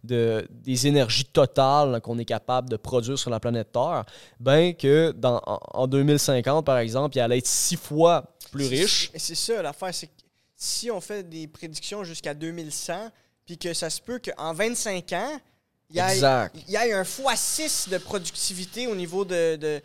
de, 0.03 0.47
des 0.51 0.87
énergies 0.87 1.25
totales 1.25 2.01
qu'on 2.01 2.19
est 2.19 2.25
capable 2.25 2.69
de 2.69 2.77
produire 2.77 3.19
sur 3.19 3.31
la 3.31 3.39
planète 3.39 3.73
Terre, 3.73 4.05
ben 4.41 4.75
que 4.75 5.13
dans, 5.13 5.41
en, 5.45 5.87
2050, 5.87 6.65
par 6.65 6.79
exemple, 6.79 7.17
il 7.17 7.21
allait 7.21 7.39
être 7.39 7.47
six 7.47 7.77
fois 7.77 8.25
plus 8.51 8.67
riche. 8.67 9.11
C'est 9.15 9.37
ça 9.37 9.63
l'affaire, 9.63 9.95
c'est 9.95 10.09
que 10.09 10.13
si 10.57 10.91
on 10.91 11.01
fait 11.01 11.29
des 11.29 11.47
prédictions 11.47 12.05
jusqu'à 12.05 12.35
2100, 12.35 13.11
puis 13.47 13.57
que 13.57 13.73
ça 13.73 13.89
se 13.89 14.01
peut 14.01 14.21
qu'en 14.21 14.53
25 14.53 15.13
ans, 15.13 15.41
il 15.89 15.97
y, 15.97 15.99
ait, 15.99 16.19
il 16.69 16.73
y 16.73 16.77
ait 16.77 16.93
un 16.93 17.03
x6 17.03 17.89
de 17.89 17.99
productivité 17.99 18.87
au 18.87 18.95
niveau 18.95 19.25
de, 19.25 19.57
de 19.57 19.81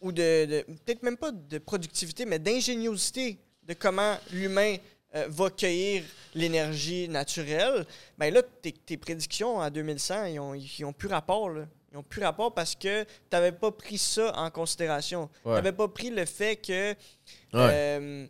ou 0.00 0.12
de, 0.12 0.64
peut-être 0.84 1.02
même 1.02 1.16
pas 1.16 1.30
de 1.30 1.58
productivité, 1.58 2.24
mais 2.24 2.38
d'ingéniosité 2.38 3.38
de 3.66 3.74
comment 3.74 4.16
l'humain 4.32 4.76
euh, 5.14 5.26
va 5.28 5.48
cueillir 5.50 6.02
l'énergie 6.34 7.08
naturelle, 7.08 7.86
ben 8.18 8.34
là, 8.34 8.42
tes, 8.62 8.96
prédictions 8.96 9.58
en 9.58 9.70
2100, 9.70 10.24
ils 10.24 10.40
ont, 10.40 10.54
ils 10.54 10.84
ont 10.84 10.92
plus 10.92 11.08
rapport. 11.08 11.48
Là. 11.50 11.66
Ils 11.92 11.96
n'ont 11.96 12.02
plus 12.02 12.22
rapport 12.24 12.52
parce 12.52 12.74
que 12.74 13.04
tu 13.04 13.08
n'avais 13.32 13.52
pas 13.52 13.70
pris 13.70 13.98
ça 13.98 14.32
en 14.36 14.50
considération. 14.50 15.30
Tu 15.44 15.50
n'avais 15.50 15.70
pas 15.70 15.86
pris 15.86 16.10
le 16.10 16.24
fait 16.24 16.56
que, 16.56 16.96
euh, 17.54 18.26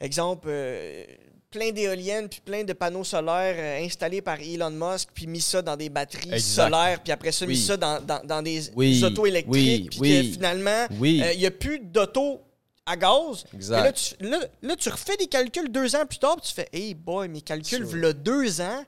exemple, 0.00 0.46
euh, 0.48 1.04
plein 1.50 1.70
d'éoliennes 1.72 2.30
puis 2.30 2.40
plein 2.40 2.64
de 2.64 2.72
panneaux 2.72 3.04
solaires 3.04 3.84
installés 3.84 4.22
par 4.22 4.40
Elon 4.40 4.70
Musk 4.70 5.10
puis 5.12 5.26
mis 5.26 5.42
ça 5.42 5.60
dans 5.60 5.76
des 5.76 5.90
batteries 5.90 6.40
solaires 6.40 7.02
puis 7.02 7.12
après 7.12 7.32
ça 7.32 7.46
mis 7.46 7.56
ça 7.56 7.76
dans, 7.76 8.00
dans, 8.04 8.42
des 8.42 8.70
autos 9.02 9.24
électriques 9.26 9.96
puis 9.98 10.32
finalement 10.32 10.86
il 11.02 11.38
n'y 11.38 11.46
a 11.46 11.50
plus 11.50 11.78
d'auto 11.78 12.42
à 12.88 12.96
gaz. 12.96 13.44
Exact. 13.54 14.16
Là 14.20 14.76
tu, 14.76 14.88
refais 14.88 15.16
des 15.16 15.26
calculs 15.26 15.70
deux 15.70 15.94
ans 15.94 16.06
plus 16.06 16.18
tard, 16.18 16.36
puis 16.36 16.48
tu 16.48 16.54
fais 16.54 16.68
Hey 16.72 16.94
boy, 16.94 17.28
mes 17.28 17.42
calculs, 17.42 17.84
voilà 17.84 18.12
deux 18.12 18.60
ans. 18.60 18.84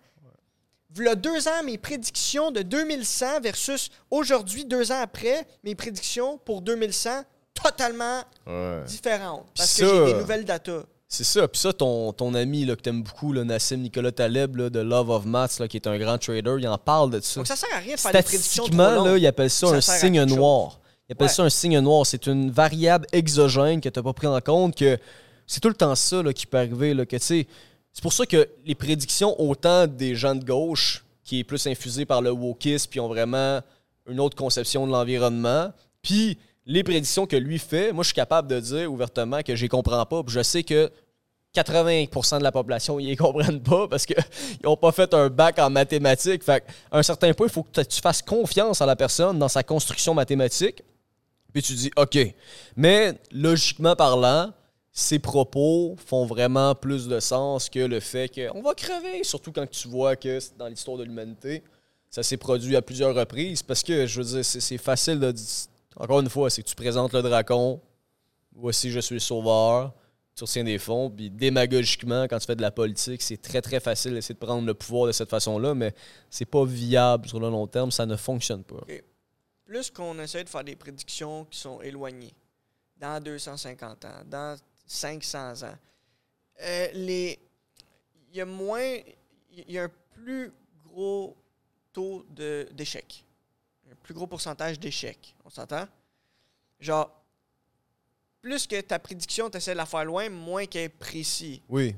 Voilà 0.93 1.15
deux 1.15 1.47
ans, 1.47 1.63
mes 1.65 1.79
prédictions 1.79 2.51
de 2.51 2.63
2100 2.63 3.41
versus 3.43 3.91
aujourd'hui, 4.11 4.65
deux 4.65 4.91
ans 4.91 5.01
après, 5.01 5.47
mes 5.63 5.77
prédictions 5.77 6.39
pour 6.39 6.63
2100, 6.63 7.23
totalement 7.55 8.23
différentes. 8.87 9.47
Parce 9.57 9.77
que 9.77 9.87
j'ai 9.87 10.13
des 10.13 10.19
nouvelles 10.19 10.45
datas. 10.45 10.83
C'est 11.13 11.25
ça. 11.25 11.49
Puis 11.49 11.61
ça, 11.61 11.73
ton, 11.73 12.13
ton 12.13 12.35
ami 12.35 12.65
là, 12.65 12.77
que 12.77 12.83
t'aimes 12.83 13.03
beaucoup, 13.03 13.33
là, 13.33 13.43
Nassim 13.43 13.79
Nicolas 13.79 14.13
Taleb 14.13 14.57
là, 14.57 14.71
de 14.71 14.79
Love 14.79 15.11
of 15.11 15.27
Maths, 15.27 15.59
là, 15.59 15.67
qui 15.67 15.77
est 15.77 15.89
un 15.89 15.99
grand 15.99 16.19
trader, 16.19 16.55
il 16.59 16.69
en 16.69 16.79
parle 16.79 17.11
de 17.11 17.21
ça. 17.21 17.41
Donc 17.41 17.49
ça 17.49 17.57
sert 17.57 17.69
à 17.75 17.79
rien 17.79 17.97
de 17.97 18.01
faire 18.01 18.13
des 18.13 18.23
prédictions 18.23 18.65
trop 18.65 19.05
là, 19.05 19.17
il 19.19 19.27
appelle 19.27 19.51
ça, 19.51 19.69
un 19.69 19.81
signe 19.81 20.23
noir. 20.25 20.80
Il 21.11 21.15
appelle 21.15 21.29
ça 21.29 21.43
un 21.43 21.51
signe 21.51 21.81
noir. 21.81 22.07
C'est 22.07 22.29
une 22.29 22.53
variable 22.53 23.05
exogène 23.13 23.81
que 23.81 23.89
tu 23.89 23.99
n'as 23.99 24.03
pas 24.05 24.13
pris 24.13 24.29
en 24.29 24.41
compte, 24.41 24.77
que 24.77 24.97
c'est 25.45 25.59
tout 25.59 25.69
le 25.69 25.75
temps 25.75 25.97
ça 25.97 26.23
là, 26.23 26.33
qui 26.33 26.47
peut 26.47 26.59
arriver. 26.59 26.95
Là, 26.95 27.05
que, 27.05 27.19
c'est 27.19 27.47
pour 28.01 28.13
ça 28.13 28.27
que 28.27 28.49
les 28.65 28.77
prédictions, 28.77 29.35
autant 29.41 29.89
des 29.89 30.15
gens 30.15 30.37
de 30.37 30.45
gauche, 30.45 31.05
qui 31.25 31.41
est 31.41 31.45
plus 31.45 31.67
infusé 31.67 32.05
par 32.07 32.23
le 32.23 32.31
wokisme, 32.31 32.89
puis 32.89 33.01
ont 33.01 33.09
vraiment 33.09 33.61
une 34.09 34.21
autre 34.21 34.37
conception 34.37 34.87
de 34.87 34.93
l'environnement, 34.93 35.73
puis 36.01 36.39
les 36.65 36.85
prédictions 36.85 37.27
que 37.27 37.35
lui 37.35 37.59
fait, 37.59 37.93
moi, 37.93 38.05
je 38.05 38.09
suis 38.09 38.15
capable 38.15 38.47
de 38.47 38.61
dire 38.61 38.93
ouvertement 38.93 39.43
que 39.43 39.57
je 39.57 39.63
les 39.63 39.69
comprends 39.69 40.07
pas. 40.07 40.23
je 40.29 40.43
sais 40.45 40.63
que 40.63 40.93
80% 41.57 42.39
de 42.39 42.45
la 42.45 42.53
population, 42.53 43.01
ils 43.01 43.09
les 43.09 43.17
comprennent 43.17 43.61
pas 43.61 43.89
parce 43.89 44.07
qu'ils 44.07 44.17
n'ont 44.65 44.77
pas 44.77 44.93
fait 44.93 45.13
un 45.13 45.29
bac 45.29 45.59
en 45.59 45.71
mathématiques. 45.71 46.45
Fait 46.45 46.65
à 46.93 46.99
un 46.99 47.03
certain 47.03 47.33
point, 47.33 47.49
il 47.49 47.53
faut 47.53 47.65
que 47.65 47.81
tu 47.81 48.01
fasses 48.01 48.23
confiance 48.23 48.81
à 48.81 48.87
la 48.87 48.95
personne 48.95 49.37
dans 49.41 49.49
sa 49.49 49.65
construction 49.65 50.15
mathématique. 50.15 50.85
Puis 51.53 51.63
tu 51.63 51.75
dis, 51.75 51.91
OK. 51.97 52.19
Mais 52.77 53.15
logiquement 53.33 53.97
parlant, 53.97 54.53
ces 54.93 55.19
propos 55.19 55.97
font 56.05 56.27
vraiment 56.27 56.75
plus 56.75 57.09
de 57.09 57.21
sens 57.21 57.69
que 57.69 57.81
le 57.81 58.01
fait 58.01 58.29
qu'on 58.29 58.63
va 58.63 58.75
crever, 58.75 59.25
surtout 59.25 59.53
quand 59.53 59.69
tu 59.69 59.89
vois 59.89 60.17
que 60.17 60.39
dans 60.59 60.67
l'histoire 60.67 60.97
de 60.97 61.05
l'humanité, 61.05 61.63
ça 62.11 62.23
s'est 62.23 62.37
produit 62.37 62.77
à 62.77 62.83
plusieurs 62.83 63.15
reprises. 63.15 63.63
Parce 63.63 63.83
que, 63.83 64.07
je 64.07 64.21
veux 64.21 64.43
dire, 64.43 64.45
c'est 64.45 64.79
facile 64.79 65.21
de 65.21 65.31
dire. 65.31 65.47
Encore 65.97 66.21
une 66.21 66.29
fois, 66.29 66.51
c'est 66.51 66.63
que 66.63 66.69
tu 66.69 66.77
présentes 66.77 67.13
le 67.13 67.23
dracon, 67.23 67.81
voici 68.55 68.91
je 68.91 69.01
suis 69.01 69.17
le 69.17 69.21
sauveur, 69.21 69.93
tu 70.37 70.45
retiens 70.45 70.65
des 70.65 70.79
fonds, 70.79 71.11
puis 71.11 71.31
démagogiquement, 71.31 72.25
quand 72.25 72.39
tu 72.39 72.47
fais 72.47 72.57
de 72.57 72.63
la 72.63 72.71
politique, 72.71 73.21
c'est 73.23 73.43
très 73.43 73.61
très 73.61 73.81
facile 73.81 74.15
d'essayer 74.15 74.35
de 74.35 74.39
prendre 74.39 74.65
le 74.65 74.73
pouvoir 74.73 75.09
de 75.09 75.13
cette 75.13 75.29
façon-là, 75.29 75.75
mais 75.75 75.93
c'est 76.31 76.47
pas 76.47 76.65
viable 76.65 77.29
sur 77.29 77.41
le 77.41 77.51
long 77.51 77.67
terme, 77.67 77.91
ça 77.91 78.07
ne 78.07 78.17
fonctionne 78.17 78.63
pas 78.63 78.81
plus 79.71 79.89
qu'on 79.89 80.19
essaie 80.19 80.43
de 80.43 80.49
faire 80.49 80.65
des 80.65 80.75
prédictions 80.75 81.45
qui 81.45 81.57
sont 81.57 81.81
éloignées, 81.81 82.35
dans 82.97 83.23
250 83.23 84.05
ans, 84.05 84.23
dans 84.27 84.59
500 84.85 85.63
ans, 85.63 85.79
euh, 86.61 86.89
les, 86.93 87.39
il 88.33 88.39
y 88.39 88.41
a 88.41 88.45
moins, 88.45 88.99
il 89.53 89.71
y 89.71 89.79
a 89.79 89.85
un 89.85 89.91
plus 90.13 90.53
gros 90.85 91.37
taux 91.93 92.27
d'échec, 92.73 93.25
un 93.89 93.95
plus 94.03 94.13
gros 94.13 94.27
pourcentage 94.27 94.81
d'échecs. 94.81 95.37
On 95.45 95.51
s'entend? 95.51 95.87
Genre, 96.81 97.09
plus 98.41 98.67
que 98.67 98.81
ta 98.81 98.99
prédiction, 98.99 99.49
tu 99.51 99.59
essaies 99.59 99.75
de 99.75 99.77
la 99.77 99.87
faire 99.87 100.05
loin, 100.05 100.29
moins 100.31 100.67
qu'elle 100.67 100.87
est 100.87 100.89
précis. 100.89 101.63
Oui. 101.69 101.95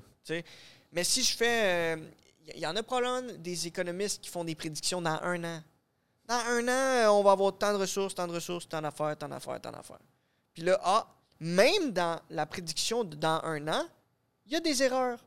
Mais 0.92 1.04
si 1.04 1.22
je 1.22 1.34
fais. 1.34 1.96
Il 2.48 2.52
euh, 2.52 2.58
y 2.58 2.66
en 2.66 2.76
a 2.76 2.82
probablement 2.82 3.32
des 3.38 3.66
économistes 3.66 4.20
qui 4.20 4.28
font 4.28 4.44
des 4.44 4.54
prédictions 4.54 5.00
dans 5.00 5.18
un 5.22 5.42
an 5.42 5.62
dans 6.33 6.51
un 6.51 6.68
an, 6.68 6.70
euh, 6.70 7.09
on 7.09 7.22
va 7.22 7.33
avoir 7.33 7.57
tant 7.57 7.72
de 7.72 7.78
ressources, 7.78 8.14
tant 8.14 8.26
de 8.26 8.33
ressources, 8.33 8.68
tant 8.68 8.80
d'affaires, 8.80 9.16
tant 9.18 9.28
d'affaires, 9.28 9.61
tant 9.61 9.70
d'affaires. 9.70 9.99
Puis 10.55 10.62
là, 10.62 10.80
ah, 10.83 11.07
même 11.41 11.93
dans 11.93 12.20
la 12.30 12.47
prédiction 12.47 13.05
de 13.05 13.16
dans 13.16 13.41
un 13.45 13.68
an, 13.68 13.85
il 14.47 14.53
y 14.53 14.57
a 14.57 14.61
des 14.61 14.83
erreurs. 14.83 15.18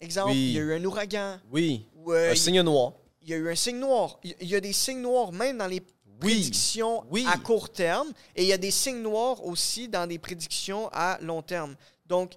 Exemple, 0.00 0.32
il 0.32 0.52
y 0.52 0.58
a 0.58 0.62
eu 0.62 0.74
un 0.74 0.84
ouragan. 0.84 1.38
Oui. 1.50 1.86
Euh, 2.08 2.32
un 2.32 2.34
signe 2.34 2.62
noir. 2.62 2.94
Il 3.20 3.28
y 3.28 3.34
a 3.34 3.36
eu 3.36 3.50
un 3.50 3.54
signe 3.54 3.78
noir. 3.78 4.18
Il 4.24 4.48
y 4.48 4.56
a 4.56 4.60
des 4.60 4.72
signes 4.72 5.02
noirs 5.02 5.32
même 5.32 5.58
dans 5.58 5.68
les 5.68 5.82
prédictions 6.18 7.04
à 7.28 7.38
court 7.38 7.70
terme. 7.70 8.12
Et 8.34 8.42
il 8.42 8.48
y 8.48 8.52
a 8.52 8.58
des 8.58 8.70
signes 8.70 9.02
noirs 9.02 9.44
aussi 9.44 9.86
dans 9.86 10.08
des 10.08 10.18
prédictions 10.18 10.88
à 10.92 11.18
long 11.20 11.42
terme. 11.42 11.76
Donc, 12.06 12.32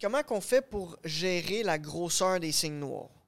comment 0.00 0.22
qu'on 0.22 0.40
fait 0.40 0.62
pour 0.62 0.96
gérer 1.02 1.64
la 1.64 1.78
grosseur 1.78 2.38
des 2.38 2.52
signes 2.52 2.78
noirs? 2.78 3.21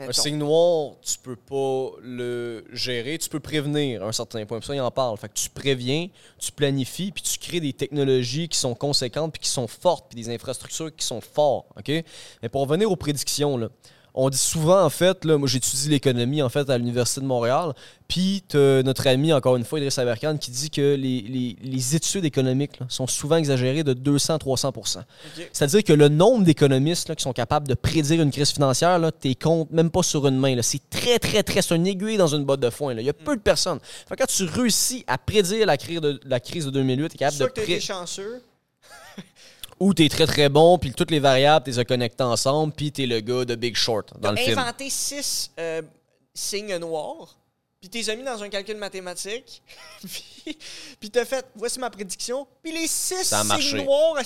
Un 0.00 0.12
signe 0.12 0.38
noir, 0.38 0.94
tu 1.02 1.18
peux 1.18 1.36
pas 1.36 1.90
le 2.02 2.64
gérer. 2.72 3.18
Tu 3.18 3.28
peux 3.28 3.40
prévenir 3.40 4.02
à 4.02 4.06
un 4.06 4.12
certain 4.12 4.44
point. 4.46 4.60
ça, 4.62 4.74
il 4.74 4.80
en 4.80 4.90
parle. 4.90 5.16
Fait 5.18 5.28
que 5.28 5.34
tu 5.34 5.50
préviens, 5.50 6.08
tu 6.38 6.52
planifies, 6.52 7.12
puis 7.12 7.22
tu 7.22 7.38
crées 7.38 7.60
des 7.60 7.72
technologies 7.72 8.48
qui 8.48 8.58
sont 8.58 8.74
conséquentes, 8.74 9.32
puis 9.32 9.40
qui 9.40 9.48
sont 9.48 9.66
fortes, 9.66 10.06
puis 10.08 10.22
des 10.22 10.32
infrastructures 10.34 10.94
qui 10.94 11.04
sont 11.04 11.20
fortes. 11.20 11.66
OK? 11.76 12.04
Mais 12.42 12.48
pour 12.48 12.62
revenir 12.62 12.90
aux 12.90 12.96
prédictions, 12.96 13.56
là, 13.56 13.68
on 14.14 14.30
dit 14.30 14.38
souvent, 14.38 14.84
en 14.84 14.90
fait, 14.90 15.24
là, 15.24 15.38
moi 15.38 15.48
j'étudie 15.48 15.88
l'économie 15.88 16.42
en 16.42 16.48
fait 16.48 16.68
à 16.70 16.78
l'Université 16.78 17.20
de 17.20 17.26
Montréal, 17.26 17.72
puis 18.10 18.42
notre 18.54 19.06
ami, 19.06 19.32
encore 19.32 19.56
une 19.56 19.64
fois, 19.64 19.78
Idriss 19.78 19.98
Aberkan, 19.98 20.36
qui 20.36 20.50
dit 20.50 20.68
que 20.68 20.94
les, 20.96 21.94
études 21.94 22.24
économiques 22.24 22.78
sont 22.88 23.06
souvent 23.06 23.36
exagérées 23.36 23.84
de 23.84 23.94
200-300% 23.94 25.02
C'est-à-dire 25.52 25.84
que 25.84 25.92
le 25.92 26.08
nombre 26.08 26.44
d'économistes 26.44 27.14
qui 27.14 27.22
sont 27.22 27.32
capables 27.32 27.68
de 27.68 27.74
prédire 27.74 28.20
une 28.20 28.32
crise 28.32 28.50
financière, 28.50 29.00
tu 29.20 29.34
comptes 29.36 29.70
même 29.70 29.90
pas 29.90 30.02
sur 30.02 30.26
une 30.26 30.36
main. 30.36 30.56
C'est 30.62 30.90
très, 30.90 31.20
très, 31.20 31.44
très... 31.44 31.62
C'est 31.62 31.74
un 31.74 31.84
aiguille 31.84 32.16
dans 32.16 32.26
une 32.26 32.44
botte 32.44 32.60
de 32.60 32.70
foin. 32.70 32.94
Il 32.94 33.02
y 33.02 33.08
a 33.08 33.12
peu 33.12 33.36
de 33.36 33.40
personnes. 33.40 33.78
Fait 34.08 34.16
quand 34.16 34.26
tu 34.26 34.44
réussis 34.44 35.04
à 35.06 35.16
prédire 35.16 35.66
la 35.66 35.76
crise 35.76 36.00
de, 36.00 36.20
la 36.24 36.40
crise 36.40 36.66
de 36.66 36.70
2008, 36.70 37.08
tu 37.10 37.14
es 37.14 37.18
capable 37.18 37.52
de... 37.54 37.60
Que 37.60 37.80
chanceux 37.80 38.42
ou 39.80 39.94
t'es 39.94 40.08
très 40.08 40.26
très 40.26 40.48
bon, 40.48 40.78
puis 40.78 40.92
toutes 40.92 41.10
les 41.10 41.18
variables, 41.18 41.64
t'es 41.64 41.84
connectées 41.84 42.22
ensemble, 42.22 42.72
puis 42.72 42.92
t'es 42.92 43.06
le 43.06 43.20
gars 43.20 43.44
de 43.44 43.54
Big 43.54 43.74
Short 43.74 44.12
dans 44.20 44.30
le 44.30 44.36
film. 44.36 44.58
inventé 44.58 44.90
six 44.90 45.50
euh, 45.58 45.82
signes 46.34 46.76
noirs, 46.76 47.39
puis 47.80 47.88
t'es 47.88 48.14
mis 48.14 48.22
dans 48.22 48.42
un 48.42 48.48
calcul 48.50 48.76
mathématique, 48.76 49.62
puis, 50.02 50.58
puis 51.00 51.10
t'as 51.10 51.24
fait, 51.24 51.46
voici 51.54 51.78
ma 51.78 51.88
prédiction, 51.88 52.46
puis 52.62 52.72
les 52.72 52.86
six 52.86 53.24
signes 53.24 53.84
noirs, 53.84 54.16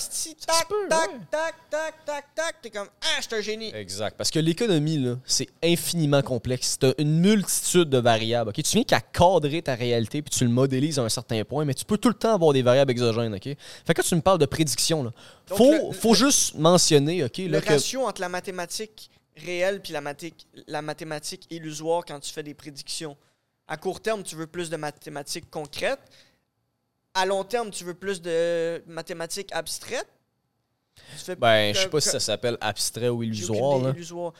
tac, 0.45 0.67
peut, 0.67 0.75
tac, 0.89 1.09
ouais. 1.09 1.17
tac, 1.31 1.55
tac, 1.69 2.05
tac, 2.05 2.25
tac, 2.35 2.55
t'es 2.61 2.69
comme, 2.69 2.89
ah, 3.01 3.21
je 3.21 3.27
suis 3.27 3.35
un 3.35 3.41
génie. 3.41 3.73
Exact. 3.73 4.17
Parce 4.17 4.29
que 4.29 4.39
l'économie, 4.39 4.97
là, 4.97 5.15
c'est 5.25 5.47
infiniment 5.63 6.21
complexe. 6.21 6.77
Tu 6.79 6.87
une 6.97 7.19
multitude 7.21 7.89
de 7.89 7.97
variables. 7.97 8.49
ok? 8.49 8.55
Tu 8.61 8.71
viens 8.75 8.83
qu'à 8.83 8.99
cadrer 8.99 9.61
ta 9.61 9.75
réalité 9.75 10.21
puis 10.21 10.37
tu 10.37 10.43
le 10.43 10.49
modélises 10.49 10.99
à 10.99 11.03
un 11.03 11.09
certain 11.09 11.43
point, 11.45 11.63
mais 11.63 11.73
tu 11.73 11.85
peux 11.85 11.97
tout 11.97 12.09
le 12.09 12.15
temps 12.15 12.33
avoir 12.33 12.51
des 12.51 12.61
variables 12.61 12.91
exogènes. 12.91 13.33
ok? 13.35 13.43
Fait 13.43 13.55
que 13.87 13.93
quand 13.93 14.03
tu 14.07 14.15
me 14.15 14.21
parles 14.21 14.39
de 14.39 14.45
prédiction, 14.47 15.01
là, 15.03 15.11
Donc, 15.47 15.57
faut, 15.57 15.71
le- 15.71 15.91
faut 15.93 16.13
juste 16.13 16.55
mentionner 16.55 17.23
ok, 17.23 17.37
Le 17.37 17.47
là, 17.47 17.61
que 17.61 17.69
ratio 17.69 18.05
entre 18.05 18.19
la 18.19 18.29
mathématique 18.29 19.09
réelle 19.37 19.81
puis 19.81 19.93
la, 19.93 20.01
mathé- 20.01 20.33
la 20.67 20.81
mathématique 20.81 21.45
illusoire 21.49 22.03
quand 22.05 22.19
tu 22.19 22.33
fais 22.33 22.43
des 22.43 22.53
prédictions. 22.53 23.15
À 23.67 23.77
court 23.77 24.01
terme, 24.01 24.23
tu 24.23 24.35
veux 24.35 24.47
plus 24.47 24.69
de 24.69 24.77
mathématiques 24.77 25.49
concrètes. 25.49 26.01
À 27.13 27.25
long 27.25 27.43
terme, 27.43 27.71
tu 27.71 27.83
veux 27.83 27.93
plus 27.93 28.21
de 28.21 28.83
mathématiques 28.87 29.51
abstraites. 29.53 30.09
Tu 31.25 31.35
Ben, 31.35 31.73
je 31.73 31.81
sais 31.81 31.89
pas 31.89 32.01
si 32.01 32.09
ça 32.09 32.19
s'appelle 32.19 32.57
abstrait 32.61 33.09
ou 33.09 33.23
illusoire. 33.23 33.77
idée, 33.77 33.85
là. 33.87 33.93
illusoire. 33.93 34.33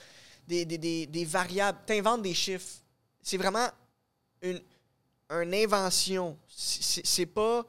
Des, 0.48 0.66
des, 0.66 0.78
des, 0.78 1.06
des 1.08 1.26
variables. 1.26 1.80
Tu 1.88 1.94
inventes 1.94 2.22
des 2.22 2.34
chiffres. 2.34 2.68
C'est 3.22 3.38
vraiment 3.38 3.68
une, 4.42 4.62
une 5.32 5.54
invention. 5.54 6.38
C'est 6.48 7.26
pas 7.26 7.66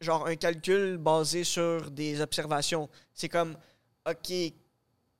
genre 0.00 0.26
un 0.26 0.36
calcul 0.36 0.98
basé 0.98 1.44
sur 1.44 1.90
des 1.90 2.20
observations. 2.20 2.88
C'est 3.14 3.28
comme, 3.28 3.56
OK, 4.08 4.32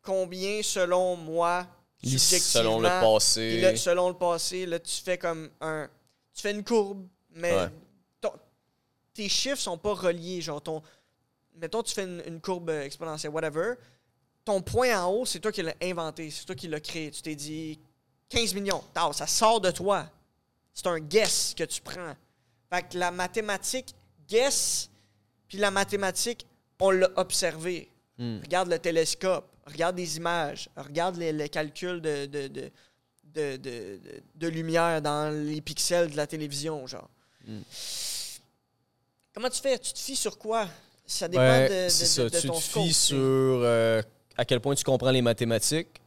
combien 0.02 0.62
selon 0.62 1.16
moi, 1.16 1.66
Selon 2.04 2.78
le 2.80 2.88
passé. 2.88 3.60
là, 3.60 3.76
selon 3.76 4.08
le 4.08 4.14
passé, 4.16 4.66
là, 4.66 4.78
tu 4.78 5.00
fais 5.02 5.18
comme 5.18 5.50
un. 5.60 5.88
Tu 6.34 6.42
fais 6.42 6.50
une 6.52 6.62
courbe, 6.64 7.06
mais 7.30 7.54
Ouais. 7.54 7.68
ton- 8.20 8.32
tes 9.14 9.28
chiffres 9.28 9.60
sont 9.60 9.78
pas 9.78 9.94
reliés. 9.94 10.40
Genre, 10.40 10.60
ton. 10.62 10.82
Mettons, 11.54 11.82
tu 11.82 11.94
fais 11.94 12.04
une, 12.04 12.22
une 12.26 12.40
courbe 12.40 12.68
exponentielle, 12.70 13.32
whatever. 13.32 13.74
Ton 14.44 14.60
point 14.62 15.02
en 15.02 15.10
haut, 15.10 15.24
c'est 15.26 15.40
toi 15.40 15.50
qui 15.50 15.62
l'as 15.62 15.74
inventé. 15.82 16.30
C'est 16.30 16.44
toi 16.44 16.54
qui 16.54 16.68
l'as 16.68 16.80
créé. 16.80 17.10
Tu 17.10 17.22
t'es 17.22 17.34
dit 17.34 17.80
15 18.28 18.54
millions. 18.54 18.84
Ça 19.12 19.26
sort 19.26 19.60
de 19.60 19.70
toi. 19.70 20.06
C'est 20.72 20.86
un 20.86 21.00
guess 21.00 21.54
que 21.56 21.64
tu 21.64 21.80
prends. 21.80 22.14
Fait 22.70 22.82
que 22.88 22.98
la 22.98 23.10
mathématique 23.10 23.94
guess, 24.28 24.90
puis 25.48 25.56
la 25.58 25.70
mathématique, 25.70 26.46
on 26.78 26.90
l'a 26.90 27.08
observé. 27.16 27.90
Hmm. 28.18 28.40
Regarde 28.42 28.68
le 28.68 28.78
télescope, 28.78 29.48
regarde 29.66 29.96
des 29.96 30.16
images, 30.16 30.68
regarde 30.76 31.16
les, 31.16 31.32
les 31.32 31.48
calculs 31.48 32.00
de, 32.00 32.26
de, 32.26 32.48
de, 32.48 32.70
de, 33.34 33.56
de- 33.56 33.58
de- 33.58 34.22
de 34.34 34.48
lumière 34.48 35.02
dans 35.02 35.30
les 35.30 35.60
pixels 35.60 36.10
de 36.10 36.16
la 36.16 36.26
télévision, 36.26 36.86
genre. 36.86 37.08
Mm. 37.46 37.58
Comment 39.34 39.50
tu 39.50 39.60
fais? 39.60 39.78
Tu 39.78 39.92
te 39.92 39.98
fies 39.98 40.16
sur 40.16 40.38
quoi? 40.38 40.66
Ça 41.06 41.28
dépend 41.28 41.42
Ouais, 41.42 41.68
de, 41.68 41.84
de- 41.84 41.88
ça. 41.90 42.24
de 42.24 42.28
tu 42.40 42.46
ton 42.48 42.54
te 42.58 42.60
fies 42.62 42.92
sur 42.92 43.16
euh, 43.16 44.02
à 44.36 44.44
quel 44.44 44.60
point 44.60 44.74
tu 44.74 44.82
comprends 44.84 45.10
les 45.10 45.22
mathématiques, 45.22 46.00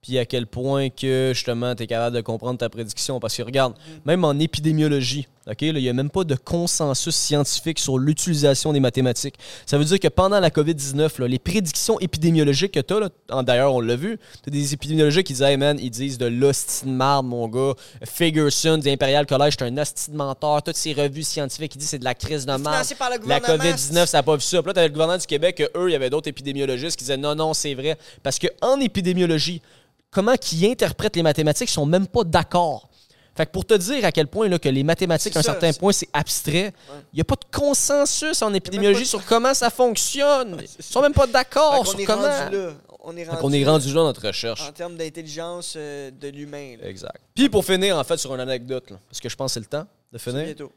puis 0.00 0.18
à 0.18 0.24
quel 0.24 0.46
point 0.46 0.88
que 0.88 1.32
justement 1.34 1.74
tu 1.74 1.82
es 1.82 1.86
capable 1.86 2.16
de 2.16 2.20
comprendre 2.22 2.58
ta 2.58 2.68
prédiction. 2.68 3.18
Parce 3.20 3.36
que 3.36 3.42
regarde, 3.42 3.74
Mm. 3.76 3.92
même 4.06 4.24
en 4.24 4.38
épidémiologie, 4.38 5.26
ok, 5.46 5.60
là, 5.60 5.78
il 5.78 5.82
n'y 5.82 5.88
a 5.88 5.92
même 5.92 6.10
pas 6.10 6.24
de 6.24 6.34
consensus 6.34 7.14
scientifique 7.14 7.78
sur 7.78 7.98
l'utilisation 7.98 8.72
des 8.72 8.80
mathématiques. 8.80 9.36
Ça 9.64 9.78
veut 9.78 9.84
dire 9.84 10.00
que 10.00 10.08
pendant 10.08 10.40
la 10.40 10.50
COVID-19, 10.50 11.20
là, 11.20 11.28
les 11.28 11.38
prédictions 11.38 11.98
épidémiologiques 12.00 12.72
que 12.72 12.80
tu 12.80 12.94
as, 12.94 13.42
d'ailleurs, 13.42 13.74
on 13.74 13.80
l'a 13.80 13.96
vu, 13.96 14.18
tu 14.42 14.48
as 14.48 14.50
des 14.50 14.74
épidémiologistes 14.74 15.26
qui 15.26 15.34
disent, 15.34 15.42
hey 15.42 15.56
man, 15.56 15.78
ils 15.80 15.90
disent 15.90 16.18
de 16.18 16.26
l'hostie 16.26 16.86
de 16.86 16.90
marde, 16.90 17.26
mon 17.26 17.48
gars. 17.48 17.74
Ferguson 18.04 18.78
du 18.78 18.88
Imperial 18.88 19.26
College, 19.26 19.54
c'est 19.58 19.64
un 19.64 19.76
hostie 19.78 20.10
de 20.10 20.16
menteur. 20.16 20.62
Toutes 20.62 20.76
ces 20.76 20.92
revues 20.92 21.22
scientifiques, 21.22 21.74
ils 21.74 21.78
disent 21.78 21.90
c'est 21.90 21.98
de 21.98 22.04
la 22.04 22.14
crise 22.14 22.44
de 22.44 22.52
marde. 22.52 22.64
Financé 22.64 22.94
par 22.94 23.10
le 23.10 23.16
La 23.26 23.40
gouvernement. 23.40 23.64
COVID-19, 23.64 24.06
ça 24.06 24.18
n'a 24.18 24.22
pas 24.22 24.34
vu 24.34 24.42
ça. 24.42 24.60
Puis 24.62 24.68
là, 24.68 24.74
t'avais 24.74 24.88
le 24.88 24.92
gouvernement 24.92 25.18
du 25.18 25.26
Québec, 25.26 25.62
eux, 25.76 25.88
il 25.88 25.92
y 25.92 25.96
avait 25.96 26.10
d'autres 26.10 26.28
épidémiologistes 26.28 26.96
qui 26.96 27.04
disaient 27.04 27.16
non, 27.16 27.34
non, 27.34 27.54
c'est 27.54 27.74
vrai. 27.74 27.96
Parce 28.22 28.38
qu'en 28.38 28.80
épidémiologie, 28.80 29.62
comment 30.10 30.36
qu'ils 30.36 30.64
interprètent 30.68 31.16
les 31.16 31.22
mathématiques, 31.22 31.70
ils 31.70 31.74
sont 31.74 31.86
même 31.86 32.06
pas 32.06 32.24
d'accord. 32.24 32.88
Fait 33.36 33.46
que 33.46 33.50
pour 33.50 33.64
te 33.66 33.74
dire 33.74 34.04
à 34.04 34.12
quel 34.12 34.26
point 34.28 34.48
là, 34.48 34.58
que 34.58 34.68
les 34.68 34.82
mathématiques, 34.82 35.36
à 35.36 35.40
un 35.40 35.42
ça, 35.42 35.52
certain 35.52 35.72
point, 35.74 35.92
c'est 35.92 36.08
abstrait, 36.12 36.72
il 37.12 37.16
n'y 37.16 37.20
a 37.20 37.24
pas 37.24 37.34
de 37.36 37.44
consensus 37.56 38.40
en 38.42 38.54
épidémiologie 38.54 39.02
de- 39.02 39.06
sur 39.06 39.24
comment 39.26 39.52
ça 39.54 39.68
fonctionne. 39.70 40.56
Ils 40.78 40.84
sont 40.84 41.02
même 41.02 41.12
pas 41.12 41.26
d'accord 41.26 41.86
sur 41.86 42.00
est 42.00 42.04
comment. 42.04 42.22
rendu 42.22 42.56
là. 42.56 42.72
On 43.08 43.16
est 43.16 43.24
rendu, 43.24 43.38
qu'on 43.38 43.52
est 43.52 43.64
rendu 43.64 43.86
là 43.88 43.94
dans 43.94 44.04
notre 44.04 44.26
recherche. 44.26 44.62
en 44.68 44.72
termes 44.72 44.96
d'intelligence 44.96 45.74
euh, 45.76 46.10
de 46.10 46.26
l'humain. 46.28 46.76
Exact. 46.82 47.20
Puis 47.34 47.48
pour 47.48 47.64
finir, 47.64 47.96
en 47.96 48.02
fait, 48.02 48.16
sur 48.16 48.34
une 48.34 48.40
anecdote, 48.40 48.90
là, 48.90 48.96
parce 49.08 49.20
que 49.20 49.28
je 49.28 49.36
pense 49.36 49.52
que 49.52 49.54
c'est 49.54 49.60
le 49.60 49.66
temps 49.66 49.86
de 50.12 50.18
finir. 50.18 50.44
bientôt. 50.44 50.72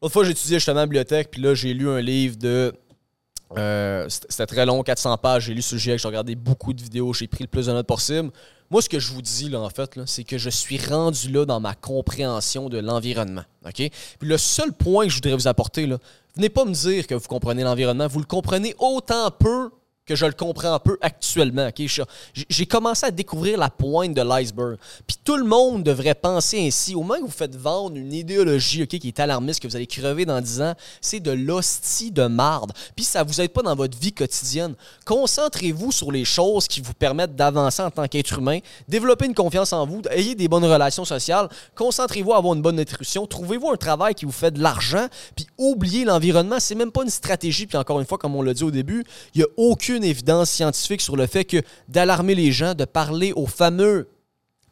L'autre 0.00 0.12
fois, 0.12 0.24
j'étudiais 0.24 0.58
justement 0.58 0.80
la 0.80 0.86
bibliothèque, 0.86 1.30
puis 1.32 1.40
là, 1.42 1.54
j'ai 1.54 1.74
lu 1.74 1.88
un 1.88 2.00
livre 2.00 2.36
de. 2.36 2.72
euh, 3.58 4.06
c'était 4.08 4.26
c'était 4.30 4.46
très 4.46 4.66
long, 4.66 4.82
400 4.82 5.16
pages. 5.18 5.44
J'ai 5.46 5.54
lu 5.54 5.62
ce 5.62 5.70
sujet, 5.70 5.98
j'ai 5.98 6.06
regardé 6.06 6.34
beaucoup 6.36 6.72
de 6.72 6.82
vidéos, 6.82 7.12
j'ai 7.12 7.26
pris 7.26 7.42
le 7.42 7.48
plus 7.48 7.66
de 7.66 7.72
notes 7.72 7.86
possible. 7.86 8.30
Moi, 8.70 8.82
ce 8.82 8.88
que 8.88 8.98
je 8.98 9.12
vous 9.12 9.22
dis, 9.22 9.48
là, 9.48 9.60
en 9.60 9.70
fait, 9.70 9.98
c'est 10.06 10.24
que 10.24 10.38
je 10.38 10.50
suis 10.50 10.78
rendu 10.78 11.30
là 11.30 11.44
dans 11.44 11.60
ma 11.60 11.74
compréhension 11.74 12.68
de 12.68 12.78
l'environnement. 12.78 13.44
Puis 13.74 13.90
le 14.20 14.38
seul 14.38 14.72
point 14.72 15.04
que 15.04 15.10
je 15.10 15.16
voudrais 15.16 15.34
vous 15.34 15.48
apporter, 15.48 15.86
là, 15.86 15.98
venez 16.34 16.48
pas 16.48 16.64
me 16.64 16.72
dire 16.72 17.06
que 17.06 17.14
vous 17.14 17.28
comprenez 17.28 17.62
l'environnement. 17.62 18.08
Vous 18.08 18.18
le 18.18 18.24
comprenez 18.26 18.74
autant 18.78 19.30
peu 19.30 19.70
que 20.06 20.14
je 20.14 20.24
le 20.24 20.32
comprends 20.32 20.72
un 20.74 20.78
peu 20.78 20.96
actuellement. 21.00 21.66
ok? 21.68 21.82
Je- 21.86 22.02
J'ai 22.48 22.66
commencé 22.66 23.04
à 23.06 23.10
découvrir 23.10 23.58
la 23.58 23.68
pointe 23.70 24.14
de 24.14 24.22
l'iceberg. 24.22 24.76
Puis 25.06 25.16
tout 25.24 25.36
le 25.36 25.44
monde 25.44 25.82
devrait 25.82 26.14
penser 26.14 26.64
ainsi. 26.64 26.94
Au 26.94 27.00
moment 27.02 27.16
que 27.16 27.24
vous 27.26 27.30
faites 27.30 27.56
vendre 27.56 27.96
une 27.96 28.12
idéologie 28.12 28.86
qui 28.86 29.08
est 29.08 29.20
alarmiste, 29.20 29.60
que 29.60 29.66
vous 29.68 29.74
allez 29.76 29.86
crever 29.88 30.24
dans 30.24 30.40
10 30.40 30.60
ans, 30.62 30.74
c'est 31.00 31.18
de 31.20 31.32
l'hostie 31.32 32.12
de 32.12 32.26
marde. 32.26 32.72
Puis 32.94 33.04
ça 33.04 33.24
vous 33.24 33.40
aide 33.40 33.50
pas 33.50 33.62
dans 33.62 33.74
votre 33.74 33.98
vie 33.98 34.12
quotidienne. 34.12 34.74
Concentrez-vous 35.04 35.90
sur 35.90 36.12
les 36.12 36.24
choses 36.24 36.68
qui 36.68 36.80
vous 36.80 36.94
permettent 36.94 37.34
d'avancer 37.34 37.82
en 37.82 37.90
tant 37.90 38.06
qu'être 38.06 38.38
humain. 38.38 38.58
Développez 38.88 39.26
une 39.26 39.34
confiance 39.34 39.72
en 39.72 39.86
vous. 39.86 40.02
Ayez 40.10 40.34
des 40.34 40.46
bonnes 40.46 40.64
relations 40.64 41.04
sociales. 41.04 41.48
Concentrez-vous 41.74 42.32
à 42.32 42.36
avoir 42.36 42.54
une 42.54 42.62
bonne 42.62 42.76
nutrition. 42.76 43.26
Trouvez-vous 43.26 43.70
un 43.70 43.76
travail 43.76 44.14
qui 44.14 44.24
vous 44.24 44.32
fait 44.32 44.52
de 44.52 44.62
l'argent. 44.62 45.06
Puis 45.34 45.46
oubliez 45.58 46.04
l'environnement. 46.04 46.60
C'est 46.60 46.74
même 46.76 46.92
pas 46.92 47.02
une 47.02 47.10
stratégie. 47.10 47.66
Puis 47.66 47.76
encore 47.76 47.98
une 47.98 48.06
fois, 48.06 48.18
comme 48.18 48.36
on 48.36 48.42
l'a 48.42 48.54
dit 48.54 48.62
au 48.62 48.70
début, 48.70 49.04
il 49.34 49.38
n'y 49.38 49.44
a 49.44 49.48
aucune 49.56 49.95
évidence 50.02 50.50
scientifique 50.50 51.00
sur 51.00 51.16
le 51.16 51.26
fait 51.26 51.44
que 51.44 51.62
d'alarmer 51.88 52.34
les 52.34 52.52
gens, 52.52 52.74
de 52.74 52.84
parler 52.84 53.32
aux 53.32 53.46
fameux 53.46 54.08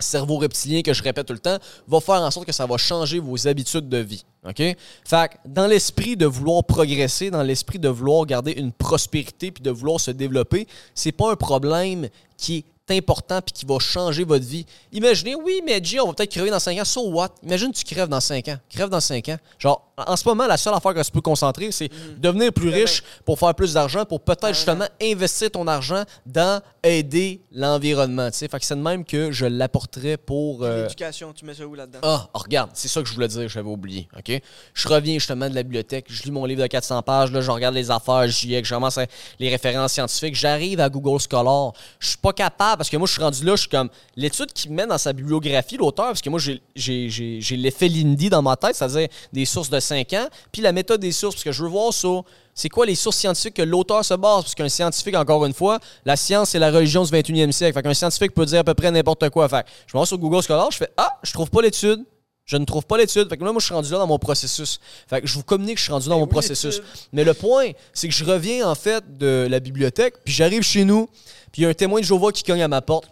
cerveau 0.00 0.36
reptilien 0.38 0.82
que 0.82 0.92
je 0.92 1.02
répète 1.02 1.26
tout 1.26 1.32
le 1.32 1.38
temps, 1.38 1.58
va 1.86 2.00
faire 2.00 2.16
en 2.16 2.30
sorte 2.30 2.46
que 2.46 2.52
ça 2.52 2.66
va 2.66 2.76
changer 2.76 3.18
vos 3.18 3.46
habitudes 3.46 3.88
de 3.88 3.98
vie. 3.98 4.24
OK? 4.46 4.56
Fait 4.56 4.76
que 5.06 5.34
dans 5.46 5.66
l'esprit 5.66 6.16
de 6.16 6.26
vouloir 6.26 6.64
progresser, 6.64 7.30
dans 7.30 7.42
l'esprit 7.42 7.78
de 7.78 7.88
vouloir 7.88 8.26
garder 8.26 8.52
une 8.52 8.72
prospérité 8.72 9.50
puis 9.50 9.62
de 9.62 9.70
vouloir 9.70 10.00
se 10.00 10.10
développer, 10.10 10.66
c'est 10.94 11.12
pas 11.12 11.30
un 11.30 11.36
problème 11.36 12.08
qui 12.36 12.58
est 12.58 12.64
important 12.90 13.40
puis 13.40 13.52
qui 13.52 13.64
va 13.64 13.78
changer 13.78 14.24
votre 14.24 14.44
vie. 14.44 14.66
Imaginez, 14.92 15.34
oui, 15.34 15.62
mais 15.64 15.82
G, 15.82 16.00
on 16.00 16.08
va 16.08 16.14
peut-être 16.14 16.30
crever 16.30 16.50
dans 16.50 16.58
5 16.58 16.78
ans. 16.78 16.84
So 16.84 17.08
what? 17.08 17.30
Imagine 17.42 17.72
tu 17.72 17.84
crèves 17.84 18.08
dans 18.08 18.20
5 18.20 18.48
ans. 18.48 18.58
Crève 18.68 18.88
dans 18.88 19.00
5 19.00 19.28
ans. 19.30 19.36
Genre, 19.58 19.82
en 19.96 20.16
ce 20.16 20.28
moment, 20.28 20.46
la 20.46 20.56
seule 20.56 20.74
affaire 20.74 20.94
que 20.94 21.02
tu 21.02 21.10
peux 21.10 21.20
concentrer, 21.20 21.72
c'est 21.72 21.90
devenir 22.18 22.52
plus 22.52 22.68
riche 22.68 23.02
pour 23.24 23.38
faire 23.38 23.54
plus 23.54 23.72
d'argent, 23.72 24.04
pour 24.04 24.20
peut-être 24.20 24.54
justement 24.54 24.86
investir 25.00 25.50
ton 25.50 25.66
argent 25.66 26.04
dans 26.26 26.60
aider 26.84 27.40
l'environnement. 27.50 28.30
tu 28.30 28.36
sais. 28.38 28.48
Fait 28.48 28.60
que 28.60 28.64
c'est 28.66 28.76
de 28.76 28.80
même 28.80 29.04
que 29.04 29.32
je 29.32 29.46
l'apporterais 29.46 30.16
pour. 30.18 30.62
euh, 30.62 30.82
L'éducation, 30.82 31.32
tu 31.32 31.44
mets 31.44 31.54
ça 31.54 31.66
où 31.66 31.74
là-dedans? 31.74 32.00
ah, 32.02 32.28
oh, 32.32 32.38
regarde, 32.38 32.70
c'est 32.74 32.88
ça 32.88 33.00
que 33.02 33.08
je 33.08 33.14
voulais 33.14 33.26
dire, 33.28 33.48
j'avais 33.48 33.68
oublié, 33.68 34.06
OK? 34.16 34.40
Je 34.74 34.88
reviens 34.88 35.14
justement 35.14 35.48
de 35.48 35.54
la 35.54 35.62
bibliothèque, 35.62 36.06
je 36.08 36.22
lis 36.24 36.30
mon 36.30 36.44
livre 36.44 36.60
de 36.62 36.66
400 36.66 37.02
pages, 37.02 37.32
là, 37.32 37.40
je 37.40 37.50
regarde 37.50 37.74
les 37.74 37.90
affaires, 37.90 38.28
j'y 38.28 38.54
ai, 38.54 38.62
je 38.62 38.72
commence 38.74 38.98
à- 38.98 39.06
les 39.40 39.48
références 39.48 39.92
scientifiques, 39.94 40.34
j'arrive 40.34 40.80
à 40.80 40.88
Google 40.90 41.18
Scholar, 41.20 41.72
je 41.98 42.08
suis 42.08 42.18
pas 42.18 42.32
capable, 42.32 42.76
parce 42.78 42.90
que 42.90 42.96
moi, 42.98 43.06
je 43.06 43.12
suis 43.14 43.22
rendu 43.22 43.44
là, 43.44 43.52
je 43.56 43.60
suis 43.62 43.70
comme, 43.70 43.88
l'étude 44.16 44.52
qui 44.52 44.68
met 44.68 44.86
dans 44.86 44.98
sa 44.98 45.12
bibliographie, 45.14 45.76
l'auteur, 45.78 46.06
parce 46.08 46.20
que 46.22 46.30
moi, 46.30 46.38
j'ai- 46.38 46.60
j'ai 46.76 47.08
j'ai- 47.08 47.40
j'ai 47.40 47.56
l'effet 47.56 47.88
Lindy 47.88 48.28
dans 48.28 48.42
ma 48.42 48.56
tête, 48.56 48.74
c'est-à-dire 48.76 49.08
des 49.32 49.44
sources 49.46 49.70
de 49.70 49.80
5 49.80 50.12
ans, 50.12 50.26
puis 50.52 50.60
la 50.60 50.72
méthode 50.72 51.00
des 51.00 51.12
sources, 51.12 51.34
parce 51.36 51.44
que 51.44 51.52
je 51.52 51.62
veux 51.62 51.68
voir 51.70 51.92
ça, 51.92 52.08
c'est 52.54 52.68
quoi 52.68 52.86
les 52.86 52.94
sources 52.94 53.16
scientifiques 53.16 53.54
que 53.54 53.62
l'auteur 53.62 54.04
se 54.04 54.14
base, 54.14 54.42
parce 54.42 54.54
qu'un 54.54 54.68
scientifique, 54.68 55.16
encore 55.16 55.44
une 55.44 55.54
fois, 55.54 55.78
la 56.04 56.16
science, 56.16 56.50
c'est 56.50 56.58
la 56.58 56.70
religion 56.70 57.02
du 57.02 57.10
21e 57.10 57.52
siècle, 57.52 57.74
fait 57.74 57.82
qu'un 57.82 57.94
scientifique 57.94 58.32
peut 58.32 58.46
dire 58.46 58.60
à 58.60 58.64
peu 58.64 58.74
près 58.74 58.90
n'importe 58.90 59.28
quoi, 59.30 59.48
fait 59.48 59.66
je 59.86 59.96
me 59.96 59.98
rends 59.98 60.06
sur 60.06 60.18
Google 60.18 60.42
Scholar, 60.42 60.70
je 60.70 60.78
fais, 60.78 60.90
ah, 60.96 61.18
je 61.22 61.32
trouve 61.32 61.50
pas 61.50 61.62
l'étude, 61.62 62.04
je 62.44 62.56
ne 62.56 62.64
trouve 62.64 62.84
pas 62.84 62.98
l'étude. 62.98 63.28
Fait 63.28 63.36
que 63.36 63.44
là, 63.44 63.52
moi, 63.52 63.60
je 63.60 63.64
suis 63.64 63.74
rendu 63.74 63.90
là 63.90 63.98
dans 63.98 64.06
mon 64.06 64.18
processus. 64.18 64.78
Fait 65.08 65.22
que 65.22 65.26
je 65.26 65.34
vous 65.34 65.42
communique 65.42 65.76
que 65.76 65.80
je 65.80 65.84
suis 65.84 65.92
rendu 65.92 66.08
dans 66.08 66.18
mon 66.18 66.24
oui, 66.24 66.30
processus. 66.30 66.82
Mais 67.12 67.24
le 67.24 67.34
point, 67.34 67.70
c'est 67.92 68.08
que 68.08 68.14
je 68.14 68.24
reviens, 68.24 68.68
en 68.68 68.74
fait, 68.74 69.16
de 69.16 69.46
la 69.48 69.60
bibliothèque, 69.60 70.16
puis 70.24 70.34
j'arrive 70.34 70.62
chez 70.62 70.84
nous, 70.84 71.08
puis 71.52 71.62
il 71.62 71.64
y 71.64 71.66
a 71.66 71.70
un 71.70 71.74
témoin 71.74 72.00
de 72.00 72.04
Jéhovah 72.04 72.32
qui 72.32 72.42
cogne 72.42 72.62
à 72.62 72.68
ma 72.68 72.82
porte. 72.82 73.06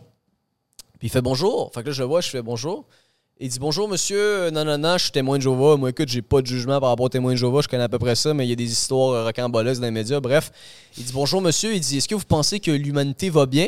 Puis 0.98 1.09
il 1.09 1.10
fait 1.10 1.23
bonjour. 1.23 1.70
Fait 1.74 1.82
que 1.82 1.89
là, 1.89 1.93
je 1.93 2.02
le 2.02 2.09
vois, 2.09 2.20
je 2.20 2.28
fais 2.28 2.43
bonjour. 2.43 2.85
Il 3.44 3.48
dit 3.48 3.59
bonjour, 3.59 3.89
monsieur. 3.89 4.51
Non, 4.52 4.64
non, 4.64 4.78
non, 4.78 4.98
je 4.98 5.02
suis 5.02 5.10
témoin 5.10 5.36
de 5.36 5.43
Jéhovah. 5.43 5.77
Moi, 5.77 5.90
écoute, 5.90 6.09
j'ai 6.09 6.23
pas 6.23 6.43
de 6.43 6.47
jugement 6.47 6.78
par 6.78 6.90
rapport 6.90 7.06
au 7.06 7.09
témoin 7.09 7.32
de 7.32 7.36
Jéhovah. 7.36 7.60
Je 7.60 7.66
connais 7.66 7.82
à 7.82 7.89
peu 7.89 7.98
près 7.98 8.14
ça, 8.14 8.32
mais 8.32 8.47
il 8.47 8.51
y 8.51 8.52
a 8.52 8.55
des 8.55 8.70
histoires 8.70 9.10
euh, 9.10 9.24
rocambolesques 9.24 9.81
dans 9.81 9.89
les 9.89 9.90
médias. 9.90 10.20
Bref, 10.20 10.52
il 10.97 11.02
dit 11.02 11.12
bonjour, 11.12 11.43
monsieur. 11.43 11.74
Il 11.74 11.81
dit 11.81 11.97
est-ce 11.98 12.06
que 12.06 12.14
vous 12.14 12.24
pensez 12.24 12.60
que 12.60 12.70
l'humanité 12.70 13.31
va 13.31 13.47
bien? 13.47 13.66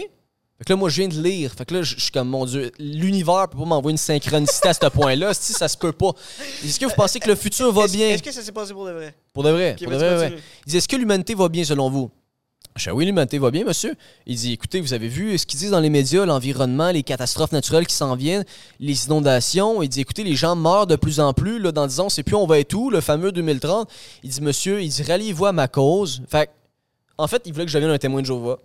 Fait 0.58 0.64
que 0.64 0.72
là, 0.72 0.76
moi, 0.76 0.90
je 0.90 1.00
viens 1.00 1.08
de 1.08 1.20
lire. 1.20 1.52
Fait 1.58 1.64
que 1.64 1.74
là, 1.74 1.82
je 1.82 1.98
suis 1.98 2.12
comme, 2.12 2.28
mon 2.28 2.44
Dieu, 2.44 2.70
l'univers 2.78 3.48
peut 3.50 3.58
pas 3.58 3.64
m'envoyer 3.64 3.94
une 3.94 3.98
synchronicité 3.98 4.68
à 4.68 4.74
ce 4.74 4.86
point-là. 4.86 5.34
Si 5.34 5.52
ça 5.52 5.66
se 5.66 5.76
peut 5.76 5.90
pas. 5.90 6.12
Est-ce 6.64 6.78
que 6.78 6.86
vous 6.86 6.94
pensez 6.94 7.18
que 7.18 7.28
le 7.28 7.34
futur 7.34 7.72
va 7.72 7.88
bien? 7.88 8.10
Est-ce 8.10 8.22
que 8.22 8.30
ça 8.30 8.42
s'est 8.42 8.52
passé 8.52 8.72
pour 8.72 8.86
de 8.86 8.92
vrai? 8.92 9.12
Pour 9.32 9.42
de 9.42 9.50
vrai. 9.50 9.74
Pour 9.82 9.90
de 9.90 9.96
vrai, 9.96 10.18
ouais. 10.18 10.38
Il 10.68 10.70
dit 10.70 10.76
Est-ce 10.76 10.86
que 10.86 10.94
l'humanité 10.94 11.34
va 11.34 11.48
bien 11.48 11.64
selon 11.64 11.90
vous? 11.90 12.12
Je 12.76 12.90
dis 12.90 12.90
Oui, 12.90 13.06
l'humanité 13.06 13.38
va 13.38 13.50
bien, 13.50 13.64
monsieur? 13.64 13.94
Il 14.26 14.36
dit 14.36 14.52
Écoutez, 14.52 14.80
vous 14.80 14.92
avez 14.94 15.08
vu 15.08 15.38
ce 15.38 15.46
qu'ils 15.46 15.58
disent 15.58 15.70
dans 15.70 15.80
les 15.80 15.90
médias, 15.90 16.24
l'environnement, 16.26 16.90
les 16.90 17.02
catastrophes 17.02 17.52
naturelles 17.52 17.86
qui 17.86 17.94
s'en 17.94 18.16
viennent, 18.16 18.44
les 18.80 19.06
inondations? 19.06 19.82
Il 19.82 19.88
dit 19.88 20.00
Écoutez, 20.00 20.24
les 20.24 20.34
gens 20.34 20.56
meurent 20.56 20.86
de 20.86 20.96
plus 20.96 21.20
en 21.20 21.32
plus. 21.32 21.58
Là, 21.58 21.72
dans 21.72 21.86
10 21.86 22.00
ans, 22.00 22.08
c'est 22.08 22.22
plus 22.22 22.34
on 22.34 22.46
va 22.46 22.58
être 22.58 22.74
où, 22.74 22.90
le 22.90 23.00
fameux 23.00 23.32
2030. 23.32 23.88
Il 24.22 24.30
dit 24.30 24.40
Monsieur, 24.40 24.82
il 24.82 24.88
dit 24.88 25.02
Ralliez-vous 25.02 25.46
à 25.46 25.52
ma 25.52 25.68
cause. 25.68 26.22
Fait 26.28 26.50
en 27.16 27.28
fait, 27.28 27.42
il 27.46 27.52
voulait 27.52 27.64
que 27.64 27.70
je 27.70 27.78
devienne 27.78 27.92
un 27.92 27.98
témoin 27.98 28.22
de 28.22 28.26
Jéhovah. 28.26 28.58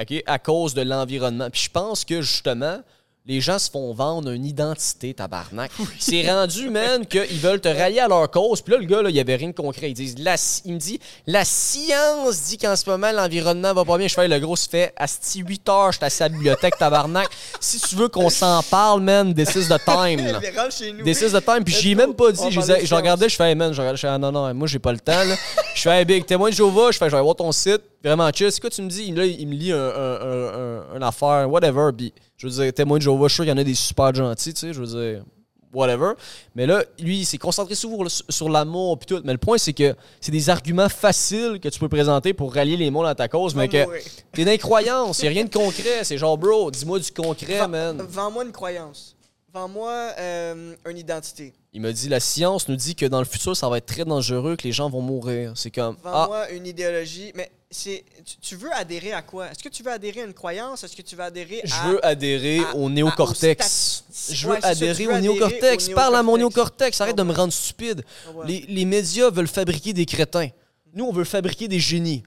OK, 0.00 0.22
à 0.26 0.38
cause 0.38 0.74
de 0.74 0.82
l'environnement. 0.82 1.48
Puis 1.50 1.62
je 1.62 1.70
pense 1.70 2.04
que 2.04 2.22
justement, 2.22 2.80
les 3.24 3.40
gens 3.40 3.58
se 3.60 3.70
font 3.70 3.92
vendre 3.94 4.30
une 4.30 4.44
identité, 4.44 5.14
tabarnak. 5.14 5.70
C'est 6.00 6.28
rendu, 6.28 6.70
man, 6.70 7.06
qu'ils 7.06 7.38
veulent 7.38 7.60
te 7.60 7.68
rallier 7.68 8.00
à 8.00 8.08
leur 8.08 8.28
cause. 8.30 8.60
Puis 8.62 8.72
là, 8.74 8.80
le 8.80 8.84
gars, 8.86 9.00
là, 9.00 9.10
il 9.10 9.12
n'y 9.14 9.20
avait 9.20 9.36
rien 9.36 9.48
de 9.50 9.54
concret. 9.54 9.90
Ils 9.90 9.94
disent, 9.94 10.16
la, 10.18 10.34
il 10.64 10.74
me 10.74 10.78
dit, 10.78 10.98
la 11.28 11.44
science 11.44 12.42
dit 12.48 12.58
qu'en 12.58 12.74
ce 12.74 12.88
moment, 12.90 13.12
l'environnement 13.12 13.72
va 13.74 13.84
pas 13.84 13.96
bien. 13.96 14.08
Je 14.08 14.14
fais, 14.14 14.26
le 14.26 14.38
gros, 14.40 14.56
ça 14.56 14.68
fait, 14.68 14.92
asti 14.96 15.38
8 15.40 15.68
heures, 15.68 15.92
je 15.92 15.98
suis 15.98 16.04
assis 16.04 16.22
à 16.24 16.28
la 16.28 16.34
bibliothèque, 16.34 16.76
tabarnak. 16.78 17.28
Si 17.60 17.78
tu 17.80 17.94
veux 17.94 18.08
qu'on 18.08 18.28
s'en 18.28 18.60
parle, 18.64 19.00
man, 19.02 19.32
this 19.34 19.54
is 19.54 19.68
the 19.68 19.78
time. 19.84 20.26
là. 20.26 20.40
Il. 20.80 21.04
This 21.04 21.20
is 21.22 21.30
the 21.32 21.44
time. 21.44 21.62
Puis 21.64 21.74
Let's 21.74 21.80
j'y 21.82 21.90
ai 21.92 21.94
go. 21.94 22.00
même 22.00 22.14
pas 22.14 22.32
dit. 22.32 22.50
Je, 22.50 22.60
disais- 22.60 22.94
regardais, 22.94 23.28
je 23.28 23.36
fais, 23.36 23.50
hey, 23.50 23.54
man, 23.54 23.72
je 23.72 23.80
regardais, 23.80 23.96
je 23.98 24.00
fais, 24.02 24.08
ah, 24.08 24.18
non, 24.18 24.32
non, 24.32 24.52
moi, 24.52 24.66
j'ai 24.66 24.80
pas 24.80 24.92
le 24.92 24.98
temps, 25.00 25.22
là. 25.24 25.36
je 25.76 25.80
fais, 25.80 25.90
hey, 26.00 26.04
big, 26.04 26.26
témoin 26.26 26.50
de 26.50 26.54
Jéhovah. 26.54 26.90
Je 26.90 26.98
fais, 26.98 27.08
je 27.08 27.14
vais 27.14 27.22
voir 27.22 27.36
ton 27.36 27.52
site. 27.52 27.82
Vraiment 28.04 28.28
chill. 28.34 28.50
C'est 28.50 28.60
quoi 28.60 28.68
tu 28.70 28.82
me 28.82 28.88
dis? 28.88 29.12
Là, 29.12 29.24
il 29.24 29.46
me 29.46 29.54
lit 29.54 29.70
un, 29.70 29.76
un, 29.76 29.80
un, 30.20 30.46
un- 30.92 30.96
une 30.96 31.02
affaire, 31.04 31.48
whatever. 31.48 31.90
Puis, 31.96 32.12
je 32.42 32.48
veux 32.48 32.64
dire, 32.64 32.72
témoin 32.72 32.98
de 32.98 33.02
Jéhovah, 33.02 33.28
je 33.28 33.28
suis 33.28 33.34
sûr 33.36 33.44
qu'il 33.44 33.50
y 33.50 33.54
en 33.54 33.58
a 33.58 33.64
des 33.64 33.74
super 33.74 34.12
gentils, 34.12 34.52
tu 34.52 34.60
sais. 34.60 34.72
Je 34.72 34.80
veux 34.80 34.86
dire, 34.86 35.24
whatever. 35.72 36.14
Mais 36.56 36.66
là, 36.66 36.82
lui, 36.98 37.20
il 37.20 37.24
s'est 37.24 37.38
concentré 37.38 37.76
sur, 37.76 37.90
sur 38.10 38.48
l'amour, 38.48 38.98
puis 38.98 39.06
tout. 39.06 39.22
Mais 39.24 39.32
le 39.32 39.38
point, 39.38 39.58
c'est 39.58 39.72
que 39.72 39.94
c'est 40.20 40.32
des 40.32 40.50
arguments 40.50 40.88
faciles 40.88 41.60
que 41.62 41.68
tu 41.68 41.78
peux 41.78 41.88
présenter 41.88 42.34
pour 42.34 42.52
rallier 42.52 42.76
les 42.76 42.90
mondes 42.90 43.06
à 43.06 43.14
ta 43.14 43.28
cause, 43.28 43.54
mais 43.54 43.68
que 43.68 43.84
mourir. 43.84 44.02
t'es 44.32 44.44
d'incroyance. 44.44 45.20
Il 45.22 45.26
a 45.26 45.30
rien 45.30 45.44
de 45.44 45.54
concret. 45.54 46.02
C'est 46.02 46.18
genre, 46.18 46.36
bro, 46.36 46.70
dis-moi 46.72 46.98
du 46.98 47.12
concret, 47.12 47.68
man. 47.68 48.04
Vends-moi 48.08 48.44
une 48.44 48.52
croyance. 48.52 49.16
Vends-moi 49.54 49.92
euh, 50.18 50.74
une 50.88 50.98
identité. 50.98 51.52
Il 51.74 51.80
m'a 51.80 51.92
dit 51.92 52.08
la 52.08 52.20
science 52.20 52.68
nous 52.68 52.76
dit 52.76 52.96
que 52.96 53.06
dans 53.06 53.18
le 53.18 53.24
futur, 53.24 53.56
ça 53.56 53.68
va 53.68 53.78
être 53.78 53.86
très 53.86 54.04
dangereux, 54.04 54.56
que 54.56 54.64
les 54.64 54.72
gens 54.72 54.90
vont 54.90 55.02
mourir. 55.02 55.52
C'est 55.54 55.70
comme 55.70 55.96
ah, 56.04 56.10
Vends-moi 56.10 56.50
une 56.50 56.66
idéologie. 56.66 57.32
Mais 57.34 57.52
c'est, 57.72 58.04
tu, 58.40 58.54
veux 58.56 58.72
adhérer 58.72 59.12
à 59.12 59.22
quoi? 59.22 59.50
Est-ce 59.50 59.62
que 59.62 59.68
tu 59.68 59.82
veux 59.82 59.90
adhérer 59.90 60.20
à 60.22 60.24
une 60.24 60.34
croyance? 60.34 60.84
Est-ce 60.84 60.94
que 60.96 61.02
tu 61.02 61.16
veux 61.16 61.22
adhérer 61.24 61.60
je 61.64 61.74
à... 61.74 61.88
veux 61.88 62.06
adhérer 62.06 62.60
à- 62.60 62.76
au 62.76 62.88
néocortex. 62.88 64.04
Je 64.30 64.46
veux 64.46 64.52
Ouais, 64.52 64.58
c'est 64.60 64.62
ça, 64.62 64.68
adhérer 64.70 65.06
au 65.08 65.18
néocortex. 65.18 65.88
Parle 65.90 66.16
à 66.16 66.22
mon 66.22 66.36
néocortex. 66.36 67.00
Arrête 67.00 67.16
de 67.16 67.22
me 67.22 67.30
Ouais. 67.30 67.36
rendre 67.36 67.52
stupide. 67.52 68.04
Ouais. 68.34 68.46
Les, 68.46 68.60
les 68.68 68.84
médias 68.84 69.30
veulent 69.30 69.48
fabriquer 69.48 69.92
des 69.92 70.06
crétins. 70.06 70.48
Nous, 70.94 71.04
on 71.04 71.12
veut 71.12 71.24
fabriquer 71.24 71.68
des 71.68 71.80
génies. 71.80 72.22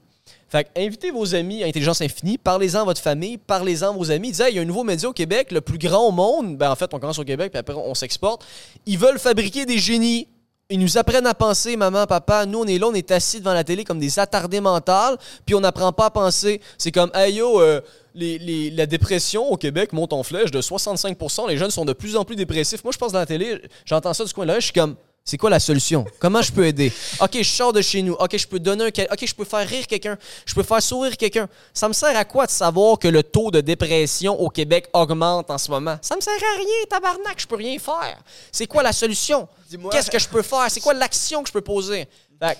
Fait 0.48 0.68
invitez 0.76 1.10
vos 1.10 1.34
amis 1.34 1.64
à 1.64 1.66
Intelligence 1.66 2.00
Infinie, 2.00 2.38
parlez-en 2.38 2.82
à 2.82 2.84
votre 2.84 3.00
famille, 3.00 3.36
parlez-en 3.36 3.88
à 3.88 3.92
vos 3.92 4.10
amis. 4.12 4.30
Disez, 4.30 4.44
Hey, 4.44 4.52
il 4.52 4.56
y 4.56 4.58
a 4.58 4.62
un 4.62 4.64
nouveau 4.64 4.84
média 4.84 5.08
au 5.08 5.12
Québec, 5.12 5.50
le 5.50 5.60
plus 5.60 5.78
grand 5.78 6.06
au 6.06 6.12
monde. 6.12 6.56
Ben, 6.56 6.70
en 6.70 6.76
fait, 6.76 6.92
on 6.94 7.00
commence 7.00 7.18
au 7.18 7.24
Québec, 7.24 7.50
puis 7.52 7.58
après, 7.58 7.74
on 7.74 7.94
s'exporte. 7.94 8.44
Ils 8.86 8.98
veulent 8.98 9.18
fabriquer 9.18 9.66
des 9.66 9.78
génies. 9.78 10.28
Ils 10.68 10.80
nous 10.80 10.98
apprennent 10.98 11.26
à 11.28 11.34
penser, 11.34 11.76
maman, 11.76 12.06
papa. 12.06 12.44
Nous, 12.44 12.58
on 12.58 12.64
est 12.66 12.78
là, 12.78 12.88
on 12.88 12.94
est 12.94 13.12
assis 13.12 13.38
devant 13.38 13.54
la 13.54 13.62
télé 13.62 13.84
comme 13.84 14.00
des 14.00 14.18
attardés 14.18 14.60
mentales, 14.60 15.16
puis 15.44 15.54
on 15.54 15.60
n'apprend 15.60 15.92
pas 15.92 16.06
à 16.06 16.10
penser. 16.10 16.60
C'est 16.76 16.90
comme, 16.90 17.10
hey 17.14 17.40
euh, 17.40 17.80
les- 18.16 18.70
la 18.70 18.86
dépression 18.86 19.48
au 19.48 19.56
Québec 19.56 19.92
monte 19.92 20.12
en 20.12 20.24
flèche 20.24 20.50
de 20.50 20.60
65% 20.60 21.46
Les 21.46 21.56
jeunes 21.56 21.70
sont 21.70 21.84
de 21.84 21.92
plus 21.92 22.16
en 22.16 22.24
plus 22.24 22.34
dépressifs. 22.34 22.82
Moi, 22.82 22.92
je 22.92 22.98
pense 22.98 23.12
dans 23.12 23.20
la 23.20 23.26
télé, 23.26 23.62
j'entends 23.84 24.12
ça 24.12 24.24
du 24.24 24.32
coin-là, 24.32 24.58
je 24.58 24.64
suis 24.64 24.72
comme, 24.72 24.96
c'est 25.28 25.36
quoi 25.36 25.50
la 25.50 25.58
solution? 25.58 26.04
Comment 26.20 26.40
je 26.40 26.52
peux 26.52 26.64
aider? 26.64 26.92
OK, 27.20 27.36
je 27.36 27.42
sors 27.42 27.72
de 27.72 27.82
chez 27.82 28.00
nous. 28.00 28.12
OK, 28.12 28.36
je 28.36 28.46
peux 28.46 28.60
donner 28.60 28.84
un... 28.84 28.90
quel- 28.92 29.08
OK, 29.12 29.26
je 29.26 29.34
peux 29.34 29.44
faire 29.44 29.66
rire 29.68 29.86
quelqu'un. 29.88 30.16
Je 30.46 30.54
peux 30.54 30.62
faire 30.62 30.80
sourire 30.80 31.16
quelqu'un. 31.16 31.48
Ça 31.74 31.88
me 31.88 31.92
sert 31.92 32.16
à 32.16 32.24
quoi 32.24 32.46
de 32.46 32.52
savoir 32.52 32.96
que 32.96 33.08
le 33.08 33.24
taux 33.24 33.50
de 33.50 33.60
dépression 33.60 34.40
au 34.40 34.48
Québec 34.48 34.88
augmente 34.92 35.50
en 35.50 35.58
ce 35.58 35.68
moment? 35.70 35.98
Ça 36.00 36.14
me 36.14 36.20
sert 36.20 36.32
à 36.32 36.56
rien, 36.56 36.84
tabarnak. 36.88 37.40
Je 37.40 37.46
peux 37.48 37.56
rien 37.56 37.76
faire. 37.80 38.22
C'est 38.52 38.68
quoi 38.68 38.84
la 38.84 38.92
solution? 38.92 39.48
Dis-moi. 39.68 39.90
Qu'est-ce 39.90 40.12
que 40.12 40.18
je 40.20 40.28
peux 40.28 40.42
faire? 40.42 40.70
C'est 40.70 40.80
quoi 40.80 40.94
l'action 40.94 41.42
que 41.42 41.48
je 41.48 41.52
peux 41.52 41.60
poser? 41.60 42.06
Fait 42.40 42.56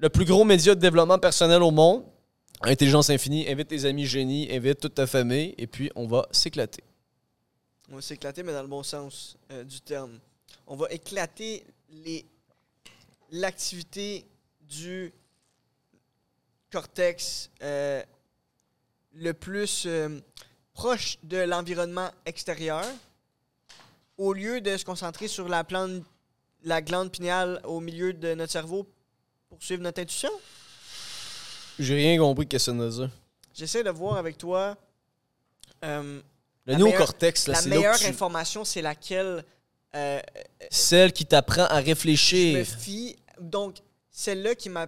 le 0.00 0.08
plus 0.08 0.24
gros 0.24 0.42
média 0.44 0.74
de 0.74 0.80
développement 0.80 1.18
personnel 1.18 1.62
au 1.62 1.70
monde, 1.70 2.02
Intelligence 2.62 3.08
Infinie, 3.10 3.48
invite 3.48 3.68
tes 3.68 3.84
amis 3.84 4.06
génies, 4.06 4.48
invite 4.50 4.80
toute 4.80 4.94
ta 4.94 5.06
famille, 5.06 5.54
et 5.58 5.66
puis 5.68 5.90
on 5.94 6.08
va 6.08 6.26
s'éclater. 6.32 6.82
On 7.92 7.94
va 7.96 8.02
s'éclater, 8.02 8.42
mais 8.42 8.52
dans 8.52 8.62
le 8.62 8.68
bon 8.68 8.82
sens 8.82 9.36
euh, 9.52 9.62
du 9.62 9.80
terme. 9.80 10.18
On 10.66 10.74
va 10.74 10.86
éclater 10.90 11.64
l'activité 13.30 14.26
du 14.62 15.12
cortex 16.70 17.50
euh, 17.62 18.02
le 19.14 19.32
plus 19.34 19.84
euh, 19.86 20.20
proche 20.72 21.18
de 21.22 21.38
l'environnement 21.38 22.10
extérieur 22.26 22.84
au 24.16 24.32
lieu 24.32 24.60
de 24.60 24.76
se 24.76 24.84
concentrer 24.84 25.28
sur 25.28 25.48
la, 25.48 25.64
plante, 25.64 26.02
la 26.62 26.82
glande 26.82 27.10
pinéale 27.10 27.60
au 27.64 27.80
milieu 27.80 28.12
de 28.12 28.34
notre 28.34 28.52
cerveau 28.52 28.86
pour 29.48 29.62
suivre 29.62 29.82
notre 29.82 30.00
intuition? 30.00 30.30
J'ai 31.78 31.94
rien 31.94 32.18
compris 32.18 32.46
de 32.46 32.58
ce 32.58 32.70
que 32.70 32.90
ça. 32.90 33.10
J'essaie 33.54 33.82
de 33.82 33.90
voir 33.90 34.16
avec 34.16 34.36
toi 34.38 34.76
euh, 35.84 36.20
Le 36.66 36.74
néocortex, 36.74 37.48
là, 37.48 37.54
la 37.54 37.66
meilleure 37.68 37.98
tu- 37.98 38.06
information, 38.06 38.64
c'est 38.64 38.82
laquelle 38.82 39.44
euh, 39.94 40.20
Celle 40.70 41.12
qui 41.12 41.26
t'apprend 41.26 41.64
à 41.64 41.76
je 41.76 41.80
me 41.82 41.86
réfléchir. 41.86 42.66
fie. 42.66 43.16
Donc, 43.40 43.76
celle-là 44.10 44.54
qui 44.54 44.68
m'a. 44.68 44.86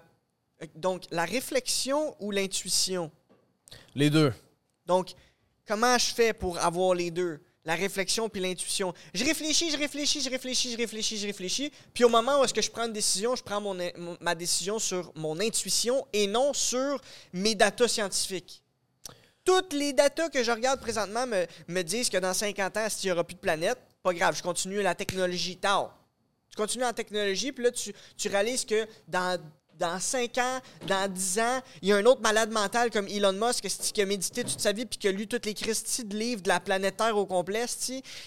Donc, 0.75 1.05
la 1.11 1.25
réflexion 1.25 2.15
ou 2.21 2.31
l'intuition? 2.31 3.11
Les 3.95 4.11
deux. 4.11 4.33
Donc, 4.87 5.13
comment 5.67 5.99
je 5.99 6.13
fais 6.15 6.33
pour 6.33 6.59
avoir 6.59 6.95
les 6.95 7.11
deux? 7.11 7.41
La 7.65 7.77
réflexion 7.77 8.29
puis 8.29 8.41
l'intuition. 8.41 8.93
Je 9.15 9.25
réfléchis, 9.25 9.71
je 9.71 9.77
réfléchis, 9.79 10.21
je 10.21 10.29
réfléchis, 10.31 10.73
je 10.73 10.77
réfléchis, 10.77 11.17
je 11.19 11.27
réfléchis. 11.27 11.73
Puis 11.95 12.03
au 12.03 12.09
moment 12.09 12.41
où 12.41 12.45
est-ce 12.45 12.53
que 12.53 12.61
je 12.63 12.71
prends 12.71 12.87
une 12.87 12.93
décision, 12.93 13.37
je 13.37 13.43
prends 13.43 13.61
mon, 13.61 13.77
ma 14.21 14.35
décision 14.35 14.81
sur 14.81 15.13
mon 15.15 15.39
intuition 15.39 16.05
et 16.13 16.27
non 16.27 16.53
sur 16.53 17.01
mes 17.33 17.55
datas 17.55 17.87
scientifiques. 17.87 18.63
Toutes 19.45 19.73
les 19.73 19.93
datas 19.93 20.29
que 20.29 20.43
je 20.43 20.51
regarde 20.51 20.81
présentement 20.81 21.25
me, 21.27 21.47
me 21.69 21.83
disent 21.83 22.11
que 22.11 22.19
dans 22.19 22.35
50 22.35 22.77
ans, 22.77 22.89
s'il 22.89 23.09
n'y 23.09 23.13
aura 23.13 23.23
plus 23.25 23.35
de 23.35 23.41
planète, 23.41 23.79
pas 24.03 24.13
grave, 24.13 24.37
je 24.37 24.43
continue 24.43 24.83
la 24.83 24.95
technologie 24.95 25.57
tard. 25.57 25.95
Tu 26.51 26.57
continues 26.57 26.85
en 26.85 26.93
technologie, 26.93 27.53
puis 27.53 27.65
là, 27.65 27.71
tu, 27.71 27.95
tu 28.17 28.29
réalises 28.29 28.65
que 28.67 28.87
dans, 29.09 29.41
dans 29.79 29.99
5 29.99 30.37
ans, 30.39 30.61
dans 30.87 31.11
10 31.11 31.39
ans, 31.39 31.61
il 31.81 31.89
y 31.89 31.93
a 31.93 31.97
un 31.97 32.05
autre 32.05 32.21
malade 32.21 32.51
mental 32.51 32.91
comme 32.91 33.09
Elon 33.09 33.33
Musk 33.33 33.67
qui 33.95 34.03
a 34.03 34.07
médité 34.07 34.45
toute 34.45 34.61
sa 34.61 34.73
vie 34.73 34.85
puis 34.85 34.99
qui 34.99 35.09
a 35.09 35.13
lu 35.13 35.27
toutes 35.27 35.47
les 35.47 35.55
Christie 35.55 36.05
de 36.05 36.15
livres 36.15 36.43
de 36.43 36.49
la 36.49 36.61
planète 36.61 36.99
Terre 36.99 37.17
au 37.17 37.25
complet. 37.25 37.65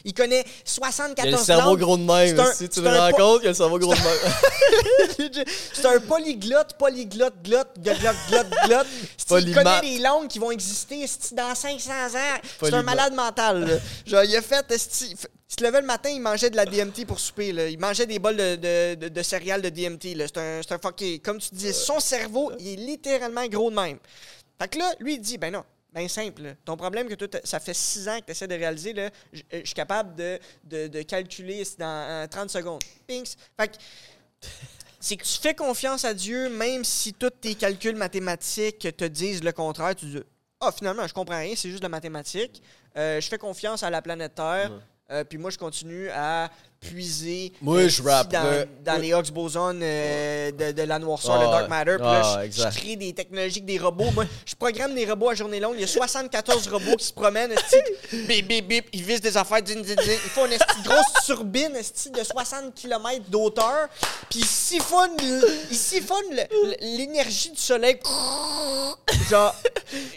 Il 0.06 0.14
connaît 0.16 0.42
Il 0.42 0.48
y 0.48 0.50
a 0.50 0.52
74 0.66 1.32
le 1.32 1.38
cerveau 1.46 1.78
gros 1.78 1.98
de 1.98 2.04
même. 2.04 2.40
Un- 2.40 2.54
si 2.54 2.68
tu 2.70 2.80
te 2.82 2.88
rends 2.98 3.12
compte, 3.12 3.42
il 3.42 3.44
y 3.44 3.48
a 3.48 3.52
le 3.52 3.56
cerveau 3.56 3.78
gros 3.78 3.94
de 3.94 4.00
même. 4.00 5.46
C'est 5.74 5.86
un 5.86 6.00
polyglotte, 6.00 6.78
polyglotte, 6.80 7.36
glotte, 7.44 7.78
glotte, 7.80 8.16
glotte, 8.30 8.48
glotte. 8.66 8.88
Il 9.50 9.54
connaît 9.54 9.82
les 9.84 10.00
langues 10.00 10.28
qui 10.30 10.40
vont 10.40 10.50
exister 10.52 11.06
dans 11.34 11.54
500 11.54 11.92
ans. 12.16 12.40
C'est 12.60 12.74
un 12.74 12.82
malade 12.84 13.14
mental. 13.14 13.82
Genre, 14.08 14.24
il 14.24 14.36
a 14.36 14.42
fait. 14.42 14.66
Il 15.50 15.60
se 15.60 15.64
levait 15.64 15.82
le 15.82 15.88
matin, 15.88 16.10
il 16.10 16.22
mangeait 16.22 16.50
de 16.50 16.56
la 16.56 16.66
DMT 16.66 17.06
pour 17.06 17.20
souper. 17.20 17.50
Il 17.72 17.80
mangeait 17.80 18.08
des 18.08 18.20
bols 18.20 18.36
de, 18.36 18.96
de, 18.96 19.22
céréales 19.22 19.62
de 19.62 19.70
DMT. 19.70 20.18
C'est 20.18 20.38
un, 20.38 20.62
un 20.68 20.78
fucké. 20.80 21.20
Comme 21.20 21.40
tu 21.40 21.50
dis, 21.54 21.72
son 21.72 22.00
cerveau, 22.00 22.52
il 22.60 22.68
est 22.68 22.76
littéralement 22.76 23.46
gros 23.48 23.70
de 23.70 23.76
même. 23.76 24.00
Fait 24.60 24.68
que 24.68 24.80
là, 24.80 24.94
lui, 25.00 25.16
il 25.16 25.22
dit 25.22 25.38
ben 25.38 25.52
non. 25.54 25.64
Ben 25.96 26.10
simple. 26.10 26.56
Ton 26.66 26.76
problème 26.76 27.08
que 27.08 27.14
toi, 27.14 27.40
ça 27.46 27.62
fait 27.62 27.74
6 27.74 28.10
ans 28.10 28.20
que 28.20 28.26
tu 28.26 28.32
essaies 28.32 28.50
de 28.50 28.56
réaliser, 28.56 28.94
euh, 28.98 29.10
je 29.32 29.64
suis 29.64 29.74
capable 29.74 30.14
de, 30.16 31.04
calculer 31.04 31.64
dans 31.80 31.86
euh, 31.86 32.28
30 32.28 32.50
secondes. 32.50 32.82
Pinks. 33.08 33.38
Fait 33.58 33.70
que 33.70 33.76
c'est 35.00 35.16
que 35.16 35.24
tu 35.24 35.40
fais 35.40 35.54
confiance 35.54 36.04
à 36.04 36.14
Dieu, 36.14 36.50
même 36.50 36.84
si 36.84 37.14
tous 37.14 37.30
tes 37.30 37.56
calculs 37.56 37.96
mathématiques 37.96 38.88
te 38.98 39.06
disent 39.06 39.42
le 39.42 39.54
contraire. 39.54 39.96
Tu 39.96 40.06
dis 40.08 40.20
Ah, 40.60 40.74
finalement, 40.74 41.08
je 41.08 41.14
comprends 41.14 41.38
rien, 41.38 41.54
c'est 41.56 41.70
juste 41.70 41.82
de 41.82 41.86
la 41.86 41.90
mathématique. 41.90 42.62
Euh, 42.98 43.22
je 43.22 43.30
fais 43.30 43.38
confiance 43.38 43.82
à 43.82 43.90
la 43.90 44.02
planète 44.02 44.36
Terre. 44.36 44.72
Euh, 45.12 45.24
puis 45.24 45.38
moi, 45.38 45.50
je 45.52 45.58
continue 45.58 46.10
à 46.10 46.50
puiser 46.90 47.52
Moi, 47.62 47.78
euh, 47.80 47.90
je 47.90 48.02
rapperais- 48.04 48.68
dans, 48.84 48.98
les 49.02 49.10
Higgs 49.10 49.32
bosons 49.32 49.78
euh, 49.82 50.52
de, 50.52 50.72
de 50.72 50.82
la 50.84 51.00
noirceur, 51.00 51.40
le 51.40 51.48
Ah, 51.48 51.52
dark 51.52 51.70
matter. 51.70 51.96
Puis 51.98 52.06
là, 52.06 52.22
ah, 52.38 52.44
je- 52.50 52.78
crée 52.80 52.96
des 52.96 53.14
technologies, 53.14 53.62
des 53.62 53.78
robots. 53.78 54.12
Moi, 54.14 54.26
je 54.46 54.56
programme 54.56 54.94
des 54.96 55.06
robots 55.06 55.30
à 55.30 55.36
journée 55.36 55.60
longue. 55.60 55.76
Il 55.76 55.82
y 55.82 55.86
a 55.86 55.88
74 55.88 56.68
robots 56.72 56.96
qui 56.98 57.06
se 57.06 57.14
promènent. 57.14 57.54
Bip, 58.28 58.48
bip, 58.48 58.68
bip. 58.68 58.86
Ils 58.94 59.04
visent 59.04 59.22
des 59.22 59.36
affaires. 59.38 59.62
Din, 59.62 59.82
din, 59.82 59.96
din. 59.96 60.02
Ils 60.08 60.30
font 60.30 60.46
une 60.46 60.58
grosse 60.84 61.14
turbine 61.26 61.74
de 61.74 62.24
60 62.24 62.74
km 62.76 63.30
d'auteur. 63.30 63.88
Puis 64.30 64.40
ils 64.40 64.46
siphonnent, 64.46 65.18
ils 65.72 65.78
l'énergie 66.82 67.52
du 67.52 67.62
soleil. 67.62 68.00
Genre, 69.30 69.56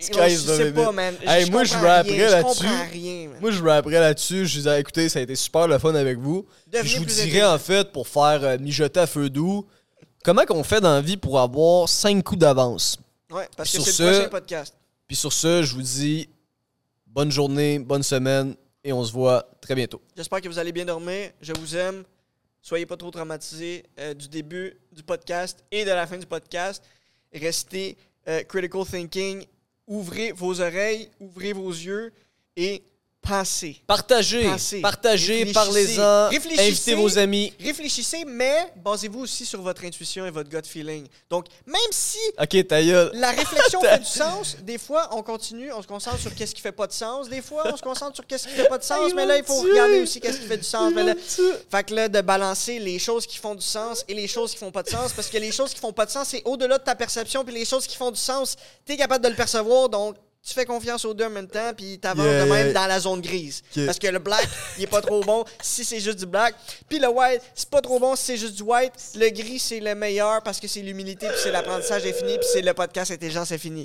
je 0.01 0.37
sais 0.37 0.73
pas, 0.73 0.93
man. 0.93 1.15
Hey, 1.27 1.51
moi, 1.51 1.65
je 1.65 1.75
rapperais 1.75 2.31
là-dessus. 2.31 2.67
Moi, 3.41 3.51
je 3.51 3.63
rapperais 3.63 4.01
là-dessus. 4.01 4.47
Je 4.47 4.59
disais, 4.59 4.81
écoutez, 4.81 5.09
ça 5.09 5.19
a 5.19 5.23
été 5.23 5.35
super 5.35 5.67
le 5.69 5.79
fun 5.79 5.95
avec 5.95 6.19
vous. 6.19 6.47
Devenez 6.67 6.89
je 6.89 6.99
vous 6.99 7.05
dirais, 7.05 7.45
en 7.45 7.59
fait, 7.59 7.93
pour 7.93 8.07
faire 8.09 8.43
euh, 8.45 8.59
mijoter 8.59 9.01
à 9.01 9.07
feu 9.07 9.31
doux, 9.31 9.67
comment 10.25 10.45
qu'on 10.45 10.65
fait 10.65 10.81
dans 10.81 10.93
la 10.95 11.01
vie 11.01 11.17
pour 11.17 11.39
avoir 11.41 11.89
5 11.89 12.23
coups 12.23 12.41
d'avance? 12.41 12.99
Ouais, 13.31 13.49
parce 13.57 13.71
que 13.71 13.77
Sur 13.79 13.85
c'est 13.87 13.93
ce- 13.93 14.03
le 14.03 14.11
prochain 14.13 14.29
podcast. 14.29 14.75
Puis 15.07 15.17
sur 15.17 15.33
ce, 15.33 15.63
je 15.63 15.75
vous 15.75 15.83
dis 15.83 16.29
bonne 17.07 17.31
journée, 17.31 17.79
bonne 17.79 18.03
semaine 18.03 18.55
et 18.85 18.93
on 18.93 19.03
se 19.05 19.13
voit 19.13 19.49
très 19.61 19.75
bientôt. 19.75 20.01
J'espère 20.17 20.41
que 20.41 20.49
vous 20.49 20.59
allez 20.59 20.73
bien 20.73 20.85
dormir. 20.85 21.31
Je 21.41 21.53
vous 21.53 21.77
aime. 21.77 22.05
Soyez 22.61 22.85
pas 22.87 22.97
trop 22.97 23.11
traumatisés 23.11 23.85
euh, 24.01 24.13
du 24.15 24.29
début 24.29 24.77
du 24.93 25.03
podcast 25.03 25.65
et 25.71 25.85
de 25.85 25.91
la 25.91 26.07
fin 26.07 26.19
du 26.19 26.27
podcast. 26.27 26.83
Restez 27.33 27.97
euh, 28.29 28.43
critical 28.43 28.85
thinking. 28.85 29.45
Ouvrez 29.87 30.33
vos 30.33 30.61
oreilles, 30.61 31.09
ouvrez 31.19 31.55
vos 31.55 31.71
yeux 31.71 32.13
et 32.57 32.83
pensez. 33.21 33.77
Partagez, 33.87 34.45
Pensez. 34.45 34.81
partagez, 34.81 35.53
parlez-en, 35.53 36.31
invitez 36.59 36.95
vos 36.95 37.19
amis. 37.19 37.53
Réfléchissez, 37.61 38.25
mais 38.27 38.73
basez-vous 38.77 39.21
aussi 39.21 39.45
sur 39.45 39.61
votre 39.61 39.85
intuition 39.85 40.25
et 40.25 40.31
votre 40.31 40.49
gut 40.49 40.67
feeling. 40.67 41.07
Donc, 41.29 41.47
même 41.67 41.77
si 41.91 42.19
Ok, 42.41 42.67
ta 42.67 42.83
gueule. 42.83 43.11
la 43.15 43.31
réflexion 43.33 43.81
fait 43.83 43.99
du 43.99 44.05
sens. 44.07 44.57
Des 44.63 44.79
fois, 44.79 45.09
on 45.13 45.23
continue, 45.23 45.73
on 45.73 45.83
se 45.83 45.87
concentre 45.87 46.19
sur 46.19 46.35
qu'est-ce 46.35 46.55
qui 46.55 46.61
fait 46.63 46.73
pas 46.73 46.87
de 46.87 46.93
sens. 46.93 47.29
Des 47.29 47.43
fois, 47.43 47.65
on 47.73 47.77
se 47.77 47.83
concentre 47.83 48.15
sur 48.15 48.27
qu'est-ce 48.27 48.49
qui 48.49 48.55
fait 48.55 48.69
pas 48.69 48.79
de 48.79 48.85
sens. 48.85 49.13
Mais 49.15 49.27
là, 49.27 49.37
il 49.37 49.45
faut 49.45 49.61
regarder 49.61 50.01
aussi 50.01 50.21
qu'est-ce 50.21 50.39
qui 50.41 50.47
fait 50.47 50.57
du 50.59 50.65
sens. 50.65 50.93
Mais 50.95 51.05
là, 51.05 51.15
fait 51.71 51.85
que 51.85 51.95
là, 51.95 52.09
de 52.09 52.21
balancer 52.23 52.79
les 52.79 52.99
choses 52.99 53.27
qui 53.27 53.37
font 53.39 53.55
du 53.55 53.65
sens 53.65 54.05
et 54.09 54.15
les 54.15 54.29
choses 54.29 54.53
qui 54.53 54.59
font 54.59 54.71
pas 54.71 54.83
de 54.83 54.89
sens, 54.91 55.13
parce 55.13 55.29
que 55.29 55.39
les 55.39 55.53
choses 55.53 55.75
qui 55.75 55.81
font 55.81 55.93
pas 55.93 56.07
de 56.07 56.11
sens, 56.11 56.29
c'est 56.29 56.43
au-delà 56.47 56.79
de 56.79 56.85
ta 56.85 56.95
perception, 56.95 57.45
puis 57.45 57.55
les 57.55 57.65
choses 57.65 57.87
qui 57.87 57.97
font 57.97 58.11
du 58.11 58.21
sens, 58.21 58.57
t'es 58.87 58.97
capable 58.97 59.23
de 59.25 59.29
le 59.29 59.37
percevoir, 59.37 59.89
donc 59.89 60.17
tu 60.47 60.55
fais 60.55 60.65
confiance 60.65 61.05
aux 61.05 61.13
deux 61.15 61.25
en 61.25 61.31
même 61.31 61.49
temps, 61.49 61.73
puis 61.77 61.99
t'avances 61.99 62.25
Yeah, 62.25 62.45
de 62.45 62.51
même 62.51 62.67
yeah. 62.67 62.73
dans 62.75 62.87
la 62.87 63.01
zone 63.01 63.21
grise. 63.21 63.63
Parce 63.87 63.99
que 63.99 64.07
le 64.07 64.19
black, 64.19 64.49
il 64.79 64.85
est 64.85 64.87
pas 64.87 65.01
trop 65.03 65.21
bon 65.23 65.45
si 65.61 65.85
c'est 65.85 66.01
juste 66.01 66.19
du 66.19 66.27
black, 66.27 66.55
puis 66.89 66.99
le 66.99 67.09
white, 67.09 67.43
c'est 67.55 67.69
pas 67.69 67.81
trop 67.81 67.99
bon 67.99 68.17
si 68.17 68.25
c'est 68.25 68.37
juste 68.37 68.55
du 68.55 68.63
white. 68.63 68.93
Le 69.15 69.29
gris, 69.31 69.59
c'est 69.59 69.81
le 69.81 69.95
meilleur 69.95 70.43
parce 70.43 70.59
que 70.61 70.69
c'est 70.69 70.81
l'humilité, 70.81 71.29
puis 71.29 71.39
c'est 71.43 71.51
l'apprentissage 71.51 72.07
infini, 72.07 72.39
puis 72.39 72.49
c'est 72.53 72.63
le 72.63 72.73
podcast 72.73 73.11
intelligence 73.11 73.53
infini. 73.53 73.85